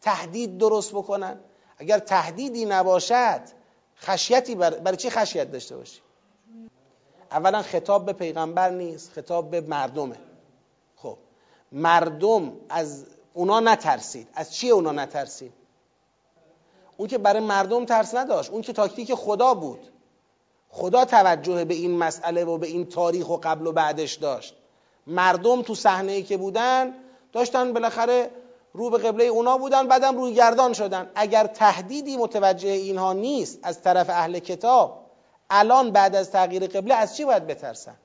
تهدید 0.01 0.59
درست 0.59 0.93
بکنن. 0.93 1.41
اگر 1.83 1.99
تهدیدی 1.99 2.65
نباشد 2.65 3.41
خشیتی 4.01 4.55
بر... 4.55 4.71
برای 4.71 4.97
چی 4.97 5.11
خشیت 5.11 5.53
داشته 5.53 5.77
باشی؟ 5.77 6.01
اولا 7.31 7.63
خطاب 7.63 8.07
به 8.07 8.13
پیغمبر 8.13 8.71
نیست 8.71 9.13
خطاب 9.13 9.51
به 9.51 9.61
مردمه. 9.61 10.17
خب 10.97 11.19
مردم 11.73 12.53
از 12.69 13.07
اونا 13.35 13.61
نترسید. 13.61 14.29
از 14.35 14.55
چی 14.55 14.71
اونا 14.71 14.93
نترسید؟ 14.93 15.53
اون 16.97 17.09
که 17.09 17.19
برای 17.19 17.43
مردم 17.43 17.85
ترس 17.85 18.15
نداشت. 18.15 18.51
اون 18.51 18.63
که 18.63 18.73
تاکتیک 18.73 19.15
خدا 19.15 19.55
بود. 19.55 19.89
خدا 20.69 21.05
توجه 21.05 21.65
به 21.65 21.75
این 21.75 21.99
مسئله 21.99 22.45
و 22.45 22.59
به 22.59 22.67
این 22.67 22.87
تاریخ 22.87 23.29
و 23.29 23.37
قبل 23.37 23.67
و 23.67 23.73
بعدش 23.73 24.15
داشت. 24.15 24.57
مردم 25.07 25.63
تو 25.63 25.75
صحنه 25.75 26.23
که 26.23 26.37
بودن 26.37 26.95
داشتن 27.33 27.73
بالاخره 27.73 28.31
رو 28.73 28.91
به 28.91 28.99
قبله 28.99 29.25
اونا 29.25 29.59
بودن 29.59 29.89
بعدم 29.89 30.17
روی 30.17 30.35
گردان 30.35 30.73
شدن. 30.73 31.11
اگر 31.15 31.47
تهدیدی 31.47 32.17
متوجه 32.17 32.69
اینها 32.69 33.13
نیست 33.13 33.59
از 33.63 33.83
طرف 33.83 34.11
اهل 34.11 34.39
کتاب 34.39 35.03
الان 35.51 35.91
بعد 35.91 36.17
از 36.17 36.31
تغییر 36.31 36.67
قبله 36.67 36.95
از 36.95 37.17
چی 37.17 37.25
باید 37.25 37.47
بترسن؟ 37.47 37.97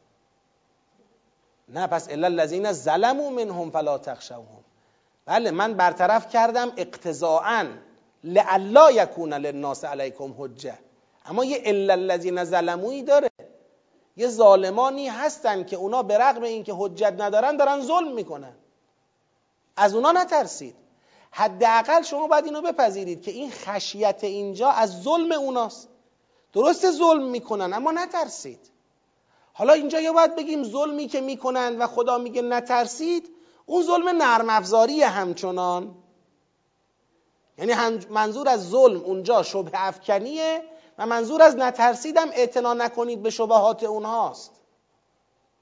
نه 1.69 1.87
پس 1.87 2.09
الا 2.09 2.27
الذین 2.27 2.71
ظلموا 2.71 3.29
منهم 3.29 3.71
فلا 3.71 3.97
تخشوهم. 3.97 4.63
بله 5.25 5.51
من 5.51 5.73
برطرف 5.73 6.29
کردم 6.29 6.71
اقتضاعا 6.77 7.65
لعلا 8.23 8.91
یکون 8.91 9.33
للناس 9.33 9.85
علیکم 9.85 10.35
حجه 10.37 10.79
اما 11.25 11.45
یه 11.45 11.61
الا 11.65 11.93
الذین 11.93 12.43
ظلمویی 12.43 13.03
داره. 13.03 13.29
یه 14.17 14.27
ظالمانی 14.27 15.07
هستن 15.07 15.63
که 15.63 15.75
اونا 15.75 16.03
به 16.03 16.17
رغم 16.17 16.43
اینکه 16.43 16.73
حجت 16.77 17.13
ندارن 17.17 17.57
دارن 17.57 17.81
ظلم 17.81 18.13
می‌کنن. 18.13 18.53
از 19.77 19.95
اونا 19.95 20.11
نترسید. 20.11 20.75
حداقل 21.31 22.01
شما 22.01 22.27
باید 22.27 22.45
اینو 22.45 22.61
بپذیرید 22.61 23.21
که 23.21 23.31
این 23.31 23.51
خشیت 23.51 24.23
اینجا 24.23 24.69
از 24.69 25.01
ظلم 25.01 25.31
اوناست. 25.31 25.89
درست 26.53 26.91
ظلم 26.91 27.23
می‌کنن 27.23 27.73
اما 27.73 27.91
نترسید. 27.91 28.71
حالا 29.53 29.73
اینجا 29.73 29.99
یا 29.99 30.13
باید 30.13 30.35
بگیم 30.35 30.63
ظلمی 30.63 31.07
که 31.07 31.21
می‌کنن 31.21 31.77
و 31.77 31.87
خدا 31.87 32.17
میگه 32.17 32.41
نترسید 32.41 33.29
اون 33.65 33.83
ظلم 33.83 34.09
نرم 34.09 34.49
افزاری 34.49 35.03
همچنان. 35.03 35.95
یعنی 37.57 37.73
منظور 38.09 38.49
از 38.49 38.69
ظلم 38.69 39.01
اونجا 39.01 39.43
شبه 39.43 39.71
افکنیه 39.73 40.63
و 40.97 41.05
منظور 41.05 41.41
از 41.41 41.55
نترسیدم 41.55 42.29
اعتنا 42.33 42.73
نکنید 42.73 43.21
به 43.23 43.29
شبهات 43.29 43.83
اونهاست. 43.83 44.51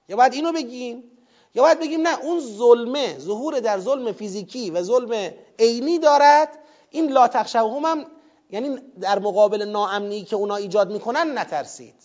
یا 0.09 0.15
باید 0.15 0.33
اینو 0.33 0.51
بگیم؟ 0.51 1.14
یا 1.56 1.64
باید 1.64 1.80
بگیم 1.80 2.02
نه 2.02 2.19
اون 2.19 2.40
ظلمه 2.40 3.19
ظهور 3.19 3.60
در 3.60 3.80
ظلم 3.80 4.11
فیزیکی 4.11 4.72
و 4.72 4.82
ظلم 4.82 5.34
عینی 5.60 5.99
دارد. 5.99 6.60
این 6.90 7.11
لا 7.11 7.27
تخشوهم 7.27 7.86
هم 7.86 8.06
یعنی 8.49 8.77
در 9.02 9.19
مقابل 9.19 9.61
ناامنی 9.61 10.23
که 10.23 10.36
اونا 10.36 10.56
ایجاد 10.56 10.91
می‌کنن 10.91 11.38
نترسید. 11.38 11.95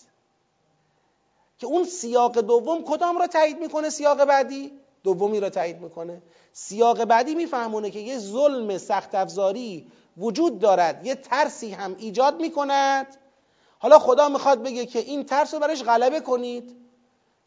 که 1.57 1.67
اون 1.67 1.83
سیاق 1.83 2.39
دوم 2.39 2.83
کدام 2.83 3.17
را 3.17 3.27
تایید 3.27 3.59
می‌کنه؟ 3.59 3.89
سیاق 3.89 4.25
بعدی؟ 4.25 4.71
دومی 5.03 5.39
را 5.39 5.49
تایید 5.49 5.81
می‌کنه. 5.81 6.21
سیاق 6.53 7.05
بعدی 7.05 7.35
میفهمونه 7.35 7.89
که 7.89 7.99
یه 7.99 8.17
ظلم 8.17 8.77
سخت 8.77 9.15
افزاری 9.15 9.87
وجود 10.17 10.59
دارد 10.59 11.05
یه 11.05 11.15
ترسی 11.15 11.71
هم 11.71 11.95
ایجاد 11.99 12.41
می‌کند. 12.41 13.07
حالا 13.79 13.99
خدا 13.99 14.29
می‌خواد 14.29 14.63
بگه 14.63 14.85
که 14.85 14.99
این 14.99 15.23
ترس 15.23 15.53
رو 15.53 15.59
برش 15.59 15.83
غلبه 15.83 16.19
کنید. 16.19 16.80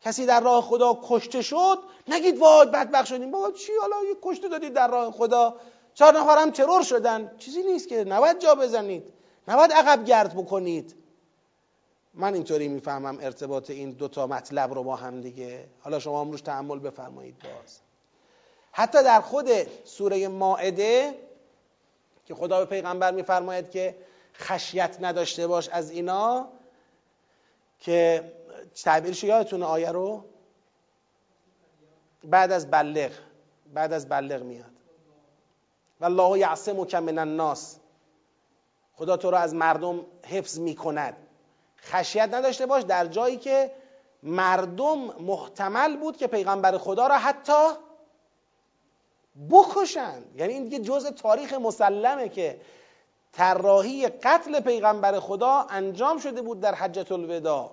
کسی 0.05 0.27
در 0.27 0.41
راه 0.41 0.63
خدا 0.63 0.99
کشته 1.09 1.43
شد 1.43 1.79
نگید 2.09 2.39
وای 2.39 2.67
بدبخت 2.67 3.07
شدیم. 3.07 3.31
بابا 3.31 3.51
چی 3.51 3.73
حالا 3.81 3.97
یه 4.09 4.17
کشته 4.23 4.49
دادید 4.49 4.73
در 4.73 4.89
راه 4.89 5.13
خدا؟ 5.13 5.57
چهار 5.95 6.19
نفر 6.19 6.39
هم 6.39 6.51
ترور 6.51 6.83
شدن. 6.83 7.37
چیزی 7.39 7.63
نیست 7.63 7.89
که. 7.89 8.05
نباید 8.05 8.39
جا 8.39 8.55
بزنید. 8.55 9.13
نباید 9.49 9.73
عقب 9.73 10.05
گرد 10.05 10.35
بکنید. 10.35 10.95
من 12.15 12.35
اینطوری 12.35 12.69
می‌فهمم 12.69 13.19
ارتباط 13.21 13.71
این 13.71 13.91
دوتا 13.91 14.27
مطلب 14.27 14.75
رو 14.75 14.83
با 14.83 14.97
هم 14.97 15.21
دیگه. 15.21 15.69
حالا 15.81 15.99
شما 15.99 16.21
هم 16.21 16.31
روش 16.31 16.41
تحمل 16.41 16.79
بفرمایید 16.79 17.39
باز. 17.39 17.79
حتی 18.73 19.03
در 19.03 19.21
خود 19.21 19.49
سوره 19.85 20.29
ماعده 20.29 21.15
که 22.27 22.35
خدا 22.35 22.59
به 22.59 22.65
پیغمبر 22.65 23.11
میفرماید 23.11 23.71
که 23.71 23.97
خشیت 24.35 24.97
نداشته 25.01 25.47
باش 25.47 25.69
از 25.69 25.91
اینا 25.91 26.49
که 27.81 28.33
تعبیرش 28.85 29.25
یادتون 29.25 29.63
آیه 29.63 29.91
رو؟ 29.91 30.25
بعد 32.25 32.53
از 32.53 32.71
بلغ 32.71 33.11
بعد 33.75 33.93
از 33.93 34.09
بلغ 34.09 34.43
میاد. 34.43 34.71
والله 36.01 36.39
یعصمک 36.39 36.95
من 36.95 37.19
الناس. 37.19 37.79
خدا 38.93 39.17
تو 39.17 39.31
رو 39.31 39.37
از 39.37 39.55
مردم 39.55 40.07
حفظ 40.27 40.59
می‌کند. 40.59 41.17
خشیت 41.81 42.29
نداشته 42.35 42.67
باش 42.67 42.83
در 42.83 43.07
جایی 43.07 43.37
که 43.37 43.71
مردم 44.23 44.99
محتمل 44.99 45.97
بود 45.97 46.17
که 46.17 46.27
پیغمبر 46.27 46.79
خدا 46.79 47.07
را 47.07 47.19
حتی 47.19 47.73
بکشند. 49.51 50.37
یعنی 50.37 50.53
این 50.53 50.65
دیگه 50.65 50.79
جزء 50.79 51.11
تاریخ 51.11 51.53
مسلمه 51.53 52.29
که 52.29 52.61
طراحی 53.37 54.09
قتل 54.09 54.61
پیغمبر 54.61 55.21
خدا 55.21 55.67
انجام 55.71 56.19
شده 56.19 56.43
بود 56.43 56.61
در 56.61 56.75
حجت 56.75 57.13
الوداع. 57.13 57.71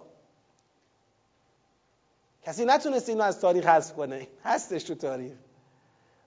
کسی 2.44 2.66
نتونست 2.66 3.10
اینو 3.10 3.24
از 3.24 3.40
تاریخ 3.40 3.66
حذف 3.66 3.94
کنه؟ 3.94 4.28
هستش 4.44 4.84
تو 4.84 4.96
تاریخ. 4.96 5.34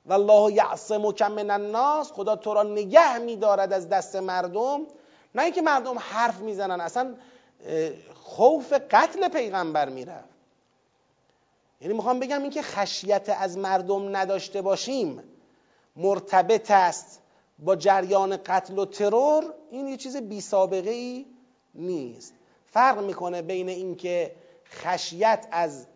والله 0.06 0.52
یعصمک 0.52 1.22
من 1.22 1.50
الناس 1.50 2.12
خدا 2.12 2.36
تو 2.36 2.54
را 2.54 2.62
نگه 2.62 3.18
میدارد 3.18 3.72
از 3.72 3.88
دست 3.88 4.16
مردم. 4.16 4.86
نه 5.34 5.42
اینکه 5.42 5.62
مردم 5.62 5.98
حرف 5.98 6.38
می‌زنن 6.38 6.80
اصلا 6.80 7.14
خوف 8.14 8.72
قتل 8.90 9.28
پیغمبر 9.28 9.88
می‌رفت. 9.88 10.28
یعنی 11.80 11.94
می‌خوام 11.94 12.20
بگم 12.20 12.42
اینکه 12.42 12.62
خشیت 12.62 13.36
از 13.38 13.58
مردم 13.58 14.16
نداشته 14.16 14.62
باشیم 14.62 15.22
مرتبط 15.96 16.70
است 16.70 17.20
با 17.58 17.76
جریان 17.76 18.36
قتل 18.36 18.78
و 18.78 18.84
ترور 18.84 19.54
این 19.70 19.88
یه 19.88 19.96
چیز 19.96 20.16
بی 20.16 20.40
سابقه 20.40 20.90
ای 20.90 21.26
نیست. 21.74 22.34
فرق 22.66 23.04
می‌کنه 23.04 23.42
بین 23.42 23.68
اینکه 23.68 24.34
خشیت 24.66 25.46
از 25.50 25.86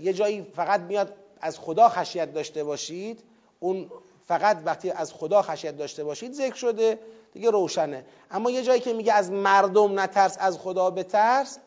یه 0.00 0.12
جایی 0.12 0.42
فقط 0.42 0.80
میاد 0.80 1.14
از 1.40 1.58
خدا 1.58 1.88
خشیت 1.88 2.32
داشته 2.32 2.64
باشید 2.64 3.22
اون 3.60 3.90
فقط 4.26 4.62
وقتی 4.64 4.90
از 4.90 5.12
خدا 5.12 5.42
خشیت 5.42 5.76
داشته 5.76 6.04
باشید 6.04 6.32
ذکر 6.32 6.54
شده 6.54 6.98
دیگه 7.32 7.50
روشنه. 7.50 8.04
اما 8.30 8.50
یه 8.50 8.62
جایی 8.62 8.80
که 8.80 8.92
میگه 8.92 9.12
از 9.12 9.30
مردم 9.30 10.00
نترس 10.00 10.36
از 10.40 10.58
خدا 10.58 10.90
بترس 10.90 11.58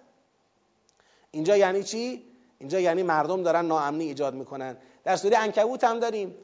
اینجا 1.31 1.57
یعنی 1.57 1.84
چی؟ 1.84 2.23
اینجا 2.60 2.80
یعنی 2.80 3.03
مردم 3.03 3.44
دارن 3.44 3.65
ناامنی 3.65 4.03
ایجاد 4.03 4.34
می‌کنن. 4.34 4.77
در 5.03 5.15
سوره 5.15 5.38
انکبوت 5.38 5.84
هم 5.84 5.99
داریم. 5.99 6.35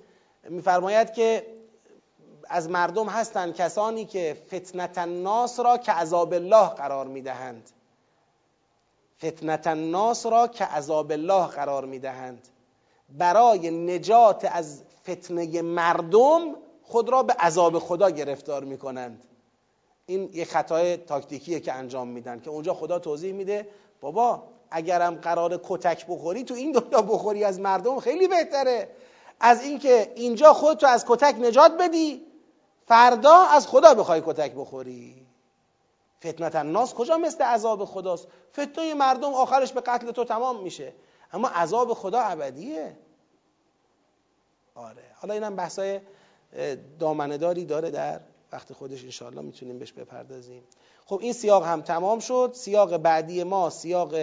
میفرماید 0.50 1.14
که 1.14 1.59
از 2.50 2.70
مردم 2.70 3.08
هستند 3.08 3.56
کسانی 3.56 4.06
که 4.06 4.38
فتنت 4.48 4.98
الناس 4.98 5.60
را 5.60 5.78
که 5.78 5.92
عذاب 5.92 6.34
الله 6.34 6.68
قرار 6.68 7.08
می‌دهند. 7.08 7.70
فتنت 9.18 9.68
الناس 9.68 10.26
را 10.26 10.48
که 10.48 10.66
عذاب 10.66 11.12
الله 11.12 11.48
قرار 11.48 11.86
می‌دهند. 11.86 12.48
برای 13.18 13.72
نجات 13.72 14.50
از 14.52 14.82
فتنه 15.10 15.62
مردم 15.62 16.56
خود 16.84 17.10
را 17.10 17.24
به 17.24 17.34
عذاب 17.34 17.80
خدا 17.80 18.10
گرفتار 18.10 18.64
می‌کنند. 18.64 19.24
این 20.06 20.30
یه 20.34 20.46
خطای 20.46 20.98
تاکتیکیه 20.98 21.60
که 21.60 21.74
انجام 21.74 22.08
میدن 22.08 22.40
که 22.40 22.50
اونجا 22.50 22.74
خدا 22.74 23.00
توضیح 23.00 23.34
میده 23.34 23.68
بابا 24.02 24.44
اگرم 24.72 25.16
قرار 25.16 25.62
کتک 25.64 26.06
بخوری 26.08 26.44
تو 26.44 26.54
این 26.54 26.72
دنیا 26.72 27.02
بخوری 27.02 27.44
از 27.44 27.60
مردم 27.60 28.00
خیلی 28.00 28.28
بهتره. 28.28 28.90
از 29.40 29.64
اینکه 29.64 30.14
اینجا 30.16 30.54
خودتو 30.54 30.88
از 30.88 31.06
کتک 31.08 31.36
نجات 31.40 31.78
بدی 31.78 32.29
فردا 32.90 33.36
از 33.36 33.68
خدا 33.68 33.94
بخوای 33.94 34.22
کتک 34.26 34.54
بخوری. 34.56 35.28
فتنت 36.20 36.56
الناس. 36.56 36.94
کجا 36.94 37.18
مثل 37.18 37.44
عذاب 37.44 37.86
خداست؟ 37.86 38.28
فتنه 38.54 38.94
مردم 38.94 39.34
آخرش 39.34 39.74
به 39.74 39.82
قتل 39.82 40.12
تو 40.12 40.24
تمام 40.24 40.64
میشه. 40.64 40.94
اما 41.34 41.48
عذاب 41.48 41.94
خدا 41.94 42.20
ابدیه. 42.20 42.98
آره. 44.76 45.04
حالا 45.16 45.34
اینم 45.34 45.56
بحثای 45.56 46.00
دامنهداری 47.00 47.66
داره 47.66 47.92
در 47.92 48.20
وقت 48.52 48.74
خودش. 48.74 49.04
انشاءالله 49.04 49.42
می‌تونیم 49.42 49.80
بهش 49.80 49.92
بپردازیم. 49.92 50.64
خب 51.06 51.20
این 51.22 51.34
سیاق 51.34 51.64
هم 51.66 51.82
تمام 51.82 52.20
شد. 52.20 52.52
سیاق 52.56 52.98
بعدی 52.98 53.44
ما 53.44 53.70
سیاق 53.70 54.16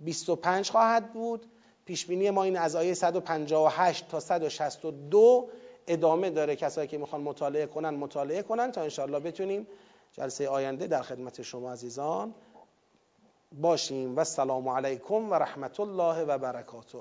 25 0.00 0.70
خواهد 0.70 1.12
بود. 1.12 1.46
پیشبینی 1.84 2.30
ما 2.30 2.42
این 2.42 2.56
از 2.56 2.76
آیه 2.76 2.94
158 2.94 4.08
تا 4.08 4.20
162 4.20 5.48
ادامه 5.88 6.30
داره 6.30 6.56
کسایی 6.56 6.88
که 6.88 6.98
می‌خوان 6.98 7.20
مطالعه 7.22 7.66
کنن 7.66 7.90
مطالعه 7.90 8.42
کنن 8.42 8.72
تا 8.72 8.82
انشاءالله 8.82 9.20
بتونیم 9.20 9.66
جلسه 10.12 10.48
آینده 10.48 10.86
در 10.86 11.02
خدمت 11.02 11.42
شما 11.42 11.72
عزیزان 11.72 12.34
باشیم. 13.60 14.16
و 14.16 14.18
السلام 14.18 14.68
علیکم 14.68 15.30
و 15.30 15.34
رحمت 15.34 15.80
الله 15.80 16.24
و 16.24 16.38
برکاته. 16.38 16.98